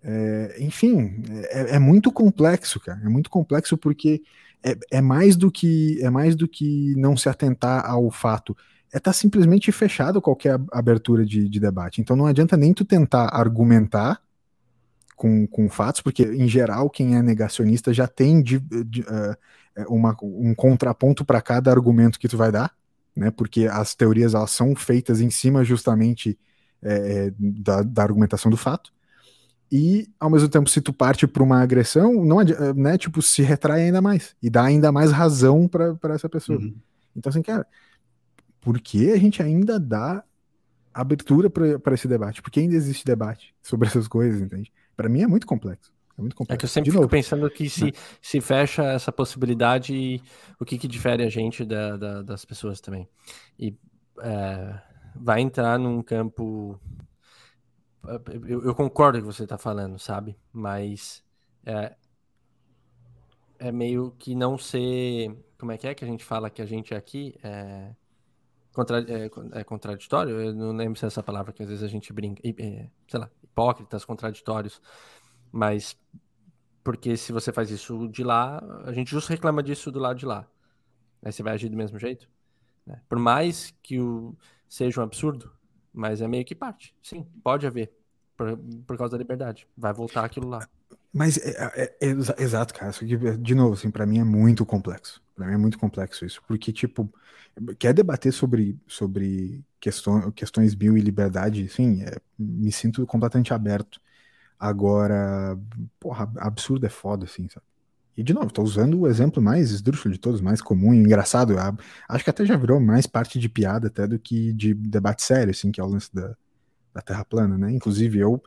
É, 0.03 0.57
enfim, 0.61 1.22
é, 1.51 1.76
é, 1.76 1.78
muito 1.78 2.12
complexo, 2.12 2.80
cara. 2.80 3.01
É 3.05 3.09
muito 3.09 3.28
complexo 3.28 3.76
porque 3.76 4.22
é, 4.62 4.76
é, 4.90 5.01
mais 5.01 5.36
do 5.36 5.51
que 5.51 5.99
é 6.03 6.11
mais 6.11 6.36
do 6.36 6.49
que 6.49 6.94
não 6.96 7.16
se 7.16 7.28
atentar 7.28 7.84
ao 7.84 8.11
fato. 8.11 8.57
É 8.92 8.99
estar 8.99 9.11
tá 9.11 9.12
simplesmente 9.12 9.70
fechado 9.72 10.22
qualquer 10.22 10.59
abertura 10.72 11.24
de, 11.24 11.49
de 11.49 11.61
debate. 11.61 12.01
Então 12.01 12.16
não 12.16 12.26
adianta 12.26 12.57
nem 12.57 12.72
tu 12.72 12.84
tentar 12.84 13.28
argumentar 13.32 14.20
com, 15.16 15.46
com 15.49 15.68
fatos, 15.68 16.01
porque 16.01 16.22
em 16.22 16.49
geral 16.49 16.88
quem 16.88 17.16
é 17.16 17.22
negacionista 17.22 17.92
já 17.92 18.07
tem 18.07 18.40
de, 18.40 18.61
de, 18.61 19.03
uh, 19.03 19.36
uma, 19.88 20.16
um 20.22 20.55
contraponto 20.55 21.24
para 21.24 21.42
cada 21.42 21.70
argumento 21.70 22.18
que 22.18 22.28
tu 22.28 22.36
vai 22.36 22.53
dar, 22.53 22.72
né? 23.16 23.30
Porque 23.30 23.66
as 23.66 23.94
teorias 23.94 24.32
elas 24.32 24.53
são 24.53 24.74
feitas 24.76 25.20
em 25.20 25.28
cima 25.28 25.64
justamente 25.64 26.38
é, 26.80 27.32
da, 27.36 27.82
da, 27.82 28.03
argumentação 28.03 28.51
do 28.51 28.57
fato. 28.57 28.92
E 29.70 30.08
ao 30.18 30.30
mesmo 30.30 30.48
tempo, 30.48 30.68
se 30.68 30.80
tu 30.80 30.92
parte 30.92 31.26
para 31.26 31.42
uma 31.42 31.60
agressão, 31.60 32.24
não 32.24 32.38
né, 32.74 32.96
tipo, 32.96 33.20
se 33.20 33.42
retrai 33.42 33.82
ainda 33.82 34.00
mais 34.00 34.34
e 34.42 34.48
dá 34.48 34.64
ainda 34.64 34.90
mais 34.90 35.12
razão 35.12 35.68
para 35.68 36.14
essa 36.14 36.28
pessoa. 36.28 36.58
Uhum. 36.58 36.74
Então, 37.14 37.30
assim, 37.30 37.42
cara, 37.42 37.66
por 38.60 38.80
que 38.80 39.10
a 39.10 39.18
gente 39.18 39.42
ainda 39.42 39.78
dá 39.78 40.24
abertura 40.92 41.48
para 41.50 41.94
esse 41.94 42.08
debate, 42.08 42.42
porque 42.42 42.60
ainda 42.60 42.74
existe 42.74 43.04
debate 43.04 43.54
sobre 43.62 43.88
essas 43.88 44.08
coisas, 44.08 44.40
entende? 44.40 44.72
Para 44.96 45.08
mim 45.08 45.22
é 45.22 45.26
muito 45.26 45.46
complexo. 45.46 45.92
É 46.18 46.20
muito 46.20 46.34
complexo. 46.34 46.56
É 46.56 46.58
que 46.58 46.64
eu 46.64 46.68
sempre 46.68 46.86
De 46.86 46.90
fico 46.90 47.02
novo. 47.02 47.10
pensando 47.10 47.48
que 47.48 47.70
se, 47.70 47.88
é. 47.88 47.92
se 48.20 48.40
fecha 48.40 48.82
essa 48.82 49.12
possibilidade, 49.12 50.20
o 50.58 50.64
que, 50.64 50.76
que 50.76 50.88
difere 50.88 51.22
a 51.22 51.28
gente 51.28 51.64
da, 51.64 51.96
da, 51.96 52.22
das 52.22 52.44
pessoas 52.44 52.80
também. 52.80 53.08
E 53.56 53.74
é, 54.20 54.80
vai 55.14 55.40
entrar 55.40 55.78
num 55.78 56.02
campo. 56.02 56.78
Eu, 58.46 58.64
eu 58.64 58.74
concordo 58.74 59.18
com 59.18 59.26
o 59.26 59.28
que 59.28 59.36
você 59.36 59.44
está 59.44 59.59
falando, 59.59 59.99
sabe? 59.99 60.36
Mas 60.53 61.24
é, 61.64 61.96
é 63.59 63.72
meio 63.72 64.12
que 64.12 64.34
não 64.34 64.57
ser. 64.57 65.36
Como 65.59 65.72
é 65.72 65.78
que 65.78 65.86
é 65.86 65.94
que 65.94 66.05
a 66.05 66.09
gente 66.09 66.24
fala 66.24 66.51
que 66.51 66.62
a 66.62 66.66
gente 66.66 66.94
aqui 66.94 67.34
é, 67.42 67.94
contra, 68.72 69.01
é, 69.01 69.30
é 69.61 69.64
contraditório? 69.64 70.40
Eu 70.40 70.55
não 70.55 70.72
lembro 70.72 70.99
se 70.99 71.05
é 71.05 71.09
essa 71.09 71.22
palavra 71.22 71.53
que 71.53 71.62
às 71.62 71.68
vezes 71.68 71.84
a 71.84 71.88
gente 71.88 72.12
brinca. 72.12 72.40
É, 72.44 72.88
sei 73.09 73.20
lá, 73.20 73.30
hipócritas, 73.42 74.05
contraditórios. 74.05 74.80
Mas 75.51 75.96
porque 76.84 77.16
se 77.16 77.32
você 77.32 77.53
faz 77.53 77.70
isso 77.70 78.09
de 78.09 78.24
lá, 78.24 78.62
a 78.84 78.92
gente 78.92 79.11
justo 79.11 79.28
reclama 79.30 79.62
disso 79.62 79.90
do 79.90 79.99
lado 79.99 80.18
de 80.18 80.24
lá. 80.24 80.49
Aí 81.22 81.32
você 81.32 81.42
vai 81.42 81.55
agir 81.55 81.68
do 81.68 81.76
mesmo 81.76 81.99
jeito. 81.99 82.28
Né? 82.86 83.03
Por 83.09 83.18
mais 83.18 83.74
que 83.82 84.01
o 84.01 84.36
seja 84.68 85.01
um 85.01 85.05
absurdo, 85.05 85.53
mas 85.93 86.20
é 86.20 86.28
meio 86.28 86.45
que 86.45 86.55
parte. 86.55 86.95
Sim, 87.03 87.26
pode 87.43 87.66
haver. 87.66 87.93
Por, 88.36 88.57
por 88.86 88.97
causa 88.97 89.12
da 89.12 89.18
liberdade. 89.18 89.66
Vai 89.76 89.93
voltar 89.93 90.24
aquilo 90.24 90.49
lá. 90.49 90.68
Mas 91.12 91.39
é, 91.39 91.97
é, 92.01 92.09
é, 92.09 92.43
exato, 92.43 92.72
cara. 92.74 92.93
De 93.39 93.55
novo, 93.55 93.74
assim, 93.74 93.91
para 93.91 94.07
mim 94.07 94.18
é 94.18 94.24
muito 94.24 94.64
complexo. 94.64 95.22
Para 95.34 95.47
mim 95.47 95.55
é 95.55 95.57
muito 95.57 95.78
complexo 95.78 96.24
isso, 96.24 96.43
porque 96.47 96.72
tipo 96.72 97.12
quer 97.78 97.93
debater 97.93 98.32
sobre 98.32 98.78
sobre 98.86 99.64
questões 99.80 100.32
questões 100.34 100.74
bio 100.74 100.97
e 100.97 101.01
liberdade, 101.01 101.68
sim, 101.68 102.03
é, 102.03 102.16
me 102.39 102.70
sinto 102.70 103.07
completamente 103.07 103.53
aberto. 103.53 104.01
Agora, 104.59 105.59
porra, 106.01 106.30
absurdo 106.39 106.84
é 106.86 106.89
foda, 106.89 107.24
assim, 107.24 107.49
sabe? 107.49 107.64
E 108.18 108.22
de 108.24 108.34
novo, 108.34 108.50
tô 108.50 108.64
usando 108.64 108.98
o 108.98 109.06
exemplo 109.06 109.40
mais 109.40 109.70
esdrúxulo 109.70 110.12
de 110.12 110.18
todos, 110.18 110.40
mais 110.40 110.60
comum 110.60 110.92
e 110.92 110.96
engraçado. 110.96 111.54
Acho 112.08 112.24
que 112.24 112.30
até 112.30 112.44
já 112.44 112.56
virou 112.56 112.80
mais 112.80 113.06
parte 113.06 113.38
de 113.38 113.48
piada 113.48 113.86
até 113.86 114.08
do 114.08 114.18
que 114.18 114.52
de 114.52 114.74
debate 114.74 115.22
sério, 115.22 115.52
assim, 115.52 115.70
que 115.70 115.80
é 115.80 115.84
o 115.84 115.86
lance 115.86 116.12
da, 116.12 116.36
da 116.92 117.00
Terra 117.00 117.24
plana, 117.24 117.56
né? 117.56 117.70
Inclusive 117.70 118.18
eu, 118.18 118.42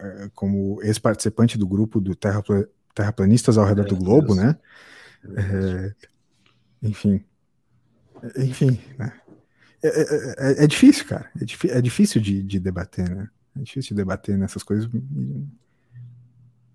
é, 0.00 0.30
como 0.34 0.82
ex-participante 0.82 1.56
do 1.56 1.64
grupo 1.64 2.00
do 2.00 2.16
Terra, 2.16 2.42
Terraplanistas 2.92 3.56
ao 3.56 3.64
redor 3.64 3.84
é, 3.84 3.88
do 3.88 3.94
globo, 3.94 4.34
né? 4.34 4.58
É, 5.36 5.94
enfim. 6.82 7.24
Enfim, 8.36 8.80
né? 8.98 9.12
É, 9.80 9.88
é, 9.88 10.34
é, 10.38 10.64
é, 10.64 10.66
difícil, 10.66 11.06
cara. 11.06 11.30
É, 11.40 11.78
é 11.78 11.80
difícil 11.80 12.20
de, 12.20 12.42
de 12.42 12.58
debater, 12.58 13.08
né? 13.08 13.28
É 13.56 13.60
difícil 13.60 13.90
de 13.90 14.02
debater 14.02 14.36
nessas 14.36 14.64
coisas. 14.64 14.90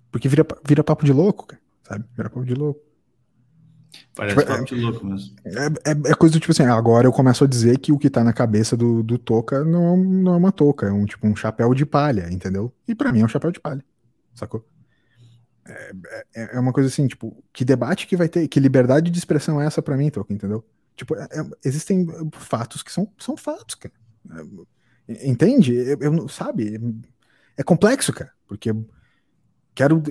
Porque 0.09 0.29
vira, 0.29 0.47
vira 0.65 0.85
papo 0.85 1.03
de 1.03 1.11
louco, 1.11 1.45
cara, 1.45 1.61
sabe? 1.89 2.05
Vira 2.15 2.29
papo 2.29 2.45
de 2.45 2.53
louco. 2.53 2.79
Parece 4.15 4.37
tipo, 4.37 4.47
papo 4.47 4.65
de 4.65 4.75
louco 4.75 5.05
mesmo. 5.05 5.35
É, 5.43 5.91
é, 5.91 6.11
é, 6.11 6.13
coisa 6.13 6.33
do 6.33 6.39
tipo 6.39 6.51
assim, 6.51 6.63
agora 6.63 7.07
eu 7.07 7.11
começo 7.11 7.43
a 7.43 7.47
dizer 7.47 7.79
que 7.79 7.91
o 7.91 7.97
que 7.97 8.09
tá 8.09 8.23
na 8.23 8.31
cabeça 8.31 8.77
do, 8.77 9.01
do 9.01 9.17
Toca 9.17 9.63
não, 9.63 9.97
não 9.97 10.35
é 10.35 10.37
uma 10.37 10.51
touca, 10.51 10.87
é 10.87 10.91
um 10.91 11.05
tipo 11.05 11.27
um 11.27 11.35
chapéu 11.35 11.73
de 11.73 11.85
palha, 11.85 12.31
entendeu? 12.31 12.71
E 12.87 12.93
para 12.93 13.11
mim 13.11 13.21
é 13.21 13.25
um 13.25 13.29
chapéu 13.29 13.51
de 13.51 13.59
palha, 13.59 13.83
sacou? 14.35 14.63
É, 15.65 15.91
é, 16.35 16.55
é, 16.55 16.59
uma 16.59 16.71
coisa 16.71 16.89
assim, 16.89 17.07
tipo, 17.07 17.43
que 17.51 17.65
debate 17.65 18.07
que 18.07 18.15
vai 18.15 18.29
ter, 18.29 18.47
que 18.47 18.59
liberdade 18.59 19.09
de 19.09 19.17
expressão 19.17 19.59
é 19.59 19.65
essa 19.65 19.81
para 19.81 19.97
mim, 19.97 20.09
Toca, 20.09 20.33
entendeu? 20.33 20.63
Tipo, 20.95 21.15
é, 21.15 21.23
é, 21.31 21.49
existem 21.65 22.05
fatos 22.33 22.83
que 22.83 22.91
são, 22.91 23.11
são 23.17 23.35
fatos, 23.35 23.75
cara. 23.75 23.93
Entende? 25.07 25.73
Eu, 25.73 25.97
eu, 25.99 26.27
sabe? 26.27 26.79
É 27.57 27.63
complexo, 27.63 28.13
cara. 28.13 28.31
Porque 28.47 28.71
quero, 29.73 30.03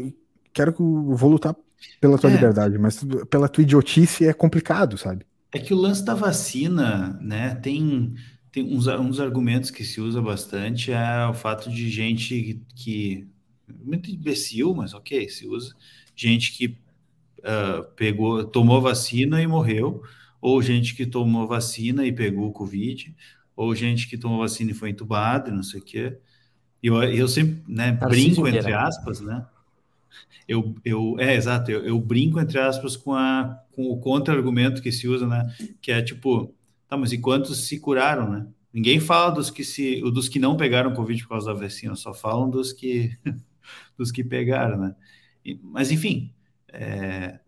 quero 0.52 0.72
que 0.72 0.80
eu 0.80 1.14
vou 1.14 1.30
lutar 1.30 1.54
pela 2.00 2.18
tua 2.18 2.30
é. 2.30 2.34
liberdade, 2.34 2.78
mas 2.78 3.04
pela 3.30 3.48
tua 3.48 3.62
idiotice 3.62 4.26
é 4.26 4.32
complicado, 4.32 4.96
sabe? 4.96 5.24
É 5.52 5.58
que 5.58 5.72
o 5.72 5.76
lance 5.76 6.04
da 6.04 6.14
vacina, 6.14 7.18
né, 7.22 7.54
tem, 7.56 8.14
tem 8.52 8.64
uns, 8.64 8.86
uns 8.86 9.20
argumentos 9.20 9.70
que 9.70 9.84
se 9.84 10.00
usa 10.00 10.20
bastante, 10.20 10.92
é 10.92 11.26
o 11.26 11.34
fato 11.34 11.70
de 11.70 11.88
gente 11.88 12.60
que, 12.74 13.26
muito 13.84 14.10
imbecil, 14.10 14.74
mas 14.74 14.92
ok, 14.94 15.28
se 15.28 15.46
usa, 15.48 15.74
gente 16.14 16.52
que 16.52 16.66
uh, 17.38 17.84
pegou, 17.96 18.44
tomou 18.44 18.80
vacina 18.80 19.42
e 19.42 19.46
morreu, 19.46 20.02
ou 20.40 20.60
gente 20.62 20.94
que 20.94 21.06
tomou 21.06 21.46
vacina 21.46 22.06
e 22.06 22.12
pegou 22.12 22.48
o 22.48 22.52
Covid, 22.52 23.14
ou 23.56 23.74
gente 23.74 24.08
que 24.08 24.18
tomou 24.18 24.38
vacina 24.38 24.70
e 24.70 24.74
foi 24.74 24.90
entubado, 24.90 25.50
não 25.50 25.62
sei 25.62 25.80
o 25.80 25.84
quê. 25.84 26.18
Eu, 26.82 27.02
eu 27.02 27.26
sempre 27.26 27.62
né, 27.66 27.90
brinco, 27.92 28.46
entre 28.46 28.72
aspas, 28.72 29.20
né? 29.20 29.44
Eu, 30.46 30.74
eu, 30.84 31.16
é, 31.18 31.34
exato, 31.34 31.70
eu, 31.70 31.84
eu 31.84 32.00
brinco, 32.00 32.40
entre 32.40 32.58
aspas, 32.58 32.96
com, 32.96 33.12
a, 33.14 33.62
com 33.72 33.90
o 33.90 33.98
contra-argumento 34.00 34.82
que 34.82 34.90
se 34.90 35.06
usa, 35.06 35.26
né? 35.26 35.54
Que 35.80 35.92
é 35.92 36.02
tipo, 36.02 36.54
tá, 36.88 36.96
mas 36.96 37.12
e 37.12 37.18
quantos 37.18 37.66
se 37.66 37.78
curaram, 37.78 38.30
né? 38.30 38.46
Ninguém 38.72 39.00
fala 39.00 39.30
dos 39.30 39.50
que 39.50 39.64
se, 39.64 40.00
dos 40.02 40.28
que 40.28 40.38
não 40.38 40.56
pegaram 40.56 40.94
Covid 40.94 41.22
por 41.22 41.30
causa 41.30 41.52
da 41.52 41.60
vacina, 41.60 41.94
só 41.96 42.14
falam 42.14 42.48
dos 42.48 42.72
que, 42.72 43.10
dos 43.96 44.10
que 44.10 44.24
pegaram, 44.24 44.78
né? 44.78 44.96
E, 45.44 45.58
mas 45.62 45.90
enfim, 45.90 46.32
é, 46.72 47.40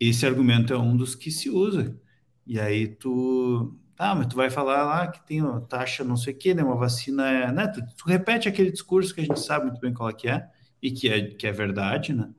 esse 0.00 0.26
argumento 0.26 0.72
é 0.72 0.78
um 0.78 0.96
dos 0.96 1.14
que 1.14 1.30
se 1.30 1.50
usa. 1.50 1.98
E 2.46 2.60
aí 2.60 2.88
tu, 2.88 3.76
ah, 3.98 4.14
mas 4.14 4.26
tu 4.26 4.36
vai 4.36 4.50
falar 4.50 4.84
lá 4.84 5.08
que 5.08 5.24
tem 5.26 5.40
uma 5.42 5.60
taxa 5.60 6.04
não 6.04 6.16
sei 6.16 6.34
o 6.34 6.36
quê, 6.36 6.54
né? 6.54 6.62
Uma 6.62 6.76
vacina 6.76 7.28
é. 7.30 7.52
Né? 7.52 7.66
Tu, 7.68 7.80
tu, 7.96 8.06
repete 8.06 8.48
aquele 8.48 8.70
discurso 8.70 9.14
que 9.14 9.20
a 9.20 9.24
gente 9.24 9.40
sabe 9.40 9.66
muito 9.66 9.80
bem 9.80 9.92
qual 9.94 10.08
é 10.08 10.12
que 10.12 10.28
é, 10.28 10.48
e 10.84 10.90
que 10.92 11.08
é, 11.08 11.22
que 11.28 11.46
é 11.46 11.52
verdade, 11.52 12.12
né? 12.12 12.30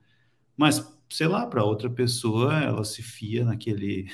Mas, 0.56 0.88
sei 1.10 1.28
lá, 1.28 1.48
para 1.48 1.64
outra 1.64 1.90
pessoa, 1.90 2.54
ela 2.62 2.86
se 2.86 3.02
fia 3.02 3.44
naquele, 3.44 4.08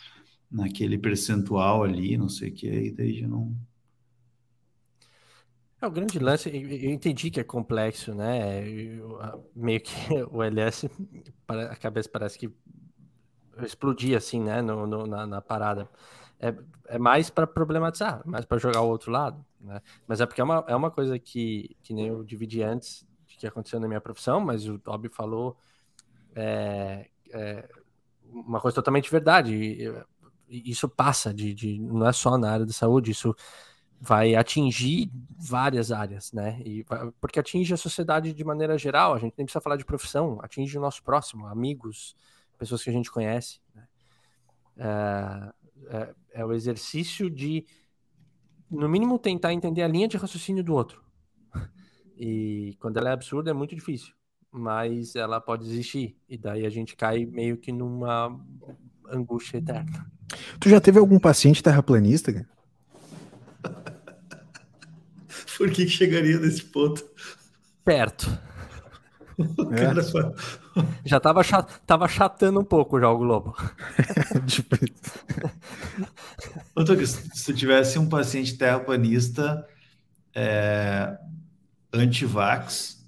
naquele 0.50 0.96
percentual 0.96 1.84
ali, 1.84 2.16
não 2.16 2.30
sei 2.30 2.48
o 2.48 2.54
que, 2.54 2.66
e 2.66 2.90
daí 2.90 3.20
já 3.20 3.28
não. 3.28 3.54
É, 5.82 5.86
o 5.86 5.90
grande 5.90 6.18
lance, 6.18 6.48
eu 6.48 6.90
entendi 6.90 7.30
que 7.30 7.38
é 7.38 7.44
complexo, 7.44 8.14
né? 8.14 8.66
Eu, 8.66 9.50
meio 9.54 9.82
que 9.82 9.92
o 10.32 10.42
LS, 10.42 10.90
a 11.46 11.76
cabeça 11.76 12.08
parece 12.08 12.38
que 12.38 12.50
explodia 13.62 14.16
assim, 14.16 14.40
né? 14.40 14.62
No, 14.62 14.86
no 14.86 15.06
na, 15.06 15.26
na 15.26 15.42
parada 15.42 15.90
é, 16.40 16.54
é 16.88 16.98
mais 16.98 17.28
para 17.28 17.46
problematizar, 17.46 18.22
mais 18.24 18.46
para 18.46 18.56
jogar 18.56 18.80
o 18.80 18.88
outro 18.88 19.12
lado, 19.12 19.44
né? 19.60 19.82
Mas 20.08 20.22
é 20.22 20.26
porque 20.26 20.40
é 20.40 20.44
uma, 20.44 20.64
é 20.66 20.74
uma 20.74 20.90
coisa 20.90 21.18
que, 21.18 21.76
que 21.82 21.92
nem 21.92 22.06
eu 22.08 22.24
dividi 22.24 22.62
antes 22.62 23.06
que 23.44 23.48
aconteceu 23.48 23.78
na 23.78 23.86
minha 23.86 24.00
profissão, 24.00 24.40
mas 24.40 24.66
o 24.66 24.78
Toby 24.78 25.08
falou 25.08 25.56
é, 26.34 27.08
é 27.30 27.68
uma 28.26 28.60
coisa 28.60 28.74
totalmente 28.74 29.10
verdade. 29.10 29.78
Isso 30.48 30.88
passa 30.88 31.32
de, 31.32 31.54
de, 31.54 31.78
não 31.78 32.06
é 32.06 32.12
só 32.12 32.38
na 32.38 32.50
área 32.50 32.66
da 32.66 32.72
saúde, 32.72 33.10
isso 33.10 33.34
vai 34.00 34.34
atingir 34.34 35.10
várias 35.38 35.92
áreas, 35.92 36.32
né? 36.32 36.60
E, 36.64 36.84
porque 37.20 37.38
atinge 37.38 37.72
a 37.72 37.76
sociedade 37.76 38.32
de 38.32 38.44
maneira 38.44 38.76
geral, 38.76 39.14
a 39.14 39.18
gente 39.18 39.34
nem 39.36 39.46
precisa 39.46 39.62
falar 39.62 39.76
de 39.76 39.84
profissão, 39.84 40.38
atinge 40.42 40.76
o 40.76 40.80
nosso 40.80 41.02
próximo, 41.02 41.46
amigos, 41.46 42.16
pessoas 42.58 42.82
que 42.82 42.90
a 42.90 42.92
gente 42.92 43.10
conhece. 43.10 43.60
Né? 43.74 43.88
É, 44.76 45.96
é, 45.96 46.14
é 46.40 46.44
o 46.44 46.52
exercício 46.52 47.30
de, 47.30 47.66
no 48.70 48.88
mínimo, 48.88 49.18
tentar 49.18 49.52
entender 49.52 49.82
a 49.82 49.88
linha 49.88 50.08
de 50.08 50.16
raciocínio 50.16 50.64
do 50.64 50.74
outro. 50.74 51.03
E 52.16 52.76
quando 52.78 52.96
ela 52.96 53.10
é 53.10 53.12
absurda, 53.12 53.50
é 53.50 53.54
muito 53.54 53.74
difícil. 53.74 54.14
Mas 54.50 55.16
ela 55.16 55.40
pode 55.40 55.64
existir. 55.64 56.16
E 56.28 56.38
daí 56.38 56.64
a 56.64 56.70
gente 56.70 56.96
cai 56.96 57.26
meio 57.26 57.56
que 57.56 57.72
numa 57.72 58.40
angústia 59.10 59.58
eterna. 59.58 60.06
Tu 60.60 60.68
já 60.68 60.80
teve 60.80 60.98
algum 60.98 61.18
paciente 61.18 61.62
terraplanista, 61.62 62.32
cara? 62.32 62.48
Por 65.58 65.70
que 65.70 65.88
chegaria 65.88 66.38
nesse 66.38 66.64
ponto? 66.64 67.04
Perto. 67.84 68.26
É. 69.72 70.74
Já 71.04 71.20
tava, 71.20 71.42
chat, 71.42 71.68
tava 71.86 72.08
chatando 72.08 72.60
um 72.60 72.64
pouco 72.64 72.98
já 72.98 73.08
o 73.08 73.18
Globo. 73.18 73.54
tipo... 74.46 74.76
se 77.06 77.44
tu 77.44 77.54
tivesse 77.54 77.98
um 77.98 78.08
paciente 78.08 78.56
terraplanista 78.56 79.64
é, 80.34 81.16
anti-vax 81.94 83.02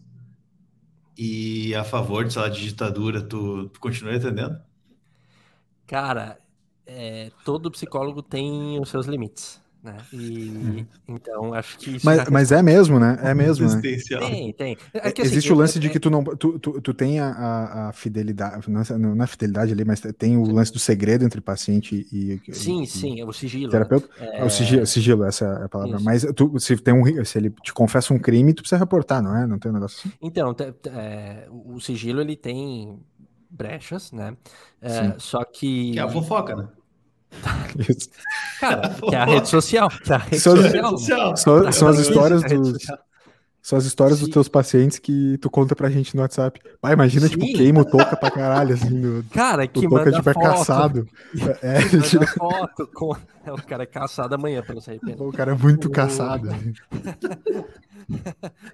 e 1.17 1.75
a 1.75 1.85
favor 1.85 2.25
de, 2.25 2.33
sei 2.33 2.43
lá, 2.43 2.49
de 2.49 2.61
ditadura, 2.63 3.23
tu, 3.23 3.69
tu 3.69 3.81
continua 3.81 4.15
entendendo? 4.15 4.61
Cara, 5.87 6.39
é, 6.85 7.31
todo 7.45 7.71
psicólogo 7.71 8.23
tem 8.23 8.81
os 8.81 8.89
seus 8.89 9.07
limites. 9.07 9.63
Né? 9.87 9.97
E 10.13 10.51
uhum. 10.51 10.87
então 11.09 11.55
acho 11.55 11.79
que 11.79 11.99
mas, 12.05 12.29
mas 12.29 12.53
é 12.53 12.61
mesmo, 12.61 12.99
né? 12.99 13.19
É 13.23 13.33
mesmo. 13.33 13.69
Né? 13.69 13.81
Tem, 13.81 14.53
tem. 14.53 14.77
É 14.93 15.13
que, 15.13 15.23
assim, 15.23 15.31
Existe 15.31 15.53
o 15.53 15.57
lance 15.57 15.79
de 15.79 15.89
que 15.89 16.01
tu 16.01 16.11
não 16.11 16.25
tu, 16.25 16.59
tu, 16.59 16.81
tu 16.81 16.93
tem 16.93 17.21
a, 17.21 17.89
a 17.89 17.93
fidelidade, 17.93 18.69
não 18.69 18.81
é, 18.81 19.25
é 19.25 19.27
fidelidade 19.27 19.73
ali, 19.73 19.85
mas 19.85 20.01
tem 20.19 20.37
o 20.37 20.43
lance 20.53 20.73
do 20.73 20.79
segredo 20.79 21.25
entre 21.25 21.41
paciente 21.41 22.07
e 22.13 22.41
sim, 22.53 22.83
e, 22.83 22.87
sim, 22.87 23.23
o 23.23 23.33
sigilo. 23.33 23.71
Terapeuta. 23.71 24.09
É... 24.19 24.45
O 24.45 24.51
sigilo, 24.51 24.85
sigilo, 24.87 25.25
essa 25.25 25.45
é 25.45 25.65
a 25.65 25.69
palavra. 25.69 25.97
Isso. 25.97 26.05
Mas 26.05 26.27
tu, 26.35 26.59
se 26.59 26.77
tem 26.77 26.93
um, 26.93 27.25
se 27.25 27.39
ele 27.39 27.51
te 27.63 27.73
confessa 27.73 28.13
um 28.13 28.19
crime, 28.19 28.53
tu 28.53 28.63
precisa 28.63 28.79
reportar, 28.79 29.23
não 29.23 29.37
é? 29.37 29.47
Não 29.47 29.59
tem 29.59 29.71
um 29.71 29.75
negócio 29.75 30.01
assim. 30.01 30.17
Então, 30.21 30.55
é, 30.93 31.47
o 31.51 31.79
sigilo 31.79 32.21
ele 32.21 32.37
tem 32.37 32.99
brechas, 33.49 34.11
né? 34.11 34.37
É, 34.81 35.15
só 35.19 35.45
que 35.45 35.93
que 35.93 35.99
é 35.99 36.03
a 36.03 36.09
fofoca, 36.09 36.57
né? 36.57 36.69
Cara, 38.61 38.89
que 38.89 39.15
é 39.15 39.19
a 39.19 39.25
rede 39.25 39.49
social. 39.49 39.89
Que 39.89 40.13
é 40.13 40.17
a 40.17 40.19
rede 40.19 40.41
são, 40.41 40.57
social. 40.57 41.37
São, 41.37 41.73
são 41.73 41.89
as 41.89 41.99
histórias 41.99 42.43
dos. 42.43 42.79
São 43.67 43.77
as 43.77 43.85
histórias 43.85 44.21
Sim. 44.21 44.27
dos 44.27 44.33
teus 44.33 44.47
pacientes 44.47 45.01
que 45.01 45.37
tu 45.39 45.51
conta 45.51 45.75
pra 45.75 45.91
gente 45.91 46.15
no 46.15 46.23
WhatsApp. 46.23 46.61
Pai, 46.81 46.93
imagina, 46.93 47.29
tipo, 47.29 47.41
Sim. 47.41 47.49
tipo, 47.49 47.59
queima 47.59 47.81
o 47.81 47.85
Toca 47.85 48.17
pra 48.17 48.31
caralho, 48.31 48.75
assim. 48.75 48.91
No, 48.91 49.25
cara, 49.25 49.67
que 49.67 49.85
o 49.85 49.91
Toca, 49.91 50.13
tipo, 50.13 50.31
é 50.31 50.35
caçado. 50.35 51.09
É, 51.61 51.81
manda 51.83 52.27
foto 52.29 52.89
com... 52.95 53.17
É, 53.45 53.53
o 53.53 53.57
cara 53.57 53.83
é 53.83 53.87
caçado 53.87 54.37
amanhã, 54.37 54.63
pelo 54.63 54.81
CRP. 54.81 55.17
O 55.19 55.33
cara 55.33 55.51
é 55.51 55.55
muito 55.57 55.89
o... 55.89 55.91
caçado. 55.91 56.49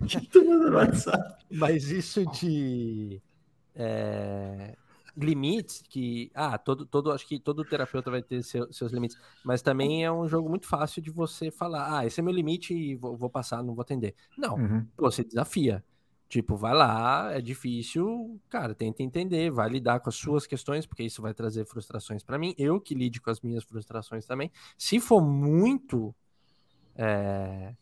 que 0.06 0.20
tu 0.28 0.44
manda 0.44 0.68
no 0.70 0.76
WhatsApp? 0.76 1.42
Mas 1.50 1.90
isso 1.90 2.26
de... 2.26 3.18
É, 3.74 4.74
limites 5.16 5.82
que 5.88 6.30
ah 6.34 6.56
todo 6.56 6.86
todo 6.86 7.12
acho 7.12 7.26
que 7.26 7.38
todo 7.38 7.64
terapeuta 7.64 8.10
vai 8.10 8.22
ter 8.22 8.42
seu, 8.42 8.72
seus 8.72 8.92
limites 8.92 9.18
mas 9.44 9.60
também 9.60 10.04
é 10.04 10.10
um 10.10 10.26
jogo 10.26 10.48
muito 10.48 10.66
fácil 10.66 11.02
de 11.02 11.10
você 11.10 11.50
falar 11.50 11.98
ah 11.98 12.06
esse 12.06 12.20
é 12.20 12.22
meu 12.22 12.32
limite 12.32 12.74
e 12.74 12.94
vou, 12.94 13.16
vou 13.16 13.28
passar 13.28 13.62
não 13.62 13.74
vou 13.74 13.82
atender. 13.82 14.14
Não 14.36 14.54
uhum. 14.54 14.86
você 14.96 15.22
desafia. 15.22 15.84
Tipo 16.28 16.56
vai 16.56 16.72
lá 16.72 17.30
é 17.32 17.42
difícil 17.42 18.40
cara 18.48 18.74
tenta 18.74 19.02
entender 19.02 19.50
vai 19.50 19.68
lidar 19.68 20.00
com 20.00 20.08
as 20.08 20.14
suas 20.14 20.46
questões 20.46 20.86
porque 20.86 21.02
isso 21.02 21.20
vai 21.20 21.34
trazer 21.34 21.66
frustrações 21.66 22.22
para 22.22 22.38
mim 22.38 22.54
eu 22.56 22.80
que 22.80 22.94
lide 22.94 23.20
com 23.20 23.28
as 23.30 23.40
minhas 23.42 23.64
frustrações 23.64 24.24
também. 24.24 24.50
Se 24.78 24.98
for 24.98 25.20
muito 25.20 26.14
é, 26.96 27.74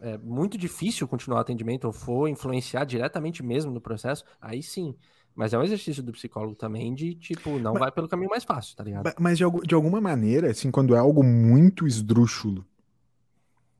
é 0.00 0.18
muito 0.18 0.56
difícil 0.56 1.08
continuar 1.08 1.38
o 1.38 1.40
atendimento 1.40 1.84
ou 1.86 1.92
for 1.92 2.28
influenciar 2.28 2.84
diretamente 2.84 3.42
mesmo 3.42 3.72
no 3.72 3.80
processo 3.80 4.24
aí 4.40 4.62
sim 4.62 4.94
mas 5.34 5.52
é 5.52 5.58
um 5.58 5.62
exercício 5.62 6.02
do 6.02 6.12
psicólogo 6.12 6.54
também 6.54 6.94
de, 6.94 7.14
tipo, 7.14 7.58
não 7.58 7.72
mas, 7.72 7.80
vai 7.80 7.92
pelo 7.92 8.08
caminho 8.08 8.30
mais 8.30 8.44
fácil, 8.44 8.76
tá 8.76 8.84
ligado? 8.84 9.12
Mas 9.18 9.38
de, 9.38 9.44
de 9.64 9.74
alguma 9.74 10.00
maneira, 10.00 10.50
assim, 10.50 10.70
quando 10.70 10.94
é 10.94 10.98
algo 10.98 11.22
muito 11.22 11.86
esdrúxulo, 11.86 12.64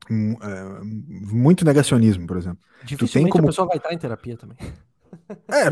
é, 0.09 0.83
muito 0.83 1.65
negacionismo, 1.65 2.27
por 2.27 2.37
exemplo. 2.37 2.59
Dificilmente 2.83 3.31
como... 3.31 3.45
a 3.45 3.47
pessoa 3.47 3.67
vai 3.67 3.77
estar 3.77 3.93
em 3.93 3.97
terapia 3.97 4.37
também. 4.37 4.57
É, 5.47 5.69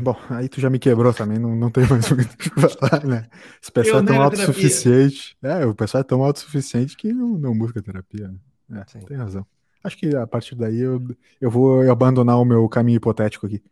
bom, 0.00 0.16
aí 0.30 0.48
tu 0.48 0.60
já 0.60 0.70
me 0.70 0.78
quebrou 0.78 1.12
também, 1.12 1.38
não, 1.38 1.54
não 1.54 1.70
tem 1.70 1.86
mais 1.86 2.10
o 2.10 2.16
que 2.16 2.48
falar, 2.50 3.04
né? 3.04 3.28
Esse 3.62 3.70
pessoal 3.70 4.02
é 4.02 4.06
tão 4.06 4.22
autossuficiente. 4.22 5.36
É, 5.42 5.66
o 5.66 5.74
pessoal 5.74 6.00
é 6.00 6.04
tão 6.04 6.24
autossuficiente 6.24 6.96
que 6.96 7.12
não, 7.12 7.38
não 7.38 7.56
busca 7.56 7.82
terapia. 7.82 8.34
Né? 8.68 8.84
É, 8.94 8.98
tem 9.00 9.16
razão. 9.16 9.46
Acho 9.82 9.98
que 9.98 10.16
a 10.16 10.26
partir 10.26 10.54
daí 10.54 10.80
eu, 10.80 11.00
eu 11.40 11.50
vou 11.50 11.88
abandonar 11.90 12.40
o 12.40 12.44
meu 12.44 12.66
caminho 12.68 12.96
hipotético 12.96 13.46
aqui. 13.46 13.62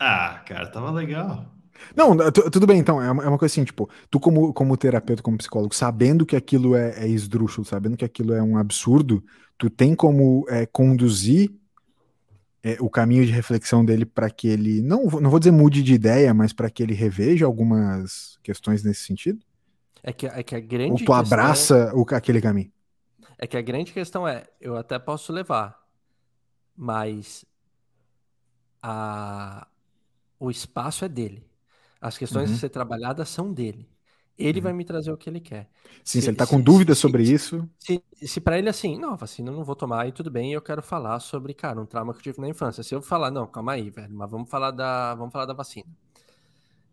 Ah, 0.00 0.42
cara, 0.46 0.66
tava 0.66 0.90
legal. 0.90 1.44
Não, 1.94 2.16
tudo 2.32 2.66
bem, 2.66 2.78
então, 2.78 3.02
é 3.02 3.10
uma, 3.10 3.24
é 3.24 3.28
uma, 3.28 3.38
coisa 3.38 3.52
assim, 3.52 3.64
tipo, 3.64 3.88
tu 4.10 4.18
como, 4.18 4.52
como 4.52 4.76
terapeuta, 4.76 5.22
como 5.22 5.36
psicólogo, 5.36 5.74
sabendo 5.74 6.24
que 6.24 6.36
aquilo 6.36 6.74
é, 6.74 7.04
é 7.04 7.08
esdrúxulo, 7.08 7.66
sabendo 7.66 7.96
que 7.96 8.04
aquilo 8.04 8.32
é 8.32 8.42
um 8.42 8.56
absurdo, 8.56 9.22
tu 9.58 9.68
tem 9.68 9.94
como 9.94 10.46
é, 10.48 10.64
conduzir 10.66 11.52
é, 12.62 12.76
o 12.80 12.88
caminho 12.88 13.24
de 13.24 13.32
reflexão 13.32 13.84
dele 13.84 14.04
para 14.04 14.30
que 14.30 14.48
ele, 14.48 14.80
não, 14.80 15.04
não 15.04 15.30
vou 15.30 15.38
dizer 15.38 15.50
mude 15.50 15.82
de 15.82 15.94
ideia, 15.94 16.32
mas 16.32 16.52
para 16.52 16.70
que 16.70 16.82
ele 16.82 16.94
reveja 16.94 17.46
algumas 17.46 18.38
questões 18.42 18.82
nesse 18.82 19.04
sentido? 19.04 19.40
É 20.02 20.12
que, 20.12 20.26
é 20.26 20.42
que 20.42 20.54
a 20.54 20.60
grande 20.60 21.02
Ou 21.02 21.06
tu 21.06 21.12
abraça 21.12 21.76
é... 21.76 21.94
o, 21.94 22.06
aquele 22.10 22.40
caminho? 22.40 22.72
É 23.38 23.46
que 23.46 23.56
a 23.56 23.62
grande 23.62 23.92
questão 23.92 24.26
é, 24.26 24.44
eu 24.60 24.76
até 24.76 24.98
posso 24.98 25.32
levar, 25.32 25.78
mas 26.76 27.44
a, 28.82 29.66
o 30.40 30.50
espaço 30.50 31.04
é 31.04 31.08
dele. 31.08 31.46
As 32.00 32.16
questões 32.16 32.48
uhum. 32.48 32.56
a 32.56 32.58
ser 32.58 32.70
trabalhadas 32.70 33.28
são 33.28 33.52
dele. 33.52 33.86
Ele 34.38 34.58
uhum. 34.58 34.64
vai 34.64 34.72
me 34.72 34.84
trazer 34.86 35.12
o 35.12 35.18
que 35.18 35.28
ele 35.28 35.38
quer. 35.38 35.68
Sim, 36.02 36.22
se, 36.22 36.26
ele 36.26 36.32
está 36.32 36.46
com 36.46 36.58
dúvidas 36.58 36.96
sobre 36.96 37.26
se, 37.26 37.34
isso. 37.34 37.68
Se, 37.78 38.02
se 38.22 38.40
para 38.40 38.58
ele 38.58 38.70
assim, 38.70 38.98
não, 38.98 39.14
vacina 39.14 39.50
eu 39.50 39.54
não 39.54 39.62
vou 39.62 39.76
tomar 39.76 40.08
e 40.08 40.12
tudo 40.12 40.30
bem, 40.30 40.50
eu 40.50 40.62
quero 40.62 40.80
falar 40.80 41.20
sobre, 41.20 41.52
cara, 41.52 41.78
um 41.78 41.84
trauma 41.84 42.14
que 42.14 42.20
eu 42.20 42.22
tive 42.22 42.40
na 42.40 42.48
infância. 42.48 42.82
Se 42.82 42.94
eu 42.94 43.02
falar, 43.02 43.30
não, 43.30 43.46
calma 43.46 43.72
aí, 43.72 43.90
velho, 43.90 44.14
mas 44.14 44.30
vamos 44.30 44.48
falar 44.48 44.70
da, 44.70 45.14
vamos 45.14 45.30
falar 45.30 45.44
da 45.44 45.52
vacina. 45.52 45.90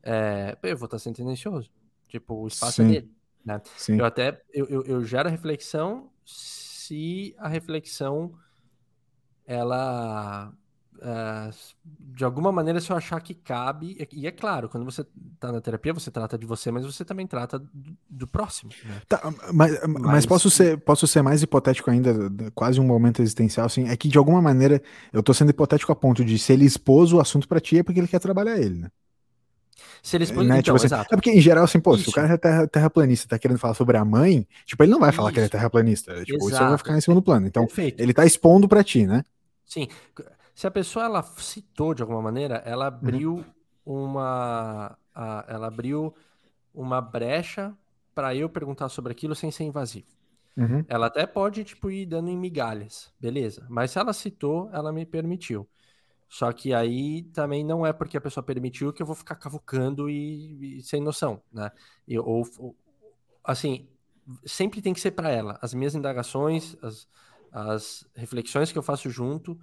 É, 0.04 0.58
eu 0.62 0.78
vou 0.78 0.86
estar 0.86 1.00
sendo 1.00 1.16
tendencioso. 1.16 1.72
Tipo, 2.10 2.36
o 2.36 2.48
espaço 2.48 2.82
é 2.82 2.86
Sim. 2.86 2.92
é 2.92 2.94
dele. 2.96 3.12
Né? 3.46 3.62
Sim. 3.78 3.98
Eu 3.98 4.06
até 4.06 4.42
eu, 4.54 4.66
eu, 4.66 4.84
eu 4.84 5.04
gero 5.06 5.30
a 5.30 5.32
reflexão 5.32 6.12
se 6.26 7.34
a 7.38 7.48
reflexão 7.48 8.34
ela 9.46 10.54
Uh, 10.98 11.54
de 11.86 12.24
alguma 12.24 12.52
maneira, 12.52 12.80
se 12.80 12.90
eu 12.90 12.96
achar 12.96 13.22
que 13.22 13.34
cabe, 13.34 13.96
e 14.12 14.26
é 14.26 14.32
claro, 14.32 14.68
quando 14.68 14.84
você 14.84 15.06
está 15.36 15.52
na 15.52 15.62
terapia, 15.62 15.94
você 15.94 16.10
trata 16.10 16.38
de 16.38 16.46
você, 16.46 16.72
mas 16.72 16.86
você 16.86 17.06
também 17.06 17.28
trata 17.28 17.60
do, 17.60 17.98
do 18.10 18.28
próximo. 18.28 18.72
Né? 18.84 19.02
Tá, 19.08 19.22
mas, 19.54 19.80
mas, 19.88 20.02
mas, 20.02 20.26
posso, 20.26 20.50
ser, 20.50 20.78
posso 20.80 21.06
ser 21.06 21.22
mais 21.22 21.44
hipotético 21.44 21.92
ainda, 21.92 22.14
quase 22.56 22.80
um 22.80 22.86
momento 22.86 23.22
existencial, 23.22 23.68
assim, 23.68 23.88
é 23.88 23.96
que 23.96 24.08
de 24.08 24.18
alguma 24.18 24.42
maneira 24.42 24.82
eu 25.14 25.22
tô 25.22 25.34
sendo 25.34 25.52
hipotético 25.52 25.92
a 25.92 25.96
ponto 25.96 26.26
de 26.26 26.40
se 26.40 26.54
ele 26.54 26.66
expôs 26.66 27.14
o 27.14 27.20
assunto 27.20 27.48
para 27.48 27.60
ti 27.60 27.78
é 27.78 27.84
porque 27.84 28.00
ele 28.00 28.08
quer 28.08 28.20
trabalhar 28.20 28.58
ele, 28.58 28.80
né? 28.80 28.92
Se 30.02 30.16
ele 30.16 30.24
expôs, 30.24 30.48
né? 30.48 30.60
então, 30.60 30.76
tipo 30.76 30.86
assim, 30.86 31.06
É 31.12 31.16
porque, 31.16 31.32
em 31.32 31.42
geral, 31.42 31.66
assim, 31.66 31.80
pô, 31.80 31.96
isso. 31.96 32.06
se 32.06 32.10
o 32.10 32.14
cara 32.14 32.34
é 32.34 32.38
terra, 32.38 32.68
terraplanista 32.68 33.28
tá 33.28 33.38
querendo 33.38 33.58
falar 33.60 33.74
sobre 33.74 33.98
a 33.98 34.06
mãe, 34.06 34.48
tipo, 34.66 34.82
ele 34.84 34.92
não 34.92 35.00
vai 35.00 35.12
falar 35.12 35.30
isso. 35.30 35.34
que 35.34 35.40
ele 35.40 35.46
é 35.48 35.50
terraplanista. 35.50 36.14
Tipo, 36.24 36.48
exato. 36.48 36.54
isso 36.54 36.70
vai 36.70 36.78
ficar 36.78 36.98
em 36.98 37.02
segundo 37.02 37.22
plano. 37.22 37.46
Então, 37.46 37.66
Perfeito. 37.66 38.02
ele 38.02 38.14
tá 38.14 38.26
expondo 38.26 38.68
para 38.68 38.84
ti, 38.84 39.06
né? 39.06 39.24
Sim 39.66 39.88
se 40.58 40.66
a 40.66 40.72
pessoa 40.72 41.06
ela 41.06 41.22
citou 41.22 41.94
de 41.94 42.02
alguma 42.02 42.20
maneira, 42.20 42.64
ela 42.66 42.90
uhum. 42.90 42.96
abriu 42.96 43.46
uhum. 43.86 44.06
uma, 44.06 44.98
a, 45.14 45.46
ela 45.48 45.68
abriu 45.68 46.16
uma 46.74 47.00
brecha 47.00 47.78
para 48.16 48.34
eu 48.34 48.50
perguntar 48.50 48.90
sobre 48.90 49.12
aquilo 49.12 49.36
sem 49.36 49.52
ser 49.52 49.66
invasivo. 49.66 50.08
Uhum. 50.58 50.84
Ela 50.88 51.06
até 51.06 51.28
pode 51.28 51.64
tipo 51.64 51.92
ir 51.92 52.08
dando 52.08 52.30
em 52.30 52.36
migalhas, 52.36 53.14
beleza? 53.20 53.68
Mas 53.70 53.92
se 53.92 54.00
ela 54.00 54.12
citou, 54.14 54.68
ela 54.74 54.92
me 54.92 55.06
permitiu. 55.06 55.70
Só 56.28 56.52
que 56.52 56.74
aí 56.74 57.22
também 57.26 57.64
não 57.64 57.86
é 57.86 57.94
porque 57.94 58.18
a 58.18 58.22
pessoa 58.22 58.44
permitiu 58.44 58.92
que 58.92 59.04
eu 59.04 59.06
vou 59.06 59.16
ficar 59.16 59.36
cavucando 59.36 60.10
e, 60.10 60.80
e 60.80 60.82
sem 60.82 61.00
noção, 61.00 61.40
né? 61.54 61.72
Eu, 62.08 62.26
ou, 62.26 62.44
ou, 62.58 62.76
assim, 63.44 63.88
sempre 64.44 64.82
tem 64.82 64.92
que 64.92 65.00
ser 65.00 65.12
para 65.12 65.30
ela. 65.30 65.60
As 65.62 65.76
minhas 65.76 65.94
indagações, 65.94 66.76
as, 66.82 67.08
as 67.52 68.10
reflexões 68.16 68.72
que 68.72 68.78
eu 68.80 68.82
faço 68.82 69.08
junto, 69.08 69.56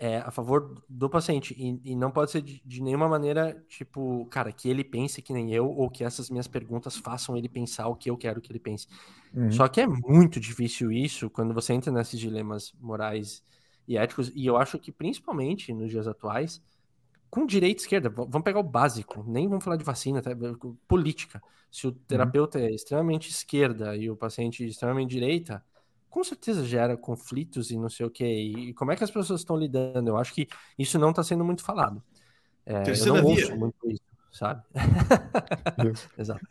é, 0.00 0.16
a 0.16 0.30
favor 0.30 0.82
do 0.88 1.10
paciente. 1.10 1.54
E, 1.58 1.92
e 1.92 1.94
não 1.94 2.10
pode 2.10 2.30
ser 2.30 2.40
de, 2.40 2.62
de, 2.64 2.82
nenhuma 2.82 3.06
maneira, 3.06 3.62
tipo, 3.68 4.24
cara, 4.30 4.50
que 4.50 4.66
ele 4.66 4.82
pense 4.82 5.20
que 5.20 5.30
nem 5.30 5.52
eu, 5.52 5.68
ou 5.68 5.90
que 5.90 6.02
essas 6.02 6.30
minhas 6.30 6.48
perguntas 6.48 6.96
façam 6.96 7.36
ele 7.36 7.50
pensar 7.50 7.86
o 7.86 7.94
que 7.94 8.08
eu 8.08 8.16
quero 8.16 8.40
que 8.40 8.50
ele 8.50 8.58
pense. 8.58 8.88
Uhum. 9.34 9.52
Só 9.52 9.68
que 9.68 9.78
é 9.78 9.86
muito 9.86 10.40
difícil 10.40 10.90
isso 10.90 11.28
quando 11.28 11.52
você 11.52 11.74
entra 11.74 11.92
nesses 11.92 12.18
dilemas 12.18 12.72
morais 12.80 13.44
e 13.86 13.98
éticos, 13.98 14.32
e 14.34 14.46
eu 14.46 14.56
acho 14.56 14.78
que 14.78 14.90
principalmente 14.90 15.72
nos 15.74 15.90
dias 15.90 16.08
atuais, 16.08 16.62
com 17.28 17.44
direita 17.44 17.80
e 17.80 17.82
esquerda, 17.82 18.08
vamos 18.08 18.42
pegar 18.42 18.60
o 18.60 18.64
básico, 18.64 19.22
nem 19.28 19.46
vamos 19.46 19.62
falar 19.62 19.76
de 19.76 19.84
vacina, 19.84 20.22
tá? 20.22 20.30
política. 20.88 21.42
Se 21.70 21.86
o 21.86 21.90
uhum. 21.90 21.96
terapeuta 22.08 22.58
uhum. 22.58 22.64
é 22.64 22.70
extremamente 22.70 23.28
esquerda 23.28 23.94
e 23.94 24.08
o 24.08 24.16
paciente 24.16 24.64
extremamente 24.64 25.10
direita, 25.10 25.62
com 26.10 26.24
certeza 26.24 26.64
gera 26.64 26.96
conflitos 26.96 27.70
e 27.70 27.78
não 27.78 27.88
sei 27.88 28.04
o 28.04 28.10
que. 28.10 28.24
E 28.24 28.74
como 28.74 28.90
é 28.90 28.96
que 28.96 29.04
as 29.04 29.10
pessoas 29.10 29.40
estão 29.40 29.56
lidando? 29.56 30.10
Eu 30.10 30.16
acho 30.16 30.34
que 30.34 30.48
isso 30.76 30.98
não 30.98 31.10
está 31.10 31.22
sendo 31.22 31.44
muito 31.44 31.62
falado. 31.62 32.02
É, 32.66 32.82
eu 32.82 33.14
não 33.14 33.34
via. 33.34 33.44
ouço 33.44 33.56
muito 33.56 33.90
isso, 33.90 34.02
sabe? 34.32 34.62
Exato. 36.18 36.46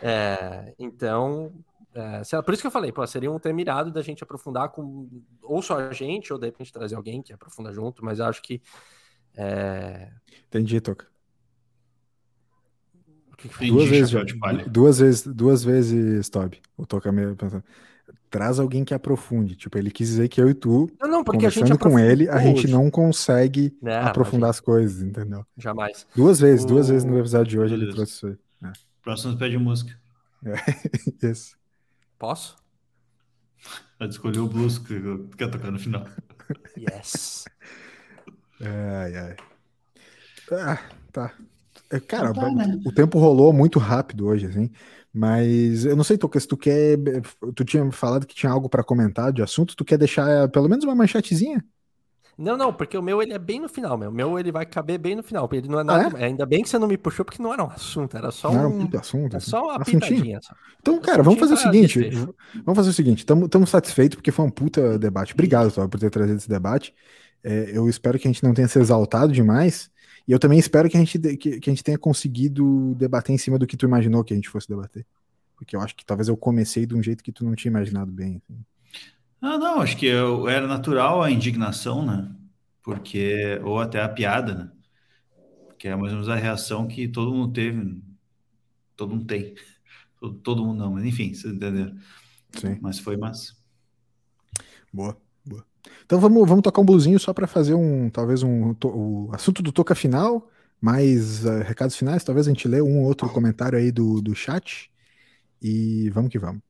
É, 0.00 0.74
então, 0.78 1.52
é, 1.94 2.42
por 2.42 2.52
isso 2.52 2.62
que 2.62 2.66
eu 2.66 2.70
falei, 2.70 2.92
pô, 2.92 3.04
seria 3.06 3.30
um 3.30 3.38
tema 3.38 3.60
irado 3.60 3.90
da 3.90 4.02
gente 4.02 4.22
aprofundar 4.22 4.68
com 4.68 5.08
ou 5.42 5.62
só 5.62 5.78
a 5.78 5.92
gente, 5.92 6.32
ou 6.32 6.38
de 6.38 6.46
repente 6.46 6.72
trazer 6.72 6.94
alguém 6.94 7.22
que 7.22 7.32
aprofunda 7.32 7.72
junto, 7.72 8.04
mas 8.04 8.20
acho 8.20 8.42
que. 8.42 8.62
É... 9.34 10.12
Entendi, 10.46 10.80
Toca. 10.80 11.06
Duas 13.60 13.88
vezes, 13.88 14.10
já, 14.10 14.24
duas 14.66 14.98
vezes, 14.98 15.26
duas 15.26 15.62
vezes, 15.62 16.28
Toby. 16.28 16.60
O 16.76 16.84
Toca 16.84 17.12
meio 17.12 17.36
pensando 17.36 17.64
traz 18.30 18.58
alguém 18.58 18.84
que 18.84 18.94
aprofunde. 18.94 19.56
Tipo, 19.56 19.78
ele 19.78 19.90
quis 19.90 20.08
dizer 20.08 20.28
que 20.28 20.40
eu 20.40 20.48
e 20.48 20.54
tu, 20.54 20.90
não, 21.00 21.08
não, 21.08 21.24
conversando 21.24 21.78
com 21.78 21.98
ele, 21.98 22.28
a 22.28 22.38
gente 22.38 22.68
não 22.68 22.90
consegue 22.90 23.76
não, 23.82 23.92
aprofundar 24.06 24.50
as 24.50 24.60
coisas, 24.60 25.02
entendeu? 25.02 25.44
Jamais. 25.56 26.06
Duas 26.14 26.38
vezes, 26.40 26.64
o... 26.64 26.68
duas 26.68 26.88
vezes 26.88 27.04
no 27.04 27.18
episódio 27.18 27.50
de 27.50 27.58
hoje 27.58 27.74
Beleza. 27.74 27.86
ele 27.86 27.94
trouxe 27.94 28.12
isso 28.12 28.26
aí. 28.26 28.68
É. 28.68 28.72
Próximo 29.02 29.36
pede 29.36 29.58
música. 29.58 29.98
É, 30.44 30.54
isso. 31.26 31.56
Posso? 32.18 32.56
Pode 33.98 34.12
escolher 34.12 34.38
o 34.38 34.48
blues 34.48 34.78
que 34.78 35.00
quer 35.36 35.50
tocar 35.50 35.70
no 35.70 35.78
final. 35.78 36.06
Yes. 36.76 37.44
Ai, 38.60 39.16
ai. 39.16 39.36
Ah, 40.52 40.78
tá. 41.12 41.34
É, 41.90 41.98
cara, 42.00 42.32
tá, 42.32 42.50
né? 42.50 42.80
o 42.84 42.92
tempo 42.92 43.18
rolou 43.18 43.52
muito 43.52 43.78
rápido 43.78 44.26
hoje, 44.26 44.46
assim. 44.46 44.70
Mas 45.12 45.84
eu 45.84 45.96
não 45.96 46.04
sei, 46.04 46.18
Toca, 46.18 46.38
se 46.38 46.46
tu 46.46 46.56
quer. 46.56 46.98
Tu 47.54 47.64
tinha 47.64 47.90
falado 47.90 48.26
que 48.26 48.34
tinha 48.34 48.52
algo 48.52 48.68
para 48.68 48.84
comentar 48.84 49.32
de 49.32 49.42
assunto, 49.42 49.76
tu 49.76 49.84
quer 49.84 49.98
deixar 49.98 50.48
pelo 50.48 50.68
menos 50.68 50.84
uma 50.84 50.94
manchetezinha? 50.94 51.64
Não, 52.38 52.56
não, 52.56 52.72
porque 52.72 52.96
o 52.96 53.02
meu 53.02 53.20
ele 53.20 53.32
é 53.32 53.38
bem 53.38 53.58
no 53.58 53.68
final, 53.68 53.98
meu. 53.98 54.10
O 54.10 54.12
meu 54.12 54.38
ele 54.38 54.52
vai 54.52 54.64
caber 54.64 54.96
bem 54.96 55.16
no 55.16 55.24
final. 55.24 55.48
Ele 55.52 55.66
não 55.66 55.80
é 55.80 55.82
nada. 55.82 56.16
Ah, 56.16 56.20
é? 56.20 56.26
Ainda 56.26 56.46
bem 56.46 56.62
que 56.62 56.68
você 56.68 56.78
não 56.78 56.86
me 56.86 56.96
puxou, 56.96 57.24
porque 57.24 57.42
não 57.42 57.52
era 57.52 57.64
um 57.64 57.66
assunto, 57.66 58.16
era 58.16 58.30
só 58.30 58.52
não, 58.52 58.70
um. 58.70 58.88
Assunto. 58.96 59.36
É 59.36 59.40
só 59.40 59.64
uma 59.64 59.80
pitadinha. 59.80 60.38
Só. 60.40 60.54
Então, 60.80 61.00
cara, 61.00 61.20
vamos 61.20 61.40
fazer 61.40 61.54
o 61.54 61.56
seguinte. 61.56 61.98
Vamos 62.64 62.76
fazer 62.76 62.90
o 62.90 62.92
seguinte. 62.92 63.18
Estamos 63.18 63.68
satisfeitos 63.70 64.14
porque 64.14 64.30
foi 64.30 64.44
um 64.44 64.50
puta 64.50 64.96
debate. 65.00 65.34
Obrigado, 65.34 65.72
Tó, 65.72 65.88
por 65.88 65.98
ter 65.98 66.10
trazido 66.10 66.38
esse 66.38 66.48
debate. 66.48 66.94
É, 67.42 67.72
eu 67.72 67.88
espero 67.88 68.16
que 68.20 68.28
a 68.28 68.30
gente 68.30 68.44
não 68.44 68.54
tenha 68.54 68.68
se 68.68 68.78
exaltado 68.78 69.32
demais. 69.32 69.90
E 70.28 70.32
eu 70.32 70.38
também 70.38 70.58
espero 70.58 70.90
que 70.90 70.96
a 70.96 71.00
gente, 71.00 71.18
que, 71.36 71.58
que 71.58 71.70
a 71.70 71.72
gente 71.72 71.82
tenha 71.82 71.98
conseguido 71.98 72.94
debater 72.94 73.34
em 73.34 73.38
cima 73.38 73.58
do 73.58 73.66
que 73.66 73.76
tu 73.76 73.86
imaginou 73.86 74.22
que 74.22 74.34
a 74.34 74.36
gente 74.36 74.48
fosse 74.48 74.68
debater. 74.68 75.06
Porque 75.56 75.74
eu 75.74 75.80
acho 75.80 75.96
que 75.96 76.04
talvez 76.04 76.28
eu 76.28 76.36
comecei 76.36 76.84
de 76.84 76.94
um 76.94 77.02
jeito 77.02 77.24
que 77.24 77.32
tu 77.32 77.44
não 77.44 77.54
tinha 77.54 77.70
imaginado 77.70 78.12
bem. 78.12 78.36
Assim. 78.36 78.60
Ah, 79.40 79.56
não, 79.56 79.80
acho 79.80 79.96
que 79.96 80.06
eu, 80.06 80.46
era 80.48 80.66
natural 80.66 81.22
a 81.22 81.30
indignação, 81.30 82.04
né? 82.04 82.28
porque 82.88 83.60
ou 83.64 83.78
até 83.78 84.00
a 84.00 84.08
piada, 84.08 84.54
né? 84.54 84.72
Que 85.78 85.88
é 85.88 85.94
mais 85.94 86.10
ou 86.10 86.20
menos 86.20 86.28
a 86.30 86.36
reação 86.36 86.88
que 86.88 87.06
todo 87.06 87.34
mundo 87.34 87.52
teve, 87.52 88.02
todo 88.96 89.10
mundo 89.10 89.26
tem, 89.26 89.54
todo, 90.18 90.38
todo 90.40 90.64
mundo 90.64 90.78
não, 90.78 90.92
mas 90.94 91.04
enfim, 91.04 91.34
vocês 91.34 91.52
entenderam. 91.52 91.98
Sim. 92.54 92.78
Mas 92.80 92.98
foi 92.98 93.18
massa. 93.18 93.54
Boa, 94.90 95.12
boa. 95.12 95.27
Então 96.04 96.18
vamos, 96.20 96.48
vamos 96.48 96.62
tocar 96.62 96.80
um 96.80 96.84
blusinho 96.84 97.18
só 97.18 97.32
para 97.32 97.46
fazer 97.46 97.74
um, 97.74 98.08
talvez 98.10 98.42
um, 98.42 98.74
o 98.84 99.30
assunto 99.32 99.62
do 99.62 99.72
toca 99.72 99.94
final, 99.94 100.48
mais 100.80 101.44
uh, 101.44 101.62
recados 101.64 101.96
finais, 101.96 102.24
talvez 102.24 102.46
a 102.46 102.50
gente 102.50 102.66
lê 102.68 102.80
um 102.80 103.00
ou 103.00 103.06
outro 103.06 103.28
comentário 103.28 103.78
aí 103.78 103.90
do, 103.92 104.20
do 104.20 104.34
chat 104.34 104.90
e 105.60 106.10
vamos 106.10 106.30
que 106.30 106.38
vamos. 106.38 106.62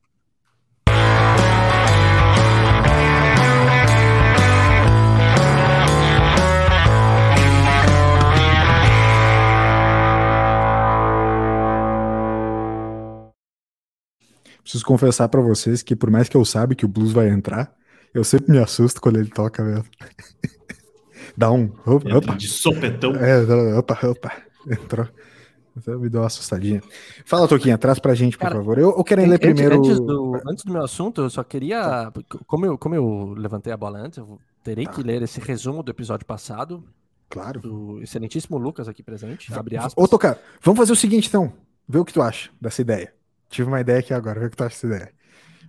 Preciso 14.69 14.85
confessar 14.85 15.27
para 15.29 15.41
vocês 15.41 15.81
que 15.81 15.95
por 15.95 16.11
mais 16.11 16.29
que 16.29 16.37
eu 16.37 16.45
saiba 16.45 16.75
que 16.75 16.85
o 16.85 16.87
blues 16.87 17.11
vai 17.11 17.27
entrar, 17.29 17.73
eu 18.13 18.23
sempre 18.23 18.51
me 18.51 18.59
assusto 18.59 19.01
quando 19.01 19.19
ele 19.19 19.29
toca 19.29 19.63
mesmo. 19.63 19.85
Dá 21.37 21.51
um. 21.51 21.71
Opa, 21.85 22.17
opa. 22.17 22.35
De 22.35 22.47
sopetão. 22.47 23.13
É, 23.15 23.77
opa, 23.77 23.99
opa. 24.07 24.31
Entrou. 24.67 25.07
Então 25.77 25.97
me 25.99 26.09
deu 26.09 26.21
uma 26.21 26.27
assustadinha. 26.27 26.81
Fala, 27.25 27.47
Toquinha, 27.47 27.77
traz 27.77 27.99
pra 27.99 28.13
gente, 28.13 28.37
por 28.37 28.43
Cara, 28.43 28.55
favor. 28.55 28.77
Eu, 28.77 28.89
eu 28.89 29.03
quero 29.03 29.25
ler 29.25 29.39
primeiro. 29.39 29.77
Antes 29.77 29.99
do, 29.99 30.41
antes 30.45 30.65
do, 30.65 30.73
meu 30.73 30.83
assunto, 30.83 31.21
eu 31.21 31.29
só 31.29 31.43
queria. 31.43 32.11
Como 32.45 32.65
eu, 32.65 32.77
como 32.77 32.95
eu 32.95 33.33
levantei 33.37 33.71
a 33.71 33.77
bola 33.77 33.99
antes, 33.99 34.17
eu 34.17 34.39
terei 34.63 34.85
tá. 34.85 34.91
que 34.91 35.03
ler 35.03 35.21
esse 35.21 35.39
resumo 35.39 35.81
do 35.81 35.91
episódio 35.91 36.25
passado. 36.25 36.83
Claro. 37.29 37.59
Do 37.59 38.01
excelentíssimo 38.01 38.57
Lucas 38.57 38.87
aqui 38.87 39.03
presente. 39.03 39.53
Abre 39.53 39.77
aspas. 39.77 39.93
Ô, 39.95 40.07
Tocar, 40.07 40.37
vamos 40.61 40.77
fazer 40.77 40.91
o 40.91 40.95
seguinte, 40.95 41.27
então. 41.27 41.53
Vê 41.87 41.99
o 41.99 42.05
que 42.05 42.13
tu 42.13 42.21
acha 42.21 42.49
dessa 42.59 42.81
ideia. 42.81 43.13
Tive 43.49 43.67
uma 43.67 43.81
ideia 43.81 43.99
aqui 43.99 44.13
agora, 44.13 44.39
vê 44.39 44.45
o 44.47 44.49
que 44.49 44.57
tu 44.57 44.63
acha 44.63 44.75
dessa 44.75 44.87
ideia. 44.87 45.13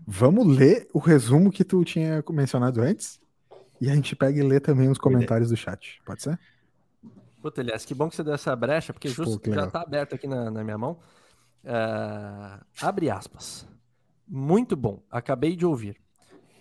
Vamos 0.07 0.47
ler 0.47 0.89
o 0.93 0.99
resumo 0.99 1.51
que 1.51 1.65
tu 1.65 1.85
tinha 1.85 2.25
mencionado 2.31 2.81
antes 2.81 3.21
e 3.81 3.91
a 3.91 3.95
gente 3.95 4.15
pega 4.15 4.39
e 4.39 4.43
lê 4.43 4.61
também 4.61 4.89
os 4.89 4.99
comentários 4.99 5.51
do 5.51 5.57
chat. 5.57 6.01
Pode 6.05 6.23
ser? 6.23 6.39
Puta, 7.41 7.61
Elias, 7.61 7.85
que 7.85 7.95
bom 7.95 8.09
que 8.09 8.17
você 8.17 8.23
deu 8.23 8.35
essa 8.35 8.55
brecha, 8.55 8.93
porque 8.93 9.09
justo 9.09 9.41
Pô, 9.41 9.53
já 9.53 9.67
tá 9.67 9.81
aberto 9.81 10.15
aqui 10.15 10.27
na, 10.27 10.51
na 10.51 10.63
minha 10.63 10.77
mão. 10.77 10.99
Uh, 11.65 12.65
abre 12.81 13.09
aspas. 13.09 13.67
Muito 14.29 14.77
bom, 14.77 15.03
acabei 15.11 15.57
de 15.57 15.65
ouvir. 15.65 15.97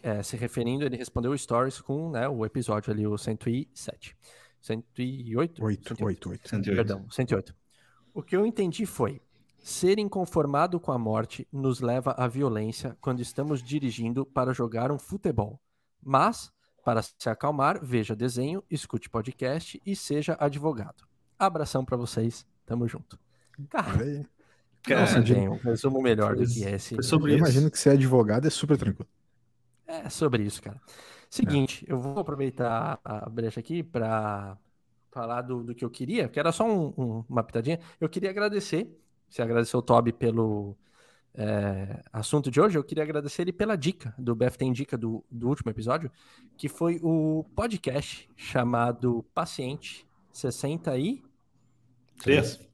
É, 0.01 0.23
se 0.23 0.37
referindo, 0.37 0.85
ele 0.85 0.95
respondeu 0.95 1.37
Stories 1.37 1.81
com 1.81 2.11
né, 2.11 2.27
o 2.27 2.45
episódio 2.45 2.91
ali, 2.91 3.05
o 3.05 3.17
107. 3.17 4.15
108? 4.61 5.63
8, 5.63 5.95
108. 5.95 6.39
108. 6.45 6.75
Perdão, 6.75 7.05
108. 7.09 7.53
O 8.13 8.23
que 8.23 8.35
eu 8.35 8.45
entendi 8.45 8.85
foi: 8.85 9.21
Ser 9.61 9.99
inconformado 9.99 10.79
com 10.79 10.91
a 10.91 10.97
morte 10.97 11.47
nos 11.51 11.81
leva 11.81 12.11
à 12.17 12.27
violência 12.27 12.97
quando 13.01 13.21
estamos 13.21 13.61
dirigindo 13.61 14.25
para 14.25 14.53
jogar 14.53 14.91
um 14.91 14.97
futebol. 14.97 15.59
Mas, 16.01 16.51
para 16.83 17.01
se 17.01 17.29
acalmar, 17.29 17.83
veja 17.83 18.15
desenho, 18.15 18.63
escute 18.69 19.09
podcast 19.09 19.81
e 19.85 19.95
seja 19.95 20.37
advogado. 20.39 21.07
Abração 21.37 21.83
para 21.83 21.97
vocês, 21.97 22.45
tamo 22.65 22.87
junto. 22.87 23.19
Cara, 23.69 24.25
Cara, 24.81 25.01
não 25.01 25.25
se 25.25 25.33
um 25.33 25.55
resumo 25.57 26.01
melhor 26.01 26.35
do 26.35 26.45
que 26.45 26.63
esse. 26.63 26.95
Eu 26.95 27.01
isso. 27.01 27.27
imagino 27.27 27.69
que 27.69 27.77
ser 27.77 27.91
advogado 27.91 28.47
é 28.47 28.49
super 28.49 28.77
tranquilo. 28.77 29.09
É 29.85 30.09
sobre 30.09 30.43
isso, 30.43 30.61
cara. 30.61 30.79
Seguinte, 31.29 31.85
é. 31.87 31.91
eu 31.91 31.97
vou 31.97 32.17
aproveitar 32.19 32.99
a 33.03 33.29
brecha 33.29 33.59
aqui 33.59 33.83
para 33.83 34.57
falar 35.11 35.41
do, 35.41 35.63
do, 35.63 35.75
que 35.75 35.83
eu 35.83 35.89
queria, 35.89 36.27
que 36.29 36.39
era 36.39 36.51
só 36.51 36.65
um, 36.65 36.93
um, 36.97 37.25
uma 37.27 37.43
pitadinha. 37.43 37.79
Eu 37.99 38.07
queria 38.07 38.29
agradecer 38.29 38.89
você 39.29 39.41
agradeceu 39.41 39.79
o 39.79 39.83
Toby 39.83 40.11
pelo 40.11 40.75
é, 41.33 42.01
assunto 42.11 42.49
de 42.51 42.59
hoje, 42.59 42.77
eu 42.77 42.83
queria 42.83 43.03
agradecer 43.03 43.43
ele 43.43 43.53
pela 43.53 43.77
dica 43.77 44.13
do 44.17 44.35
BFT 44.35 44.71
Dica 44.71 44.97
do, 44.97 45.23
do 45.29 45.47
último 45.47 45.71
episódio, 45.71 46.11
que 46.57 46.67
foi 46.67 46.99
o 47.01 47.45
podcast 47.55 48.29
chamado 48.35 49.23
Paciente 49.33 50.05
63. 50.31 51.21
3. 52.21 52.69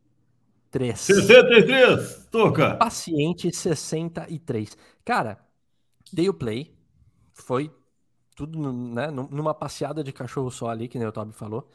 3. 0.72 1.00
63, 1.00 2.28
toca! 2.32 2.76
Paciente 2.76 3.54
63. 3.54 4.78
Cara, 5.04 5.38
dei 6.12 6.28
o 6.28 6.34
play, 6.34 6.74
foi 7.34 7.72
tudo 8.36 8.74
né, 8.74 9.12
numa 9.12 9.54
passeada 9.54 10.04
de 10.04 10.12
cachorro 10.12 10.50
só 10.50 10.70
ali, 10.70 10.88
que 10.88 10.98
nem 10.98 11.08
o 11.08 11.12
Toby 11.12 11.34
falou. 11.34 11.70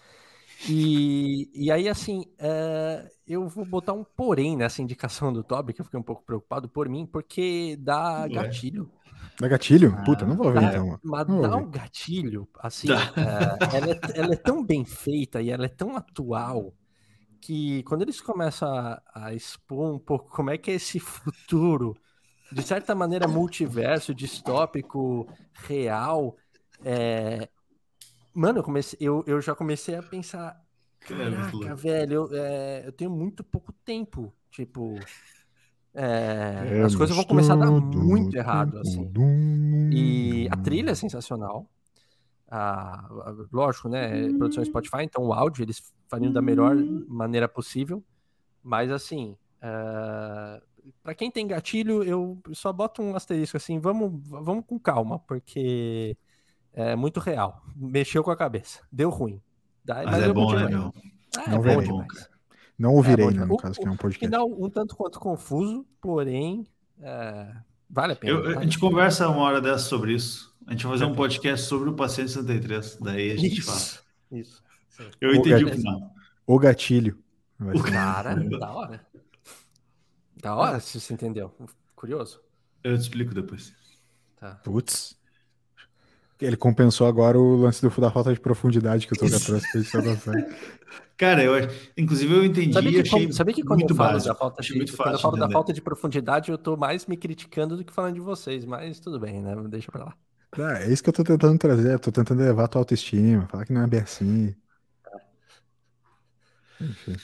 E, 0.69 1.51
e 1.55 1.71
aí, 1.71 1.89
assim, 1.89 2.25
é, 2.39 3.09
eu 3.27 3.49
vou 3.49 3.65
botar 3.65 3.93
um 3.93 4.05
porém 4.05 4.57
nessa 4.57 4.83
indicação 4.83 5.33
do 5.33 5.43
Toby, 5.43 5.73
que 5.73 5.81
eu 5.81 5.85
fiquei 5.85 5.99
um 5.99 6.03
pouco 6.03 6.23
preocupado 6.25 6.69
por 6.69 6.89
mim, 6.89 7.07
porque 7.07 7.77
dá 7.81 8.29
gatilho. 8.29 8.91
Dá 9.39 9.49
gatilho? 9.49 9.95
Ah, 9.97 10.03
Puta, 10.05 10.27
não 10.27 10.37
vou 10.37 10.53
ver 10.53 10.61
dá, 10.61 10.69
então. 10.69 11.01
Mas 11.03 11.27
não 11.27 11.41
dá 11.41 11.57
um 11.57 11.71
gatilho, 11.71 12.47
assim, 12.59 12.89
é, 12.91 13.77
ela, 13.77 13.93
é, 13.93 14.01
ela, 14.15 14.33
é, 14.35 14.37
tão 14.37 14.63
bem 14.63 14.85
feita 14.85 15.41
e 15.41 15.51
ela 15.51 15.65
é 15.65 15.69
tão 15.69 15.97
atual 15.97 16.75
que 17.41 17.83
quando 17.85 18.03
eles 18.03 18.21
começam 18.21 18.69
a, 18.69 19.03
a 19.15 19.35
expor 19.35 19.95
um 19.95 19.99
pouco 19.99 20.31
como 20.31 20.51
é 20.51 20.59
que 20.59 20.71
é 20.71 20.75
esse 20.75 21.01
futuro, 21.01 21.97
de 22.53 22.63
certa 22.63 22.95
maneira 22.95 23.27
multiverso, 23.27 24.15
distópico, 24.15 25.27
real, 25.67 26.37
é, 26.85 27.49
Mano, 28.33 28.59
eu, 28.59 28.63
comecei, 28.63 28.99
eu, 29.01 29.25
eu 29.27 29.41
já 29.41 29.55
comecei 29.55 29.95
a 29.95 30.03
pensar. 30.03 30.63
Caraca, 31.01 31.75
velho, 31.75 32.13
eu, 32.13 32.29
é, 32.33 32.87
eu 32.87 32.93
tenho 32.93 33.11
muito 33.11 33.43
pouco 33.43 33.73
tempo. 33.85 34.33
Tipo. 34.51 34.95
É, 35.93 36.79
é, 36.79 36.83
as 36.83 36.95
coisas 36.95 37.17
vão 37.17 37.25
começar 37.25 37.55
a 37.55 37.57
dar 37.57 37.71
muito 37.71 38.37
errado, 38.37 38.79
assim. 38.79 39.11
E 39.93 40.49
a 40.51 40.57
trilha 40.57 40.91
é 40.91 40.95
sensacional. 40.95 41.69
A, 42.49 43.07
a, 43.07 43.47
lógico, 43.53 43.89
né? 43.89 44.29
Produção 44.39 44.65
Spotify, 44.65 45.03
então 45.03 45.25
o 45.25 45.33
áudio 45.33 45.65
eles 45.65 45.93
fariam 46.09 46.33
da 46.33 46.43
melhor 46.43 46.77
maneira 47.09 47.49
possível. 47.49 48.05
Mas 48.63 48.91
assim, 48.91 49.37
uh, 49.63 50.61
é, 50.61 50.63
para 51.03 51.15
quem 51.15 51.31
tem 51.31 51.47
gatilho, 51.47 52.03
eu 52.03 52.41
só 52.53 52.73
boto 52.73 53.03
um 53.03 53.15
asterisco 53.15 53.57
assim, 53.57 53.79
vamos, 53.79 54.13
vamos 54.29 54.65
com 54.67 54.79
calma, 54.79 55.19
porque 55.19 56.17
é 56.73 56.97
muito 56.97 57.21
real. 57.21 57.63
Mexeu 57.77 58.23
com 58.23 58.31
a 58.31 58.37
cabeça. 58.37 58.81
Deu 58.91 59.11
ruim. 59.11 59.41
mas, 59.87 60.05
mas 60.05 60.23
é 60.23 60.33
bom, 60.33 60.55
né, 60.55 60.69
meu? 60.69 60.93
Ah, 61.37 61.51
não 61.51 61.59
é 61.59 61.61
verei, 61.61 61.89
bom 61.89 62.05
Não 62.79 62.95
ouvirei, 62.95 63.27
é 63.27 63.31
né, 63.31 63.45
no 63.45 63.57
caso, 63.57 63.79
que 63.79 63.87
é 63.87 63.91
um 63.91 63.97
podcast. 63.97 64.27
Final 64.27 64.49
um 64.49 64.69
tanto 64.69 64.97
quanto 64.97 65.21
confuso, 65.21 65.87
porém, 66.01 66.67
é, 67.01 67.55
vale 67.89 68.15
a 68.15 68.17
pena. 68.17 68.33
Eu, 68.33 68.59
a 68.59 68.63
gente 68.63 68.79
conversa 68.79 69.29
uma 69.29 69.43
hora 69.43 69.61
dessa 69.61 69.85
sobre 69.85 70.15
isso. 70.15 70.55
A 70.67 70.73
gente 70.73 70.85
vai 70.85 70.93
fazer 70.93 71.05
um 71.11 71.15
podcast 71.15 71.67
sobre 71.67 71.89
o 71.89 71.95
paciente 71.95 72.31
63. 72.31 72.99
Daí 73.01 73.33
a 73.33 73.37
gente 73.37 73.59
isso, 73.59 73.67
fala. 73.67 74.41
Isso. 74.41 74.63
Eu 75.21 75.31
o 75.31 75.35
entendi 75.35 75.65
gatilho. 75.65 75.69
o 75.69 75.73
final. 75.73 76.15
O 76.47 76.59
gatilho. 76.59 77.19
O 77.61 77.83
cara, 77.83 78.35
da 78.35 78.73
hora. 78.73 79.07
Da 80.37 80.55
hora, 80.55 80.81
se 80.81 81.01
você 81.01 81.13
entendeu. 81.13 81.55
Curioso. 81.95 82.41
Eu 82.83 82.97
te 82.97 83.03
explico 83.03 83.35
depois. 83.35 83.75
Tá. 84.37 84.55
Putz. 84.65 85.20
Ele 86.41 86.57
compensou 86.57 87.07
agora 87.07 87.39
o 87.39 87.57
lance 87.57 87.83
do, 87.83 88.01
da 88.01 88.11
falta 88.11 88.33
de 88.33 88.41
profundidade 88.41 89.07
que 89.07 89.13
o 89.13 89.17
Toga 89.17 89.39
trouxe 89.39 89.67
pra 89.71 89.81
gente 89.81 90.51
Cara, 91.17 91.45
eu 91.45 91.69
inclusive 91.99 92.35
eu 92.35 92.45
entendi 92.45 92.73
sabe 92.73 92.91
que, 92.91 93.01
achei 93.01 93.33
sabe 93.33 93.53
que 93.53 93.63
quando 93.63 93.83
eu 93.83 93.95
falo, 93.95 94.13
básico, 94.13 94.29
da 94.29 94.35
falta, 94.35 94.63
de, 94.63 94.73
quando 94.97 95.13
eu 95.13 95.19
falo 95.19 95.37
da 95.37 95.51
falta 95.51 95.73
de 95.73 95.83
profundidade, 95.83 96.51
eu 96.51 96.57
tô 96.57 96.79
mais 96.79 97.05
me 97.05 97.15
criticando 97.15 97.77
do 97.77 97.85
que 97.85 97.93
falando 97.93 98.15
de 98.15 98.21
vocês, 98.21 98.65
mas 98.65 98.99
tudo 98.99 99.21
bem, 99.21 99.43
né? 99.43 99.55
Deixa 99.69 99.93
pra 99.93 100.05
lá. 100.05 100.15
É, 100.59 100.87
é 100.87 100.93
isso 100.93 101.03
que 101.03 101.11
eu 101.11 101.13
tô 101.13 101.23
tentando 101.23 101.59
trazer. 101.59 101.99
Tô 101.99 102.11
tentando 102.11 102.43
elevar 102.43 102.65
a 102.65 102.69
tua 102.69 102.81
autoestima, 102.81 103.47
falar 103.49 103.67
que 103.67 103.73
não 103.73 103.83
é 103.83 103.87
bem 103.87 104.01
assim. 104.01 104.55
Enfim. 106.81 107.17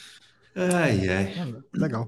Ai, 0.55 1.09
ai. 1.09 1.63
Legal. 1.75 2.07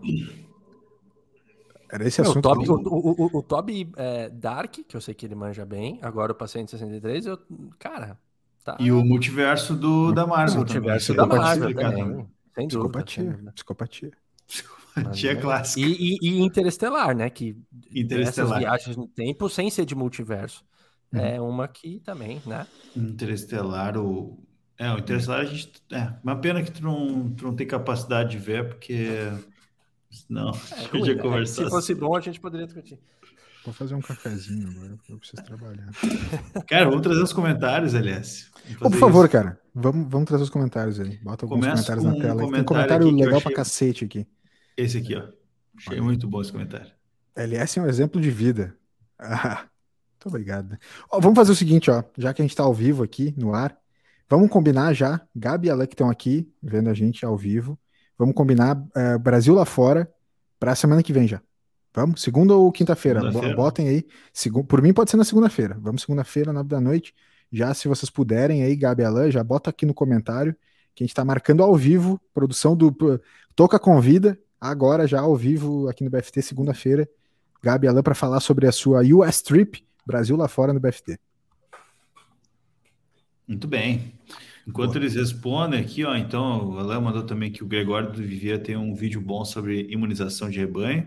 Era 1.90 2.06
esse 2.06 2.20
assunto. 2.20 2.38
O 2.38 2.42
Toby, 2.42 2.68
o, 2.68 2.74
o, 2.74 3.38
o, 3.38 3.42
Toby 3.42 3.90
é, 3.96 4.28
Dark, 4.28 4.76
que 4.86 4.96
eu 4.96 5.00
sei 5.00 5.14
que 5.14 5.24
ele 5.24 5.34
manja 5.34 5.64
bem, 5.64 5.98
agora 6.02 6.32
o 6.32 6.34
Paciente 6.34 6.70
63, 6.70 7.26
eu, 7.26 7.38
cara. 7.78 8.18
Tá... 8.62 8.76
E 8.78 8.92
o 8.92 9.02
multiverso 9.02 9.74
do, 9.74 10.12
da 10.12 10.26
Marvel. 10.26 10.56
O 10.56 10.58
multiverso 10.58 11.14
também, 11.14 11.28
da 11.28 11.42
Marvel 11.42 11.74
também. 11.74 12.28
Sem 12.54 12.68
psicopatia, 12.68 13.24
dúvida. 13.24 13.52
Psicopatia. 13.52 14.10
Psicopatia 14.46 15.36
clássica. 15.36 15.86
E, 15.86 15.92
e, 15.92 16.18
e, 16.22 16.40
Interestelar, 16.40 17.16
né? 17.16 17.30
Que 17.30 17.56
Interestelar. 17.94 18.50
essas 18.50 18.58
viagens 18.58 18.96
no 18.96 19.06
tempo, 19.06 19.48
sem 19.48 19.70
ser 19.70 19.86
de 19.86 19.94
multiverso. 19.94 20.64
Uhum. 21.12 21.20
É 21.20 21.40
uma 21.40 21.66
que 21.68 22.00
também, 22.00 22.42
né? 22.44 22.66
Interestelar, 22.94 23.96
o. 23.96 24.38
É, 24.76 24.92
o 24.92 24.98
Interestelar 24.98 25.40
a 25.40 25.44
gente. 25.44 25.72
É, 25.92 26.12
uma 26.22 26.36
pena 26.36 26.62
que 26.62 26.70
tu 26.70 26.82
não, 26.82 27.30
tu 27.30 27.44
não 27.44 27.54
tem 27.54 27.66
capacidade 27.66 28.30
de 28.32 28.38
ver, 28.38 28.68
porque 28.68 29.08
não, 30.28 30.50
é, 30.50 30.98
ruim, 30.98 31.14
né? 31.14 31.46
Se 31.46 31.68
fosse 31.68 31.94
bom, 31.94 32.16
a 32.16 32.20
gente 32.20 32.40
poderia 32.40 32.66
discutir. 32.66 32.98
Vou 33.64 33.74
fazer 33.74 33.94
um 33.94 34.00
cafezinho 34.00 34.68
agora, 34.70 34.96
porque 34.96 35.12
eu 35.12 35.18
preciso 35.18 35.42
trabalhar. 35.42 35.90
Cara, 36.66 36.86
vamos 36.86 37.02
trazer 37.02 37.22
os 37.22 37.32
comentários, 37.32 37.92
LS. 37.92 38.50
Oh, 38.80 38.90
por 38.90 38.98
favor, 38.98 39.24
isso. 39.24 39.32
cara, 39.32 39.60
vamos, 39.74 40.10
vamos 40.10 40.26
trazer 40.26 40.44
os 40.44 40.50
comentários 40.50 40.98
aí. 41.00 41.18
Bota 41.18 41.44
alguns 41.44 41.60
Começo 41.60 41.84
comentários 41.84 42.04
na 42.04 42.12
tela. 42.12 42.44
Um 42.44 42.50
Tem 42.50 42.60
um 42.60 42.64
comentário 42.64 43.10
legal 43.10 43.36
achei... 43.36 43.42
pra 43.42 43.52
cacete 43.52 44.04
aqui. 44.04 44.26
Esse 44.76 44.98
aqui, 44.98 45.16
ó. 45.16 45.24
Achei 45.76 46.00
muito 46.00 46.26
bom 46.26 46.40
esse 46.40 46.52
comentário. 46.52 46.90
LS 47.36 47.78
é 47.78 47.82
um 47.82 47.86
exemplo 47.86 48.20
de 48.20 48.30
vida. 48.30 48.76
Ah, 49.18 49.66
muito 50.16 50.26
obrigado. 50.26 50.78
Ó, 51.10 51.20
vamos 51.20 51.36
fazer 51.36 51.52
o 51.52 51.56
seguinte, 51.56 51.90
ó. 51.90 52.02
Já 52.16 52.32
que 52.32 52.40
a 52.40 52.44
gente 52.44 52.56
tá 52.56 52.62
ao 52.62 52.72
vivo 52.72 53.02
aqui 53.02 53.34
no 53.36 53.54
ar, 53.54 53.76
vamos 54.28 54.48
combinar 54.50 54.92
já. 54.94 55.20
Gabi 55.34 55.68
e 55.68 55.70
Alec 55.70 55.92
estão 55.92 56.08
aqui 56.08 56.50
vendo 56.62 56.88
a 56.88 56.94
gente 56.94 57.24
ao 57.24 57.36
vivo. 57.36 57.78
Vamos 58.18 58.34
combinar 58.34 58.76
uh, 58.76 59.18
Brasil 59.18 59.54
lá 59.54 59.64
fora 59.64 60.12
para 60.58 60.72
a 60.72 60.74
semana 60.74 61.02
que 61.02 61.12
vem 61.12 61.28
já. 61.28 61.40
Vamos? 61.94 62.20
Segunda 62.20 62.54
ou 62.54 62.70
quinta-feira? 62.72 63.20
Segunda 63.20 63.54
Botem 63.54 63.88
aí. 63.88 64.06
Segu... 64.32 64.64
Por 64.64 64.82
mim 64.82 64.92
pode 64.92 65.10
ser 65.10 65.16
na 65.16 65.24
segunda-feira. 65.24 65.76
Vamos 65.80 66.02
segunda-feira, 66.02 66.52
nove 66.52 66.68
da 66.68 66.80
noite. 66.80 67.14
Já, 67.50 67.72
se 67.72 67.88
vocês 67.88 68.10
puderem 68.10 68.62
aí, 68.62 68.76
Gabi 68.76 69.04
Alain, 69.04 69.30
já 69.30 69.42
bota 69.42 69.70
aqui 69.70 69.86
no 69.86 69.94
comentário 69.94 70.54
que 70.94 71.02
a 71.02 71.04
gente 71.04 71.12
está 71.12 71.24
marcando 71.24 71.62
ao 71.62 71.76
vivo, 71.76 72.20
produção 72.34 72.76
do 72.76 72.92
Toca 73.54 73.78
Convida, 73.78 74.36
agora 74.60 75.06
já 75.06 75.20
ao 75.20 75.36
vivo 75.36 75.88
aqui 75.88 76.02
no 76.02 76.10
BFT, 76.10 76.42
segunda-feira. 76.42 77.08
Gabi 77.62 77.86
Alain 77.86 78.02
para 78.02 78.16
falar 78.16 78.40
sobre 78.40 78.66
a 78.66 78.72
sua 78.72 79.02
US 79.02 79.40
Trip, 79.40 79.84
Brasil 80.04 80.36
lá 80.36 80.48
fora 80.48 80.72
no 80.72 80.80
BFT. 80.80 81.18
Muito 83.46 83.66
bem. 83.66 84.12
Enquanto 84.68 84.92
Boa. 84.92 85.02
eles 85.02 85.14
respondem 85.14 85.80
aqui, 85.80 86.04
ó, 86.04 86.14
então 86.14 86.72
o 86.72 86.78
Alain 86.78 87.00
mandou 87.00 87.22
também 87.22 87.50
que 87.50 87.64
o 87.64 87.66
Gregório 87.66 88.12
do 88.12 88.18
Vivia 88.18 88.58
tem 88.58 88.76
um 88.76 88.94
vídeo 88.94 89.18
bom 89.18 89.42
sobre 89.42 89.86
imunização 89.88 90.50
de 90.50 90.58
rebanho. 90.58 91.06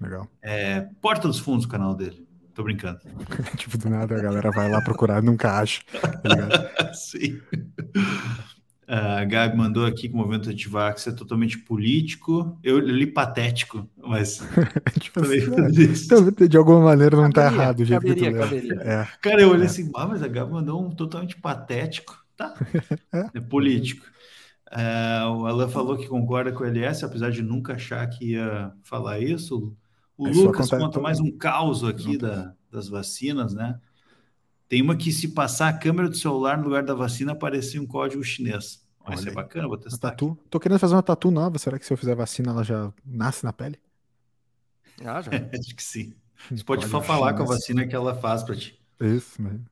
Legal. 0.00 0.26
É, 0.40 0.88
Porta 1.02 1.28
dos 1.28 1.38
Fundos, 1.38 1.66
o 1.66 1.68
canal 1.68 1.94
dele. 1.94 2.26
Tô 2.54 2.62
brincando. 2.62 2.98
tipo, 3.58 3.76
do 3.76 3.90
nada 3.90 4.16
a 4.16 4.22
galera 4.22 4.50
vai 4.50 4.70
lá 4.70 4.80
procurar 4.80 5.22
e 5.22 5.26
nunca 5.26 5.58
acha. 5.58 5.82
Tá 6.22 6.90
Sim. 6.94 7.38
A 8.88 9.22
Gabi 9.26 9.58
mandou 9.58 9.84
aqui 9.84 10.08
que 10.08 10.14
o 10.14 10.16
movimento 10.16 10.48
antivax 10.48 11.06
é 11.06 11.12
totalmente 11.12 11.58
político. 11.58 12.58
Eu 12.64 12.78
li 12.78 13.06
patético, 13.06 13.86
mas. 13.98 14.42
tipo 14.98 15.20
assim, 15.20 16.44
é, 16.44 16.48
de 16.48 16.56
alguma 16.56 16.80
maneira 16.80 17.14
não 17.14 17.30
tá 17.30 17.42
caberia, 17.42 17.58
tá 17.58 17.62
errado 17.62 17.80
o 17.80 17.84
jeito 17.84 18.00
caberia, 18.00 18.32
que 18.32 18.38
tu 18.38 18.40
caberia. 18.40 18.74
É. 18.80 19.08
Cara, 19.20 19.42
eu 19.42 19.50
olhei 19.50 19.64
é. 19.64 19.66
assim, 19.66 19.90
ah, 19.94 20.06
mas 20.06 20.22
a 20.22 20.28
Gabi 20.28 20.50
mandou 20.50 20.82
um 20.82 20.90
totalmente 20.90 21.36
patético. 21.36 22.25
Tá. 22.36 22.54
É, 23.34 23.40
político. 23.40 24.04
É, 24.70 25.24
o 25.26 25.46
Alan 25.46 25.68
falou 25.68 25.96
que 25.96 26.08
concorda 26.08 26.52
com 26.52 26.64
o 26.64 26.66
LS, 26.66 27.04
apesar 27.04 27.30
de 27.30 27.42
nunca 27.42 27.74
achar 27.74 28.06
que 28.08 28.32
ia 28.32 28.72
falar 28.82 29.20
isso. 29.20 29.76
O 30.18 30.28
é 30.28 30.30
Lucas 30.30 30.70
conta 30.70 31.00
mais 31.00 31.20
um 31.20 31.30
caos 31.30 31.84
aqui 31.84 32.18
da, 32.18 32.54
das 32.70 32.88
vacinas, 32.88 33.54
né? 33.54 33.78
Tem 34.68 34.82
uma 34.82 34.96
que 34.96 35.12
se 35.12 35.28
passar 35.28 35.68
a 35.68 35.72
câmera 35.72 36.08
do 36.08 36.16
celular 36.16 36.58
no 36.58 36.64
lugar 36.64 36.82
da 36.82 36.94
vacina 36.94 37.32
aparecer 37.32 37.78
um 37.78 37.86
código 37.86 38.22
chinês. 38.24 38.84
Vai 39.06 39.16
ser 39.16 39.32
bacana, 39.32 39.68
vou 39.68 39.78
testar. 39.78 40.10
Tatu. 40.10 40.36
Tô 40.50 40.58
querendo 40.58 40.80
fazer 40.80 40.94
uma 40.94 41.02
tatu 41.02 41.30
nova. 41.30 41.58
Será 41.58 41.78
que 41.78 41.86
se 41.86 41.92
eu 41.92 41.96
fizer 41.96 42.16
vacina 42.16 42.50
ela 42.50 42.64
já 42.64 42.92
nasce 43.04 43.44
na 43.44 43.52
pele? 43.52 43.78
Ah, 45.04 45.22
já. 45.22 45.30
Acho 45.54 45.76
que 45.76 45.82
sim. 45.82 46.12
Você 46.50 46.64
pode 46.64 46.86
falar 46.88 47.34
com 47.34 47.44
a 47.44 47.46
vacina 47.46 47.86
que 47.86 47.94
ela 47.94 48.16
faz 48.16 48.42
para 48.42 48.56
ti. 48.56 48.80
Isso 49.00 49.40
mesmo. 49.40 49.64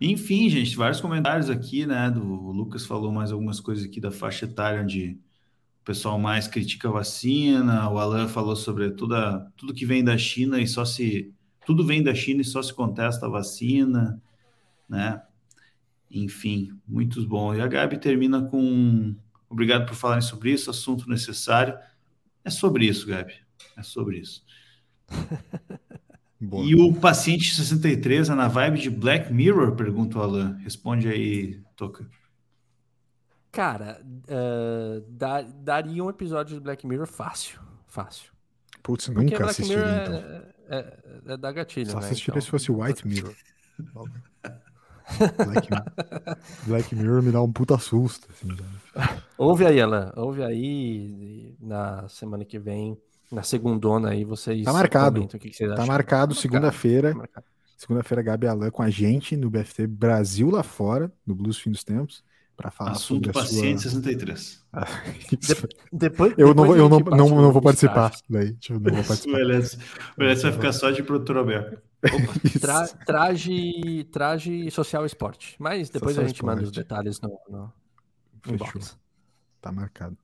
Enfim, 0.00 0.48
gente, 0.48 0.76
vários 0.76 1.00
comentários 1.00 1.50
aqui, 1.50 1.84
né? 1.84 2.10
Do 2.10 2.22
o 2.22 2.52
Lucas 2.52 2.86
falou 2.86 3.10
mais 3.10 3.32
algumas 3.32 3.58
coisas 3.58 3.84
aqui 3.84 4.00
da 4.00 4.12
faixa 4.12 4.44
etária 4.44 4.80
onde 4.80 5.18
o 5.80 5.84
pessoal 5.84 6.18
mais 6.18 6.46
critica 6.46 6.88
a 6.88 6.92
vacina. 6.92 7.90
O 7.90 7.98
Alan 7.98 8.28
falou 8.28 8.54
sobre 8.54 8.90
toda, 8.92 9.40
tudo 9.56 9.74
que 9.74 9.84
vem 9.84 10.04
da 10.04 10.16
China 10.16 10.60
e 10.60 10.68
só 10.68 10.84
se 10.84 11.34
tudo 11.66 11.84
vem 11.84 12.02
da 12.02 12.14
China 12.14 12.42
e 12.42 12.44
só 12.44 12.62
se 12.62 12.72
contesta 12.72 13.26
a 13.26 13.28
vacina, 13.28 14.22
né? 14.88 15.20
Enfim, 16.10 16.78
muito 16.86 17.26
bom. 17.26 17.54
E 17.54 17.60
a 17.60 17.66
Gabi 17.66 17.98
termina 17.98 18.42
com 18.42 19.14
obrigado 19.50 19.84
por 19.84 19.94
falarem 19.94 20.22
sobre 20.22 20.52
isso, 20.52 20.70
assunto 20.70 21.08
necessário. 21.10 21.76
É 22.44 22.50
sobre 22.50 22.86
isso, 22.86 23.06
Gabi. 23.06 23.34
É 23.76 23.82
sobre 23.82 24.18
isso. 24.18 24.44
Boa. 26.40 26.64
E 26.64 26.74
o 26.76 26.94
paciente 26.94 27.54
63 27.54 28.30
é 28.30 28.34
na 28.34 28.46
vibe 28.46 28.80
de 28.80 28.90
Black 28.90 29.32
Mirror? 29.32 29.74
Pergunta 29.74 30.18
o 30.18 30.22
Alan. 30.22 30.56
Responde 30.62 31.08
aí, 31.08 31.60
Toca. 31.74 32.08
Cara, 33.50 34.00
uh, 34.04 35.00
dá, 35.08 35.42
daria 35.42 36.04
um 36.04 36.08
episódio 36.08 36.54
de 36.54 36.60
Black 36.60 36.86
Mirror 36.86 37.06
fácil. 37.08 37.58
Fácil. 37.86 38.30
Putz, 38.82 39.06
Porque 39.06 39.20
nunca 39.20 39.38
Black 39.38 39.50
assistiria, 39.50 39.84
Mirror 39.84 40.02
então. 40.02 40.16
é, 40.68 40.78
é, 40.78 41.32
é, 41.32 41.36
da 41.36 41.50
gatilho, 41.50 41.90
Só 41.90 41.98
né? 41.98 42.06
assistiria 42.06 42.32
então... 42.32 42.42
se 42.42 42.50
fosse 42.50 42.70
White 42.70 43.08
Mirror. 43.08 43.34
Black, 45.44 45.68
Black, 46.66 46.94
Mirror 46.94 47.22
me 47.22 47.32
dá 47.32 47.42
um 47.42 47.50
puta 47.50 47.78
susto. 47.78 48.28
Assim, 48.30 48.54
ouve 49.38 49.66
aí, 49.66 49.80
Alan. 49.80 50.12
Ouve 50.14 50.44
aí 50.44 51.56
na 51.60 52.06
semana 52.08 52.44
que 52.44 52.58
vem 52.58 52.96
na 53.30 53.42
segundona 53.42 54.10
aí 54.10 54.24
vocês. 54.24 54.64
Tá 54.64 54.72
marcado. 54.72 55.22
O 55.22 55.28
que, 55.28 55.52
vocês 55.52 55.74
tá 55.74 55.86
marcado 55.86 56.34
tá 56.34 56.40
segunda-feira. 56.40 57.14
Tá 57.32 57.42
segunda-feira, 57.76 58.22
Gabi 58.22 58.46
Alain 58.46 58.70
com 58.70 58.82
a 58.82 58.90
gente 58.90 59.36
no 59.36 59.50
BFT 59.50 59.86
Brasil 59.86 60.50
lá 60.50 60.62
fora, 60.62 61.12
no 61.24 61.34
Blues 61.34 61.58
Fim 61.58 61.70
dos 61.70 61.84
Tempos, 61.84 62.24
para 62.56 62.70
falar 62.70 62.90
Assunto 62.90 63.26
sobre 63.26 63.32
paciente 63.32 63.82
sua... 63.82 63.90
63. 63.92 64.66
Ah, 64.70 64.86
de 65.30 65.38
depois, 65.90 66.34
eu 66.36 66.54
não, 66.54 66.76
eu 66.76 66.90
não, 66.90 67.00
não, 67.00 67.28
não 67.28 67.52
vou 67.52 67.62
participar 67.62 68.12
daí. 68.28 68.52
Tipo, 68.54 68.78
não 68.78 68.96
vou 68.96 69.04
participar. 69.08 69.38
o 69.38 69.40
Elias, 69.40 69.78
vai 70.42 70.52
ficar 70.52 70.72
só 70.72 70.90
de 70.90 71.02
produtor 71.02 71.38
aberto. 71.38 71.80
Tra, 72.60 72.86
traje, 72.86 74.04
traje 74.12 74.70
social 74.70 75.06
esporte. 75.06 75.56
Mas 75.58 75.88
depois 75.88 76.14
social 76.14 76.24
a 76.24 76.28
gente 76.28 76.36
esporte. 76.36 76.56
manda 76.56 76.66
os 76.66 76.70
detalhes 76.70 77.20
no, 77.20 77.40
no, 77.48 77.72
no 78.46 78.58
box. 78.58 78.96
Tá 79.60 79.72
marcado. 79.72 80.16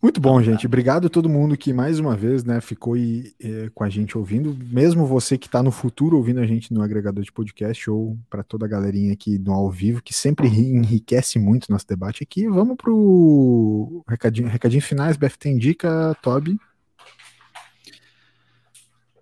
Muito 0.00 0.20
bom, 0.20 0.40
gente. 0.42 0.66
Obrigado 0.66 1.06
a 1.06 1.10
todo 1.10 1.28
mundo 1.28 1.56
que 1.56 1.72
mais 1.72 1.98
uma 1.98 2.14
vez 2.14 2.44
né, 2.44 2.60
ficou 2.60 2.94
aí, 2.94 3.32
é, 3.42 3.70
com 3.74 3.82
a 3.82 3.88
gente 3.88 4.16
ouvindo. 4.16 4.56
Mesmo 4.70 5.06
você 5.06 5.38
que 5.38 5.46
está 5.46 5.62
no 5.62 5.72
futuro 5.72 6.16
ouvindo 6.16 6.38
a 6.38 6.46
gente 6.46 6.72
no 6.72 6.82
agregador 6.82 7.24
de 7.24 7.32
podcast 7.32 7.90
ou 7.90 8.16
para 8.28 8.42
toda 8.42 8.66
a 8.66 8.68
galerinha 8.68 9.14
aqui 9.14 9.38
no 9.38 9.52
ao 9.52 9.70
vivo, 9.70 10.02
que 10.02 10.12
sempre 10.12 10.48
enriquece 10.48 11.38
muito 11.38 11.72
nosso 11.72 11.86
debate 11.86 12.22
aqui. 12.22 12.46
Vamos 12.46 12.76
para 12.76 12.92
o 12.92 14.04
recadinho, 14.06 14.48
recadinho 14.48 14.82
finais. 14.82 15.16
BFT 15.16 15.48
indica, 15.48 16.16
Toby. 16.22 16.58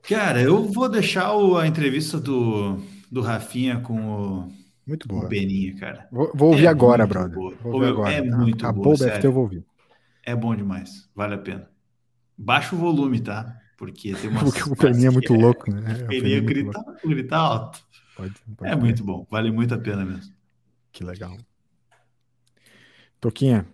Cara, 0.09 0.43
eu 0.43 0.65
vou 0.65 0.89
deixar 0.89 1.35
o, 1.35 1.57
a 1.57 1.67
entrevista 1.67 2.21
do, 2.21 2.79
do 3.11 3.23
Rafinha 3.23 3.79
com 3.81 3.95
o, 3.95 4.53
muito 4.87 5.09
boa. 5.09 5.25
o 5.25 5.29
Beninha, 5.29 5.75
cara. 5.77 6.07
Vou, 6.13 6.31
vou 6.35 6.51
ouvir 6.51 6.67
é 6.67 6.69
agora, 6.69 7.07
brother. 7.07 7.35
Vou 7.35 7.55
ouvir 7.63 7.87
agora. 7.87 8.13
É 8.13 8.21
muito 8.21 8.65
Acabou 8.65 8.85
boa, 8.85 8.97
o 8.97 8.99
BFT, 8.99 9.27
eu 9.27 9.33
vou 9.33 9.45
ouvir. 9.45 9.65
É 10.27 10.35
bom 10.35 10.55
demais, 10.55 11.09
vale 11.15 11.35
a 11.35 11.39
pena. 11.39 11.69
Baixa 12.37 12.75
o 12.75 12.79
volume, 12.79 13.21
tá? 13.21 13.61
Porque 13.77 14.15
tem 14.15 14.31
uma. 14.31 14.41
Porque 14.45 14.63
o 14.63 14.77
Peninha 14.77 15.09
é 15.09 15.11
muito 15.11 15.35
é, 15.35 15.37
louco, 15.37 15.71
né? 15.71 15.81
O 16.05 16.07
Peninha 16.07 16.41
grita, 16.41 16.85
grita 17.05 17.37
alto. 17.37 17.85
Pode, 18.17 18.35
pode 18.57 18.71
é 18.71 18.77
muito 18.77 19.05
bom, 19.05 19.27
vale 19.31 19.51
muito 19.51 19.75
a 19.75 19.79
pena 19.79 20.05
mesmo. 20.05 20.33
Que 20.93 21.03
legal. 21.03 21.37
Toquinha, 23.21 23.67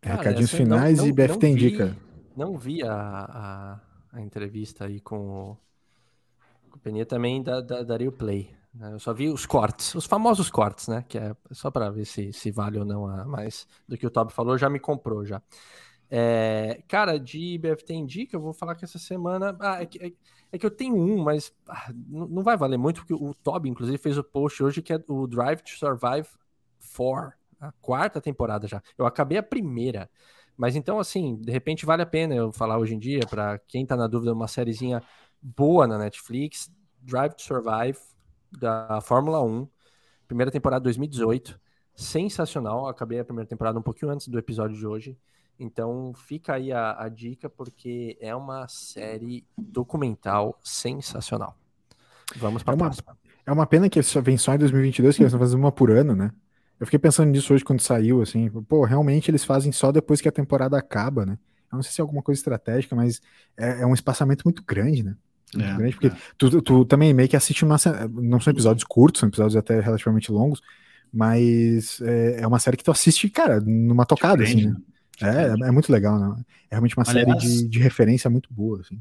Cara, 0.00 0.16
recadinhos 0.16 0.50
finais 0.50 0.98
não, 0.98 1.04
não, 1.04 1.10
e 1.10 1.12
BFT 1.12 1.46
indica. 1.48 1.96
Não 2.36 2.56
vi 2.56 2.82
a, 2.82 2.92
a, 2.92 3.80
a, 4.12 4.20
entrevista 4.22 4.86
aí 4.86 5.00
com 5.00 5.18
o, 5.18 5.56
com 6.70 6.76
o 6.76 6.80
Peninha, 6.80 7.04
também 7.04 7.42
da, 7.42 7.60
da, 7.60 7.82
daria 7.82 8.08
o 8.08 8.12
play. 8.12 8.50
Né? 8.74 8.92
Eu 8.92 8.98
só 8.98 9.12
vi 9.14 9.28
os 9.28 9.46
cortes, 9.46 9.94
os 9.94 10.06
famosos 10.06 10.50
cortes, 10.50 10.88
né? 10.88 11.04
Que 11.08 11.18
é 11.18 11.36
só 11.52 11.70
para 11.70 11.90
ver 11.90 12.04
se, 12.04 12.32
se 12.32 12.50
vale 12.50 12.78
ou 12.78 12.84
não 12.84 13.06
a 13.06 13.24
mais 13.24 13.66
do 13.88 13.96
que 13.96 14.06
o 14.06 14.10
Toby 14.10 14.32
falou, 14.32 14.58
já 14.58 14.68
me 14.68 14.80
comprou 14.80 15.24
já. 15.24 15.40
É, 16.10 16.82
cara, 16.86 17.18
de 17.18 17.58
BFT 17.58 17.94
Indica, 17.94 18.36
eu 18.36 18.40
vou 18.40 18.52
falar 18.52 18.74
que 18.74 18.84
essa 18.84 18.98
semana. 18.98 19.56
Ah, 19.60 19.82
é, 19.82 19.86
que, 19.86 19.98
é, 20.04 20.12
É 20.52 20.58
que 20.58 20.66
eu 20.66 20.70
tenho 20.70 20.96
um, 20.96 21.22
mas 21.22 21.52
ah, 21.68 21.92
não 22.08 22.42
vai 22.42 22.56
valer 22.56 22.78
muito, 22.78 23.00
porque 23.00 23.14
o 23.14 23.34
Toby, 23.34 23.68
inclusive, 23.68 23.98
fez 23.98 24.18
o 24.18 24.24
post 24.24 24.62
hoje 24.62 24.82
que 24.82 24.92
é 24.92 25.02
o 25.08 25.26
Drive 25.26 25.62
to 25.62 25.70
Survive 25.70 26.28
4, 26.96 27.32
a 27.60 27.72
quarta 27.80 28.20
temporada 28.20 28.66
já. 28.66 28.82
Eu 28.98 29.06
acabei 29.06 29.38
a 29.38 29.42
primeira. 29.42 30.10
Mas 30.56 30.76
então, 30.76 30.98
assim, 31.00 31.36
de 31.36 31.50
repente 31.50 31.84
vale 31.86 32.02
a 32.02 32.06
pena 32.06 32.34
eu 32.34 32.52
falar 32.52 32.78
hoje 32.78 32.94
em 32.94 32.98
dia, 32.98 33.20
para 33.28 33.58
quem 33.66 33.84
tá 33.84 33.96
na 33.96 34.06
dúvida, 34.06 34.32
uma 34.32 34.46
sériezinha 34.46 35.02
boa 35.42 35.86
na 35.86 35.98
Netflix, 35.98 36.70
Drive 37.02 37.34
to 37.34 37.42
Survive, 37.42 37.98
da 38.58 39.00
Fórmula 39.00 39.42
1, 39.42 39.68
primeira 40.26 40.50
temporada 40.50 40.82
2018, 40.84 41.60
sensacional, 41.94 42.88
acabei 42.88 43.20
a 43.20 43.24
primeira 43.24 43.48
temporada 43.48 43.78
um 43.78 43.82
pouquinho 43.82 44.10
antes 44.10 44.28
do 44.28 44.38
episódio 44.38 44.76
de 44.76 44.86
hoje, 44.86 45.18
então 45.58 46.12
fica 46.14 46.54
aí 46.54 46.72
a, 46.72 47.04
a 47.04 47.08
dica, 47.08 47.48
porque 47.48 48.18
é 48.20 48.34
uma 48.34 48.66
série 48.68 49.46
documental 49.56 50.58
sensacional. 50.62 51.56
Vamos 52.36 52.62
para 52.62 52.74
é 52.74 52.76
uma, 52.76 52.86
próxima. 52.86 53.18
É 53.46 53.52
uma 53.52 53.66
pena 53.66 53.88
que 53.88 54.02
só 54.02 54.20
vem 54.20 54.36
só 54.36 54.54
em 54.54 54.58
2022, 54.58 55.16
que 55.16 55.22
eles 55.22 55.32
estão 55.32 55.38
fazendo 55.38 55.60
uma 55.60 55.70
por 55.70 55.90
ano, 55.90 56.14
né? 56.14 56.32
Eu 56.80 56.86
fiquei 56.86 56.98
pensando 56.98 57.30
nisso 57.30 57.54
hoje 57.54 57.64
quando 57.64 57.80
saiu, 57.80 58.20
assim, 58.20 58.50
pô, 58.62 58.84
realmente 58.84 59.30
eles 59.30 59.44
fazem 59.44 59.70
só 59.70 59.92
depois 59.92 60.20
que 60.20 60.28
a 60.28 60.32
temporada 60.32 60.76
acaba, 60.76 61.24
né? 61.24 61.38
Eu 61.70 61.76
não 61.76 61.82
sei 61.82 61.92
se 61.92 62.00
é 62.00 62.02
alguma 62.02 62.22
coisa 62.22 62.40
estratégica, 62.40 62.96
mas 62.96 63.20
é, 63.56 63.82
é 63.82 63.86
um 63.86 63.94
espaçamento 63.94 64.42
muito 64.44 64.62
grande, 64.64 65.02
né? 65.02 65.16
É, 65.60 65.76
grande, 65.76 65.92
porque 65.92 66.08
é. 66.08 66.16
tu, 66.36 66.62
tu, 66.62 66.84
também 66.84 67.12
meio 67.12 67.28
que 67.28 67.36
assiste 67.36 67.64
uma. 67.64 67.76
Não 68.12 68.40
são 68.40 68.52
episódios 68.52 68.84
curtos, 68.84 69.20
são 69.20 69.28
episódios 69.28 69.56
até 69.56 69.80
relativamente 69.80 70.30
longos, 70.30 70.60
mas 71.12 72.00
é, 72.02 72.40
é 72.40 72.46
uma 72.46 72.58
série 72.58 72.76
que 72.76 72.84
tu 72.84 72.90
assiste, 72.90 73.28
cara, 73.28 73.60
numa 73.60 74.04
tocada, 74.04 74.42
assim, 74.42 74.66
né? 74.66 74.76
É, 75.22 75.68
é 75.68 75.70
muito 75.70 75.92
legal, 75.92 76.18
né? 76.18 76.42
É 76.70 76.74
realmente 76.74 76.96
uma 76.96 77.04
Aliás, 77.06 77.42
série 77.42 77.62
de, 77.62 77.68
de 77.68 77.78
referência 77.78 78.28
muito 78.28 78.52
boa, 78.52 78.80
assim. 78.80 79.00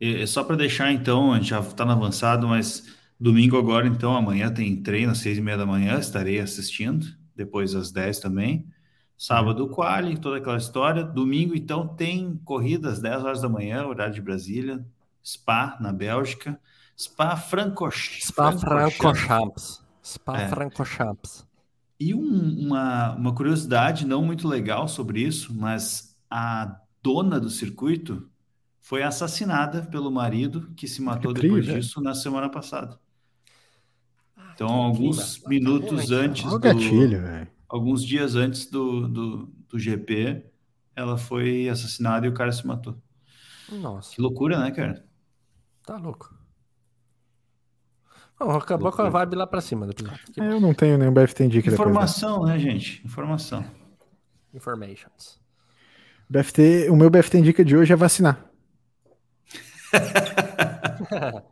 E, 0.00 0.26
só 0.26 0.42
para 0.44 0.56
deixar, 0.56 0.92
então, 0.92 1.32
a 1.32 1.36
gente 1.38 1.50
já 1.50 1.60
está 1.60 1.84
no 1.84 1.92
avançado, 1.92 2.48
mas 2.48 2.86
domingo 3.18 3.58
agora, 3.58 3.86
então, 3.86 4.16
amanhã 4.16 4.50
tem 4.50 4.76
treino 4.82 5.12
às 5.12 5.18
seis 5.18 5.38
e 5.38 5.40
meia 5.40 5.58
da 5.58 5.66
manhã, 5.66 5.98
estarei 5.98 6.40
assistindo, 6.40 7.06
depois 7.34 7.74
às 7.74 7.90
dez 7.90 8.18
também. 8.18 8.66
Sábado, 9.18 9.64
o 9.64 9.68
quali, 9.68 10.18
toda 10.18 10.36
aquela 10.36 10.58
história. 10.58 11.02
Domingo, 11.02 11.54
então, 11.54 11.88
tem 11.88 12.36
corrida 12.44 12.90
às 12.90 13.00
10 13.00 13.24
horas 13.24 13.40
da 13.40 13.48
manhã, 13.48 13.86
horário 13.86 14.12
de 14.12 14.20
Brasília. 14.20 14.84
Spa, 15.26 15.76
na 15.80 15.92
Bélgica. 15.92 16.60
Spa 16.96 17.36
Francochamps. 17.36 18.28
Spa 18.28 18.52
Francochamps. 18.52 19.84
Spa 20.00 20.40
é. 20.40 20.48
Francochamps. 20.48 21.44
E 21.98 22.14
um, 22.14 22.66
uma, 22.66 23.16
uma 23.16 23.34
curiosidade 23.34 24.06
não 24.06 24.22
muito 24.22 24.46
legal 24.46 24.86
sobre 24.86 25.20
isso, 25.20 25.52
mas 25.52 26.16
a 26.30 26.80
dona 27.02 27.40
do 27.40 27.50
circuito 27.50 28.30
foi 28.80 29.02
assassinada 29.02 29.82
pelo 29.82 30.12
marido 30.12 30.70
que 30.76 30.86
se 30.86 31.02
matou 31.02 31.34
que 31.34 31.42
depois 31.42 31.64
disso 31.64 32.00
na 32.00 32.14
semana 32.14 32.48
passada. 32.48 32.96
Ah, 34.36 34.52
então, 34.54 34.68
alguns 34.68 35.38
tá 35.38 35.48
minutos 35.48 36.12
antes 36.12 36.48
do, 36.48 36.58
gatilho, 36.58 37.48
alguns 37.68 38.04
dias 38.04 38.36
antes 38.36 38.70
do, 38.70 39.08
do, 39.08 39.52
do 39.68 39.78
GP, 39.78 40.46
ela 40.94 41.18
foi 41.18 41.68
assassinada 41.68 42.26
e 42.26 42.28
o 42.28 42.34
cara 42.34 42.52
se 42.52 42.64
matou. 42.64 42.96
Nossa. 43.72 44.14
Que 44.14 44.20
loucura, 44.22 44.60
né, 44.60 44.70
cara? 44.70 45.04
Tá 45.86 45.96
louco. 45.96 46.34
Bom, 48.38 48.50
acabou 48.50 48.88
loucura. 48.88 49.08
com 49.10 49.16
a 49.16 49.20
vibe 49.20 49.36
lá 49.36 49.46
pra 49.46 49.60
cima 49.60 49.88
episódio. 49.88 50.20
É, 50.38 50.52
eu 50.52 50.60
não 50.60 50.74
tenho 50.74 50.98
nenhum 50.98 51.14
BFT 51.14 51.44
Indica 51.44 51.70
Informação, 51.70 52.40
depois, 52.40 52.50
né? 52.50 52.56
né, 52.56 52.58
gente? 52.58 53.00
Informação. 53.06 53.64
Informations. 54.52 55.40
BFT, 56.28 56.90
o 56.90 56.96
meu 56.96 57.08
BFT 57.08 57.38
Indica 57.38 57.64
de 57.64 57.76
hoje 57.76 57.92
é 57.92 57.96
vacinar. 57.96 58.44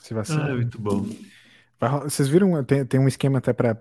Se 0.00 0.14
vacinar. 0.14 0.50
Ah, 0.50 0.54
muito 0.54 0.80
bom. 0.80 1.06
Vocês 2.04 2.26
viram, 2.28 2.64
tem, 2.64 2.86
tem 2.86 2.98
um 2.98 3.06
esquema 3.06 3.36
até 3.38 3.52
para. 3.52 3.76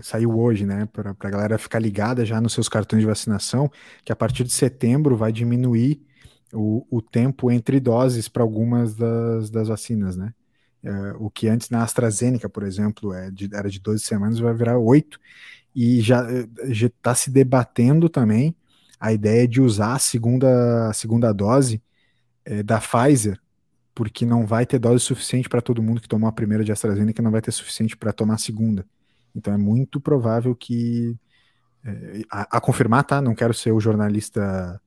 Saiu 0.00 0.38
hoje, 0.38 0.64
né? 0.64 0.88
Para 0.90 1.10
a 1.10 1.30
galera 1.30 1.58
ficar 1.58 1.78
ligada 1.78 2.24
já 2.24 2.40
nos 2.40 2.54
seus 2.54 2.66
cartões 2.68 3.02
de 3.02 3.06
vacinação, 3.06 3.70
que 4.04 4.10
a 4.10 4.16
partir 4.16 4.44
de 4.44 4.52
setembro 4.52 5.14
vai 5.14 5.30
diminuir 5.30 6.02
o, 6.52 6.86
o 6.90 7.02
tempo 7.02 7.50
entre 7.50 7.80
doses 7.80 8.28
para 8.28 8.42
algumas 8.42 8.94
das, 8.94 9.50
das 9.50 9.68
vacinas, 9.68 10.16
né? 10.16 10.34
É, 10.84 11.14
o 11.18 11.30
que 11.30 11.48
antes 11.48 11.70
na 11.70 11.82
AstraZeneca, 11.82 12.48
por 12.48 12.64
exemplo, 12.64 13.12
é 13.14 13.30
de, 13.30 13.48
era 13.54 13.70
de 13.70 13.80
12 13.80 14.02
semanas, 14.04 14.38
vai 14.38 14.52
virar 14.52 14.78
8. 14.78 15.18
E 15.74 16.00
já 16.02 16.26
está 16.68 17.14
se 17.14 17.30
debatendo 17.30 18.08
também 18.08 18.54
a 19.00 19.12
ideia 19.12 19.48
de 19.48 19.60
usar 19.60 19.94
a 19.94 19.98
segunda, 19.98 20.90
a 20.90 20.92
segunda 20.92 21.32
dose 21.32 21.82
é, 22.44 22.62
da 22.62 22.78
Pfizer 22.80 23.40
porque 23.94 24.24
não 24.24 24.46
vai 24.46 24.64
ter 24.64 24.78
dose 24.78 25.04
suficiente 25.04 25.48
para 25.48 25.60
todo 25.60 25.82
mundo 25.82 26.00
que 26.00 26.08
tomou 26.08 26.28
a 26.28 26.32
primeira 26.32 26.64
de 26.64 26.72
AstraZeneca, 26.72 27.22
não 27.22 27.30
vai 27.30 27.42
ter 27.42 27.52
suficiente 27.52 27.96
para 27.96 28.12
tomar 28.12 28.34
a 28.34 28.38
segunda. 28.38 28.86
Então 29.34 29.52
é 29.52 29.58
muito 29.58 30.00
provável 30.00 30.54
que. 30.54 31.16
É, 31.84 32.22
a, 32.30 32.58
a, 32.58 32.60
confirmar, 32.60 33.04
tá? 33.04 33.20
Não 33.20 33.34
quero 33.34 33.52
ser 33.52 33.72
o 33.72 33.80
jornalista 33.80 34.80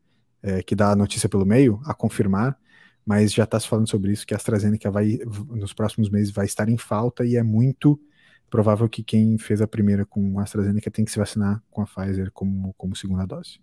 é, 0.45 0.61
que 0.61 0.75
dá 0.75 0.91
a 0.91 0.95
notícia 0.95 1.27
pelo 1.27 1.43
meio, 1.43 1.81
a 1.85 1.93
confirmar, 1.93 2.55
mas 3.03 3.33
já 3.33 3.45
está 3.45 3.59
se 3.59 3.67
falando 3.67 3.89
sobre 3.89 4.11
isso, 4.11 4.25
que 4.25 4.33
a 4.33 4.37
AstraZeneca 4.37 4.91
vai, 4.91 5.17
nos 5.49 5.73
próximos 5.73 6.07
meses, 6.09 6.31
vai 6.31 6.45
estar 6.45 6.69
em 6.69 6.77
falta 6.77 7.25
e 7.25 7.35
é 7.35 7.41
muito 7.41 7.99
provável 8.47 8.87
que 8.87 9.03
quem 9.03 9.39
fez 9.39 9.59
a 9.59 9.67
primeira 9.67 10.05
com 10.05 10.39
a 10.39 10.43
AstraZeneca 10.43 10.91
tem 10.91 11.03
que 11.03 11.11
se 11.11 11.17
vacinar 11.17 11.63
com 11.71 11.81
a 11.81 11.85
Pfizer 11.85 12.31
como, 12.31 12.73
como 12.77 12.95
segunda 12.95 13.25
dose. 13.25 13.59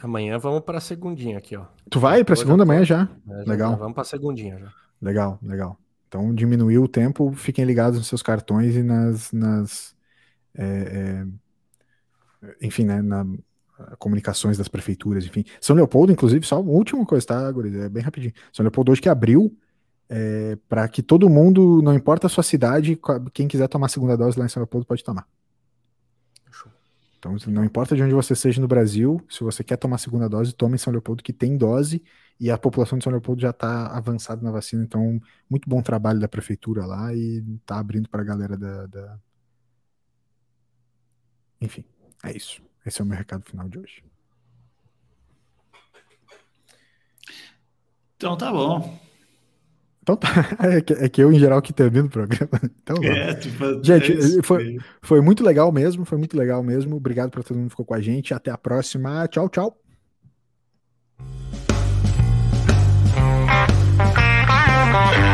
Amanhã 0.00 0.36
vamos 0.38 0.62
para 0.62 0.78
a 0.78 0.80
segundinha 0.80 1.38
aqui, 1.38 1.56
ó. 1.56 1.66
Tu 1.88 2.00
vai 2.00 2.24
para 2.24 2.34
a 2.34 2.36
segunda 2.36 2.64
amanhã 2.64 2.84
já? 2.84 3.08
É, 3.28 3.48
legal. 3.48 3.70
Já 3.70 3.76
vamos 3.76 3.94
para 3.94 4.02
a 4.02 4.06
segundinha 4.06 4.58
já. 4.58 4.72
Legal, 5.00 5.38
legal. 5.40 5.78
Então 6.08 6.34
diminuiu 6.34 6.82
o 6.82 6.88
tempo, 6.88 7.32
fiquem 7.32 7.64
ligados 7.64 7.98
nos 7.98 8.08
seus 8.08 8.22
cartões 8.22 8.74
e 8.74 8.82
nas, 8.82 9.32
nas 9.32 9.94
é, 10.54 11.24
é, 12.42 12.66
enfim, 12.66 12.84
né, 12.84 13.00
na 13.00 13.24
comunicações 13.98 14.58
das 14.58 14.68
prefeituras, 14.68 15.24
enfim. 15.24 15.44
São 15.60 15.76
Leopoldo, 15.76 16.12
inclusive, 16.12 16.44
só 16.46 16.60
uma 16.60 16.72
última 16.72 17.04
coisa, 17.04 17.26
tá, 17.26 17.50
Guris? 17.50 17.74
É 17.74 17.88
bem 17.88 18.02
rapidinho. 18.02 18.32
São 18.52 18.62
Leopoldo 18.64 18.92
hoje 18.92 19.00
que 19.00 19.08
abriu 19.08 19.56
é, 20.08 20.58
para 20.68 20.86
que 20.88 21.02
todo 21.02 21.28
mundo, 21.28 21.80
não 21.82 21.94
importa 21.94 22.26
a 22.26 22.30
sua 22.30 22.42
cidade, 22.42 23.00
quem 23.32 23.48
quiser 23.48 23.68
tomar 23.68 23.86
a 23.86 23.88
segunda 23.88 24.16
dose 24.16 24.38
lá 24.38 24.44
em 24.44 24.48
São 24.48 24.60
Leopoldo 24.60 24.86
pode 24.86 25.02
tomar. 25.02 25.26
Então, 27.18 27.36
não 27.46 27.64
importa 27.64 27.94
de 27.94 28.02
onde 28.02 28.12
você 28.12 28.34
seja 28.34 28.60
no 28.60 28.66
Brasil, 28.66 29.24
se 29.30 29.44
você 29.44 29.62
quer 29.62 29.76
tomar 29.76 29.94
a 29.94 29.98
segunda 29.98 30.28
dose, 30.28 30.52
tome 30.52 30.74
em 30.74 30.78
São 30.78 30.92
Leopoldo, 30.92 31.22
que 31.22 31.32
tem 31.32 31.56
dose, 31.56 32.02
e 32.38 32.50
a 32.50 32.58
população 32.58 32.98
de 32.98 33.04
São 33.04 33.12
Leopoldo 33.12 33.40
já 33.40 33.50
está 33.50 33.86
avançada 33.96 34.42
na 34.42 34.50
vacina. 34.50 34.82
Então, 34.82 35.20
muito 35.48 35.68
bom 35.68 35.80
trabalho 35.80 36.18
da 36.18 36.26
prefeitura 36.26 36.84
lá 36.84 37.14
e 37.14 37.38
está 37.60 37.78
abrindo 37.78 38.08
para 38.08 38.22
a 38.22 38.24
galera 38.24 38.56
da, 38.56 38.86
da. 38.86 39.20
Enfim, 41.60 41.84
é 42.24 42.36
isso. 42.36 42.60
Esse 42.84 43.00
é 43.00 43.04
o 43.04 43.06
meu 43.06 43.16
recado 43.16 43.44
final 43.44 43.68
de 43.68 43.78
hoje. 43.78 44.02
Então 48.16 48.36
tá 48.36 48.52
bom. 48.52 48.98
Então 50.02 50.16
tá. 50.16 50.28
É 50.58 50.80
que, 50.80 50.92
é 50.92 51.08
que 51.08 51.22
eu, 51.22 51.32
em 51.32 51.38
geral, 51.38 51.62
que 51.62 51.72
termino 51.72 52.06
o 52.06 52.10
programa. 52.10 52.60
Então, 52.82 52.96
é, 53.02 53.34
tipo, 53.34 53.82
gente, 53.82 54.38
é 54.38 54.42
foi, 54.42 54.78
foi 55.00 55.20
muito 55.20 55.44
legal 55.44 55.70
mesmo. 55.70 56.04
Foi 56.04 56.18
muito 56.18 56.36
legal 56.36 56.62
mesmo. 56.62 56.96
Obrigado 56.96 57.30
para 57.30 57.42
todo 57.42 57.56
mundo 57.56 57.66
que 57.66 57.70
ficou 57.70 57.86
com 57.86 57.94
a 57.94 58.00
gente. 58.00 58.34
Até 58.34 58.50
a 58.50 58.58
próxima. 58.58 59.26
Tchau, 59.28 59.48
tchau. 59.48 59.78